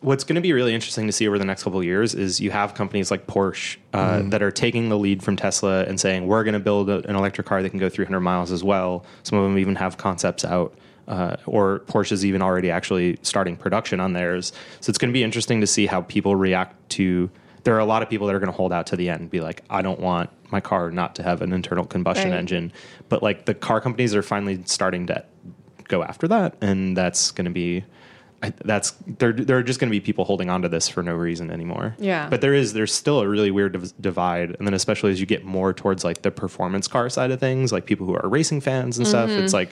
What's 0.00 0.22
going 0.22 0.36
to 0.36 0.40
be 0.40 0.52
really 0.52 0.74
interesting 0.74 1.06
to 1.06 1.12
see 1.12 1.26
over 1.26 1.38
the 1.38 1.44
next 1.44 1.64
couple 1.64 1.80
of 1.80 1.84
years 1.84 2.14
is 2.14 2.40
you 2.40 2.52
have 2.52 2.74
companies 2.74 3.10
like 3.10 3.26
Porsche 3.26 3.78
uh, 3.92 4.22
that 4.30 4.42
are 4.42 4.52
taking 4.52 4.90
the 4.90 4.96
lead 4.98 5.24
from 5.24 5.34
Tesla 5.34 5.82
and 5.84 5.98
saying 5.98 6.26
we're 6.28 6.44
going 6.44 6.54
to 6.54 6.60
build 6.60 6.88
a, 6.88 6.98
an 7.08 7.16
electric 7.16 7.46
car 7.48 7.62
that 7.62 7.70
can 7.70 7.80
go 7.80 7.88
300 7.88 8.20
miles 8.20 8.52
as 8.52 8.62
well. 8.62 9.04
Some 9.24 9.38
of 9.38 9.44
them 9.44 9.58
even 9.58 9.74
have 9.74 9.96
concepts 9.96 10.44
out, 10.44 10.78
uh, 11.08 11.36
or 11.46 11.80
Porsche's 11.86 12.24
even 12.24 12.42
already 12.42 12.70
actually 12.70 13.18
starting 13.22 13.56
production 13.56 13.98
on 13.98 14.12
theirs. 14.12 14.52
So 14.80 14.90
it's 14.90 14.98
going 14.98 15.10
to 15.10 15.12
be 15.12 15.24
interesting 15.24 15.60
to 15.62 15.66
see 15.66 15.86
how 15.86 16.02
people 16.02 16.36
react 16.36 16.88
to. 16.90 17.28
There 17.64 17.74
are 17.74 17.80
a 17.80 17.84
lot 17.84 18.02
of 18.02 18.08
people 18.08 18.28
that 18.28 18.36
are 18.36 18.38
going 18.40 18.52
to 18.52 18.56
hold 18.56 18.72
out 18.72 18.86
to 18.88 18.96
the 18.96 19.08
end, 19.08 19.22
and 19.22 19.30
be 19.30 19.40
like, 19.40 19.64
I 19.68 19.82
don't 19.82 19.98
want 19.98 20.30
my 20.52 20.60
car 20.60 20.92
not 20.92 21.16
to 21.16 21.24
have 21.24 21.42
an 21.42 21.52
internal 21.52 21.84
combustion 21.84 22.30
Right. 22.30 22.38
engine. 22.38 22.72
But 23.08 23.22
like 23.24 23.46
the 23.46 23.52
car 23.54 23.80
companies 23.80 24.14
are 24.14 24.22
finally 24.22 24.62
starting 24.64 25.08
to 25.08 25.24
go 25.88 26.04
after 26.04 26.28
that, 26.28 26.54
and 26.60 26.96
that's 26.96 27.32
going 27.32 27.46
to 27.46 27.50
be. 27.50 27.84
I, 28.42 28.50
that's 28.64 28.92
there. 29.18 29.32
There 29.32 29.58
are 29.58 29.62
just 29.64 29.80
going 29.80 29.88
to 29.88 29.90
be 29.90 30.00
people 30.00 30.24
holding 30.24 30.48
on 30.48 30.62
to 30.62 30.68
this 30.68 30.88
for 30.88 31.02
no 31.02 31.14
reason 31.14 31.50
anymore. 31.50 31.96
Yeah. 31.98 32.28
But 32.28 32.40
there 32.40 32.54
is 32.54 32.72
there's 32.72 32.92
still 32.94 33.20
a 33.20 33.26
really 33.28 33.50
weird 33.50 33.72
div- 33.72 33.92
divide, 34.00 34.54
and 34.58 34.66
then 34.66 34.74
especially 34.74 35.10
as 35.10 35.18
you 35.18 35.26
get 35.26 35.44
more 35.44 35.72
towards 35.72 36.04
like 36.04 36.22
the 36.22 36.30
performance 36.30 36.86
car 36.86 37.08
side 37.10 37.30
of 37.32 37.40
things, 37.40 37.72
like 37.72 37.84
people 37.86 38.06
who 38.06 38.14
are 38.14 38.28
racing 38.28 38.60
fans 38.60 38.96
and 38.96 39.06
stuff, 39.08 39.28
it's 39.30 39.52
like 39.52 39.70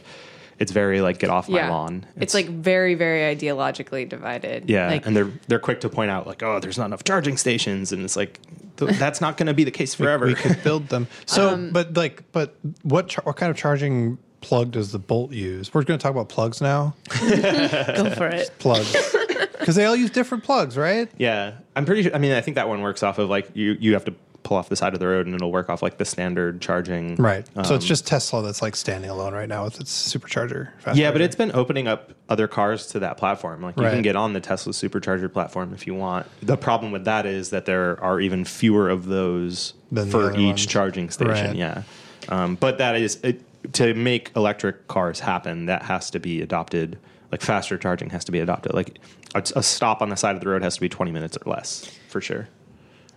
it's 0.59 0.73
very 0.73 1.01
like 1.01 1.19
get 1.19 1.31
off 1.31 1.49
my 1.49 1.59
Yeah. 1.59 1.71
lawn. 1.71 2.07
It's, 2.17 2.33
like 2.35 2.49
very, 2.49 2.95
very 2.95 3.37
ideologically 3.37 4.09
divided. 4.09 4.71
yeah, 4.71 4.89
Like, 4.89 5.07
and 5.07 5.15
they're 5.15 5.31
they're 5.49 5.59
quick 5.61 5.81
to 5.83 5.89
point 5.89 6.11
out 6.11 6.27
like 6.27 6.43
oh 6.43 6.59
there's 6.59 6.79
not 6.79 6.87
enough 6.87 7.05
charging 7.05 7.37
stations, 7.37 7.93
and 7.93 8.03
it's 8.03 8.17
like 8.17 8.41
th- 8.79 8.97
that's 8.99 9.21
not 9.21 9.37
going 9.37 9.47
to 9.47 9.55
be 9.55 9.63
the 9.65 9.71
case 9.71 9.95
forever. 9.95 10.27
We 10.27 10.35
could 10.35 10.61
build 10.65 10.89
them. 10.89 11.07
So, 11.27 11.51
Um, 11.51 11.71
but 11.71 11.97
like, 11.97 12.25
but 12.33 12.57
what 12.83 13.09
char- 13.09 13.23
what 13.25 13.37
kind 13.37 13.51
of 13.51 13.57
charging 13.57 14.19
plug 14.41 14.71
does 14.73 14.93
the 14.93 14.99
Bolt 14.99 15.33
use? 15.33 15.73
We're 15.75 15.83
going 15.83 15.99
to 15.99 16.03
talk 16.03 16.13
about 16.13 16.29
plugs 16.29 16.61
now. 16.61 16.95
Go 17.21 18.11
for 18.11 18.29
it. 18.29 18.51
Plugs, 18.59 18.93
because 19.59 19.75
they 19.77 19.85
all 19.85 19.97
use 19.97 20.11
different 20.11 20.45
plugs, 20.45 20.77
right? 20.77 21.09
Yeah, 21.19 21.53
I'm 21.75 21.85
pretty 21.85 22.05
sure. 22.05 22.15
I 22.15 22.19
mean, 22.19 22.33
I 22.33 22.41
think 22.41 22.55
that 22.57 22.69
one 22.69 22.81
works 22.83 23.03
off 23.03 23.19
of 23.19 23.29
like 23.29 23.49
you 23.55 23.77
you 23.81 23.93
have 23.95 24.05
to 24.07 24.15
pull 24.43 24.57
off 24.57 24.69
the 24.69 24.77
side 24.77 24.95
of 24.95 25.01
the 25.01 25.07
road, 25.09 25.27
and 25.27 25.35
it'll 25.35 25.51
work 25.51 25.69
off 25.69 25.83
like 25.83 25.99
the 25.99 26.05
standard 26.05 26.61
charging. 26.61 27.17
Right. 27.17 27.45
so 27.49 27.61
it's 27.63 27.71
Um, 27.71 27.81
just 27.81 28.07
Tesla 28.07 28.43
that's 28.43 28.63
like 28.63 28.77
standing 28.77 29.11
alone 29.11 29.35
right 29.35 29.49
now 29.49 29.65
with 29.65 29.81
its 29.81 29.91
supercharger. 30.15 30.69
Fast 30.79 30.97
Yeah, 30.97 31.11
but 31.11 31.21
it's 31.21 31.35
been 31.35 31.51
opening 31.53 31.89
up 31.89 32.13
other 32.29 32.47
cars 32.47 32.87
to 32.89 33.01
that 33.01 33.17
platform. 33.17 33.61
Like 33.63 33.77
you 33.77 33.83
can 33.83 34.03
get 34.03 34.15
on 34.15 34.35
the 34.35 34.41
Tesla 34.41 34.73
supercharger 34.73 35.33
platform 35.33 35.73
if 35.75 35.85
you 35.89 35.95
want. 35.97 36.27
The 36.43 36.57
problem 36.57 36.93
with 36.93 37.05
that 37.07 37.27
is 37.27 37.51
that 37.51 37.67
there 37.67 38.01
are 38.01 38.21
even 38.21 38.45
fewer 38.45 38.89
of 38.89 39.07
those 39.07 39.75
Than 39.91 40.11
for 40.11 40.31
each 40.35 40.39
ones. 40.47 40.67
charging 40.67 41.11
station. 41.11 41.49
Right. 41.49 41.57
Yeah, 41.57 41.83
um, 42.29 42.55
but 42.55 42.79
that 42.79 42.95
is 42.95 43.17
it, 43.25 43.43
to 43.73 43.95
make 43.95 44.31
electric 44.37 44.89
cars 44.89 45.21
happen. 45.21 45.67
That 45.67 45.83
has 45.83 46.11
to 46.11 46.19
be 46.21 46.41
adopted. 46.43 46.99
Like 47.33 47.43
faster 47.43 47.77
charging 47.77 48.11
has 48.11 48.25
to 48.27 48.33
be 48.33 48.39
adopted. 48.41 48.73
Like 48.75 48.99
a, 49.35 49.43
a 49.57 49.63
stop 49.63 50.01
on 50.03 50.09
the 50.11 50.17
side 50.17 50.35
of 50.37 50.41
the 50.41 50.49
road 50.49 50.63
has 50.63 50.75
to 50.77 50.81
be 50.81 50.89
20 50.89 51.11
minutes 51.11 51.37
or 51.45 51.51
less 51.51 51.91
for 52.09 52.21
sure. 52.21 52.49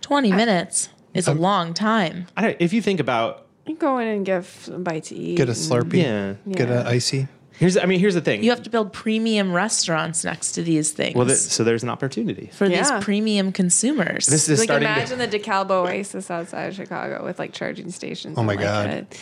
20 0.02 0.32
minutes 0.32 0.88
is 1.14 1.28
a 1.28 1.34
long 1.34 1.74
time. 1.74 2.26
I 2.36 2.42
don't, 2.42 2.56
if 2.60 2.72
you 2.72 2.82
think 2.82 3.00
about 3.00 3.46
you 3.66 3.76
go 3.76 3.98
in 3.98 4.08
and 4.08 4.26
give 4.26 4.68
a 4.72 4.78
bite 4.78 5.04
to 5.04 5.14
eat. 5.14 5.36
get 5.36 5.48
a 5.48 5.52
and- 5.52 5.58
Slurpee. 5.60 6.02
yeah, 6.02 6.34
Get 6.52 6.68
Yeah. 6.68 6.82
a 6.82 6.88
icy. 6.90 7.28
here's 7.52 7.76
I 7.76 7.84
mean 7.86 8.00
here's 8.00 8.14
the 8.14 8.20
thing. 8.20 8.42
You 8.42 8.50
have 8.50 8.62
to 8.64 8.70
build 8.70 8.92
premium 8.92 9.52
restaurants 9.52 10.24
next 10.24 10.52
to 10.52 10.62
these 10.62 10.90
things 10.92 11.14
well, 11.14 11.26
th- 11.26 11.38
so 11.38 11.62
there's 11.62 11.82
an 11.84 11.88
opportunity. 11.90 12.50
for 12.52 12.66
Yeah. 12.66 12.78
these 12.82 13.04
premium 13.04 13.52
consumers. 13.52 14.26
This 14.26 14.48
is 14.48 14.58
like 14.58 14.66
starting 14.66 14.88
to- 14.88 14.94
imagine 14.94 15.18
the 15.18 15.28
DeKalb 15.28 15.70
Oasis 15.70 16.30
outside 16.30 16.64
of 16.70 16.74
Chicago 16.74 17.24
with 17.24 17.38
like 17.38 17.52
charging 17.52 17.90
stations. 17.92 18.36
Oh 18.36 18.42
my 18.42 18.54
and, 18.54 18.60
like, 18.62 18.68
God. 18.68 18.88
uh, 19.12 19.16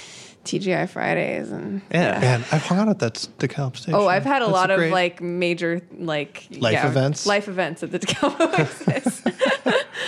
TGI 0.48 0.88
Fridays 0.88 1.50
and 1.50 1.82
Yeah. 1.92 2.18
Man, 2.20 2.44
I've 2.50 2.62
hung 2.62 2.78
out 2.78 2.88
at 2.88 2.98
that 3.00 3.14
DeKalb 3.38 3.76
station. 3.76 3.94
Oh, 3.94 4.06
I've 4.08 4.24
had 4.24 4.42
a 4.42 4.46
That's 4.46 4.52
lot 4.52 4.70
of 4.70 4.78
great- 4.78 4.92
like 4.92 5.20
major 5.20 5.82
like 5.98 6.46
Life 6.58 6.84
events? 6.84 7.26
life 7.26 7.48
events 7.48 7.82
at 7.82 7.90
the 7.92 7.98
DeKalb 7.98 8.40
Oasis. 8.58 9.22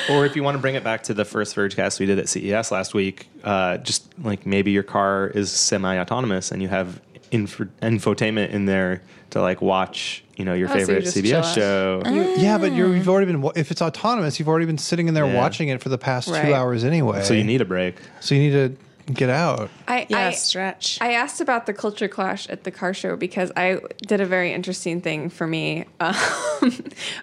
Or 0.08 0.24
if 0.24 0.34
you 0.34 0.42
want 0.42 0.56
to 0.56 0.60
bring 0.60 0.74
it 0.76 0.82
back 0.82 1.04
to 1.04 1.14
the 1.14 1.24
first 1.24 1.54
Vergecast 1.54 2.00
we 2.00 2.06
did 2.06 2.18
at 2.18 2.28
CES 2.28 2.72
last 2.72 2.94
week, 2.94 3.28
uh, 3.44 3.76
just 3.78 4.08
like 4.22 4.44
maybe 4.46 4.70
your 4.70 4.82
car 4.82 5.26
is 5.28 5.52
semi-autonomous 5.52 6.50
and 6.52 6.62
you 6.62 6.68
have 6.68 7.00
info- 7.30 7.68
infotainment 7.82 8.50
in 8.50 8.64
there 8.66 9.02
to 9.30 9.40
like 9.40 9.60
watch, 9.60 10.24
you 10.36 10.44
know, 10.44 10.54
your 10.54 10.68
Oh, 10.68 10.72
so 10.72 10.78
you 10.78 10.86
favorite 10.86 11.04
just 11.04 11.16
CBS 11.16 11.32
out. 11.34 11.54
show. 11.54 12.02
You- 12.06 12.34
yeah, 12.38 12.58
but 12.58 12.72
you're, 12.72 12.94
you've 12.96 13.08
already 13.08 13.26
been. 13.26 13.42
wa- 13.42 13.52
If 13.54 13.70
it's 13.70 13.82
autonomous, 13.82 14.38
you've 14.38 14.48
already 14.48 14.66
been 14.66 14.78
sitting 14.78 15.06
in 15.06 15.14
there 15.14 15.26
Yeah. 15.26 15.36
watching 15.36 15.68
it 15.68 15.80
for 15.82 15.88
the 15.90 15.98
past 15.98 16.28
Right. 16.28 16.46
two 16.46 16.54
hours 16.54 16.82
anyway. 16.82 17.22
So 17.22 17.34
you 17.34 17.44
need 17.44 17.60
a 17.60 17.64
break. 17.66 17.96
So 18.20 18.34
you 18.34 18.40
need 18.40 18.52
to. 18.52 18.76
Get 19.12 19.30
out. 19.30 19.70
I, 19.88 20.06
Yeah, 20.08 20.28
I 20.28 20.30
stretch. 20.32 20.98
I 21.00 21.12
asked 21.12 21.40
about 21.40 21.66
the 21.66 21.72
culture 21.72 22.08
clash 22.08 22.48
at 22.48 22.64
the 22.64 22.70
car 22.70 22.94
show 22.94 23.16
because 23.16 23.50
I 23.56 23.80
did 24.06 24.20
a 24.20 24.26
very 24.26 24.52
interesting 24.52 25.00
thing 25.00 25.30
for 25.30 25.46
me 25.46 25.86
um, 26.00 26.14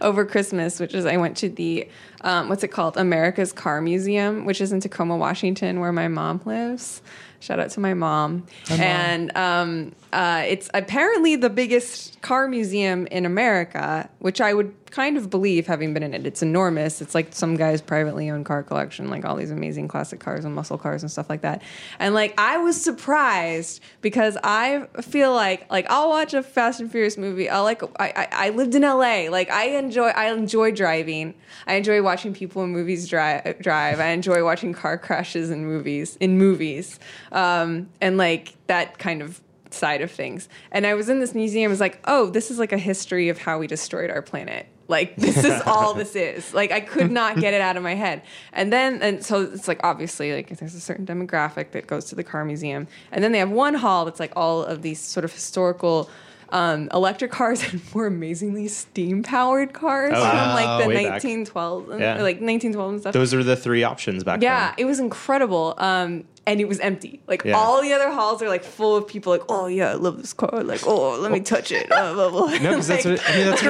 over 0.02 0.26
Christmas, 0.26 0.80
which 0.80 0.94
is 0.94 1.06
I 1.06 1.18
went 1.18 1.38
to 1.38 1.50
the 1.50 1.88
um, 2.22 2.50
what's 2.50 2.64
it 2.64 2.70
called 2.70 2.98
America's 2.98 3.54
Car 3.54 3.82
Museum, 3.82 4.46
which 4.46 4.60
is 4.62 4.72
in 4.72 4.80
Tacoma, 4.80 5.16
Washington, 5.16 5.80
where 5.80 5.92
my 5.92 6.08
mom 6.08 6.42
lives. 6.46 7.02
Shout 7.40 7.60
out 7.60 7.70
to 7.72 7.80
my 7.80 7.94
mom. 7.94 8.48
And 8.70 9.36
um, 9.38 9.94
uh, 10.14 10.44
it's 10.48 10.70
apparently 10.74 11.36
the 11.36 11.50
biggest 11.50 12.22
car 12.22 12.48
museum 12.48 13.08
in 13.08 13.26
America, 13.26 14.10
which 14.20 14.40
I 14.40 14.54
would 14.54 14.74
kind 14.90 15.18
of 15.18 15.30
believe 15.30 15.68
having 15.68 15.94
been 15.94 16.04
in 16.04 16.14
it. 16.14 16.26
It's 16.26 16.42
enormous. 16.42 17.02
It's 17.02 17.14
like 17.14 17.34
some 17.34 17.58
guy's 17.58 17.82
privately 17.82 18.30
owned 18.30 18.46
car 18.46 18.64
collection, 18.64 19.10
like 19.10 19.26
all 19.26 19.36
these 19.36 19.52
amazing 19.52 19.90
classic 19.90 20.20
cars 20.20 20.46
and 20.46 20.56
muscle 20.56 20.78
cars 20.78 21.04
and 21.04 21.12
stuff 21.12 21.30
like 21.30 21.42
that. 21.42 21.62
And 22.00 22.14
like 22.14 22.34
I 22.40 22.58
was 22.58 22.82
surprised 22.82 23.82
because 24.02 24.38
I 24.44 24.88
feel 25.02 25.34
like 25.34 25.70
like 25.70 25.86
I'll 25.90 26.10
watch 26.10 26.34
a 26.34 26.42
Fast 26.42 26.80
and 26.80 26.90
Furious 26.90 27.18
movie. 27.18 27.50
I 27.50 27.60
like 27.60 27.84
I, 28.00 28.14
I, 28.16 28.28
I 28.32 28.50
lived 28.50 28.76
in 28.76 28.84
LA. 28.84 29.28
Like 29.30 29.50
I 29.52 29.78
enjoy 29.78 30.08
I 30.08 30.32
enjoy 30.32 30.72
driving. 30.72 31.34
I 31.66 31.76
enjoy 31.76 32.02
watching 32.02 32.34
people 32.34 32.64
in 32.64 32.70
movies 32.70 33.08
drive 33.10 33.60
drive. 33.60 34.00
I 34.00 34.08
enjoy 34.08 34.44
watching 34.44 34.74
car 34.74 34.98
crashes 34.98 35.50
in 35.52 35.66
movies 35.66 36.16
in 36.22 36.38
movies. 36.38 37.00
Um, 37.34 37.90
and 38.00 38.18
like 38.18 38.54
that 38.68 39.00
kind 39.00 39.22
of 39.22 39.42
side 39.74 40.02
of 40.02 40.12
things. 40.12 40.50
And 40.72 40.86
I 40.86 40.94
was 40.94 41.10
in 41.10 41.20
this 41.20 41.34
museum, 41.34 41.70
I 41.70 41.72
was 41.72 41.80
like, 41.80 42.00
oh, 42.06 42.30
this 42.30 42.52
is 42.52 42.60
like 42.60 42.72
a 42.72 42.78
history 42.78 43.30
of 43.30 43.38
how 43.38 43.60
we 43.60 43.68
destroyed 43.68 44.10
our 44.10 44.22
planet. 44.22 44.68
Like 44.88 45.16
this 45.16 45.44
is 45.44 45.62
all 45.66 45.94
this 45.94 46.16
is. 46.16 46.54
Like 46.54 46.72
I 46.72 46.80
could 46.80 47.12
not 47.12 47.40
get 47.40 47.54
it 47.54 47.62
out 47.62 47.78
of 47.78 47.84
my 47.84 47.96
head. 47.96 48.22
And 48.54 48.72
then 48.72 49.02
and 49.02 49.24
so 49.24 49.42
it's 49.42 49.68
like 49.68 49.80
obviously 49.84 50.34
like 50.34 50.58
there's 50.58 50.76
a 50.76 50.80
certain 50.80 51.06
demographic 51.06 51.72
that 51.72 51.88
goes 51.88 52.06
to 52.06 52.16
the 52.16 52.24
car 52.24 52.46
museum. 52.46 52.88
And 53.12 53.24
then 53.24 53.32
they 53.32 53.40
have 53.40 53.52
one 53.52 53.74
hall 53.74 54.06
that's 54.06 54.20
like 54.20 54.34
all 54.36 54.64
of 54.64 54.82
these 54.82 55.00
sort 55.00 55.24
of 55.26 55.34
historical 55.34 56.10
um, 56.50 56.90
electric 56.94 57.32
cars 57.32 57.64
and 57.72 57.82
more 57.94 58.06
amazingly 58.08 58.68
steam 58.68 59.24
powered 59.24 59.74
cars 59.74 60.14
Oh, 60.16 60.22
from 60.22 60.38
wow. 60.38 60.54
like 60.56 60.84
the 60.84 60.90
Way 60.90 61.10
1912 61.10 61.90
and, 61.92 62.00
Yeah. 62.00 62.14
like 62.16 62.38
1912 62.42 62.92
and 62.92 63.02
stuff. 63.02 63.14
Those 63.14 63.34
are 63.34 63.44
the 63.44 63.56
three 63.56 63.84
options 63.84 64.24
back 64.24 64.42
Yeah, 64.42 64.68
then. 64.68 64.74
Yeah, 64.78 64.84
it 64.84 64.86
was 64.86 65.00
incredible. 65.00 65.74
Um, 65.78 66.24
and 66.46 66.62
it 66.62 66.68
was 66.68 66.80
empty. 66.80 67.20
Like 67.28 67.44
Yeah. 67.44 67.58
all 67.58 67.82
the 67.82 67.92
other 67.92 68.10
halls 68.10 68.42
are 68.42 68.48
like 68.48 68.64
full 68.64 68.96
of 68.96 69.06
people. 69.08 69.34
Like, 69.34 69.44
oh 69.50 69.68
yeah, 69.68 69.92
I 69.92 69.96
love 69.96 70.18
this 70.18 70.32
car. 70.32 70.64
Like, 70.64 70.88
oh, 70.88 71.20
let 71.20 71.32
me 71.32 71.42
touch 71.42 71.74
it. 71.74 71.92
Uh, 71.92 72.14
blah, 72.14 72.30
blah. 72.30 72.48
No, 72.60 72.70
because 72.70 72.88
that's 72.88 73.04
what 73.06 73.22
I 73.30 73.36
mean. 73.38 73.46
That's 73.48 73.64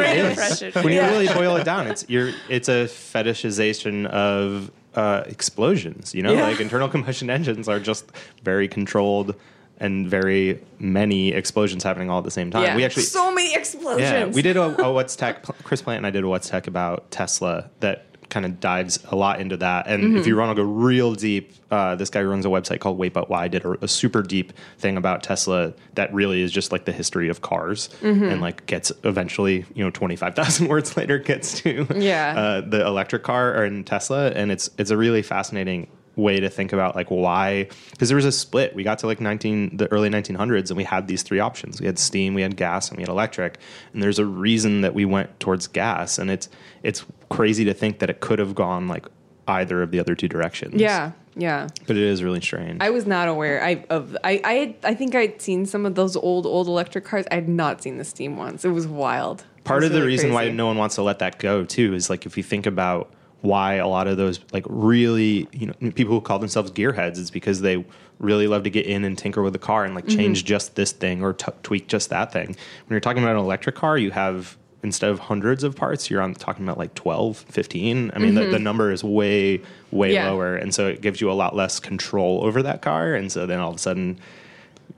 what 0.61 0.61
it 0.61 0.75
When 0.84 0.93
you 0.93 1.01
really 1.01 1.28
boil 1.28 1.55
it 1.55 1.63
down, 1.73 1.88
it's 1.88 2.05
you're 2.07 2.32
it's 2.49 2.69
a 2.69 2.86
fetishization 2.88 4.05
of 4.07 4.71
uh, 4.95 5.23
explosions. 5.25 6.13
You 6.13 6.21
know, 6.23 6.34
Yeah. 6.34 6.43
like 6.43 6.59
internal 6.59 6.88
combustion 6.89 7.30
engines 7.30 7.67
are 7.67 7.80
just 7.80 8.11
very 8.43 8.67
controlled 8.67 9.36
and 9.80 10.07
very 10.09 10.59
many 10.80 11.32
explosions 11.34 11.84
happening 11.84 12.09
all 12.09 12.17
at 12.19 12.23
the 12.23 12.32
same 12.32 12.51
time. 12.51 12.63
yeah, 12.63 12.75
We 12.75 12.84
actually 12.86 13.03
so 13.03 13.34
many 13.34 13.53
explosions. 13.55 14.01
yeah, 14.01 14.25
we 14.25 14.41
did 14.41 14.57
a, 14.57 14.82
a 14.84 14.91
What's 14.97 15.15
Tech. 15.15 15.43
Chris 15.63 15.82
Plante 15.82 15.97
and 15.97 16.07
I 16.07 16.11
did 16.11 16.23
a 16.23 16.28
What's 16.28 16.49
Tech 16.49 16.67
about 16.67 17.09
Tesla 17.11 17.69
that 17.82 18.03
kind 18.30 18.45
of 18.45 18.59
dives 18.59 18.99
a 19.09 19.15
lot 19.15 19.39
into 19.39 19.55
that. 19.55 19.88
And 19.88 20.03
Mm-hmm. 20.03 20.17
if 20.17 20.28
you 20.28 20.36
want 20.36 20.51
to 20.51 20.61
go 20.61 20.67
real 20.69 21.13
deep, 21.15 21.53
uh, 21.71 21.95
this 21.95 22.09
guy 22.09 22.21
runs 22.23 22.45
a 22.45 22.49
website 22.49 22.80
called 22.82 22.97
Wait 22.97 23.13
But 23.13 23.30
Why 23.30 23.47
did 23.47 23.63
a, 23.63 23.86
a 23.86 23.88
super 23.88 24.21
deep 24.21 24.51
thing 24.80 24.97
about 24.97 25.23
Tesla 25.23 25.73
that 25.95 26.13
really 26.13 26.41
is 26.41 26.51
just 26.51 26.73
like 26.73 26.84
the 26.84 26.91
history 26.91 27.30
of 27.30 27.41
cars 27.41 27.88
Mm-hmm. 28.01 28.23
and 28.25 28.41
like 28.41 28.65
gets 28.65 28.91
eventually, 29.05 29.63
you 29.75 29.84
know, 29.84 29.91
25,000 29.91 30.67
words 30.69 30.97
later 30.97 31.19
gets 31.19 31.61
to 31.61 31.88
Yeah. 31.95 32.34
uh, 32.38 32.61
the 32.69 32.86
electric 32.86 33.23
car 33.23 33.55
or 33.55 33.63
in 33.63 33.86
Tesla. 33.86 34.28
And 34.32 34.51
it's, 34.51 34.69
it's 34.78 34.91
a 34.91 34.97
really 34.97 35.21
fascinating 35.21 35.88
way 36.18 36.39
to 36.41 36.49
think 36.49 36.74
about 36.74 36.95
like 36.95 37.07
why 37.09 37.65
because 37.91 38.09
there 38.09 38.15
was 38.18 38.26
a 38.26 38.32
split 38.32 38.76
we 38.76 38.84
got 38.84 38.99
to 38.99 39.05
like 39.07 39.22
19 39.22 39.78
the 39.78 39.89
early 39.91 40.09
1900s 40.09 40.70
and 40.70 40.76
we 40.76 40.84
had 40.84 41.07
these 41.07 41.24
three 41.24 41.39
options 41.39 41.80
we 41.80 41.86
had 41.86 41.97
steam 41.97 42.34
we 42.34 42.41
had 42.41 42.57
gas 42.57 42.89
and 42.89 42.97
we 42.97 43.03
had 43.03 43.09
electric 43.09 43.57
and 43.93 44.01
there's 44.03 44.20
a 44.20 44.26
reason 44.26 44.82
that 44.82 44.93
we 44.93 45.05
went 45.05 45.39
towards 45.39 45.68
gas 45.68 46.18
and 46.18 46.30
it's 46.30 46.49
it's 46.84 47.05
crazy 47.30 47.63
to 47.63 47.74
think 47.74 47.99
that 47.99 48.09
it 48.09 48.20
could 48.20 48.39
have 48.39 48.53
gone 48.55 48.88
like 48.88 49.05
either 49.47 49.82
of 49.82 49.91
the 49.91 49.99
other 49.99 50.15
two 50.15 50.28
directions 50.28 50.74
Yeah, 50.82 51.11
yeah. 51.36 51.68
but 51.86 51.95
it 51.95 52.03
is 52.03 52.24
really 52.24 52.41
strange 52.41 52.82
I 52.82 52.89
was 52.89 53.05
not 53.05 53.28
aware. 53.28 53.63
I 53.63 53.86
of 53.89 54.18
I 54.24 54.41
I, 54.43 54.53
had, 54.53 54.76
I 54.84 54.93
think 54.95 55.13
I'd 55.15 55.39
seen 55.41 55.65
some 55.68 55.86
of 55.86 55.95
those 55.95 56.15
old 56.18 56.45
old 56.45 56.68
electric 56.68 57.05
cars. 57.05 57.26
I 57.32 57.36
had 57.36 57.47
not 57.47 57.82
seen 57.82 57.97
the 57.97 58.03
steam 58.03 58.36
ones. 58.38 58.65
It 58.65 58.72
was 58.72 58.88
wild. 58.88 59.45
part 59.63 59.84
of 59.84 59.91
was 59.91 59.91
the 59.91 59.99
really 59.99 60.13
reason 60.13 60.34
why 60.34 60.49
no 60.49 60.65
one 60.65 60.78
wants 60.78 60.95
to 60.95 61.03
let 61.03 61.20
that 61.20 61.38
go 61.39 61.63
too 61.63 61.93
is 61.93 62.09
like 62.09 62.26
if 62.26 62.36
you 62.36 62.43
think 62.43 62.65
about 62.65 63.13
why 63.47 63.75
a 63.75 63.87
lot 63.87 64.07
of 64.07 64.17
those 64.17 64.39
like 64.51 64.65
really 64.67 65.47
you 65.51 65.67
know 65.67 65.91
people 65.91 66.13
who 66.13 66.21
call 66.21 66.39
themselves 66.39 66.71
gearheads 66.71 67.17
is 67.17 67.31
because 67.31 67.61
they 67.61 67.83
really 68.19 68.47
love 68.47 68.63
to 68.63 68.69
get 68.69 68.85
in 68.85 69.03
and 69.03 69.17
tinker 69.17 69.41
with 69.43 69.53
the 69.53 69.59
car 69.59 69.85
and 69.85 69.93
like 69.95 70.05
Mm-hmm. 70.05 70.17
change 70.17 70.45
just 70.45 70.75
this 70.75 70.91
thing 70.91 71.21
or 71.23 71.33
t- 71.33 71.51
tweak 71.63 71.87
just 71.87 72.09
that 72.09 72.31
thing 72.31 72.47
when 72.47 72.55
you're 72.89 72.99
talking 72.99 73.21
about 73.23 73.35
an 73.35 73.41
electric 73.41 73.75
car 73.75 73.97
you 73.97 74.11
have 74.11 74.57
instead 74.83 75.09
of 75.09 75.19
hundreds 75.19 75.63
of 75.63 75.75
parts 75.75 76.09
you're 76.09 76.21
on 76.21 76.33
talking 76.33 76.63
about 76.65 76.77
like 76.77 76.93
12 76.95 77.37
15 77.37 78.11
i 78.15 78.19
mean 78.19 78.35
the, 78.35 78.45
the 78.45 78.59
number 78.59 78.91
is 78.91 79.03
way 79.03 79.57
way 79.91 80.09
Mm-hmm. 80.09 80.13
Yeah. 80.13 80.29
lower 80.31 80.55
and 80.55 80.73
so 80.73 80.87
it 80.87 81.01
gives 81.01 81.19
you 81.21 81.31
a 81.31 81.33
lot 81.43 81.55
less 81.55 81.79
control 81.79 82.43
over 82.43 82.61
that 82.63 82.81
car 82.81 83.13
and 83.13 83.31
so 83.31 83.45
then 83.45 83.59
all 83.59 83.69
of 83.71 83.75
a 83.75 83.79
sudden 83.79 84.19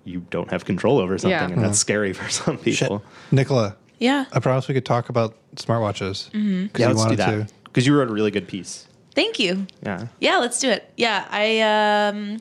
you 0.06 0.20
don't 0.30 0.50
have 0.52 0.66
control 0.66 0.98
over 1.00 1.18
something 1.18 1.32
Yeah. 1.50 1.54
and 1.56 1.64
that's 1.64 1.80
scary 1.80 2.14
for 2.20 2.30
some 2.30 2.58
people 2.58 3.04
Nicola, 3.32 3.76
Yeah. 4.00 4.26
I 4.32 4.40
promise 4.40 4.68
we 4.68 4.74
could 4.74 4.86
talk 4.86 5.10
about 5.10 5.36
smartwatches. 5.56 6.30
Mm-hmm. 6.32 6.78
yeah, 6.78 6.88
you 6.90 6.94
let's 6.94 6.94
do 6.94 7.04
wanted 7.04 7.18
that 7.20 7.48
to. 7.48 7.54
Because 7.72 7.86
you 7.88 7.96
wrote 7.98 8.10
a 8.10 8.14
really 8.14 8.32
good 8.32 8.48
piece. 8.48 8.88
Thank 9.16 9.40
you. 9.40 9.68
Yeah, 9.84 10.08
Yeah, 10.20 10.38
let's 10.38 10.60
do 10.60 10.70
it. 10.70 10.92
Yeah, 10.98 11.26
I 11.30 11.60
um 12.10 12.40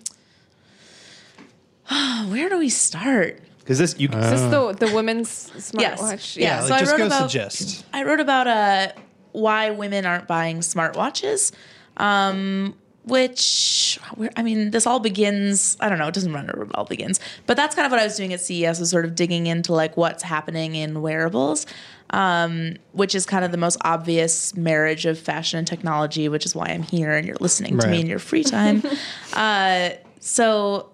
where 2.30 2.48
do 2.48 2.58
we 2.58 2.68
start? 2.68 3.40
because 3.60 3.78
this 3.78 3.96
you 3.98 4.08
Is 4.08 4.30
this 4.30 4.40
the 4.50 4.72
the 4.86 4.94
women's 4.94 5.50
Yes. 5.74 6.00
smartwatch? 6.00 6.36
Yeah. 6.36 6.44
Yeah, 6.44 6.60
so 6.62 6.68
like, 6.68 6.72
I 6.72 6.78
just 6.80 6.90
wrote 6.92 6.96
give 6.98 7.06
about- 7.08 7.22
the 7.24 7.28
gist. 7.38 7.84
I 7.92 8.02
wrote 8.04 8.20
about 8.20 8.46
uh 8.46 8.92
why 9.32 9.70
women 9.70 10.06
aren't 10.06 10.26
buying 10.26 10.60
smartwatches. 10.60 11.52
Um 11.96 12.74
which 13.08 13.98
I 14.36 14.42
mean, 14.42 14.70
this 14.70 14.86
all 14.86 15.00
begins. 15.00 15.76
I 15.80 15.88
don't 15.88 15.98
know. 15.98 16.08
It 16.08 16.14
doesn't 16.14 16.32
run 16.32 16.48
it 16.48 16.56
all 16.74 16.84
begins, 16.84 17.20
but 17.46 17.56
that's 17.56 17.74
kind 17.74 17.86
of 17.86 17.92
what 17.92 18.00
I 18.00 18.04
was 18.04 18.16
doing 18.16 18.32
at 18.32 18.40
CES. 18.40 18.80
Was 18.80 18.90
sort 18.90 19.04
of 19.04 19.14
digging 19.14 19.46
into 19.46 19.72
like 19.72 19.96
what's 19.96 20.22
happening 20.22 20.74
in 20.74 21.02
wearables, 21.02 21.66
um, 22.10 22.76
which 22.92 23.14
is 23.14 23.26
kind 23.26 23.44
of 23.44 23.50
the 23.50 23.58
most 23.58 23.78
obvious 23.84 24.56
marriage 24.56 25.06
of 25.06 25.18
fashion 25.18 25.58
and 25.58 25.66
technology, 25.66 26.28
which 26.28 26.46
is 26.46 26.54
why 26.54 26.66
I'm 26.66 26.82
here 26.82 27.12
and 27.12 27.26
you're 27.26 27.36
listening 27.40 27.78
to 27.78 27.88
me 27.88 28.00
in 28.00 28.06
your 28.06 28.18
free 28.18 28.44
time. 28.44 28.82
uh, 29.34 29.90
so 30.20 30.90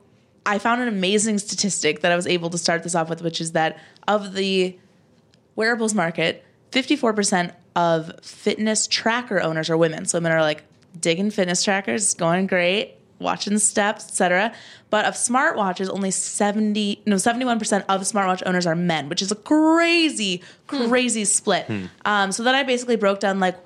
I 0.46 0.58
found 0.58 0.82
an 0.82 0.88
amazing 0.88 1.38
statistic 1.38 2.00
that 2.00 2.12
I 2.12 2.16
was 2.16 2.26
able 2.26 2.50
to 2.50 2.58
start 2.58 2.82
this 2.82 2.94
off 2.94 3.08
with, 3.08 3.22
which 3.22 3.40
is 3.40 3.52
that 3.52 3.78
of 4.06 4.34
the 4.34 4.78
wearables 5.56 5.94
market, 5.94 6.44
54% 6.72 7.52
of 7.76 8.12
fitness 8.22 8.86
tracker 8.86 9.40
owners 9.40 9.70
are 9.70 9.76
women. 9.76 10.04
So 10.04 10.18
women 10.18 10.32
are 10.32 10.42
like 10.42 10.64
digging 11.00 11.30
fitness 11.30 11.62
trackers, 11.62 12.14
going 12.14 12.46
great, 12.46 12.94
watching 13.18 13.58
steps, 13.58 14.06
etc. 14.08 14.54
But 14.90 15.04
of 15.06 15.14
smartwatches, 15.14 15.88
only 15.90 16.10
70 16.10 17.02
no 17.06 17.16
71% 17.16 17.84
of 17.88 18.00
smartwatch 18.02 18.42
owners 18.46 18.66
are 18.66 18.74
men, 18.76 19.08
which 19.08 19.22
is 19.22 19.32
a 19.32 19.36
crazy 19.36 20.42
crazy 20.66 21.24
split. 21.24 21.68
Um, 22.04 22.32
so 22.32 22.42
then 22.42 22.54
I 22.54 22.62
basically 22.62 22.96
broke 22.96 23.20
down 23.20 23.40
like 23.40 23.56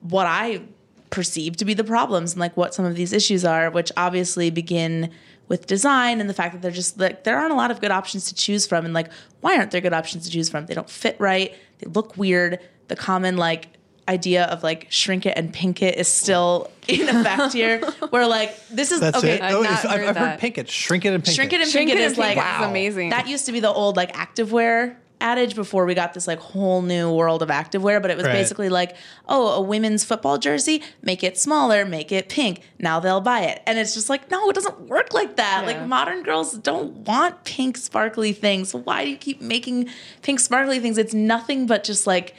what 0.00 0.26
I 0.26 0.62
perceive 1.10 1.56
to 1.56 1.64
be 1.64 1.74
the 1.74 1.84
problems 1.84 2.32
and 2.32 2.40
like 2.40 2.56
what 2.56 2.74
some 2.74 2.84
of 2.84 2.94
these 2.96 3.12
issues 3.12 3.44
are, 3.44 3.70
which 3.70 3.90
obviously 3.96 4.50
begin 4.50 5.10
with 5.48 5.66
design 5.66 6.20
and 6.20 6.28
the 6.28 6.34
fact 6.34 6.54
that 6.54 6.62
they're 6.62 6.70
just 6.70 6.98
like 6.98 7.24
there 7.24 7.38
aren't 7.38 7.52
a 7.52 7.56
lot 7.56 7.70
of 7.70 7.80
good 7.80 7.90
options 7.90 8.26
to 8.26 8.34
choose 8.34 8.66
from 8.66 8.84
and 8.84 8.94
like 8.94 9.10
why 9.40 9.56
aren't 9.56 9.70
there 9.70 9.80
good 9.80 9.92
options 9.92 10.24
to 10.24 10.30
choose 10.30 10.48
from? 10.48 10.66
They 10.66 10.74
don't 10.74 10.90
fit 10.90 11.16
right, 11.18 11.54
they 11.78 11.90
look 11.90 12.16
weird. 12.16 12.60
The 12.88 12.96
common 12.96 13.36
like 13.36 13.68
idea 14.08 14.44
of 14.44 14.62
like 14.62 14.86
shrink 14.90 15.24
it 15.26 15.32
and 15.36 15.52
pink 15.52 15.80
it 15.82 15.96
is 15.98 16.08
still 16.08 16.70
in 16.88 17.08
effect 17.08 17.52
here. 17.60 17.80
Where 18.10 18.26
like 18.26 18.54
this 18.68 18.92
is 18.92 19.00
That's 19.00 19.18
okay. 19.18 19.34
it. 19.36 19.42
I've 19.42 19.54
Oh, 19.54 19.62
not 19.62 19.72
it's- 19.72 19.84
I've, 19.86 20.00
heard 20.00 20.08
I've 20.08 20.16
heard 20.16 20.24
that. 20.26 20.40
pink 20.40 20.58
it, 20.58 20.68
shrink 20.68 21.04
it 21.04 21.14
and 21.14 21.24
pink 21.24 21.34
Shrink 21.34 21.52
it 21.52 21.60
and 21.60 21.70
Shrink 21.70 21.88
pink 21.90 21.98
it 22.00 22.02
it 22.02 22.10
is 22.12 22.18
like 22.18 22.36
pink 22.36 22.46
it 22.46 22.60
is 22.62 22.66
amazing. 22.68 23.10
That 23.10 23.28
used 23.28 23.46
to 23.46 23.52
be 23.52 23.60
the 23.60 23.70
old 23.72 23.96
like 23.96 24.12
activewear 24.14 24.96
adage 25.20 25.54
before 25.54 25.86
we 25.86 25.94
got 25.94 26.12
this 26.12 26.26
like 26.26 26.38
whole 26.38 26.82
new 26.82 27.10
world 27.10 27.40
of 27.42 27.48
activewear, 27.48 28.02
but 28.02 28.10
it 28.10 28.16
was 28.18 28.26
Right. 28.26 28.32
basically 28.34 28.68
like, 28.68 28.94
oh, 29.26 29.52
a 29.54 29.60
women's 29.62 30.04
football 30.04 30.36
jersey, 30.36 30.82
make 31.00 31.24
it 31.24 31.38
smaller, 31.38 31.86
make 31.86 32.12
it 32.12 32.28
pink. 32.28 32.60
Now 32.78 33.00
they'll 33.00 33.22
buy 33.22 33.42
it. 33.42 33.62
And 33.66 33.78
it's 33.78 33.94
just 33.94 34.10
like, 34.10 34.30
no, 34.30 34.50
it 34.50 34.54
doesn't 34.54 34.80
work 34.82 35.14
like 35.14 35.36
that. 35.36 35.60
Yeah. 35.62 35.66
Like 35.78 35.86
modern 35.88 36.24
girls 36.24 36.52
don't 36.58 36.92
want 37.06 37.44
pink 37.44 37.78
sparkly 37.78 38.34
things. 38.34 38.74
Why 38.74 39.04
do 39.04 39.10
you 39.10 39.16
keep 39.16 39.40
making 39.40 39.88
pink 40.20 40.40
sparkly 40.40 40.78
things? 40.78 40.98
It's 40.98 41.14
nothing 41.14 41.66
but 41.66 41.84
just 41.84 42.06
like 42.06 42.34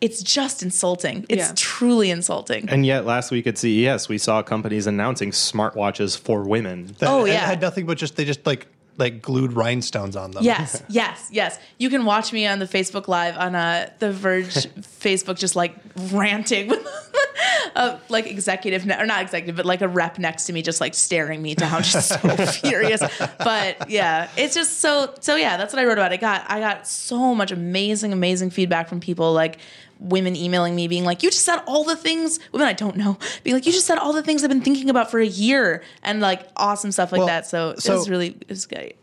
it's 0.00 0.22
just 0.22 0.62
insulting. 0.62 1.24
It's 1.28 1.48
Yeah. 1.48 1.52
truly 1.56 2.10
insulting. 2.10 2.68
and 2.68 2.84
yet 2.84 3.06
last 3.06 3.30
week 3.30 3.46
at 3.46 3.56
CES 3.58 4.08
we 4.08 4.18
saw 4.18 4.42
companies 4.42 4.86
announcing 4.86 5.30
smartwatches 5.30 6.18
for 6.18 6.42
women. 6.42 6.94
That- 6.98 7.08
Oh, 7.08 7.24
yeah. 7.24 7.46
had 7.46 7.60
nothing 7.60 7.86
but 7.86 7.96
just 7.98 8.16
they 8.16 8.24
just 8.24 8.44
like 8.46 8.66
like 8.98 9.20
glued 9.20 9.52
rhinestones 9.52 10.16
on 10.16 10.30
them. 10.30 10.42
Yes, 10.42 10.82
yes, 10.88 11.28
yes. 11.30 11.58
You 11.76 11.90
can 11.90 12.06
watch 12.06 12.32
me 12.32 12.46
on 12.46 12.60
the 12.60 12.64
Facebook 12.64 13.08
Live 13.08 13.36
on 13.36 13.54
uh, 13.54 13.90
the 13.98 14.10
Verge 14.10 14.46
Facebook, 15.04 15.38
just 15.38 15.54
like 15.54 15.74
ranting. 16.12 16.72
a 17.76 17.98
like 18.08 18.26
executive 18.26 18.86
ne- 18.86 18.98
or 18.98 19.04
not 19.04 19.20
executive, 19.20 19.54
but 19.56 19.66
like 19.66 19.82
a 19.82 19.88
rep 19.88 20.18
next 20.18 20.46
to 20.46 20.52
me, 20.54 20.62
just 20.62 20.80
like 20.80 20.94
staring 20.94 21.42
me 21.42 21.54
down, 21.54 21.82
just 21.82 22.08
so 22.08 22.36
furious. 22.46 23.02
But 23.38 23.90
yeah, 23.90 24.28
it's 24.36 24.54
just 24.54 24.80
so 24.80 25.12
so. 25.20 25.36
Yeah, 25.36 25.56
that's 25.58 25.74
what 25.74 25.80
I 25.80 25.84
wrote 25.84 25.98
about. 25.98 26.12
I 26.12 26.16
got 26.16 26.44
I 26.50 26.60
got 26.60 26.86
so 26.86 27.34
much 27.34 27.50
amazing, 27.52 28.14
amazing 28.14 28.48
feedback 28.50 28.88
from 28.88 29.00
people 29.00 29.32
like 29.34 29.58
women 29.98 30.36
emailing 30.36 30.74
me 30.74 30.88
being 30.88 31.04
like, 31.04 31.22
"You 31.22 31.30
just 31.30 31.44
said 31.44 31.58
all 31.66 31.84
the 31.84 31.96
things." 31.96 32.38
Women 32.52 32.68
I 32.68 32.72
don't 32.72 32.96
know 32.96 33.18
being 33.44 33.54
like, 33.54 33.66
"You 33.66 33.72
just 33.72 33.86
said 33.86 33.98
all 33.98 34.12
the 34.12 34.22
things 34.22 34.42
I've 34.42 34.50
been 34.50 34.62
thinking 34.62 34.90
about 34.90 35.10
for 35.10 35.20
a 35.20 35.26
year," 35.26 35.82
and 36.02 36.20
like 36.20 36.48
awesome 36.56 36.92
stuff 36.92 37.12
like 37.12 37.20
Well, 37.20 37.28
that. 37.28 37.46
So, 37.46 37.74
so- 37.78 37.94
it 37.94 37.96
was 37.96 38.10
really 38.10 38.28
it 38.40 38.48
was 38.48 38.66
great. 38.66 38.96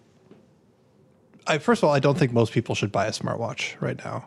I, 1.46 1.58
first 1.58 1.84
of 1.84 1.90
all, 1.90 1.94
I 1.94 2.00
don't 2.00 2.18
think 2.18 2.32
most 2.32 2.54
people 2.54 2.74
should 2.74 2.92
buy 2.92 3.06
a 3.06 3.12
smartwatch 3.12 3.74
right 3.82 3.98
now. 4.06 4.26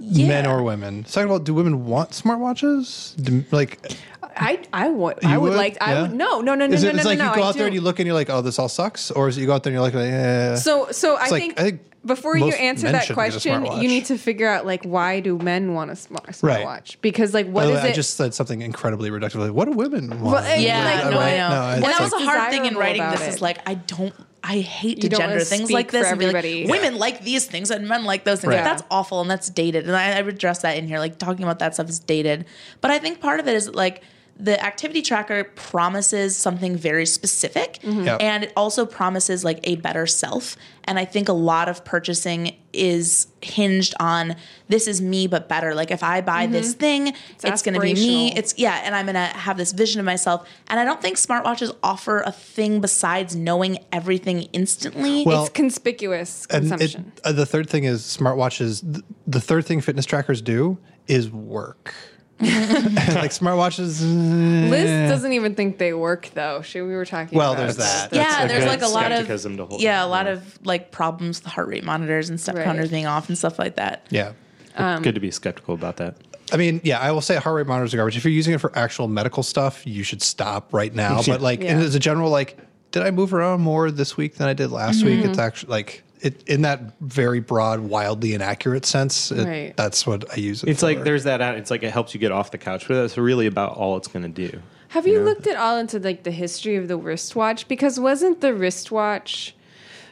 Yeah. 0.00 0.28
Men 0.28 0.46
or 0.46 0.62
women. 0.62 1.04
Second 1.06 1.26
of 1.26 1.32
all, 1.32 1.38
do 1.38 1.54
women 1.54 1.86
want 1.86 2.10
smartwatches? 2.10 3.14
Do, 3.22 3.44
like, 3.50 3.92
I 4.36 4.60
I 4.72 4.88
would 4.88 5.24
I 5.24 5.34
You 5.34 5.40
would 5.40 5.50
would? 5.50 5.56
like 5.56 5.76
I 5.80 5.92
Yeah? 5.92 6.02
would 6.02 6.12
no 6.14 6.40
no 6.40 6.54
no 6.54 6.66
no 6.66 6.74
is 6.74 6.82
no 6.82 6.90
it, 6.90 6.92
no 6.92 6.96
it's 6.96 7.04
no 7.04 7.10
like 7.10 7.18
no, 7.18 7.28
you 7.30 7.34
go 7.36 7.42
I 7.42 7.48
out 7.48 7.54
there 7.56 7.66
and 7.66 7.74
you 7.74 7.80
look 7.80 7.98
and 7.98 8.06
you're 8.06 8.14
like, 8.14 8.30
oh, 8.30 8.40
this 8.42 8.58
all 8.58 8.68
sucks? 8.68 9.10
Or 9.10 9.28
is 9.28 9.36
it 9.36 9.42
you 9.42 9.46
go 9.46 9.52
out 9.54 9.62
there 9.62 9.72
and 9.72 9.74
you're 9.74 9.82
like, 9.82 9.94
yeah. 9.94 10.54
So 10.56 10.90
so 10.92 11.16
I 11.16 11.22
It's 11.24 11.30
like, 11.32 11.42
think, 11.42 11.60
I 11.60 11.62
think 11.64 11.80
before 12.06 12.34
you 12.36 12.46
answer 12.52 12.90
that 12.90 13.04
should 13.04 13.08
get 13.14 13.28
a 13.28 13.30
question, 13.30 13.66
you 13.82 13.88
need 13.88 14.06
to 14.06 14.16
figure 14.16 14.48
out 14.48 14.64
like 14.64 14.82
why 14.84 15.20
do 15.20 15.36
men 15.36 15.74
want 15.74 15.90
a 15.90 15.96
smart 15.96 16.38
Right. 16.42 16.96
Because 17.02 17.34
like 17.34 17.46
By 17.46 17.52
what 17.52 17.66
the 17.66 17.72
is 17.74 17.82
way, 17.82 17.88
it? 17.88 17.92
I 17.92 17.94
just 17.94 18.16
said 18.16 18.32
something 18.32 18.62
incredibly 18.62 19.10
reductive. 19.10 19.34
Like, 19.36 19.52
what 19.52 19.66
do 19.66 19.72
women 19.72 20.08
want? 20.08 20.22
Well, 20.22 20.36
and- 20.38 20.62
Yeah, 20.62 20.82
Like, 20.84 21.04
no, 21.10 21.16
what- 21.18 21.26
I 21.26 21.36
know. 21.36 21.48
No, 21.50 21.70
and 21.74 21.84
that 21.84 22.00
was 22.00 22.12
like- 22.12 22.22
a 22.22 22.24
hard 22.24 22.50
thing 22.50 22.64
in 22.64 22.74
writing 22.76 23.02
this. 23.10 23.20
it. 23.20 23.28
Is 23.28 23.42
like 23.42 23.58
I 23.66 23.74
don't. 23.74 24.14
I 24.42 24.60
hate 24.60 25.02
to 25.02 25.08
don't 25.08 25.20
gender 25.20 25.40
things 25.40 25.70
like 25.70 25.90
this 25.90 26.06
for 26.06 26.12
and 26.12 26.18
be 26.18 26.26
like, 26.26 26.36
everybody. 26.36 26.66
women 26.70 26.96
like 26.96 27.22
these 27.22 27.46
things 27.46 27.70
and 27.70 27.86
men 27.86 28.04
like 28.04 28.24
those 28.24 28.40
things. 28.40 28.52
Yeah. 28.52 28.60
Like, 28.60 28.70
that's 28.70 28.82
awful 28.90 29.20
and 29.20 29.30
that's 29.30 29.50
dated. 29.50 29.86
And 29.86 29.94
I, 29.94 30.18
I 30.18 30.22
would 30.22 30.34
address 30.34 30.62
that 30.62 30.76
in 30.76 30.86
here. 30.86 30.98
Like 30.98 31.18
talking 31.18 31.44
about 31.44 31.58
that 31.58 31.74
stuff 31.74 31.88
is 31.88 31.98
dated. 31.98 32.46
But 32.80 32.90
I 32.90 32.98
think 32.98 33.20
part 33.20 33.40
of 33.40 33.48
it 33.48 33.54
is 33.54 33.74
like 33.74 34.02
the 34.42 34.62
activity 34.64 35.02
tracker 35.02 35.44
promises 35.44 36.36
something 36.36 36.76
very 36.76 37.06
specific 37.06 37.78
Mm-hmm. 37.82 38.04
Yep. 38.04 38.22
and 38.22 38.44
it 38.44 38.52
also 38.56 38.84
promises 38.86 39.44
like 39.44 39.60
a 39.64 39.76
better 39.76 40.06
self. 40.06 40.56
And 40.84 40.98
I 40.98 41.04
think 41.04 41.28
a 41.28 41.32
lot 41.34 41.68
of 41.68 41.84
purchasing 41.84 42.56
is 42.72 43.26
hinged 43.42 43.94
on 44.00 44.34
this 44.68 44.86
is 44.88 45.00
me 45.00 45.26
but 45.26 45.48
better. 45.48 45.74
Like 45.74 45.90
if 45.90 46.02
I 46.02 46.20
buy 46.20 46.46
this 46.46 46.74
thing, 46.74 47.14
it's, 47.44 47.62
going 47.62 47.74
to 47.74 47.80
be 47.80 47.94
me. 47.94 48.32
It's 48.34 48.54
yeah, 48.58 48.80
and 48.84 48.94
I'm 48.94 49.06
going 49.06 49.14
to 49.14 49.20
have 49.20 49.56
this 49.56 49.72
vision 49.72 50.00
of 50.00 50.06
myself. 50.06 50.48
And 50.68 50.80
I 50.80 50.84
don't 50.84 51.00
think 51.02 51.16
smartwatches 51.16 51.74
offer 51.82 52.20
a 52.20 52.32
thing 52.32 52.80
besides 52.80 53.36
knowing 53.36 53.78
everything 53.92 54.42
instantly. 54.52 55.24
Well, 55.24 55.42
it's 55.44 55.52
conspicuous 55.52 56.46
and 56.50 56.66
it, 56.66 56.68
consumption. 56.70 57.12
uh, 57.24 57.32
the 57.32 57.46
third 57.46 57.68
thing 57.70 57.84
is 57.84 58.02
smartwatches. 58.02 58.80
th- 58.92 59.04
The 59.26 59.40
third 59.40 59.66
thing 59.66 59.80
fitness 59.80 60.06
trackers 60.06 60.40
do 60.42 60.78
is 61.06 61.30
work. 61.30 61.94
like 63.20 63.30
smartwatches. 63.32 64.02
uh, 64.02 64.70
Liz 64.70 65.10
doesn't 65.10 65.32
even 65.32 65.54
think 65.54 65.78
they 65.78 65.92
work 65.92 66.30
though. 66.34 66.62
She 66.62 66.80
we 66.80 66.94
were 66.94 67.04
talking. 67.04 67.36
Well, 67.36 67.52
about 67.52 67.60
there's 67.62 67.76
this. 67.76 67.86
that. 67.86 68.12
yeah, 68.14 68.44
a 68.44 68.48
there's 68.48 68.64
good 68.64 68.70
like 68.70 68.82
a 68.82 68.88
lot 68.88 69.12
of 69.12 69.26
to 69.26 69.66
hold 69.66 69.82
yeah, 69.82 70.04
a 70.04 70.06
lot 70.06 70.26
yeah. 70.26 70.32
of 70.32 70.66
like 70.66 70.90
problems, 70.90 71.40
the 71.40 71.50
heart 71.50 71.68
rate 71.68 71.84
monitors 71.84 72.30
and 72.30 72.40
step 72.40 72.54
Right. 72.56 72.64
counters 72.64 72.90
being 72.90 73.06
off 73.06 73.28
and 73.28 73.36
stuff 73.36 73.58
like 73.58 73.76
that. 73.76 74.06
Yeah. 74.10 74.32
Um, 74.76 75.02
Good 75.02 75.14
to 75.16 75.20
be 75.20 75.30
skeptical 75.30 75.74
about 75.74 75.98
that. 75.98 76.16
I 76.52 76.56
mean, 76.56 76.80
yeah, 76.82 76.98
I 76.98 77.12
will 77.12 77.20
say 77.20 77.36
heart 77.36 77.56
rate 77.56 77.66
monitors 77.66 77.92
are 77.94 77.98
garbage. 77.98 78.16
If 78.16 78.24
you're 78.24 78.32
using 78.32 78.54
it 78.54 78.60
for 78.60 78.76
actual 78.76 79.06
medical 79.06 79.42
stuff, 79.42 79.86
you 79.86 80.02
should 80.02 80.22
stop 80.22 80.72
right 80.72 80.94
now. 80.94 81.20
But 81.26 81.40
like, 81.40 81.62
Yeah. 81.62 81.72
and 81.72 81.82
as 81.82 81.94
a 81.94 82.00
general, 82.00 82.30
like, 82.30 82.56
did 82.90 83.02
I 83.02 83.10
move 83.10 83.32
around 83.34 83.60
more 83.60 83.90
this 83.90 84.16
week 84.16 84.36
than 84.36 84.48
I 84.48 84.52
did 84.54 84.70
last 84.70 85.04
week? 85.04 85.20
Mm-hmm. 85.20 85.30
It's 85.30 85.38
actually 85.38 85.70
like 85.70 86.02
it 86.22 86.42
in 86.48 86.62
that 86.62 86.98
very 87.00 87.40
broad, 87.40 87.80
wildly 87.80 88.34
inaccurate 88.34 88.84
sense. 88.86 89.30
It, 89.32 89.46
Right. 89.46 89.76
That's 89.76 90.06
what 90.06 90.30
I 90.32 90.36
use 90.36 90.62
it. 90.62 90.68
It's 90.68 90.82
like 90.82 90.98
for. 90.98 91.04
there's 91.04 91.24
that. 91.24 91.40
out- 91.40 91.56
It's 91.56 91.70
like 91.70 91.82
it 91.82 91.90
helps 91.92 92.14
you 92.14 92.20
get 92.20 92.32
off 92.32 92.50
the 92.50 92.58
couch, 92.58 92.86
but 92.88 92.94
that's 92.94 93.16
really 93.16 93.46
about 93.46 93.76
all 93.76 93.96
it's 93.96 94.08
going 94.08 94.22
to 94.22 94.48
do. 94.48 94.60
Have 94.88 95.06
you 95.06 95.20
looked 95.20 95.46
at 95.46 95.56
all 95.56 95.78
into 95.78 95.98
like 96.00 96.24
the 96.24 96.30
history 96.32 96.74
of 96.76 96.88
the 96.88 96.96
wristwatch? 96.96 97.68
Because 97.68 98.00
wasn't 98.00 98.40
the 98.40 98.52
wristwatch 98.52 99.54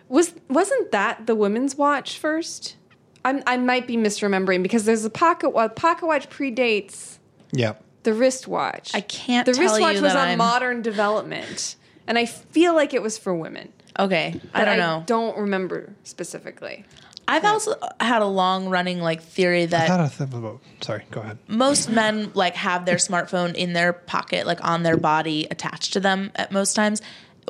was 0.09 0.33
wasn't 0.49 0.93
that 0.93 1.27
the 1.27 1.35
women's 1.35 1.77
watch 1.77 2.17
first? 2.19 2.77
I'm, 3.25 3.43
I 3.47 3.57
might 3.57 3.87
be 3.87 3.97
misremembering 3.97 4.63
because 4.63 4.85
there's 4.85 5.05
a 5.05 5.11
pocket 5.11 5.51
watch. 5.51 5.75
Pocket 5.75 6.07
watch 6.07 6.31
predates 6.31 7.19
yeah. 7.53 7.75
the 8.05 8.15
wristwatch. 8.15 8.95
I 8.95 9.01
can't 9.03 9.45
The 9.45 9.53
tell 9.53 9.63
wristwatch 9.65 9.97
you 9.97 10.03
was 10.03 10.13
that 10.13 10.27
a 10.27 10.31
I'm- 10.31 10.39
modern 10.39 10.81
development, 10.83 11.75
and 12.07 12.17
I 12.17 12.25
feel 12.27 12.75
like 12.75 12.95
it 12.95 13.03
was 13.03 13.19
for 13.19 13.35
women. 13.35 13.73
Okay, 13.99 14.41
I 14.55 14.65
don't 14.65 14.79
know. 14.79 15.03
Don't 15.07 15.37
remember 15.37 15.95
specifically. 16.05 16.85
I've 17.29 17.45
also 17.45 17.75
had 18.01 18.23
a 18.23 18.27
long 18.27 18.71
running 18.71 19.01
like 19.01 19.23
theory 19.23 19.65
I 19.65 19.67
that 19.67 19.89
thought 19.89 20.01
I 20.01 20.09
thought 20.09 20.33
about- 20.33 20.61
sorry, 20.81 21.05
go 21.11 21.21
ahead. 21.21 21.39
most 21.47 21.91
men 21.91 22.31
like 22.35 22.55
have 22.55 22.87
their 22.87 22.97
smartphone 22.97 23.55
in 23.55 23.75
their 23.75 23.93
pocket, 23.93 24.47
like 24.47 24.65
on 24.65 24.83
their 24.83 24.97
body, 24.97 25.47
attached 25.51 25.93
to 25.93 26.01
them 26.01 26.33
at 26.37 26.53
most 26.53 26.75
times. 26.75 27.03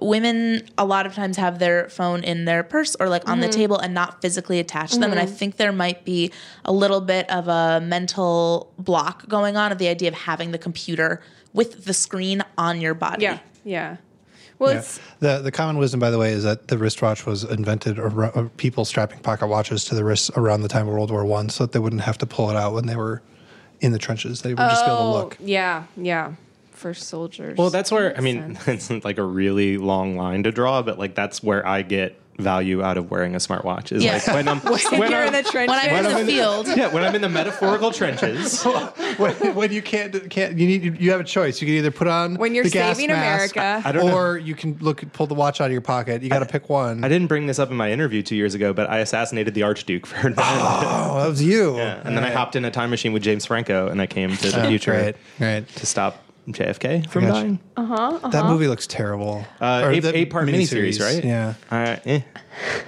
Women 0.03 0.68
a 0.76 0.84
lot 0.84 1.07
of 1.07 1.14
times 1.14 1.36
have 1.36 1.59
their 1.59 1.88
phone 1.88 2.22
in 2.24 2.44
their 2.44 2.62
purse 2.62 2.96
or 2.99 3.09
like 3.09 3.28
on 3.28 3.40
the 3.40 3.46
mm-hmm. 3.46 3.57
table 3.57 3.78
and 3.78 3.94
not 3.94 4.20
physically 4.20 4.59
attached 4.59 4.94
to 4.94 5.01
them. 5.01 5.11
And 5.11 5.20
I 5.20 5.26
mm-hmm. 5.26 5.34
think 5.34 5.57
there 5.57 5.72
might 5.72 6.05
be 6.05 6.32
a 6.64 6.72
little 6.72 7.01
bit 7.01 7.28
of 7.30 7.49
a 7.49 7.80
mental 7.80 8.72
block 8.78 9.28
going 9.28 9.57
on 9.57 9.72
of 9.72 9.78
the 9.78 9.88
idea 9.88 10.09
of 10.09 10.14
having 10.14 10.53
the 10.53 10.59
computer 10.59 11.20
with 11.53 11.84
the 11.84 11.94
screen 11.94 12.42
on 12.57 12.80
your 12.80 12.94
body. 12.94 13.22
Yeah, 13.22 13.38
yeah. 13.64 13.96
Well, 14.59 14.72
Yeah. 14.72 14.78
it's 14.78 15.00
The 15.20 15.38
the 15.38 15.50
common 15.52 15.78
wisdom, 15.78 16.00
by 16.00 16.11
the 16.11 16.18
way, 16.18 16.32
is 16.32 16.44
that 16.44 16.68
the 16.68 16.78
wristwatch 16.78 17.26
was 17.26 17.44
invented 17.44 17.98
or 17.98 18.09
or 18.09 18.24
uh, 18.38 18.48
people 18.56 18.84
strapping 18.84 19.20
pocket 19.20 19.46
watches 19.46 19.84
to 19.86 19.94
the 19.94 20.04
wrists 20.04 20.30
around 20.36 20.62
the 20.62 20.68
time 20.68 20.86
of 20.88 20.94
World 20.94 21.11
War 21.11 21.24
One, 21.24 21.48
so 21.48 21.64
that 21.64 21.72
they 21.72 21.78
wouldn't 21.78 22.02
have 22.02 22.18
to 22.18 22.26
pull 22.26 22.50
it 22.50 22.56
out 22.56 22.74
when 22.74 22.86
they 22.86 22.96
were 22.96 23.22
in 23.80 23.92
the 23.92 23.98
trenches. 23.98 24.42
They 24.42 24.50
would 24.50 24.59
just 24.59 24.84
be 24.84 24.90
able 24.90 24.98
to 24.98 25.02
oh, 25.04 25.12
look. 25.12 25.36
yeah, 25.40 25.84
yeah. 25.96 26.32
For 26.72 26.94
soldiers. 26.94 27.56
Well, 27.59 27.70
that's 27.70 27.90
where 27.90 28.16
I 28.16 28.20
mean, 28.20 28.54
sense. 28.61 28.90
it's 28.90 29.04
like 29.04 29.18
a 29.18 29.22
really 29.24 29.78
long 29.78 30.16
line 30.16 30.42
to 30.44 30.52
draw, 30.52 30.82
but 30.82 30.98
like 30.98 31.14
that's 31.14 31.42
where 31.42 31.66
I 31.66 31.82
get 31.82 32.20
value 32.39 32.82
out 32.82 32.97
of 32.97 33.11
wearing 33.11 33.34
a 33.34 33.39
smartwatch. 33.39 33.91
Is 33.93 34.03
Yeah. 34.05 34.14
like 34.14 34.26
when 34.28 34.49
I'm 34.49 34.61
when 34.62 34.78
when 35.01 35.14
I'm, 35.14 35.26
in 35.28 35.32
the 35.32 35.43
trenches. 35.43 35.76
When 35.76 35.95
I'm 35.95 36.07
in 36.07 36.26
the 36.26 36.32
field, 36.32 36.68
yeah, 36.76 36.93
when 36.93 37.03
I'm 37.05 37.14
in 37.14 37.20
the 37.22 37.28
metaphorical 37.28 37.91
trenches. 37.91 38.62
when, 39.16 39.34
when 39.55 39.72
you 39.72 39.82
can't 39.82 40.30
can't 40.30 40.57
you 40.57 40.66
need 40.66 41.01
you 41.01 41.11
have 41.11 41.20
a 41.20 41.24
choice. 41.24 41.61
You 41.61 41.66
can 41.66 41.74
either 41.74 41.91
put 41.91 42.07
on 42.07 42.36
When 42.36 42.55
you're 42.55 42.64
the 42.64 42.70
gas 42.70 42.97
saving 42.97 43.14
mask, 43.14 43.57
America. 43.57 43.86
I 43.89 43.93
don't 43.93 44.07
know. 44.07 44.14
or 44.16 44.39
you 44.39 44.55
can 44.55 44.78
look 44.80 45.03
pull 45.12 45.26
the 45.26 45.34
watch 45.34 45.61
out 45.61 45.66
of 45.66 45.72
your 45.72 45.80
pocket. 45.80 46.22
You 46.22 46.30
got 46.30 46.39
to 46.41 46.47
pick 46.47 46.68
one. 46.68 47.05
I 47.05 47.09
didn't 47.09 47.26
bring 47.26 47.47
this 47.47 47.59
up 47.59 47.70
in 47.70 47.76
my 47.76 47.91
interview 47.91 48.22
two 48.22 48.36
years 48.36 48.55
ago, 48.55 48.72
but 48.72 48.89
I 48.89 48.99
assassinated 48.99 49.55
the 49.55 49.64
Archduke 49.64 50.07
for 50.07 50.28
oh, 50.28 51.18
that 51.20 51.26
was 51.28 51.43
you. 51.43 51.76
Yeah, 51.76 52.01
and 52.05 52.16
then 52.16 52.24
I 52.24 52.30
hopped 52.30 52.55
in 52.57 52.64
a 52.64 52.70
time 52.70 52.91
machine 52.91 53.12
with 53.12 53.22
James 53.22 53.45
Franco, 53.47 53.89
and 53.89 54.01
I 54.01 54.07
came 54.07 54.36
to 54.36 54.51
the 54.51 54.64
Oh, 54.64 54.68
future 54.68 54.93
Right, 54.93 55.16
right. 55.41 55.68
to 55.68 55.86
stop 55.86 56.22
JFK 56.53 57.09
from 57.09 57.26
gotcha. 57.26 57.59
dying. 57.76 58.30
That 58.30 58.46
movie 58.46 58.68
looks 58.68 58.86
terrible. 58.86 59.44
Uh, 59.61 59.88
eight, 59.92 60.05
eight 60.05 60.30
part 60.30 60.49
miniseries, 60.49 61.01
right? 61.01 61.24
Yeah. 61.24 61.55
Uh, 61.70 61.96
eh. 62.05 62.20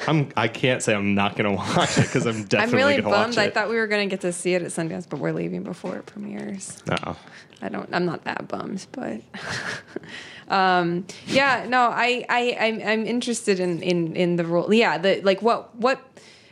I'm. 0.06 0.30
I 0.36 0.48
can't 0.48 0.82
say 0.82 0.94
I'm 0.94 1.14
not 1.14 1.36
going 1.36 1.50
to 1.56 1.56
watch 1.56 1.98
it 1.98 2.02
because 2.02 2.26
I'm 2.26 2.44
definitely 2.44 2.62
I'm 2.62 2.72
really 2.72 2.92
going 2.92 3.04
to 3.04 3.08
watch 3.08 3.24
bummed. 3.26 3.38
it. 3.38 3.40
I 3.40 3.50
thought 3.50 3.68
we 3.68 3.76
were 3.76 3.86
going 3.86 4.08
to 4.08 4.12
get 4.12 4.22
to 4.22 4.32
see 4.32 4.54
it 4.54 4.62
at 4.62 4.68
Sundance, 4.68 5.08
but 5.08 5.20
we're 5.20 5.32
leaving 5.32 5.62
before 5.62 5.96
it 5.96 6.06
premieres. 6.06 6.82
No. 6.88 7.16
I 7.62 7.68
don't. 7.68 7.88
I'm 7.92 8.06
not 8.06 8.24
that 8.24 8.48
bummed, 8.48 8.86
but 8.92 9.20
um, 10.48 11.06
yeah. 11.26 11.66
No, 11.68 11.82
I, 11.82 12.24
I, 12.28 12.56
I'm, 12.58 12.80
I'm 12.80 13.06
interested 13.06 13.60
in, 13.60 13.82
in, 13.82 14.16
in 14.16 14.36
the 14.36 14.44
role. 14.44 14.72
Yeah, 14.72 14.98
the 14.98 15.20
like 15.22 15.42
what, 15.42 15.74
what, 15.76 16.00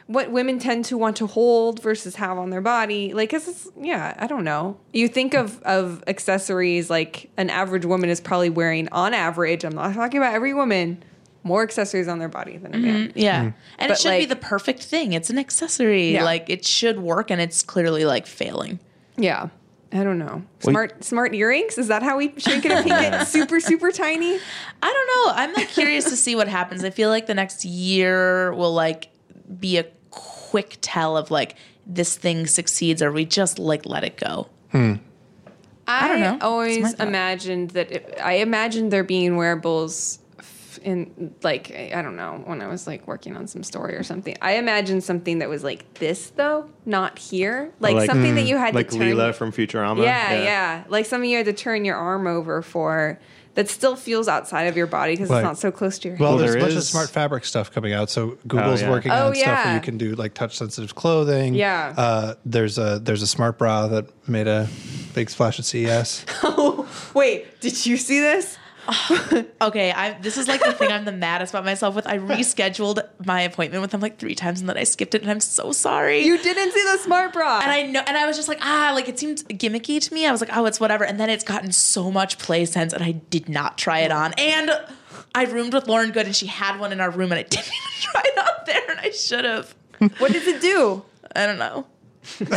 what 0.08 0.30
women 0.32 0.58
tend 0.58 0.84
to 0.86 0.96
want 0.98 1.16
to 1.18 1.26
hold 1.26 1.80
versus 1.82 2.16
have 2.16 2.36
on 2.38 2.48
their 2.50 2.62
body. 2.62 3.12
Like, 3.14 3.30
'cause 3.30 3.46
it's, 3.46 3.68
yeah, 3.80 4.14
I 4.18 4.26
don't 4.26 4.42
know. 4.42 4.78
You 4.92 5.06
think 5.06 5.34
of 5.34 5.62
of 5.62 6.02
accessories 6.06 6.90
like 6.90 7.30
an 7.36 7.50
average 7.50 7.84
woman 7.84 8.08
is 8.10 8.20
probably 8.20 8.50
wearing 8.50 8.88
on 8.90 9.14
average. 9.14 9.64
I'm 9.64 9.74
not 9.74 9.94
talking 9.94 10.18
about 10.18 10.34
every 10.34 10.54
woman. 10.54 11.02
More 11.44 11.62
accessories 11.62 12.08
on 12.08 12.18
their 12.18 12.28
body 12.28 12.56
than 12.56 12.74
a 12.74 12.78
man. 12.78 13.08
Mm-hmm. 13.08 13.18
yeah. 13.18 13.38
Mm-hmm. 13.38 13.46
And 13.78 13.88
But, 13.88 13.90
it 13.92 13.98
should 14.00 14.18
be 14.18 14.24
the 14.24 14.34
perfect 14.36 14.82
thing. 14.82 15.12
It's 15.12 15.30
an 15.30 15.38
accessory. 15.38 16.12
Yeah. 16.14 16.24
Like 16.24 16.50
it 16.50 16.64
should 16.64 16.98
work 16.98 17.30
and 17.30 17.40
it's 17.40 17.62
clearly 17.62 18.04
like 18.04 18.26
failing. 18.26 18.80
Yeah. 19.16 19.48
I 19.92 20.04
don't 20.04 20.18
know. 20.18 20.42
Well, 20.64 20.72
Smart 20.72 21.04
smart 21.04 21.34
earrings? 21.34 21.78
Is 21.78 21.88
that 21.88 22.02
how 22.02 22.16
we 22.18 22.34
shrink 22.38 22.64
it 22.66 22.72
and 22.72 22.84
pink 22.84 23.00
it 23.00 23.26
super, 23.28 23.60
super 23.60 23.90
tiny? 23.92 24.38
I 24.82 24.92
don't 24.92 25.26
know. 25.26 25.32
I'm 25.42 25.52
like 25.54 25.68
curious 25.68 26.04
to 26.06 26.16
see 26.16 26.34
what 26.34 26.48
happens. 26.48 26.82
I 26.84 26.90
feel 26.90 27.08
like 27.08 27.26
the 27.26 27.34
next 27.34 27.64
year 27.64 28.52
will 28.54 28.74
like 28.74 29.08
be 29.58 29.78
a 29.78 29.86
quick 30.50 30.78
tell 30.80 31.16
of 31.16 31.30
like 31.30 31.56
this 31.86 32.16
thing 32.16 32.46
succeeds 32.46 33.02
or 33.02 33.12
we 33.12 33.24
just 33.24 33.58
like 33.58 33.84
let 33.86 34.04
it 34.04 34.16
go. 34.16 34.46
Hmm. 34.72 34.94
I, 35.86 36.08
don't 36.08 36.20
know. 36.20 36.34
It's 36.34 36.42
my 36.42 36.46
always 36.46 36.94
imagined 36.94 37.70
that 37.70 37.90
it, 37.90 38.18
I 38.22 38.34
imagined 38.34 38.90
there 38.92 39.04
being 39.04 39.36
wearables 39.36 40.18
f- 40.38 40.78
in 40.82 41.34
like 41.42 41.70
I 41.72 42.02
don't 42.02 42.16
know 42.16 42.42
when 42.44 42.60
I 42.60 42.66
was 42.66 42.86
like 42.86 43.06
working 43.06 43.36
on 43.36 43.46
some 43.46 43.62
story 43.62 43.94
or 43.96 44.02
something. 44.02 44.36
I 44.42 44.52
imagined 44.56 45.02
something 45.02 45.38
that 45.38 45.48
was 45.48 45.64
like 45.64 45.94
this 45.94 46.30
though, 46.36 46.68
not 46.84 47.18
here, 47.18 47.70
oh, 47.70 47.74
like, 47.80 47.94
Like- 47.96 48.10
something 48.10 48.34
that 48.34 48.42
hmm, 48.42 48.48
you 48.48 48.56
had 48.58 48.74
like 48.74 48.90
to 48.90 48.98
turn. 48.98 49.08
Leela 49.08 49.34
from 49.34 49.50
Futurama. 49.50 50.02
yeah, 50.02 50.34
yeah, 50.42 50.84
like 50.88 51.06
something 51.06 51.28
you 51.30 51.38
had 51.38 51.46
to 51.46 51.52
turn 51.54 51.84
your 51.86 51.96
arm 51.96 52.26
over 52.26 52.60
for. 52.62 53.18
That 53.58 53.68
still 53.68 53.96
feels 53.96 54.28
outside 54.28 54.68
of 54.68 54.76
your 54.76 54.86
body 54.86 55.14
because 55.14 55.30
Right. 55.30 55.38
it's 55.38 55.44
not 55.44 55.58
so 55.58 55.72
close 55.72 55.98
to 55.98 56.08
your 56.10 56.16
Well, 56.16 56.28
Well, 56.30 56.38
there's 56.38 56.52
there 56.52 56.60
a 56.60 56.64
bunch 56.64 56.74
of 56.76 56.84
smart 56.84 57.10
fabric 57.10 57.44
stuff 57.44 57.72
coming 57.72 57.92
out. 57.92 58.08
So 58.08 58.38
Google's 58.46 58.82
yeah. 58.82 58.90
working 58.90 59.10
Oh, 59.10 59.26
on 59.30 59.34
stuff 59.34 59.64
where 59.64 59.74
you 59.74 59.80
can 59.80 59.98
do 59.98 60.14
like 60.14 60.32
touch 60.34 60.56
sensitive 60.56 60.94
clothing. 60.94 61.54
Yeah. 61.54 61.92
Uh, 61.96 62.34
there's 62.46 62.78
a 62.78 63.00
there's 63.02 63.20
a 63.20 63.26
smart 63.26 63.58
bra 63.58 63.88
that 63.88 64.06
made 64.28 64.46
a 64.46 64.68
big 65.12 65.28
splash 65.28 65.58
at 65.58 65.64
CES. 65.64 66.24
Oh 66.44 66.88
wait, 67.14 67.60
did 67.60 67.84
you 67.84 67.96
see 67.96 68.20
this? 68.20 68.56
Okay, 69.60 69.90
I 69.92 70.12
this 70.20 70.36
is 70.36 70.46
like 70.48 70.62
the 70.62 70.72
thing 70.72 70.90
I'm 70.92 71.04
the 71.04 71.12
maddest 71.12 71.52
about 71.52 71.64
myself 71.64 71.94
with. 71.94 72.06
I 72.06 72.18
rescheduled 72.18 73.06
my 73.26 73.40
appointment 73.42 73.82
with 73.82 73.90
them 73.90 74.00
like 74.00 74.18
three 74.18 74.34
times 74.34 74.60
and 74.60 74.68
then 74.68 74.76
I 74.78 74.84
skipped 74.84 75.14
it 75.14 75.22
and 75.22 75.30
I'm 75.30 75.40
so 75.40 75.72
sorry. 75.72 76.20
You 76.24 76.38
didn't 76.38 76.72
see 76.72 76.82
the 76.84 76.98
smart 76.98 77.32
bra. 77.32 77.60
and 77.62 77.70
I 77.70 77.82
know 77.82 78.02
and 78.06 78.16
I 78.16 78.26
was 78.26 78.36
just 78.36 78.48
like, 78.48 78.58
ah, 78.62 78.92
like 78.94 79.08
it 79.08 79.18
seemed 79.18 79.38
gimmicky 79.48 80.00
to 80.00 80.14
me. 80.14 80.26
I 80.26 80.32
was 80.32 80.40
like, 80.40 80.50
oh, 80.56 80.64
it's 80.66 80.78
whatever. 80.80 81.04
And 81.04 81.18
then 81.18 81.28
it's 81.28 81.44
gotten 81.44 81.72
so 81.72 82.10
much 82.10 82.38
play 82.38 82.64
sense 82.64 82.92
and 82.92 83.02
I 83.02 83.12
did 83.12 83.48
not 83.48 83.76
try 83.78 84.00
it 84.00 84.12
on. 84.12 84.32
And 84.38 84.70
I 85.34 85.44
roomed 85.44 85.74
with 85.74 85.88
Lauren 85.88 86.10
Goode 86.12 86.26
and 86.26 86.36
she 86.36 86.46
had 86.46 86.78
one 86.80 86.92
in 86.92 87.00
our 87.00 87.10
room 87.10 87.32
and 87.32 87.38
I 87.38 87.42
didn't 87.50 87.66
even 87.66 88.00
try 88.00 88.22
it 88.24 88.38
out 88.38 88.66
there 88.66 88.90
and 88.90 89.00
I 89.00 89.10
should 89.10 89.44
have. 89.44 89.74
what 90.18 90.32
does 90.32 90.46
it 90.46 90.60
do? 90.62 91.02
I 91.34 91.46
don't 91.46 91.58
know. 91.58 91.86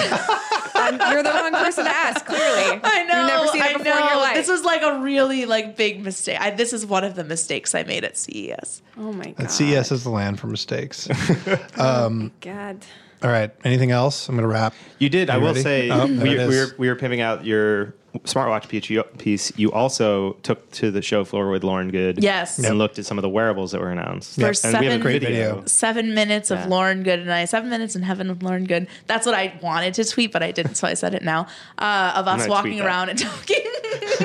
Um, 0.74 1.00
you're 1.12 1.22
the 1.22 1.30
wrong 1.30 1.52
person 1.52 1.86
to 1.86 1.92
ask. 1.92 2.26
Clearly, 2.26 2.80
I 2.84 3.04
know. 3.04 3.20
You've 3.20 3.28
never 3.28 3.48
seen 3.50 3.62
I 3.62 3.68
it 3.68 3.78
before 3.78 3.92
in 3.94 4.00
your 4.00 4.10
know. 4.16 4.20
life. 4.20 4.34
This 4.34 4.48
was 4.48 4.64
like 4.64 4.82
a 4.82 5.00
really 5.00 5.46
like 5.46 5.78
big 5.78 6.02
mistake. 6.02 6.38
I, 6.42 6.50
this 6.50 6.74
is 6.74 6.88
one 6.88 7.04
of 7.04 7.14
the 7.14 7.24
mistakes 7.24 7.76
I 7.76 7.84
made 7.84 8.04
at 8.04 8.18
CES. 8.18 8.82
oh 8.98 9.14
my 9.14 9.26
god. 9.26 9.36
And 9.38 9.52
CES 9.52 9.92
is 9.92 10.04
the 10.04 10.10
land 10.10 10.40
for 10.40 10.48
mistakes. 10.48 11.08
God. 11.78 12.86
All 13.24 13.30
right. 13.30 13.52
Anything 13.64 13.92
else? 13.92 14.28
I'm 14.28 14.36
going 14.36 14.42
to 14.44 14.48
wrap. 14.48 14.74
You 14.98 15.10
did. 15.10 15.30
I 15.30 15.36
You 15.36 15.42
will 15.42 15.48
ready? 15.50 15.62
say 15.62 15.90
Oh, 15.92 16.08
we, 16.08 16.18
we, 16.18 16.46
were, 16.48 16.68
we 16.80 16.88
were 16.90 16.96
pimping 16.96 17.22
out 17.22 17.46
your 17.46 17.94
smartwatch 18.26 18.68
piece 18.68 18.90
you, 18.90 19.04
piece. 19.18 19.52
You 19.58 19.72
also 19.72 20.34
took 20.44 20.70
to 20.72 20.92
the 20.92 21.02
show 21.02 21.24
floor 21.24 21.50
with 21.50 21.64
Lauren 21.64 21.90
Goode. 21.90 22.22
Yes. 22.22 22.58
And 22.58 22.66
Yep. 22.68 22.74
looked 22.76 23.00
at 23.00 23.06
some 23.06 23.18
of 23.18 23.22
the 23.22 23.30
wearables 23.30 23.72
that 23.72 23.82
were 23.82 23.90
announced. 23.92 24.36
For 24.36 24.42
and 24.42 24.44
we 24.44 24.48
have 24.48 24.58
seven- 24.58 24.92
a 24.92 24.98
Great 25.00 25.22
video. 25.22 25.50
video. 25.56 25.64
Seven 25.66 26.14
minutes 26.14 26.52
of 26.52 26.60
Yeah. 26.60 26.68
Lauren 26.68 27.04
Goode 27.04 27.20
and 27.20 27.32
I. 27.32 27.46
Seven 27.46 27.70
minutes 27.70 27.96
in 27.96 28.04
heaven 28.04 28.28
with 28.28 28.44
Lauren 28.44 28.66
Goode. 28.66 28.88
That's 29.08 29.26
what 29.26 29.34
I 29.36 29.54
wanted 29.62 29.94
to 29.96 30.04
tweet, 30.06 30.32
but 30.32 30.44
I 30.44 30.52
didn't, 30.52 30.76
so 30.76 30.88
I 30.88 30.94
said 30.94 31.14
it 31.16 31.24
now. 31.24 31.48
Uh, 31.78 32.14
of 32.16 32.28
us 32.28 32.48
walking 32.48 32.82
around 32.82 33.10
and 33.10 33.20
talking 33.20 33.58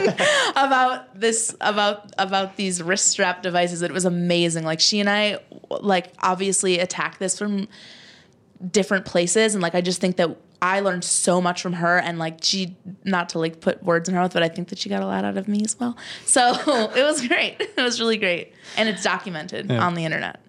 about 0.57 1.19
this, 1.19 1.55
about 1.61 2.13
about 2.19 2.57
these 2.57 2.83
wrist 2.83 3.09
strap 3.09 3.43
devices. 3.43 3.83
It 3.83 3.93
was 3.93 4.05
amazing. 4.05 4.65
Like 4.65 4.81
she 4.81 5.01
and 5.01 5.09
I, 5.09 5.39
like 5.71 6.13
obviously 6.23 6.79
attack 6.79 7.19
this 7.19 7.39
from 7.39 7.69
different 8.73 9.05
places, 9.05 9.55
and 9.55 9.63
like 9.63 9.75
I 9.75 9.81
just 9.81 10.01
think 10.01 10.17
that. 10.17 10.37
I 10.63 10.81
learned 10.81 11.05
so 11.05 11.41
much 11.41 11.61
from 11.63 11.75
her, 11.75 11.99
and 11.99 12.19
like 12.19 12.39
she, 12.43 12.77
not 13.05 13.29
to 13.31 13.39
like 13.39 13.61
put 13.61 13.83
words 13.83 14.09
in 14.09 14.15
her 14.15 14.21
mouth, 14.23 14.33
but 14.33 14.43
I 14.43 14.49
think 14.49 14.69
that 14.69 14.79
she 14.79 14.89
got 14.89 15.03
a 15.03 15.07
lot 15.07 15.25
out 15.25 15.37
of 15.37 15.49
me 15.49 15.63
as 15.65 15.79
well. 15.79 15.97
So 16.25 16.53
it 16.97 17.03
was 17.05 17.27
great. 17.27 17.57
It 17.61 17.77
was 17.83 18.01
really 18.01 18.17
great, 18.17 18.53
and 18.77 18.89
it's 18.89 19.03
documented 19.03 19.71
Yeah. 19.71 19.85
on 19.85 19.95
the 19.95 20.05
internet. 20.05 20.41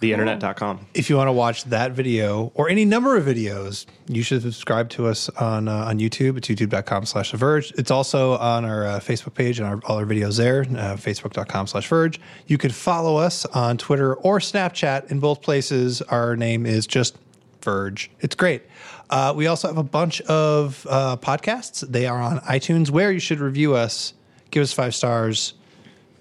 Theinternet.com. 0.00 0.86
If 0.94 1.10
you 1.10 1.16
want 1.16 1.26
to 1.26 1.32
watch 1.32 1.64
that 1.64 1.90
video 1.90 2.52
or 2.54 2.68
any 2.68 2.84
number 2.84 3.16
of 3.16 3.24
videos, 3.24 3.84
you 4.06 4.22
should 4.22 4.42
subscribe 4.42 4.88
to 4.90 5.08
us 5.08 5.28
on 5.30 5.66
uh, 5.66 5.72
on 5.86 5.98
YouTube. 5.98 6.36
It's 6.38 6.46
youtube.com 6.46 7.04
slash 7.04 7.32
The 7.32 7.36
Verge. 7.36 7.72
It's 7.72 7.90
also 7.90 8.36
on 8.38 8.64
our 8.64 8.86
uh, 8.86 9.00
Facebook 9.00 9.34
page 9.34 9.58
and 9.58 9.66
our, 9.68 9.80
all 9.86 9.96
our 9.98 10.06
videos 10.06 10.36
there, 10.38 10.60
uh, 10.60 10.94
facebook.com 10.96 11.66
slash 11.66 11.88
Verge. 11.88 12.20
You 12.46 12.58
could 12.58 12.72
follow 12.72 13.16
us 13.16 13.44
on 13.46 13.76
Twitter 13.76 14.14
or 14.14 14.38
Snapchat. 14.38 15.10
In 15.10 15.18
both 15.18 15.42
places, 15.42 16.00
our 16.02 16.36
name 16.36 16.64
is 16.64 16.86
just 16.86 17.16
Verge. 17.62 18.08
It's 18.20 18.36
great. 18.36 18.62
Uh, 19.10 19.32
we 19.36 19.46
also 19.46 19.68
have 19.68 19.78
a 19.78 19.82
bunch 19.82 20.20
of 20.22 20.86
uh, 20.88 21.16
podcasts. 21.16 21.80
They 21.80 22.06
are 22.06 22.20
on 22.20 22.40
iTunes 22.40 22.90
where 22.90 23.10
you 23.10 23.20
should 23.20 23.40
review 23.40 23.74
us, 23.74 24.12
give 24.50 24.62
us 24.62 24.72
five 24.72 24.94
stars, 24.94 25.54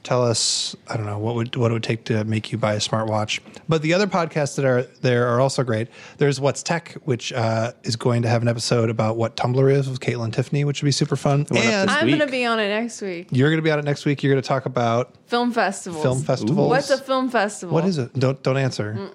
tell 0.04 0.24
us 0.26 0.74
I 0.88 0.96
don't 0.96 1.06
know 1.06 1.18
what 1.20 1.36
would 1.36 1.56
what 1.58 1.70
it 1.70 1.74
would 1.74 1.84
take 1.84 2.06
to 2.06 2.24
make 2.24 2.50
you 2.54 2.58
buy 2.58 2.76
a 2.76 2.80
smartwatch. 2.80 3.42
But 3.68 3.82
the 3.82 3.94
other 3.94 4.08
podcasts 4.08 4.56
that 4.56 4.64
are 4.64 4.84
there 5.02 5.28
are 5.28 5.42
also 5.42 5.64
great. 5.66 5.90
There's 6.18 6.40
What's 6.40 6.64
Tech, 6.64 6.94
which 7.04 7.34
uh, 7.34 7.74
is 7.84 7.98
going 7.98 8.22
to 8.22 8.30
have 8.30 8.42
an 8.42 8.48
episode 8.48 8.90
about 8.90 9.18
what 9.18 9.36
Tumblr 9.36 9.70
is 9.70 9.90
with 9.90 10.00
Kaitlyn 10.00 10.32
Tiffany, 10.32 10.64
which 10.64 10.82
would 10.82 10.88
be 10.88 10.92
super 10.94 11.18
fun. 11.18 11.46
And 11.54 11.90
I'm 11.90 12.10
gonna 12.10 12.26
be 12.26 12.46
on 12.46 12.58
it 12.62 12.70
next 12.70 13.02
week. 13.02 13.28
you're 13.32 13.50
going 13.50 13.58
to 13.58 13.62
be 13.64 13.72
on 13.72 13.80
it 13.80 13.86
next 13.86 14.06
week. 14.06 14.24
You're 14.24 14.32
going 14.32 14.42
to 14.42 14.48
talk 14.48 14.66
about 14.66 15.14
Film 15.26 15.52
festivals. 15.52 16.02
film 16.04 16.22
festivals. 16.24 16.70
What's 16.70 16.90
a 16.90 16.98
film 16.98 17.30
festival? 17.30 17.74
What 17.76 17.84
is 17.84 17.98
it? 17.98 18.14
Don't 18.14 18.42
don't 18.44 18.56
answer. 18.56 19.12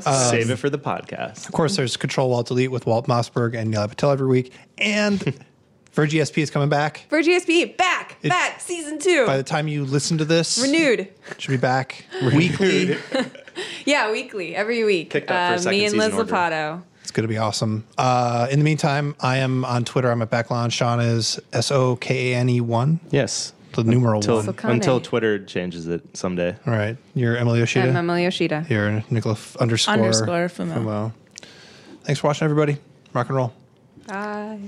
Save 0.00 0.50
it 0.50 0.56
for 0.56 0.70
the 0.70 0.78
podcast. 0.78 1.46
Of 1.46 1.52
course, 1.52 1.76
there's 1.76 1.96
Control 1.96 2.28
Walt 2.30 2.48
Delete 2.48 2.70
with 2.70 2.86
Walt 2.86 3.06
Mossberg 3.06 3.54
and 3.56 3.72
Nilay 3.72 3.88
Patel 3.88 4.10
every 4.12 4.26
week, 4.26 4.52
and 4.78 5.18
Verge 5.92 6.12
ESP 6.12 6.38
is 6.38 6.50
coming 6.50 6.68
back. 6.68 7.06
For 7.08 7.20
GSP, 7.20 7.76
back, 7.76 8.16
It- 8.22 8.28
back, 8.28 8.60
season 8.60 8.98
two, 8.98 9.26
By 9.26 9.36
the 9.36 9.42
time 9.42 9.66
you 9.68 9.84
listen 9.84 10.18
to 10.18 10.24
this, 10.24 10.58
renewed. 10.62 11.08
should 11.38 11.50
be 11.50 11.56
back 11.56 12.04
weekly. 12.34 12.96
Yeah, 13.84 14.12
weekly, 14.12 14.54
every 14.54 14.84
week. 14.84 15.10
Picked 15.10 15.32
up 15.32 15.50
for 15.50 15.54
Uh, 15.54 15.58
second 15.58 15.70
me 15.78 15.84
and 15.84 15.92
season 15.92 16.10
Liz 16.10 16.14
order. 16.16 16.32
Lopatto. 16.32 16.82
It's 17.02 17.10
going 17.10 17.24
to 17.24 17.28
be 17.28 17.38
awesome. 17.38 17.84
Uh, 17.96 18.46
in 18.52 18.60
the 18.60 18.64
meantime, 18.64 19.16
I 19.18 19.38
am 19.38 19.64
on 19.64 19.84
Twitter. 19.84 20.10
I'm 20.12 20.22
at 20.22 20.30
Backlon. 20.30 20.70
Sean 20.70 21.00
is 21.00 21.40
S 21.52 21.72
O 21.72 21.96
K 21.96 22.32
A 22.34 22.36
N 22.36 22.48
E 22.50 22.60
1, 22.60 23.00
Yes. 23.10 23.52
The 23.72 23.84
numeral 23.84 24.16
Until, 24.16 24.36
1. 24.36 24.46
Sokane. 24.46 24.70
until 24.70 25.00
Twitter 25.00 25.44
changes 25.44 25.86
it 25.86 26.16
someday. 26.16 26.56
All 26.66 26.72
right. 26.74 26.96
You're 27.14 27.36
Emily 27.36 27.60
Yoshida. 27.60 27.88
I'm 27.88 27.96
Emily 27.96 28.24
Yoshida. 28.24 28.66
You're 28.68 29.04
Nicola 29.10 29.34
F- 29.34 29.56
underscore, 29.56 29.94
Underscore 29.94 30.48
Fumo. 30.48 31.12
Thanks 32.04 32.20
for 32.20 32.28
watching, 32.28 32.44
everybody. 32.44 32.78
Rock 33.12 33.28
and 33.28 33.36
roll. 33.36 33.52
Bye. 34.06 34.58